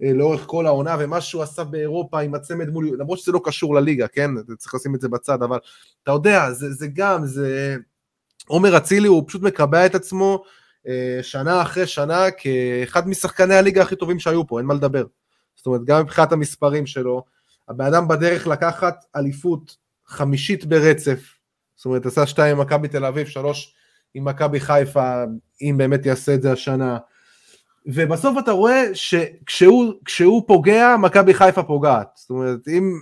אה, 0.04 0.14
לאורך 0.14 0.44
כל 0.46 0.66
העונה, 0.66 0.96
ומה 1.00 1.22
שהוא 1.22 1.44
עשה 1.44 1.64
באירופה 1.64 2.20
עם 2.22 2.36
הצמד 2.36 2.70
מול, 2.70 2.90
למרות 3.00 3.20
שזה 3.20 3.32
לא 3.32 3.42
קשור 3.44 3.76
לליגה, 3.76 4.08
כן? 4.08 4.32
אתה 4.38 4.56
צריך 4.56 4.76
לשים 4.76 4.96
את 4.96 5.02
זה 5.02 5.10
בצד, 5.10 5.44
אבל 5.44 5.60
אתה 6.04 6.12
יודע, 6.12 6.52
זה, 6.52 6.74
זה 6.74 6.88
גם, 6.94 7.26
זה... 7.26 7.76
עומר 8.48 8.78
אצילי 8.78 9.08
הוא 9.08 9.24
פשוט 9.28 9.42
מקבע 9.42 9.86
את 9.86 9.96
עצמו 9.96 10.44
אה, 10.88 11.20
שנה 11.22 11.62
אחרי 11.62 11.88
שנה 11.88 12.32
כאחד 12.32 13.08
משחקני 13.08 13.56
הליגה 13.56 13.82
הכי 13.82 13.96
טובים 13.96 14.20
שהיו 14.20 14.48
פה, 14.48 14.60
אין 14.60 14.66
מה 14.66 14.74
לדבר. 14.74 15.06
זאת 15.60 15.66
אומרת, 15.66 15.84
גם 15.86 16.02
מבחינת 16.02 16.32
המספרים 16.32 16.86
שלו, 16.86 17.24
הבן 17.70 17.86
אדם 17.86 18.08
בדרך 18.08 18.48
לקחת 18.48 19.06
אליפות 19.16 19.78
חמישית 20.06 20.66
ברצף, 20.66 21.20
זאת 21.76 21.86
אומרת, 21.86 22.06
עשה 22.06 22.26
שתיים 22.26 22.56
עם 22.56 22.62
מכבי 22.62 22.88
תל 22.88 23.06
אביב, 23.06 23.28
שלוש 23.28 23.76
עם 24.14 24.26
מכבי 24.26 24.60
חיפה, 24.60 25.24
אם 25.62 25.76
באמת 25.78 26.06
יעשה 26.06 26.34
את 26.34 26.42
זה 26.42 26.52
השנה. 26.52 26.98
ובסוף 27.86 28.38
אתה 28.38 28.52
רואה 28.52 28.84
שכשהוא 28.94 29.94
כשהוא 30.06 30.44
פוגע, 30.48 30.96
מכבי 31.02 31.34
חיפה 31.34 31.64
פוגעת. 31.64 32.08
זאת 32.16 32.30
אומרת, 32.30 32.68
אם 32.68 32.94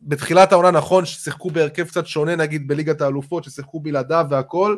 בתחילת 0.00 0.52
העונה 0.52 0.70
נכון 0.70 1.04
ששיחקו 1.04 1.50
בהרכב 1.50 1.88
קצת 1.88 2.06
שונה 2.06 2.36
נגיד 2.36 2.68
בליגת 2.68 3.00
האלופות, 3.00 3.44
ששיחקו 3.44 3.80
בלעדיו 3.80 4.26
והכל, 4.30 4.76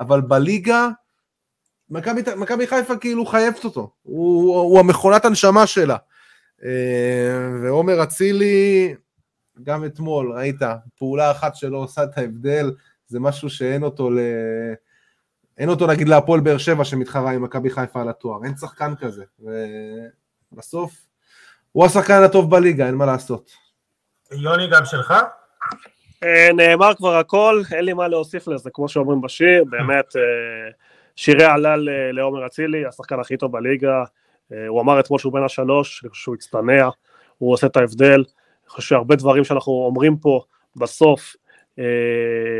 אבל 0.00 0.20
בליגה, 0.20 0.88
מכבי 1.90 2.66
חיפה 2.66 2.96
כאילו 2.96 3.26
חייבת 3.26 3.64
אותו, 3.64 3.90
הוא, 4.02 4.56
הוא 4.60 4.78
המכונת 4.78 5.24
הנשמה 5.24 5.66
שלה. 5.66 5.96
אה, 6.64 7.50
ועומר 7.62 8.02
אצילי, 8.02 8.94
גם 9.62 9.84
אתמול, 9.84 10.32
ראית, 10.32 10.56
פעולה 10.98 11.30
אחת 11.30 11.56
שלא 11.56 11.76
עושה 11.76 12.04
את 12.04 12.18
ההבדל, 12.18 12.72
זה 13.06 13.20
משהו 13.20 13.50
שאין 13.50 13.82
אותו 13.82 14.10
ל... 14.10 14.18
אין 15.58 15.68
אותו 15.68 15.86
נגיד 15.86 16.08
להפועל 16.08 16.40
באר 16.40 16.58
שבע 16.58 16.84
שמתחרה 16.84 17.30
עם 17.30 17.42
מכבי 17.42 17.70
חיפה 17.70 18.00
על 18.00 18.08
התואר, 18.08 18.44
אין 18.44 18.56
שחקן 18.56 18.94
כזה, 19.00 19.24
ובסוף 20.52 21.06
הוא 21.72 21.86
השחקן 21.86 22.22
הטוב 22.22 22.50
בליגה, 22.50 22.86
אין 22.86 22.94
מה 22.94 23.06
לעשות. 23.06 23.50
יוני 24.32 24.70
גם 24.70 24.84
שלך? 24.84 25.14
אה, 26.22 26.48
נאמר 26.56 26.94
כבר 26.94 27.16
הכל, 27.16 27.62
אין 27.72 27.84
לי 27.84 27.92
מה 27.92 28.08
להוסיף 28.08 28.48
לזה, 28.48 28.70
כמו 28.74 28.88
שאומרים 28.88 29.20
בשיר, 29.20 29.64
באמת 29.64 30.16
אה, 30.16 30.70
שירי 31.16 31.44
עלל 31.44 31.88
לעומר 32.12 32.46
אצילי, 32.46 32.86
השחקן 32.86 33.20
הכי 33.20 33.36
טוב 33.36 33.52
בליגה, 33.52 34.04
הוא 34.68 34.80
אמר 34.80 35.00
אתמול 35.00 35.18
שהוא 35.18 35.32
בן 35.32 35.42
השלוש, 35.44 36.04
אני 36.04 36.10
חושב 36.10 36.22
שהוא 36.22 36.34
הצטנע, 36.34 36.88
הוא 37.38 37.52
עושה 37.52 37.66
את 37.66 37.76
ההבדל, 37.76 38.14
אני 38.14 38.68
חושב 38.68 38.88
שהרבה 38.88 39.16
דברים 39.16 39.44
שאנחנו 39.44 39.72
אומרים 39.72 40.16
פה 40.16 40.40
בסוף, 40.76 41.36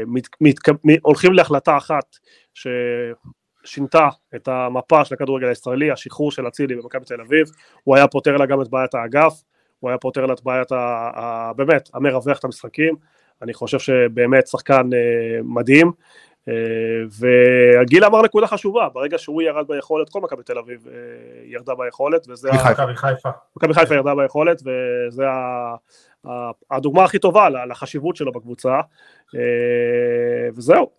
מת, 0.06 0.26
מת, 0.40 0.54
הולכים 1.02 1.32
להחלטה 1.32 1.76
אחת 1.76 2.16
ששינתה 2.54 4.08
את 4.34 4.48
המפה 4.48 5.04
של 5.04 5.14
הכדורגל 5.14 5.46
הישראלי, 5.46 5.90
השחרור 5.90 6.32
של 6.32 6.48
אצילי 6.48 6.76
במכבי 6.76 7.04
תל 7.04 7.20
אביב, 7.20 7.46
הוא 7.84 7.96
היה 7.96 8.08
פותר 8.08 8.36
לה 8.36 8.46
גם 8.46 8.62
את 8.62 8.68
בעיית 8.68 8.94
האגף, 8.94 9.42
הוא 9.80 9.90
היה 9.90 9.98
פותר 9.98 10.26
לה 10.26 10.32
את 10.32 10.42
בעיית, 10.42 10.72
ה, 10.72 11.10
ה, 11.14 11.52
באמת, 11.56 11.90
המרווח 11.94 12.38
את 12.38 12.44
המשחקים, 12.44 12.94
אני 13.42 13.54
חושב 13.54 13.78
שבאמת 13.78 14.46
שחקן 14.46 14.90
אה, 14.94 15.40
מדהים, 15.44 15.92
אה, 16.48 16.54
וגיל 17.82 18.04
אמר 18.04 18.22
נקודה 18.22 18.46
חשובה, 18.46 18.88
ברגע 18.88 19.18
שהוא 19.18 19.42
ירד 19.42 19.68
ביכולת, 19.68 20.08
כל 20.08 20.20
מכבי 20.20 20.42
תל 20.42 20.58
אביב 20.58 20.86
אה, 20.86 20.92
ירדה 21.44 21.74
ביכולת, 21.74 22.26
וזה... 22.28 22.50
מכבי 22.70 22.96
חיפה. 22.96 23.28
מכבי 23.56 23.74
חיפה 23.74 23.94
ירדה 23.94 24.14
ביכולת, 24.14 24.62
וזה 24.62 25.24
הדוגמה 26.70 27.04
הכי 27.04 27.18
טובה 27.18 27.48
לחשיבות 27.48 28.16
שלו 28.16 28.32
בקבוצה, 28.32 28.80
וזהו, 30.56 30.90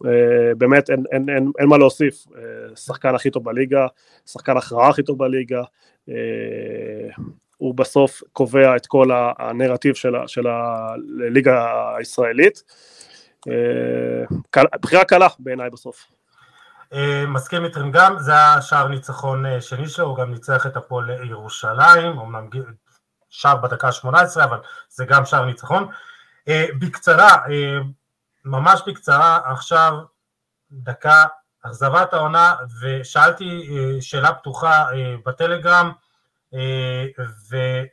באמת 0.57 0.89
אין, 0.89 1.03
אין, 1.11 1.29
אין, 1.29 1.51
אין 1.59 1.67
מה 1.69 1.77
להוסיף, 1.77 2.25
שחקן 2.75 3.15
הכי 3.15 3.29
טוב 3.29 3.43
בליגה, 3.43 3.87
שחקן 4.25 4.57
הכרעה 4.57 4.89
הכי 4.89 5.03
טוב 5.03 5.17
בליגה, 5.17 5.61
הוא 7.57 7.75
בסוף 7.75 8.21
קובע 8.33 8.75
את 8.75 8.87
כל 8.87 9.07
הנרטיב 9.37 9.95
של 10.27 10.47
הליגה 10.47 11.65
הישראלית. 11.97 12.63
אה, 13.47 14.67
בחירה 14.81 15.05
קלה 15.05 15.27
בעיניי 15.39 15.69
בסוף. 15.69 16.05
אה, 16.93 17.23
מסכים 17.27 17.65
איתכם 17.65 17.91
גם, 17.91 18.19
זה 18.19 18.35
השער 18.35 18.87
ניצחון 18.87 19.45
אה, 19.45 19.61
שני 19.61 19.89
שלו, 19.89 20.05
הוא 20.05 20.17
גם 20.17 20.31
ניצח 20.31 20.65
את 20.65 20.77
הפועל 20.77 21.09
ירושלים, 21.09 22.19
אמנם 22.19 22.49
שער 23.29 23.55
בדקה 23.55 23.87
ה-18, 23.87 24.43
אבל 24.43 24.59
זה 24.89 25.05
גם 25.05 25.25
שער 25.25 25.45
ניצחון. 25.45 25.87
בקצרה, 26.79 27.37
ממש 28.45 28.81
בקצרה, 28.87 29.39
עכשיו 29.45 29.93
דקה, 30.71 31.25
אכזבת 31.61 32.13
העונה, 32.13 32.55
ושאלתי 32.81 33.69
שאלה 34.01 34.33
פתוחה 34.33 34.85
בטלגרם, 35.25 35.91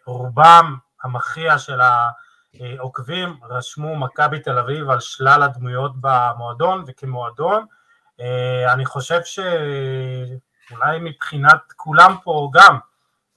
ורובם 0.06 0.76
המכריע 1.02 1.58
של 1.58 1.80
העוקבים 2.60 3.28
רשמו 3.50 3.96
מכבי 3.96 4.40
תל 4.40 4.58
אביב 4.58 4.90
על 4.90 5.00
שלל 5.00 5.42
הדמויות 5.42 5.92
במועדון 6.00 6.84
וכמועדון. 6.86 7.66
אני 8.72 8.86
חושב 8.86 9.20
שאולי 9.24 10.98
מבחינת 11.00 11.60
כולם 11.76 12.14
פה 12.24 12.50
גם, 12.52 12.76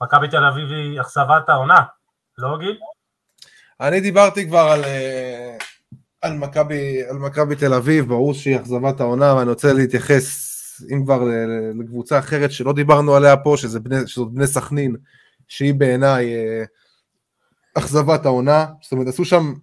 מכבי 0.01 0.27
תל 0.27 0.45
אביב 0.45 0.71
היא 0.71 1.01
אכזבת 1.01 1.49
העונה, 1.49 1.81
לא 2.37 2.57
גיל? 2.59 2.79
אני 3.81 4.01
דיברתי 4.01 4.47
כבר 4.47 4.59
על, 4.59 4.81
על, 6.21 6.33
מכבי, 6.37 7.03
על 7.09 7.17
מכבי 7.17 7.55
תל 7.55 7.73
אביב, 7.73 8.07
ברור 8.07 8.33
שהיא 8.33 8.57
אכזבת 8.59 8.99
העונה, 8.99 9.35
ואני 9.35 9.49
רוצה 9.49 9.73
להתייחס, 9.73 10.49
אם 10.93 11.05
כבר, 11.05 11.23
לקבוצה 11.79 12.19
אחרת 12.19 12.51
שלא 12.51 12.73
דיברנו 12.73 13.15
עליה 13.15 13.37
פה, 13.37 13.53
שזה 13.57 13.79
בני, 13.79 14.07
שזאת 14.07 14.31
בני 14.31 14.47
סכנין, 14.47 14.95
שהיא 15.47 15.73
בעיניי 15.73 16.35
אה, 16.35 16.63
אכזבת 17.73 18.25
העונה, 18.25 18.65
זאת 18.81 18.91
אומרת 18.91 19.07
עשו 19.07 19.25
שם, 19.25 19.53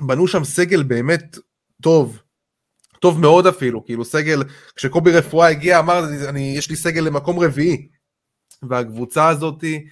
בנו 0.00 0.28
שם 0.28 0.44
סגל 0.44 0.82
באמת 0.82 1.38
טוב, 1.82 2.18
טוב 3.00 3.20
מאוד 3.20 3.46
אפילו, 3.46 3.84
כאילו 3.84 4.04
סגל, 4.04 4.42
כשקובי 4.76 5.12
רפואה 5.12 5.48
הגיע 5.48 5.78
אמר, 5.78 6.04
אני, 6.28 6.54
יש 6.56 6.70
לי 6.70 6.76
סגל 6.76 7.00
למקום 7.00 7.38
רביעי, 7.38 7.88
והקבוצה 8.62 9.28
הזאתי, 9.28 9.86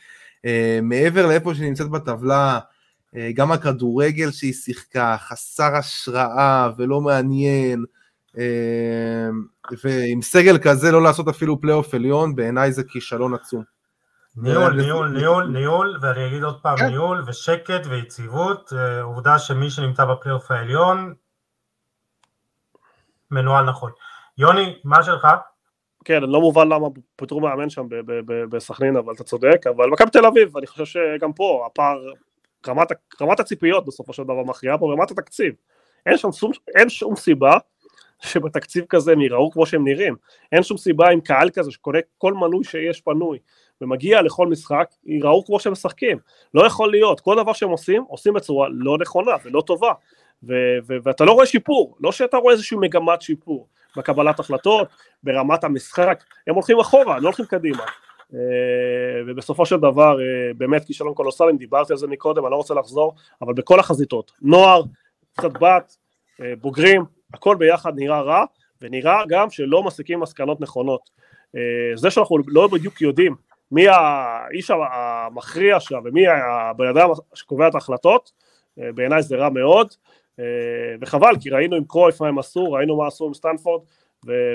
אה, 0.47 0.79
מעבר 0.83 1.27
לאיפה 1.27 1.55
שהיא 1.55 1.69
נמצאת 1.69 1.89
בטבלה, 1.89 2.59
אה, 3.17 3.31
גם 3.35 3.53
הכדורגל 3.53 4.31
שהיא 4.31 4.53
שיחקה, 4.53 5.17
חסר 5.19 5.77
השראה 5.77 6.71
ולא 6.79 7.01
מעניין, 7.01 7.85
אה, 8.39 9.29
ועם 9.85 10.23
סגל 10.23 10.59
כזה 10.59 10.93
לא 10.93 11.03
לעשות 11.03 11.29
אפילו 11.29 11.61
פלייאוף 11.61 11.95
עליון, 11.95 12.35
בעיניי 12.35 12.73
זה 12.73 12.83
כישלון 12.85 13.35
עצום. 13.35 13.80
ניהול, 14.37 14.73
ניהול, 14.73 15.09
ניהול, 15.09 15.47
ניהול, 15.47 15.99
ואני 16.01 16.27
אגיד 16.27 16.43
עוד 16.43 16.61
פעם 16.63 16.77
כן. 16.77 16.87
ניהול 16.87 17.23
ושקט 17.27 17.87
ויציבות, 17.91 18.73
אה, 18.73 19.03
עובדה 19.03 19.39
שמי 19.39 19.71
שנמצא 19.71 20.05
בפלייאוף 20.05 20.51
העליון 20.51 21.15
מנוהל 23.31 23.65
נכון. 23.65 23.91
יוני, 24.39 24.79
מה 24.85 25.03
שלך? 25.03 25.29
כן, 26.05 26.23
לא 26.23 26.41
מובן 26.41 26.69
למה 26.69 26.87
פוטרו 27.17 27.41
מאמן 27.41 27.71
שם 27.71 27.87
בסכנין, 28.51 28.97
אבל 28.97 29.15
אתה 29.15 29.25
צודק, 29.25 29.67
אבל 29.67 29.91
מכבי 29.91 30.11
תל 30.11 30.27
אביב, 30.27 30.57
אני 30.57 30.67
חושב 30.67 30.85
שגם 30.85 31.33
פה 31.33 31.67
הפער, 31.67 31.99
רמת, 32.69 32.89
רמת 33.21 33.41
הציפיות 33.41 33.87
בסופו 33.87 34.13
של 34.13 34.23
דבר 34.23 34.43
מכריעה 34.45 34.79
פה, 34.79 34.93
רמת 34.93 35.11
התקציב. 35.11 35.55
אין 36.07 36.17
שם 36.17 36.33
שום, 36.33 36.53
אין 36.77 36.89
שום 36.89 37.17
סיבה 37.17 37.59
שבתקציב 38.21 38.85
כזה 38.89 39.13
הם 39.13 39.21
ייראו 39.21 39.51
כמו 39.51 39.67
שהם 39.67 39.85
נראים. 39.85 40.17
אין 40.53 40.63
שום 40.63 40.77
סיבה 40.77 41.11
עם 41.11 41.21
קהל 41.21 41.51
כזה 41.51 41.71
שקונה 41.71 41.99
כל 42.19 42.35
מנוי 42.35 42.65
שיש 42.65 43.01
פנוי 43.01 43.39
ומגיע 43.81 44.23
לכל 44.23 44.47
משחק, 44.47 44.95
ייראו 45.07 45.45
כמו 45.45 45.61
שהם 45.61 45.73
משחקים. 45.73 46.19
לא 46.55 46.67
יכול 46.67 46.91
להיות, 46.91 47.21
כל 47.21 47.37
דבר 47.37 47.53
שהם 47.53 47.71
עושים, 47.71 48.05
עושים 48.09 48.35
בצורה 48.35 48.69
לא 48.73 48.99
נכונה 48.99 49.33
ולא 49.45 49.61
טובה. 49.67 49.93
ו- 50.43 50.79
ו- 50.89 50.97
ואתה 51.03 51.25
לא 51.25 51.33
רואה 51.33 51.47
שיפור, 51.47 51.97
לא 52.01 52.13
שאתה 52.13 52.37
רואה 52.37 52.53
איזושהי 52.53 52.77
מגמת 52.81 53.23
שיפור 53.23 53.69
בקבלת 53.97 54.41
החלטות, 54.41 54.89
ברמת 55.23 55.65
המשחק, 55.65 56.25
הם 56.47 56.55
הולכים 56.55 56.81
אחורה, 56.81 57.19
לא 57.19 57.29
הולכים 57.29 57.47
קדימה. 57.47 57.85
Uh, 58.31 58.35
ובסופו 59.27 59.67
של 59.67 59.77
דבר 59.77 60.17
uh, 60.17 60.55
באמת 60.57 60.85
כישלון 60.85 61.15
קולוסלי, 61.15 61.53
דיברתי 61.59 61.93
על 61.93 61.99
זה 61.99 62.07
מקודם, 62.07 62.45
אני 62.45 62.51
לא 62.51 62.57
רוצה 62.57 62.75
לחזור, 62.75 63.15
אבל 63.43 63.53
בכל 63.53 63.81
החזיתות, 63.81 64.33
נוער, 64.43 64.83
קצת 65.37 65.53
בת, 65.53 65.97
uh, 66.41 66.45
בוגרים, 66.61 67.05
הכל 67.35 67.57
ביחד 67.57 67.93
נראה 67.97 68.21
רע, 68.21 68.45
ונראה 68.83 69.23
גם 69.29 69.51
שלא 69.51 69.83
מסיקים 69.83 70.21
מסקנות 70.21 70.61
נכונות. 70.61 71.11
זה 71.95 72.11
שאנחנו 72.11 72.39
לא 72.47 72.67
בדיוק 72.67 73.01
יודעים 73.01 73.37
מי 73.73 73.89
האיש 73.89 74.71
המכריע 74.71 75.81
שם 75.81 75.99
ומי 76.05 76.29
הבן 76.29 76.89
אדם 76.89 77.09
שקובע 77.35 77.69
את 77.69 77.75
ההחלטות, 77.75 78.33
אה, 78.79 78.93
בעיניי 78.95 79.23
זה 79.23 79.37
רע 79.37 79.49
מאוד, 79.49 79.95
אה, 80.39 80.45
וחבל, 81.01 81.35
כי 81.41 81.51
ראינו 81.51 81.77
עם 81.77 81.85
קרויף 81.85 82.21
מה 82.21 82.29
הם 82.29 82.39
עשו, 82.39 82.73
ראינו 82.73 82.97
מה 82.97 83.07
עשו 83.07 83.27
עם 83.27 83.35
סטנפורד, 83.35 83.83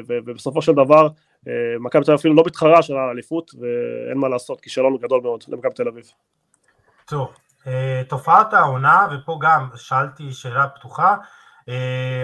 ובסופו 0.07 0.61
של 0.61 0.71
דבר 0.71 1.07
אה, 1.47 1.53
מכבי 1.79 2.03
תל 2.03 2.11
אביב 2.11 2.19
אפילו 2.19 2.33
לא 2.33 2.43
מתחרה 2.45 2.81
של 2.81 2.97
האליפות, 2.97 3.51
ואין 3.59 4.17
מה 4.17 4.29
לעשות, 4.29 4.61
כישלון 4.61 4.97
גדול 4.97 5.21
מאוד 5.23 5.43
למכבי 5.47 5.73
תל 5.73 5.87
אביב. 5.87 6.11
טוב, 7.05 7.33
תופעת 8.09 8.53
העונה, 8.53 9.07
ופה 9.13 9.39
גם 9.41 9.67
שאלתי 9.75 10.33
שאלה 10.33 10.67
פתוחה, 10.67 11.15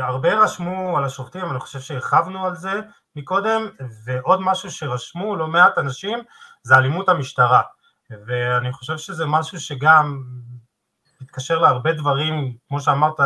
הרבה 0.01 0.33
רשמו 0.33 0.97
על 0.97 1.03
השופטים, 1.03 1.45
אני 1.51 1.59
חושב 1.59 1.79
שהרחבנו 1.79 2.45
על 2.45 2.55
זה 2.55 2.81
מקודם, 3.15 3.67
ועוד 4.05 4.39
משהו 4.41 4.71
שרשמו 4.71 5.35
לא 5.35 5.47
מעט 5.47 5.77
אנשים, 5.77 6.19
זה 6.63 6.75
אלימות 6.75 7.09
המשטרה, 7.09 7.61
ואני 8.09 8.73
חושב 8.73 8.97
שזה 8.97 9.25
משהו 9.25 9.59
שגם 9.59 10.23
מתקשר 11.21 11.59
להרבה 11.59 11.93
דברים, 11.93 12.57
כמו 12.67 12.81
שאמרת 12.81 13.19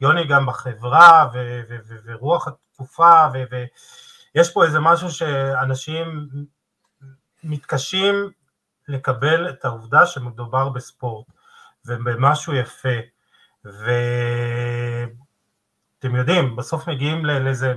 יוני, 0.00 0.26
גם 0.26 0.46
בחברה 0.46 1.30
ו- 1.34 1.60
ו- 1.68 1.78
ו- 1.88 1.96
ורוח 2.04 2.48
התקופה, 2.48 3.26
ויש 4.34 4.52
פה 4.52 4.64
איזה 4.64 4.80
משהו 4.80 5.10
שאנשים 5.10 6.28
מתקשים 7.44 8.30
לקבל 8.88 9.48
את 9.48 9.64
העובדה 9.64 10.06
שמדובר 10.06 10.68
בספורט 10.68 11.26
ובמשהו 11.86 12.54
יפה, 12.54 12.98
ואתם 13.64 13.96
יודעים, 16.16 16.56
בסוף 16.56 16.88
מגיעים 16.88 17.24
לאיזה 17.24 17.74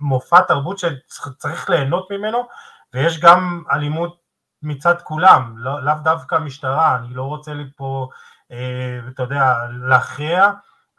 מופע 0.00 0.40
תרבות 0.40 0.78
שצריך 0.78 1.70
ליהנות 1.70 2.10
ממנו, 2.10 2.48
ויש 2.94 3.20
גם 3.20 3.62
אלימות 3.72 4.18
מצד 4.62 5.02
כולם, 5.02 5.54
לא, 5.58 5.84
לאו 5.84 5.94
דווקא 6.04 6.34
משטרה, 6.34 6.96
אני 6.96 7.14
לא 7.14 7.22
רוצה 7.22 7.54
לי 7.54 7.64
פה, 7.76 8.08
אה, 8.52 8.98
אתה 9.08 9.22
יודע, 9.22 9.54
להכריע, 9.88 10.50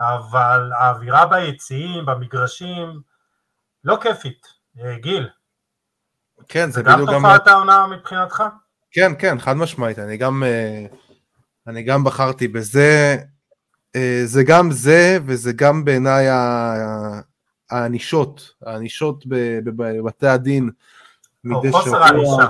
אבל 0.01 0.71
האווירה 0.79 1.25
ביציעים, 1.25 2.05
במגרשים, 2.05 3.01
לא 3.83 3.97
כיפית. 4.01 4.47
אה, 4.81 4.95
גיל. 4.99 5.29
כן, 6.47 6.71
זה 6.71 6.83
בדיוק 6.83 7.09
גם... 7.09 7.15
גם 7.15 7.21
תופעת 7.21 7.47
העונה 7.47 7.87
מבחינתך? 7.87 8.43
כן, 8.91 9.11
כן, 9.19 9.39
חד 9.39 9.53
משמעית. 9.53 9.99
אני 9.99 10.17
גם, 10.17 10.43
אה, 10.43 10.85
אני 11.67 11.83
גם 11.83 12.03
בחרתי 12.03 12.47
בזה. 12.47 13.17
אה, 13.95 14.21
זה 14.25 14.43
גם 14.43 14.71
זה, 14.71 15.17
וזה 15.25 15.53
גם 15.53 15.85
בעיניי 15.85 16.27
הענישות, 17.71 18.53
הענישות 18.65 19.23
בבתי 19.65 20.27
הדין 20.27 20.69
מדי 21.43 21.67
שבוע. 21.67 21.81
חוסר 21.81 22.03
הענישה. 22.03 22.47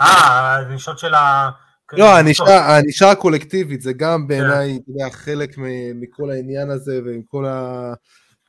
אה, 0.00 0.06
הענישות 0.28 0.98
של 0.98 1.14
ה... 1.14 1.50
לא, 1.92 2.04
הענישה 2.48 3.10
הקולקטיבית 3.10 3.80
זה 3.80 3.92
גם 3.92 4.26
בעיניי, 4.28 4.78
אתה 4.82 4.90
יודע, 4.90 5.10
חלק 5.10 5.54
מכל 5.94 6.30
העניין 6.30 6.70
הזה 6.70 7.00
ומכל 7.04 7.46
ה... 7.46 7.92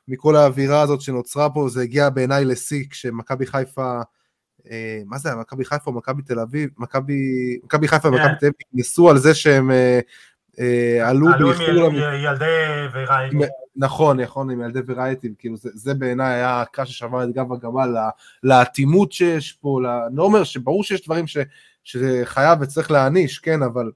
מכל 0.08 0.36
האווירה 0.36 0.80
הזאת 0.80 1.00
שנוצרה 1.00 1.50
פה, 1.50 1.68
זה 1.68 1.82
הגיע 1.82 2.10
בעיניי 2.10 2.44
לשיא 2.44 2.84
כשמכבי 2.90 3.46
חיפה, 3.46 4.00
אה, 4.70 5.00
מה 5.06 5.18
זה 5.18 5.28
היה, 5.28 5.38
מכבי 5.38 5.64
חיפה 5.64 5.90
או 5.90 5.96
מכבי 5.96 6.22
תל 6.22 6.40
אביב, 6.40 6.70
מכבי 6.78 7.88
חיפה 7.88 8.08
ומכבי 8.08 8.28
כן. 8.28 8.34
תל 8.40 8.46
אביב 8.46 8.54
ניסו 8.72 9.10
על 9.10 9.18
זה 9.18 9.34
שהם 9.34 9.70
אה, 9.70 10.00
עלו 11.04 11.26
באיחור... 11.38 11.66
עלו 11.66 11.86
עם 11.86 11.94
ילדי 11.94 12.44
ורייטים. 12.92 13.40
נכון, 13.76 14.20
נכון, 14.20 14.50
עם 14.50 14.60
ילדי 14.60 14.80
ורייטים, 14.86 15.34
כאילו 15.38 15.56
זה, 15.56 15.70
זה 15.74 15.94
בעיניי 15.94 16.34
היה 16.34 16.60
הקש 16.60 16.90
ששבר 16.90 17.24
את 17.24 17.32
גב 17.32 17.52
הגמל, 17.52 17.96
לאטימות 18.42 19.12
שיש 19.12 19.52
פה, 19.52 19.80
אני 20.06 20.16
לא 20.16 20.22
אומר 20.22 20.44
שברור 20.44 20.84
שיש 20.84 21.04
דברים 21.04 21.26
ש, 21.26 21.36
שחייב 21.84 22.58
וצריך 22.60 22.90
להעניש, 22.90 23.38
כן, 23.38 23.62
אבל 23.62 23.90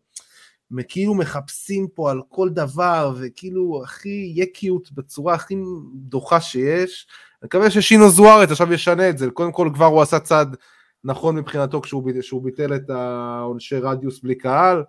כאילו 0.89 1.15
מחפשים 1.15 1.87
פה 1.95 2.11
על 2.11 2.21
כל 2.29 2.49
דבר, 2.49 3.15
וכאילו 3.21 3.83
הכי 3.85 4.33
יקיות 4.37 4.93
בצורה 4.93 5.35
הכי 5.35 5.57
דוחה 5.95 6.41
שיש. 6.41 7.07
אני 7.43 7.47
מקווה 7.47 7.71
ששינו 7.71 8.11
זוארץ 8.11 8.51
עכשיו 8.51 8.73
ישנה 8.73 9.09
את 9.09 9.19
זה, 9.19 9.31
קודם 9.31 9.53
כל 9.53 9.71
כבר 9.75 9.87
הוא 9.87 10.03
עשה 10.03 10.19
צעד 10.19 10.57
נכון 11.05 11.37
מבחינתו 11.37 11.81
כשהוא 11.81 12.13
שהוא 12.21 12.43
ביטל 12.43 12.75
את 12.75 12.91
העונשי 12.91 13.77
רדיוס 13.77 14.21
בלי 14.21 14.35
קהל. 14.35 14.83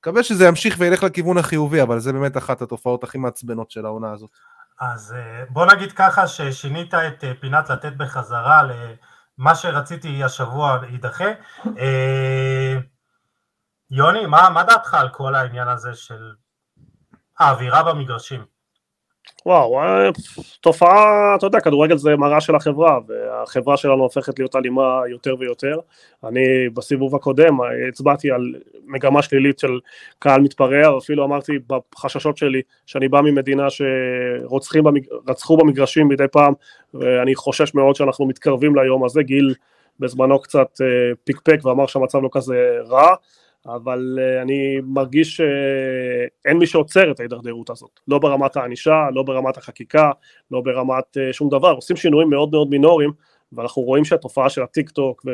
מקווה 0.00 0.22
שזה 0.22 0.46
ימשיך 0.46 0.76
וילך 0.78 1.02
לכיוון 1.02 1.38
החיובי, 1.38 1.82
אבל 1.82 1.98
זה 1.98 2.12
באמת 2.12 2.36
אחת 2.36 2.62
התופעות 2.62 3.04
הכי 3.04 3.18
מעצבנות 3.18 3.70
של 3.70 3.86
העונה 3.86 4.12
הזאת. 4.12 4.30
אז 4.80 5.14
אה, 5.18 5.44
בוא 5.48 5.66
נגיד 5.66 5.92
ככה 5.92 6.26
ששינית 6.26 6.94
את 6.94 7.24
אה, 7.24 7.32
פינת 7.40 7.70
לתת 7.70 7.92
בחזרה 7.92 8.62
למה 8.62 9.54
שרציתי 9.54 10.24
השבוע 10.24 10.78
יידחה. 10.90 11.28
אה, 11.78 12.78
יוני, 13.90 14.26
מה, 14.26 14.50
מה 14.50 14.64
דעתך 14.64 14.94
על 14.94 15.08
כל 15.08 15.34
העניין 15.34 15.68
הזה 15.68 15.94
של 15.94 16.32
האווירה 17.38 17.82
במגרשים? 17.82 18.44
וואו, 19.46 19.80
אה, 19.80 20.10
תופעה, 20.60 21.34
אתה 21.34 21.46
יודע, 21.46 21.60
כדורגל 21.60 21.96
זה 21.96 22.16
מראה 22.16 22.40
של 22.40 22.54
החברה, 22.54 22.98
והחברה 23.06 23.76
שלנו 23.76 24.02
הופכת 24.02 24.38
להיות 24.38 24.56
אלימה 24.56 25.00
יותר 25.10 25.34
ויותר. 25.38 25.74
אני 26.24 26.68
בסיבוב 26.74 27.14
הקודם 27.14 27.58
הצבעתי 27.88 28.30
על 28.30 28.54
מגמה 28.86 29.22
שלילית 29.22 29.58
של 29.58 29.78
קהל 30.18 30.40
מתפרע, 30.40 30.98
אפילו 30.98 31.24
אמרתי 31.24 31.52
בחששות 31.68 32.36
שלי 32.36 32.62
שאני 32.86 33.08
בא 33.08 33.20
ממדינה 33.20 33.66
שרצחו 33.70 35.56
במגרשים 35.56 36.08
מדי 36.08 36.28
פעם, 36.32 36.52
ואני 36.94 37.34
חושש 37.34 37.74
מאוד 37.74 37.96
שאנחנו 37.96 38.26
מתקרבים 38.26 38.76
ליום 38.76 39.04
הזה, 39.04 39.22
גיל 39.22 39.54
בזמנו 40.00 40.38
קצת 40.38 40.80
אה, 40.80 40.86
פיקפק 41.24 41.64
ואמר 41.64 41.86
שהמצב 41.86 42.18
לא 42.22 42.28
כזה 42.32 42.78
רע. 42.88 43.14
אבל 43.66 44.18
uh, 44.18 44.42
אני 44.42 44.80
מרגיש 44.84 45.36
שאין 45.36 46.58
מי 46.58 46.66
שעוצר 46.66 47.10
את 47.10 47.20
ההידרדרות 47.20 47.70
הזאת, 47.70 48.00
לא 48.08 48.18
ברמת 48.18 48.56
הענישה, 48.56 49.08
לא 49.14 49.22
ברמת 49.22 49.56
החקיקה, 49.56 50.10
לא 50.50 50.60
ברמת 50.60 51.16
uh, 51.16 51.32
שום 51.32 51.48
דבר, 51.48 51.72
עושים 51.72 51.96
שינויים 51.96 52.30
מאוד 52.30 52.50
מאוד 52.50 52.70
מינוריים, 52.70 53.12
ואנחנו 53.52 53.82
רואים 53.82 54.04
שהתופעה 54.04 54.50
של 54.50 54.62
הטיק 54.62 54.90
טוק 54.90 55.26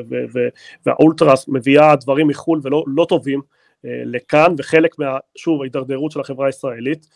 והאולטרס 0.86 1.48
מביאה 1.48 1.96
דברים 1.96 2.28
מחו"ל 2.28 2.60
ולא 2.62 2.84
לא 2.86 3.06
טובים 3.08 3.40
לכאן, 3.84 4.54
וחלק 4.58 4.98
מה, 4.98 5.18
שוב, 5.36 5.60
ההידרדרות 5.60 6.12
של 6.12 6.20
החברה 6.20 6.46
הישראלית, 6.46 7.06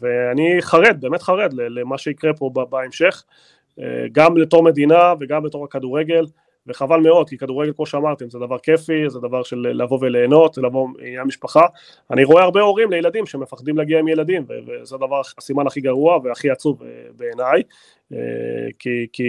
ואני 0.00 0.56
חרד, 0.60 0.96
באמת 1.00 1.22
חרד 1.22 1.52
למה 1.52 1.98
שיקרה 1.98 2.34
פה 2.34 2.50
בהמשך, 2.70 3.24
גם 4.12 4.36
לתור 4.36 4.62
מדינה 4.62 5.12
וגם 5.20 5.46
לתור 5.46 5.64
הכדורגל, 5.64 6.24
וחבל 6.66 7.00
מאוד, 7.00 7.28
כי 7.28 7.38
כדורגל, 7.38 7.72
כמו 7.76 7.86
שאמרתם, 7.86 8.30
זה 8.30 8.38
דבר 8.38 8.58
כיפי, 8.58 9.10
זה 9.10 9.20
דבר 9.20 9.42
של 9.42 9.56
לבוא 9.56 9.98
וליהנות, 10.00 10.54
זה 10.54 10.62
לבוא 10.62 10.88
עם 10.88 11.20
המשפחה. 11.20 11.66
אני 12.10 12.24
רואה 12.24 12.42
הרבה 12.42 12.60
הורים 12.60 12.90
לילדים 12.90 13.26
שמפחדים 13.26 13.78
להגיע 13.78 13.98
עם 13.98 14.08
ילדים, 14.08 14.44
וזה 14.66 14.94
הדבר, 14.94 15.20
הסימן 15.38 15.66
הכי 15.66 15.80
גרוע 15.80 16.18
והכי 16.24 16.50
עצוב 16.50 16.82
אה, 16.82 16.88
בעיניי, 17.16 17.62
אה, 18.12 18.18
כי, 18.78 19.06
כי 19.12 19.24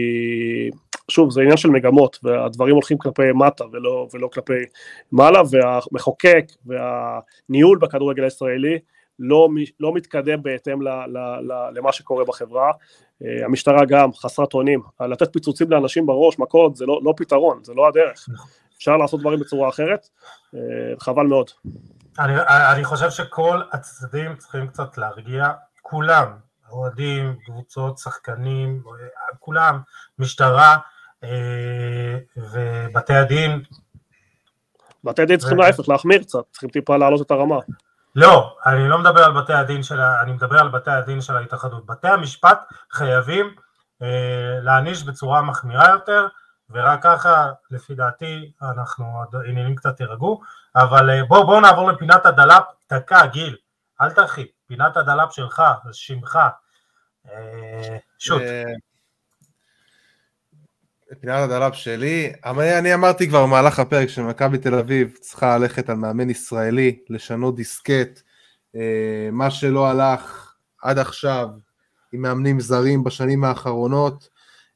שוב, 1.12 1.32
זה 1.32 1.42
עניין 1.42 1.58
של 1.58 1.70
מגמות, 1.70 2.20
והדברים 2.24 2.74
הולכים 2.74 2.98
כלפי 2.98 3.32
מטה 3.36 3.64
ולא, 3.72 4.08
ולא 4.14 4.28
כלפי 4.34 4.54
מעלה, 5.12 5.42
והמחוקק 5.52 6.46
והניהול 6.66 7.78
בכדורגל 7.78 8.24
הישראלי, 8.24 8.80
לא, 9.20 9.50
לא 9.80 9.94
מתקדם 9.94 10.44
בהתאם 10.44 10.82
ל, 10.82 10.88
ל, 10.88 11.18
ל, 11.42 11.70
למה 11.74 11.92
שקורה 11.92 12.26
בחברה. 12.26 12.72
אה, 13.26 13.46
המשטרה 13.46 13.86
גם 13.86 14.14
חסרת 14.14 14.54
אונים, 14.54 14.82
לתת 15.02 15.34
פיצוצים 15.34 15.72
לאנשים 15.72 16.06
בראש, 16.06 16.40
מכות, 16.40 16.76
זה 16.76 16.86
לא, 16.86 17.00
לא 17.04 17.14
פתרון, 17.18 17.64
זה 17.64 17.74
לא 17.74 17.88
הדרך. 17.88 18.26
אפשר 18.78 18.98
לעשות 18.98 19.20
דברים 19.20 19.40
בצורה 19.40 19.70
אחרת, 19.70 20.10
אה, 20.56 20.60
חבל 21.00 21.26
מאוד. 21.26 21.52
אני, 22.20 22.34
אני 22.74 22.84
חושב 22.84 23.10
שכל 23.10 23.62
הצדדים 23.72 24.36
צריכים 24.36 24.68
קצת 24.68 24.98
להרגיע, 24.98 25.52
כולם, 25.82 26.28
אוהדים, 26.72 27.36
קבוצות, 27.46 27.98
שחקנים, 27.98 28.84
כולם, 29.40 29.80
משטרה 30.20 30.78
אה, 31.24 32.18
ובתי 32.38 33.14
הדין. 33.14 33.62
בתי 35.04 35.22
הדין 35.22 35.38
צריכים 35.38 35.58
להפך, 35.58 35.90
להחמיר 35.90 36.24
קצת, 36.24 36.40
צריכים 36.52 36.70
טיפה 36.70 36.98
להעלות 36.98 37.22
את 37.22 37.32
הרמה. 37.32 37.60
לא, 38.18 38.58
אני 38.66 38.90
לא 38.90 38.98
מדבר 38.98 39.24
על 39.24 39.32
בתי 39.32 39.54
הדין 39.54 39.84
של, 39.84 40.02
אני 40.02 40.32
מדבר 40.32 40.60
על 40.60 40.70
בתי 40.70 40.92
הדין 40.92 41.22
של 41.22 41.36
ההתאחדות. 41.38 41.86
בתי 41.86 42.08
המשפט 42.08 42.60
חייבים 42.92 43.56
אה, 44.02 44.60
להעניש 44.62 45.04
בצורה 45.04 45.42
מחמירה 45.42 45.90
יותר, 45.90 46.28
ורק 46.70 47.04
ככה, 47.04 47.52
לפי 47.72 47.96
דעתי, 47.96 48.52
אנחנו, 48.62 49.24
העניינים 49.34 49.76
קצת 49.76 50.00
יירגעו, 50.00 50.42
אבל 50.76 51.10
אה, 51.10 51.26
בואו 51.26 51.46
בוא 51.46 51.62
נעבור 51.62 51.92
לפינת 51.92 52.26
הדלאפ, 52.26 52.64
דקה, 52.94 53.26
גיל, 53.26 53.56
אל 54.02 54.12
תרחיב, 54.12 54.48
פינת 54.68 54.98
הדלאפ 54.98 55.34
שלך, 55.34 55.64
שמך, 55.92 56.40
אה, 57.30 57.98
שוט. 58.20 58.42
פינת 61.22 61.40
הדלאפ 61.44 61.76
שלי, 61.76 62.32
אני, 62.46 62.78
אני 62.78 62.94
אמרתי 62.94 63.28
כבר 63.28 63.46
במהלך 63.46 63.80
הפרק 63.80 64.10
שמכבי 64.10 64.58
תל 64.58 64.76
אביב 64.76 65.18
צריכה 65.20 65.58
ללכת 65.58 65.90
על 65.90 65.96
מאמן 65.96 66.30
ישראלי, 66.30 67.00
לשנות 67.10 67.56
דיסקט, 67.56 68.22
אה, 68.76 69.30
מה 69.32 69.52
שלא 69.52 69.88
הלך 69.88 70.54
עד 70.84 71.00
עכשיו 71.00 71.48
עם 72.14 72.22
מאמנים 72.22 72.60
זרים 72.60 73.04
בשנים 73.04 73.44
האחרונות, 73.44 74.30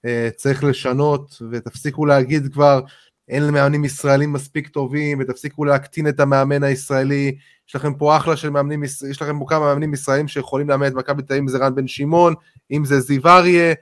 אה, 0.06 0.30
צריך 0.36 0.64
לשנות 0.64 1.42
ותפסיקו 1.52 2.06
להגיד 2.06 2.54
כבר 2.54 2.82
אין 3.30 3.48
למאמנים 3.48 3.86
ישראלים 3.86 4.34
מספיק 4.34 4.68
טובים 4.68 5.20
ותפסיקו 5.20 5.66
להקטין 5.66 6.08
את 6.08 6.20
המאמן 6.20 6.64
הישראלי, 6.64 7.38
יש 7.70 7.76
לכם 7.76 7.94
פה 7.94 8.18
אחלה 8.18 8.38
של 8.38 8.50
מאמנים, 8.50 8.84
יש 8.84 9.22
לכם 9.22 9.40
פה 9.40 9.46
כמה 9.50 9.60
מאמנים 9.60 9.94
ישראלים 9.94 10.28
שיכולים 10.28 10.70
לאמן 10.70 10.88
את 10.88 10.94
מכבי 10.94 11.22
תל 11.24 11.34
אביב, 11.34 11.42
אם 11.42 11.48
זה 11.48 11.58
רן 11.58 11.76
בן 11.76 11.88
שמעון, 11.88 12.34
אם 12.72 12.86
זה 12.86 13.00
זיו 13.00 13.28
אריה, 13.28 13.74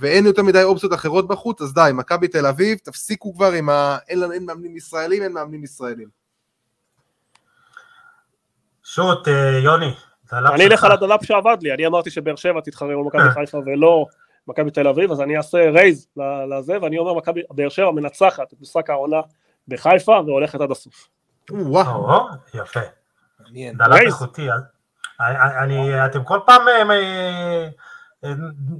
ואין 0.00 0.26
יותר 0.26 0.42
מדי 0.42 0.62
אופציות 0.62 0.94
אחרות 0.94 1.28
בחוץ, 1.28 1.62
אז 1.62 1.74
די, 1.74 1.90
מכבי 1.94 2.28
תל 2.28 2.46
אביב, 2.46 2.78
תפסיקו 2.78 3.34
כבר 3.34 3.52
עם 3.52 3.68
ה... 3.68 3.98
אין, 4.08 4.32
אין 4.32 4.46
מאמנים 4.46 4.76
ישראלים, 4.76 5.22
אין 5.22 5.32
מאמנים 5.32 5.64
ישראלים. 5.64 6.08
שוט, 8.84 9.28
אה, 9.28 9.58
יוני. 9.64 9.94
אני 10.32 10.66
אלך 10.66 10.84
על 10.84 10.92
הדלאפ 10.92 11.24
שעבד 11.24 11.56
לי, 11.62 11.74
אני 11.74 11.86
אמרתי 11.86 12.10
שבאר 12.10 12.36
שבע 12.36 12.60
תתחרה 12.60 12.92
עם 12.92 13.06
מכבי 13.06 13.30
חיפה 13.34 13.58
ולא 13.66 14.06
מכבי 14.48 14.70
תל 14.70 14.88
אביב, 14.88 15.12
אז 15.12 15.20
אני 15.20 15.36
אעשה 15.36 15.70
רייז 15.70 16.06
לזה, 16.48 16.82
ואני 16.82 16.98
אומר 16.98 17.14
מכבי, 17.14 17.42
באר 17.50 17.68
שבע 17.68 17.90
מנצחת 17.90 18.52
את 18.52 18.60
משחק 18.60 18.90
העונה 18.90 19.20
בחיפה 19.68 20.20
והולכת 20.26 20.60
עד 20.60 20.70
הסוף. 20.70 21.08
וואו, 21.50 22.26
יפה. 22.54 22.80
דלאפ 23.74 24.00
איכותי. 24.00 24.48
אתם 26.06 26.24
כל 26.24 26.38
פעם 26.46 26.68
אה, 26.68 27.68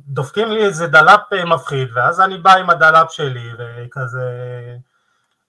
דופקים 0.07 0.49
לי 0.49 0.65
איזה 0.65 0.87
דלאפ 0.87 1.21
אה, 1.33 1.45
מפחיד, 1.45 1.89
ואז 1.95 2.21
אני 2.21 2.39
בא 2.39 2.55
עם 2.55 2.71
הדלאפ 2.71 3.13
שלי, 3.13 3.51
וכזה... 3.59 4.23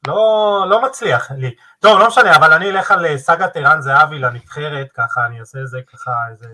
לא, 0.08 0.66
לא 0.70 0.82
מצליח 0.82 1.32
לי. 1.32 1.56
טוב, 1.80 2.00
לא 2.00 2.08
משנה, 2.08 2.36
אבל 2.36 2.54
אני 2.54 2.70
אלך 2.70 2.92
על 2.92 3.06
אה, 3.06 3.18
סאגת 3.18 3.58
ערן 3.58 3.82
זהבי 3.82 4.20
לנבחרת, 4.20 4.88
ככה 4.94 5.26
אני 5.26 5.40
אעשה 5.40 5.60
איזה 5.60 5.80
ככה 5.94 6.12
איזה 6.32 6.48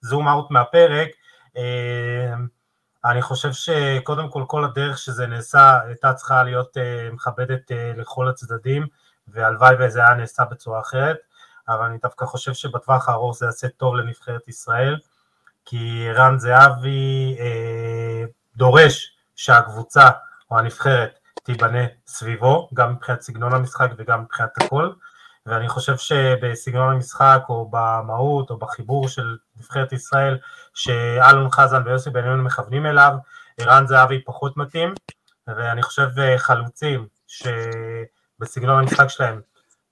zoom 0.00 0.28
out 0.28 0.50
מהפרק. 0.50 1.08
אה, 1.56 2.34
אני 3.04 3.22
חושב 3.22 3.52
שקודם 3.52 4.28
כל 4.28 4.44
כל 4.46 4.64
הדרך 4.64 4.98
שזה 4.98 5.26
נעשה 5.26 5.78
הייתה 5.86 6.12
צריכה 6.12 6.42
להיות 6.42 6.76
מכבדת 7.12 7.70
לכל 7.96 8.28
הצדדים, 8.28 8.86
והלוואי 9.28 9.74
וזה 9.78 10.00
היה 10.00 10.14
נעשה 10.14 10.44
בצורה 10.44 10.80
אחרת, 10.80 11.16
אבל 11.68 11.84
אני 11.84 11.98
דווקא 12.02 12.24
חושב 12.24 12.54
שבטווח 12.54 13.08
הארוך 13.08 13.36
זה 13.36 13.46
יעשה 13.46 13.68
טוב 13.68 13.94
לנבחרת 13.94 14.48
ישראל, 14.48 14.98
כי 15.66 16.08
רן 16.12 16.38
זהבי 16.38 17.36
אה, 17.40 18.24
דורש 18.56 19.16
שהקבוצה 19.36 20.10
או 20.50 20.58
הנבחרת 20.58 21.18
תיבנה 21.42 21.84
סביבו, 22.06 22.68
גם 22.74 22.92
מבחינת 22.92 23.20
סגנון 23.20 23.52
המשחק 23.54 23.90
וגם 23.96 24.22
מבחינת 24.22 24.50
הכל, 24.62 24.90
ואני 25.46 25.68
חושב 25.68 25.96
שבסגנון 25.96 26.92
המשחק 26.92 27.42
או 27.48 27.70
במהות 27.72 28.50
או 28.50 28.58
בחיבור 28.58 29.08
של 29.08 29.36
נבחרת 29.56 29.92
ישראל 29.92 30.38
שאלון 30.74 31.50
חזן 31.50 31.82
ויוסי 31.84 32.10
בניון 32.10 32.42
מכוונים 32.42 32.86
אליו, 32.86 33.12
ערן 33.58 33.86
זהבי 33.86 34.24
פחות 34.24 34.56
מתאים, 34.56 34.94
ואני 35.46 35.82
חושב 35.82 36.08
אה, 36.18 36.38
חלוצים 36.38 37.06
שבסגנון 37.26 38.78
המשחק 38.82 39.08
שלהם 39.08 39.40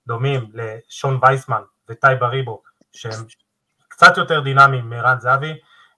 דומים 0.07 0.51
לשון 0.53 1.19
וייסמן 1.21 1.61
וטי 1.89 2.07
בריבו, 2.19 2.61
שהם 2.93 3.25
קצת 3.95 4.17
יותר 4.17 4.39
דינמיים 4.39 4.89
מערן 4.89 5.19
זהבי, 5.19 5.53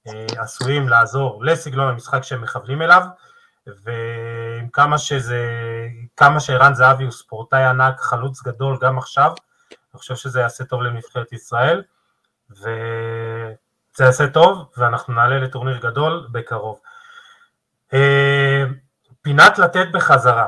אה, 0.07 0.25
עשויים 0.37 0.89
לעזור 0.89 1.45
לסגנון 1.45 1.89
המשחק 1.89 2.23
שהם 2.23 2.41
מכוונים 2.41 2.81
אליו, 2.81 3.03
ועם 3.67 4.69
כמה 4.73 4.97
שזה, 4.97 5.41
כמה 6.17 6.39
שערן 6.39 6.73
זהבי 6.73 7.03
הוא 7.03 7.11
ספורטאי 7.11 7.63
ענק, 7.63 7.99
חלוץ 7.99 8.43
גדול 8.43 8.77
גם 8.81 8.97
עכשיו, 8.97 9.31
אני 9.71 9.99
חושב 9.99 10.15
שזה 10.15 10.39
יעשה 10.39 10.63
טוב 10.63 10.81
לנבחרת 10.81 11.33
ישראל, 11.33 11.83
וזה 12.49 13.55
יעשה 13.99 14.27
טוב, 14.27 14.69
ואנחנו 14.77 15.13
נעלה 15.13 15.39
לטורניר 15.39 15.77
גדול 15.77 16.27
בקרוב. 16.31 16.79
אה, 17.93 18.63
פינת 19.21 19.59
לתת 19.59 19.87
בחזרה. 19.93 20.47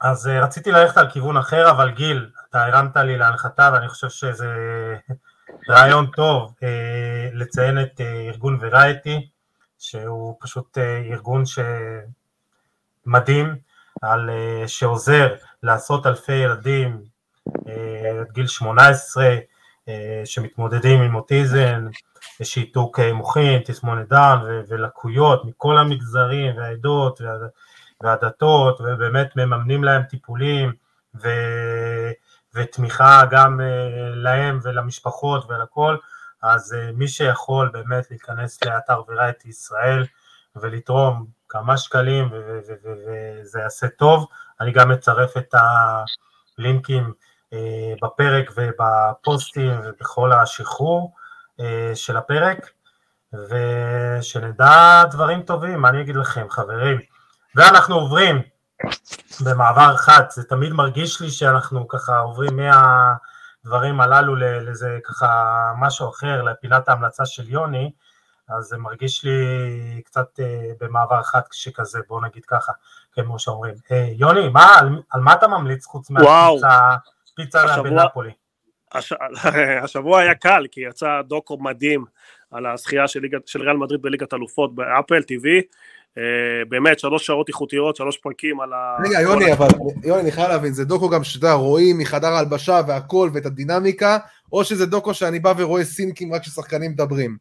אז 0.00 0.28
אה, 0.28 0.44
רציתי 0.44 0.72
ללכת 0.72 0.96
על 0.96 1.10
כיוון 1.10 1.36
אחר, 1.36 1.70
אבל 1.70 1.90
גיל, 1.90 2.30
אתה 2.50 2.66
הרמת 2.66 2.96
לי 2.96 3.18
להנחתה, 3.18 3.70
ואני 3.72 3.88
חושב 3.88 4.08
שזה 4.08 4.46
רעיון 5.68 6.06
טוב 6.06 6.54
אה, 6.62 7.28
לציין 7.32 7.82
את 7.82 8.00
ארגון 8.00 8.58
ורייטי, 8.60 9.28
שהוא 9.78 10.36
פשוט 10.40 10.78
ארגון 11.10 11.42
שמדהים, 13.06 13.56
על, 14.02 14.30
שעוזר 14.66 15.34
לעשות 15.62 16.06
אלפי 16.06 16.32
ילדים 16.32 17.02
עד 18.20 18.30
גיל 18.32 18.46
18 18.46 19.36
שמתמודדים 20.24 21.02
עם 21.02 21.14
אוטיזם, 21.14 21.88
שיתוק 22.42 23.00
מוחין, 23.00 23.62
תסמונת 23.64 24.08
דם 24.08 24.38
ולקויות 24.68 25.44
מכל 25.44 25.78
המגזרים 25.78 26.56
והעדות 26.56 27.20
והדתות, 28.00 28.80
ובאמת 28.80 29.36
מממנים 29.36 29.84
להם 29.84 30.02
טיפולים 30.02 30.72
ו... 31.22 31.28
ותמיכה 32.54 33.22
גם 33.30 33.60
להם 34.14 34.58
ולמשפחות 34.62 35.50
ולכל, 35.50 35.96
אז 36.42 36.76
מי 36.94 37.08
שיכול 37.08 37.70
באמת 37.72 38.10
להיכנס 38.10 38.64
לאתר 38.64 39.02
ורייטי 39.08 39.48
ישראל 39.48 40.06
ולתרום 40.56 41.26
כמה 41.48 41.76
שקלים 41.76 42.28
וזה 42.32 43.60
יעשה 43.60 43.88
טוב, 43.88 44.26
אני 44.60 44.72
גם 44.72 44.92
אצרף 44.92 45.36
את 45.36 45.54
הלינקים 46.58 47.12
בפרק 48.02 48.50
ובפוסטים 48.56 49.80
ובכל 49.84 50.32
השחרור 50.32 51.14
של 51.94 52.16
הפרק, 52.16 52.70
ושנדע 53.32 55.04
דברים 55.10 55.42
טובים, 55.42 55.80
מה 55.80 55.88
אני 55.88 56.00
אגיד 56.00 56.16
לכם 56.16 56.46
חברים. 56.50 57.00
ואנחנו 57.54 57.94
עוברים 57.94 58.42
במעבר 59.44 59.96
חד, 59.96 60.22
זה 60.30 60.44
תמיד 60.44 60.72
מרגיש 60.72 61.20
לי 61.20 61.30
שאנחנו 61.30 61.88
ככה 61.88 62.18
עוברים 62.18 62.56
מהדברים 62.56 64.00
הללו 64.00 64.36
לזה 64.36 64.98
ככה 65.04 65.72
משהו 65.78 66.08
אחר, 66.08 66.42
לפינת 66.42 66.88
ההמלצה 66.88 67.26
של 67.26 67.48
יוני, 67.48 67.90
אז 68.48 68.64
זה 68.64 68.78
מרגיש 68.78 69.24
לי 69.24 70.02
קצת 70.04 70.40
במעבר 70.80 71.22
חד 71.22 71.40
שכזה, 71.52 71.98
בואו 72.08 72.20
נגיד 72.20 72.44
ככה, 72.44 72.72
כמו 73.12 73.38
שאומרים. 73.38 73.74
יוני, 74.16 74.48
מה, 74.48 74.78
על, 74.78 75.02
על 75.10 75.20
מה 75.20 75.32
אתה 75.32 75.48
ממליץ 75.48 75.86
חוץ 75.86 76.10
מהפיצה 76.10 76.96
פיצה 77.36 77.82
בנפולי? 77.82 78.30
הש... 78.92 79.12
השבוע 79.84 80.20
היה 80.20 80.34
קל, 80.34 80.66
כי 80.70 80.80
יצא 80.80 81.22
דוקו 81.22 81.58
מדהים 81.58 82.04
על 82.50 82.66
הזכייה 82.66 83.08
של, 83.08 83.20
ליג... 83.20 83.36
של 83.46 83.62
ריאל 83.62 83.76
מדריד 83.76 84.02
בליגת 84.02 84.34
אלופות 84.34 84.74
באפל 84.74 85.20
TV, 85.20 85.46
אה, 85.46 85.60
באמת 86.68 86.98
שלוש 86.98 87.26
שעות 87.26 87.48
איכותיות, 87.48 87.96
שלוש 87.96 88.18
פרקים 88.18 88.60
על 88.60 88.72
ה... 88.72 88.96
רגע, 89.04 89.20
יוני, 89.20 89.52
אבל, 89.52 89.68
יוני, 90.04 90.20
אני 90.20 90.32
חייב 90.32 90.48
להבין, 90.48 90.72
זה 90.72 90.84
דוקו 90.84 91.08
גם 91.08 91.24
שאתה 91.24 91.52
רואים 91.52 91.98
מחדר 91.98 92.26
ההלבשה 92.26 92.80
והכל 92.88 93.30
ואת 93.34 93.46
הדינמיקה, 93.46 94.18
או 94.52 94.64
שזה 94.64 94.86
דוקו 94.86 95.14
שאני 95.14 95.38
בא 95.38 95.52
ורואה 95.58 95.84
סינקים 95.84 96.34
רק 96.34 96.42
כששחקנים 96.42 96.90
מדברים? 96.90 97.36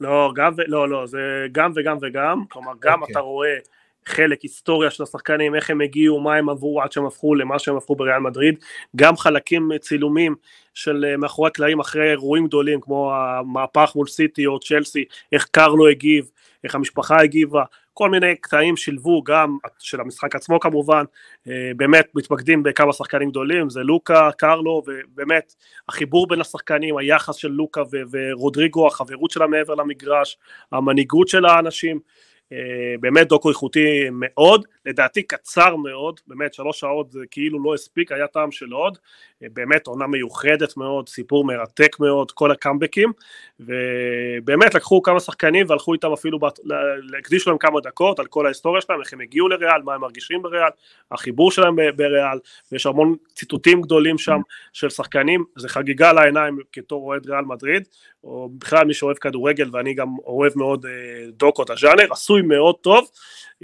לא, 0.00 0.32
גם 0.34 0.52
ו... 0.56 0.62
לא, 0.66 0.88
לא, 0.88 1.06
זה 1.06 1.18
גם 1.52 1.72
וגם 1.76 1.96
וגם, 2.02 2.44
כלומר 2.48 2.72
גם 2.80 2.98
okay. 2.98 3.00
אוקיי. 3.00 3.12
אתה 3.12 3.20
רואה 3.20 3.56
חלק 4.04 4.40
היסטוריה 4.40 4.90
של 4.90 5.02
השחקנים, 5.02 5.54
איך 5.54 5.70
הם 5.70 5.80
הגיעו, 5.80 6.20
מה 6.20 6.36
הם 6.36 6.48
עברו 6.48 6.82
עד 6.82 6.92
שהם 6.92 7.06
הפכו 7.06 7.34
למה 7.34 7.58
שהם 7.58 7.76
הפכו 7.76 7.96
בריאל 7.96 8.18
מדריד, 8.18 8.54
גם 8.96 9.16
חלקים 9.16 9.70
צילומים 9.80 10.34
של 10.74 11.04
אה, 11.08 11.16
מאחורי 11.16 11.48
הקלעים 11.48 11.80
אחרי 11.80 12.10
אירועים 12.10 12.46
גדולים 12.46 12.80
כמו 12.80 13.12
המהפך 13.14 13.92
מול 13.94 14.06
סיטי 14.06 14.46
או 14.46 14.60
צ'לסי, 14.60 15.04
איך 15.32 15.48
קרלו 15.50 15.88
הגיב, 15.88 16.30
איך 16.64 16.74
המשפחה 16.74 17.20
הגיבה, 17.20 17.64
כל 18.00 18.10
מיני 18.10 18.36
קטעים 18.36 18.76
שילבו 18.76 19.22
גם 19.22 19.58
של 19.78 20.00
המשחק 20.00 20.34
עצמו 20.34 20.60
כמובן, 20.60 21.04
אה, 21.48 21.70
באמת 21.76 22.06
מתמקדים 22.14 22.62
בכמה 22.62 22.92
שחקנים 22.92 23.30
גדולים, 23.30 23.70
זה 23.70 23.80
לוקה, 23.80 24.30
קרלו, 24.38 24.82
ובאמת 24.86 25.54
החיבור 25.88 26.28
בין 26.28 26.40
השחקנים, 26.40 26.96
היחס 26.96 27.36
של 27.36 27.48
לוקה 27.48 27.82
ורודריגו, 28.10 28.86
החברות 28.86 29.30
שלה 29.30 29.46
מעבר 29.46 29.74
למגרש, 29.74 30.38
המנהיגות 30.72 31.28
של 31.28 31.44
האנשים, 31.44 32.00
אה, 32.52 32.58
באמת 33.00 33.28
דוקו 33.28 33.48
איכותי 33.48 34.08
מאוד, 34.12 34.64
לדעתי 34.86 35.22
קצר 35.22 35.76
מאוד, 35.76 36.20
באמת 36.26 36.54
שלוש 36.54 36.80
שעות 36.80 37.10
זה 37.10 37.20
כאילו 37.30 37.64
לא 37.64 37.74
הספיק, 37.74 38.12
היה 38.12 38.26
טעם 38.26 38.50
של 38.50 38.72
עוד, 38.72 38.98
אה, 39.42 39.48
באמת 39.52 39.86
עונה 39.86 40.06
מיוחדת 40.06 40.76
מאוד, 40.76 41.08
סיפור 41.08 41.44
מרתק 41.44 41.96
מאוד, 42.00 42.30
כל 42.30 42.50
הקאמבקים, 42.50 43.12
ובאמת 43.60 44.74
לקחו 44.74 45.02
כמה 45.02 45.20
שחקנים 45.20 45.66
והלכו 45.68 45.94
איתם 45.94 46.12
אפילו, 46.12 46.38
הקדישו 47.18 47.50
להם 47.50 47.58
כמה 47.58 47.80
דקות 47.80 48.18
על 48.18 48.26
כל 48.26 48.46
ההיסטוריה 48.46 48.80
שלהם, 48.80 49.00
איך 49.00 49.12
הם 49.12 49.20
הגיעו 49.20 49.48
לריאל, 49.48 49.82
מה 49.84 49.94
הם 49.94 50.00
מרגישים 50.00 50.42
בריאל, 50.42 50.70
החיבור 51.10 51.50
שלהם 51.50 51.76
בריאל, 51.96 52.38
ויש 52.72 52.86
המון 52.86 53.16
ציטוטים 53.34 53.80
גדולים 53.80 54.18
שם 54.18 54.40
של 54.72 54.90
שחקנים, 54.90 55.44
זה 55.56 55.68
חגיגה 55.68 56.12
לעיניים 56.12 56.58
כתור 56.72 57.06
אוהד 57.06 57.26
ריאל 57.26 57.44
מדריד, 57.44 57.82
או 58.24 58.48
בכלל 58.58 58.84
מי 58.84 58.94
שאוהב 58.94 59.16
כדורגל, 59.16 59.68
ואני 59.72 59.94
גם 59.94 60.08
אוהב 60.26 60.52
מאוד 60.56 60.86
אה, 60.86 61.30
דוקות 61.30 61.70
הז'אנר, 61.70 62.06
עשוי 62.10 62.42
מאוד 62.42 62.74
טוב, 62.80 63.08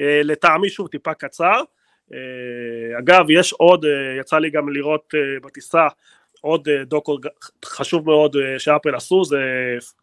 אה, 0.00 0.20
לטעמי 0.24 0.68
שוב 0.68 0.88
טיפה 0.88 1.05
קצר. 1.14 1.60
אה, 2.12 2.98
אגב, 2.98 3.30
יש 3.30 3.52
עוד, 3.52 3.84
אה, 3.84 4.20
יצא 4.20 4.38
לי 4.38 4.50
גם 4.50 4.68
לראות 4.68 5.14
בטיסה 5.42 5.86
עוד 6.40 6.68
דוקו 6.86 7.18
חשוב 7.64 8.06
מאוד 8.06 8.36
שאפל 8.58 8.94
עשו, 8.94 9.24
זה 9.24 9.38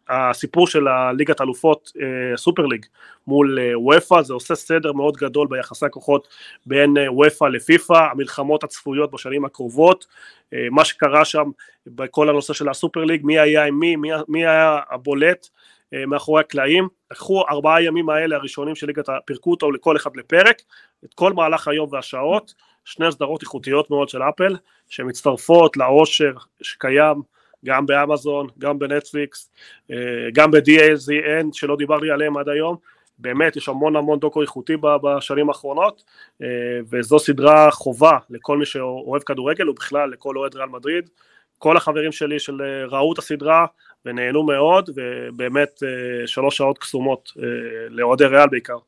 הסיפור 0.08 0.66
של 0.66 0.88
הליגת 0.88 1.40
אלופות 1.40 1.92
סופר 2.36 2.66
ליג 2.66 2.86
מול 3.26 3.58
וופא, 3.74 4.22
זה 4.22 4.34
עושה 4.34 4.54
סדר 4.54 4.92
מאוד 4.92 5.16
גדול 5.16 5.46
ביחסי 5.50 5.86
הכוחות 5.86 6.28
בין 6.66 6.94
וופא 7.08 7.44
לפיפא, 7.44 8.08
המלחמות 8.12 8.64
הצפויות 8.64 9.10
בשנים 9.10 9.44
הקרובות, 9.44 10.06
מה 10.52 10.84
שקרה 10.84 11.24
שם 11.24 11.50
בכל 11.86 12.28
הנושא 12.28 12.52
של 12.52 12.68
הסופר 12.68 13.04
ליג, 13.04 13.20
מי 13.24 13.38
היה 13.38 13.64
עם 13.64 13.78
מי, 13.78 13.96
מי, 13.96 14.10
מי 14.28 14.46
היה 14.46 14.78
הבולט, 14.90 15.46
אה, 15.46 15.64
מאחורי 16.06 16.40
הקלעים, 16.40 16.88
לקחו 17.10 17.42
ארבעה 17.50 17.82
ימים 17.82 18.10
האלה 18.10 18.36
הראשונים 18.36 18.74
של 18.74 18.86
ליגת, 18.86 19.08
פירקו 19.24 19.50
אותו 19.50 19.70
לכל 19.70 19.96
אחד 19.96 20.16
לפרק, 20.16 20.62
את 21.04 21.14
כל 21.14 21.32
מהלך 21.32 21.68
היום 21.68 21.88
והשעות, 21.92 22.54
שני 22.84 23.12
סדרות 23.12 23.42
איכותיות 23.42 23.90
מאוד 23.90 24.08
של 24.08 24.22
אפל, 24.22 24.56
שמצטרפות 24.88 25.76
לעושר 25.76 26.32
שקיים 26.62 27.22
גם 27.64 27.86
באמזון, 27.86 28.46
גם 28.58 28.78
בנטפליקס, 28.78 29.50
אה, 29.90 29.96
גם 30.32 30.50
ב-DAZN 30.50 31.46
שלא 31.52 31.76
דיברתי 31.76 32.10
עליהם 32.10 32.36
עד 32.36 32.48
היום, 32.48 32.76
באמת 33.18 33.56
יש 33.56 33.68
המון 33.68 33.96
המון 33.96 34.18
דוקו 34.18 34.42
איכותי 34.42 34.76
בשנים 35.02 35.48
האחרונות 35.48 36.04
אה, 36.42 36.46
וזו 36.90 37.18
סדרה 37.18 37.70
חובה 37.70 38.18
לכל 38.30 38.58
מי 38.58 38.66
שאוהב 38.66 39.22
כדורגל 39.22 39.68
ובכלל 39.68 40.10
לכל 40.10 40.36
אוהד 40.36 40.54
ריאל 40.54 40.68
מדריד. 40.68 41.10
כל 41.58 41.76
החברים 41.76 42.12
שלי 42.12 42.38
של 42.38 42.62
ראו 42.88 43.12
את 43.12 43.18
הסדרה 43.18 43.66
ונהנו 44.04 44.42
מאוד, 44.42 44.90
ובאמת 44.96 45.82
אה, 45.82 46.26
שלוש 46.26 46.56
שעות 46.56 46.78
קסומות 46.78 47.32
אה, 47.38 47.42
לאוהדי 47.88 48.26
ריאל 48.26 48.48
בעיקר. 48.48 48.78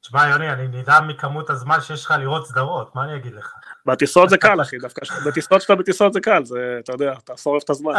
תשמע 0.00 0.28
יוני, 0.28 0.52
אני 0.52 0.68
נדהם 0.68 1.08
מכמות 1.08 1.50
הזמן 1.50 1.80
שיש 1.80 2.04
לך 2.04 2.14
לראות 2.18 2.46
סדרות, 2.46 2.94
מה 2.94 3.04
אני 3.04 3.16
אגיד 3.16 3.34
לך? 3.34 3.52
בטיסות 3.86 4.30
זה 4.30 4.36
קל 4.36 4.62
אחי, 4.62 4.78
דווקא 4.78 5.00
בטיסות 5.26 5.62
שאתה 5.62 5.74
בטיסות 5.74 6.12
זה 6.12 6.20
קל, 6.20 6.44
זה, 6.44 6.76
אתה 6.84 6.92
יודע, 6.92 7.12
אתה 7.24 7.36
שורף 7.36 7.62
את 7.64 7.70
הזמן. 7.70 7.92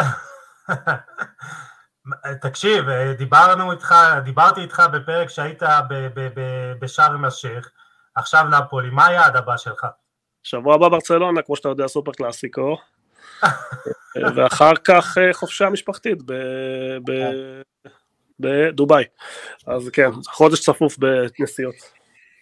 תקשיב, 2.41 2.89
דיברנו 3.17 3.71
איתך, 3.71 3.95
דיברתי 4.23 4.61
איתך 4.61 4.83
בפרק 4.93 5.29
שהיית 5.29 5.63
בשארם 6.79 7.25
א-שייח, 7.25 7.69
עכשיו 8.15 8.43
נפולי, 8.43 8.89
מה 8.89 9.05
היעד 9.05 9.35
הבא 9.35 9.57
שלך? 9.57 9.85
שבוע 10.43 10.75
הבא 10.75 10.89
ברצלונה, 10.89 11.41
כמו 11.41 11.55
שאתה 11.55 11.69
יודע, 11.69 11.87
סופר 11.87 12.11
קלאסיקו, 12.11 12.77
ואחר 14.35 14.71
כך 14.83 15.17
אה, 15.17 15.33
חופשה 15.33 15.69
משפחתית 15.69 16.17
בדובאי. 18.39 19.03
אז 19.67 19.89
כן, 19.89 20.09
חודש 20.27 20.59
צפוף 20.59 20.97
בנסיעות. 20.97 21.75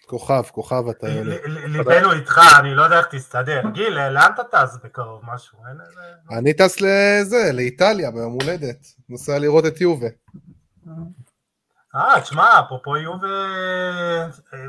כוכב, 0.06 0.42
כוכב 0.42 0.88
אתה 0.88 1.08
יודע. 1.08 1.36
ליבנו 1.46 2.12
איתך, 2.12 2.40
אני 2.58 2.74
לא 2.74 2.82
יודע 2.82 2.98
איך 2.98 3.06
תסתדר. 3.10 3.60
גיל, 3.72 4.08
לאן 4.08 4.30
אתה 4.34 4.44
טס 4.44 4.78
בקרוב? 4.84 5.20
משהו? 5.34 5.58
אני 6.30 6.52
טס 6.52 6.80
לזה, 6.80 7.50
לאיטליה 7.52 8.10
ביום 8.10 8.32
הולדת. 8.32 8.86
נוסע 9.08 9.38
לראות 9.38 9.66
את 9.66 9.80
יובה. 9.80 10.06
אה, 11.94 12.20
תשמע, 12.20 12.60
אפרופו 12.60 12.96
יובה, 12.96 13.26
אה, 14.54 14.60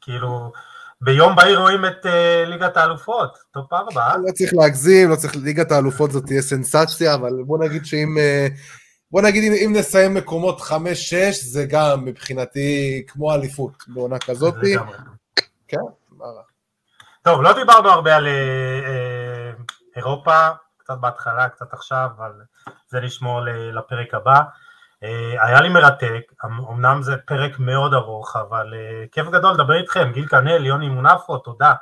כאילו, 0.00 0.52
ביום 1.04 1.36
בהיר 1.36 1.58
רואים 1.58 1.84
את 1.84 2.06
אה, 2.06 2.48
ליגת 2.48 2.76
האלופות, 2.76 3.38
טופ 3.52 3.72
ארבע. 3.72 4.16
לא 4.16 4.32
צריך 4.32 4.50
להגזים, 4.54 5.10
לא 5.10 5.16
צריך, 5.16 5.36
ליגת 5.36 5.72
האלופות 5.72 6.10
זאת 6.10 6.26
תהיה 6.26 6.42
סנסציה, 6.42 7.14
אבל 7.14 7.30
בוא 7.46 7.58
נגיד 7.58 7.84
שאם, 7.84 8.16
אה, 8.16 8.52
בוא 9.10 9.22
נגיד 9.22 9.44
אם, 9.44 9.52
אם 9.66 9.72
נסיים 9.76 10.14
מקומות 10.14 10.60
חמש-שש, 10.60 11.42
זה 11.42 11.66
גם 11.68 12.04
מבחינתי 12.04 13.02
כמו 13.08 13.34
אליפות 13.34 13.72
בעונה 13.88 14.18
כזאת. 14.18 14.54
כן, 15.68 15.76
מה 16.10 16.24
רע. 16.24 16.42
טוב, 17.22 17.42
לא 17.42 17.52
דיברנו 17.52 17.88
הרבה 17.88 18.16
על 18.16 18.26
uh, 18.26 19.62
אירופה, 19.96 20.48
קצת 20.76 20.94
בהתחלה, 21.00 21.48
קצת 21.48 21.72
עכשיו, 21.72 22.08
אבל 22.16 22.32
זה 22.90 23.00
נשמור 23.00 23.40
לפרק 23.72 24.14
הבא. 24.14 24.40
אה, 25.02 25.46
היה 25.46 25.60
לי 25.60 25.68
מרתק, 25.68 26.32
אמ, 26.44 26.50
אמנם 26.70 27.02
זה 27.02 27.16
פרק 27.16 27.58
מאוד 27.58 27.94
ארוך, 27.94 28.36
אבל 28.36 28.74
אה, 28.74 29.04
כיף 29.12 29.26
גדול 29.26 29.52
לדבר 29.52 29.74
איתכם, 29.74 30.10
גיל 30.12 30.26
קנאל, 30.26 30.66
יוני 30.66 30.88
מונפו, 30.88 31.38
תודה 31.38 31.72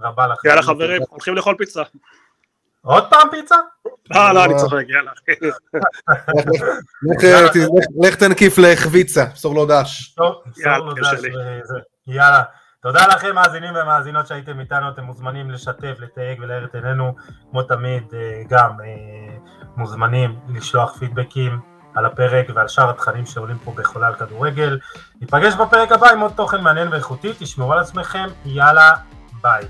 רבה 0.00 0.26
לכם. 0.26 0.48
יאללה 0.48 0.62
חברים, 0.62 1.02
הולכים 1.08 1.34
לאכול 1.34 1.54
פיצה. 1.58 1.82
עוד 2.82 3.10
פעם 3.10 3.28
פיצה? 3.30 3.56
לא, 4.10 4.34
לא, 4.34 4.44
אני 4.44 4.54
צוחק, 4.56 4.84
יאללה. 4.88 5.12
לך 8.02 8.14
תנקיף 8.14 8.58
לחביצה, 8.58 9.24
בסור 9.34 9.54
לו 9.54 9.66
דש. 9.66 10.16
יאללה. 12.06 12.42
תודה 12.82 13.06
לכם 13.06 13.34
מאזינים 13.34 13.74
ומאזינות 13.82 14.26
שהייתם 14.26 14.60
איתנו, 14.60 14.88
אתם 14.88 15.02
מוזמנים 15.02 15.50
לשתף, 15.50 15.96
לתייג 15.98 16.40
ולהאר 16.40 16.64
את 16.64 16.74
עינינו, 16.74 17.14
כמו 17.50 17.62
תמיד 17.62 18.02
אה, 18.14 18.42
גם 18.48 18.70
מוזמנים 19.76 20.38
לשלוח 20.48 20.98
פידבקים 20.98 21.60
על 21.98 22.06
הפרק 22.06 22.46
ועל 22.54 22.68
שאר 22.68 22.90
התכנים 22.90 23.26
שעולים 23.26 23.58
פה 23.64 23.72
בחולה 23.76 24.06
על 24.06 24.14
כדורגל. 24.14 24.78
ניפגש 25.20 25.54
בפרק 25.54 25.92
הבא 25.92 26.10
עם 26.10 26.20
עוד 26.20 26.32
תוכן 26.36 26.60
מעניין 26.60 26.88
ואיכותי, 26.88 27.32
תשמרו 27.38 27.72
על 27.72 27.78
עצמכם, 27.78 28.26
יאללה, 28.44 28.92
ביי. 29.42 29.64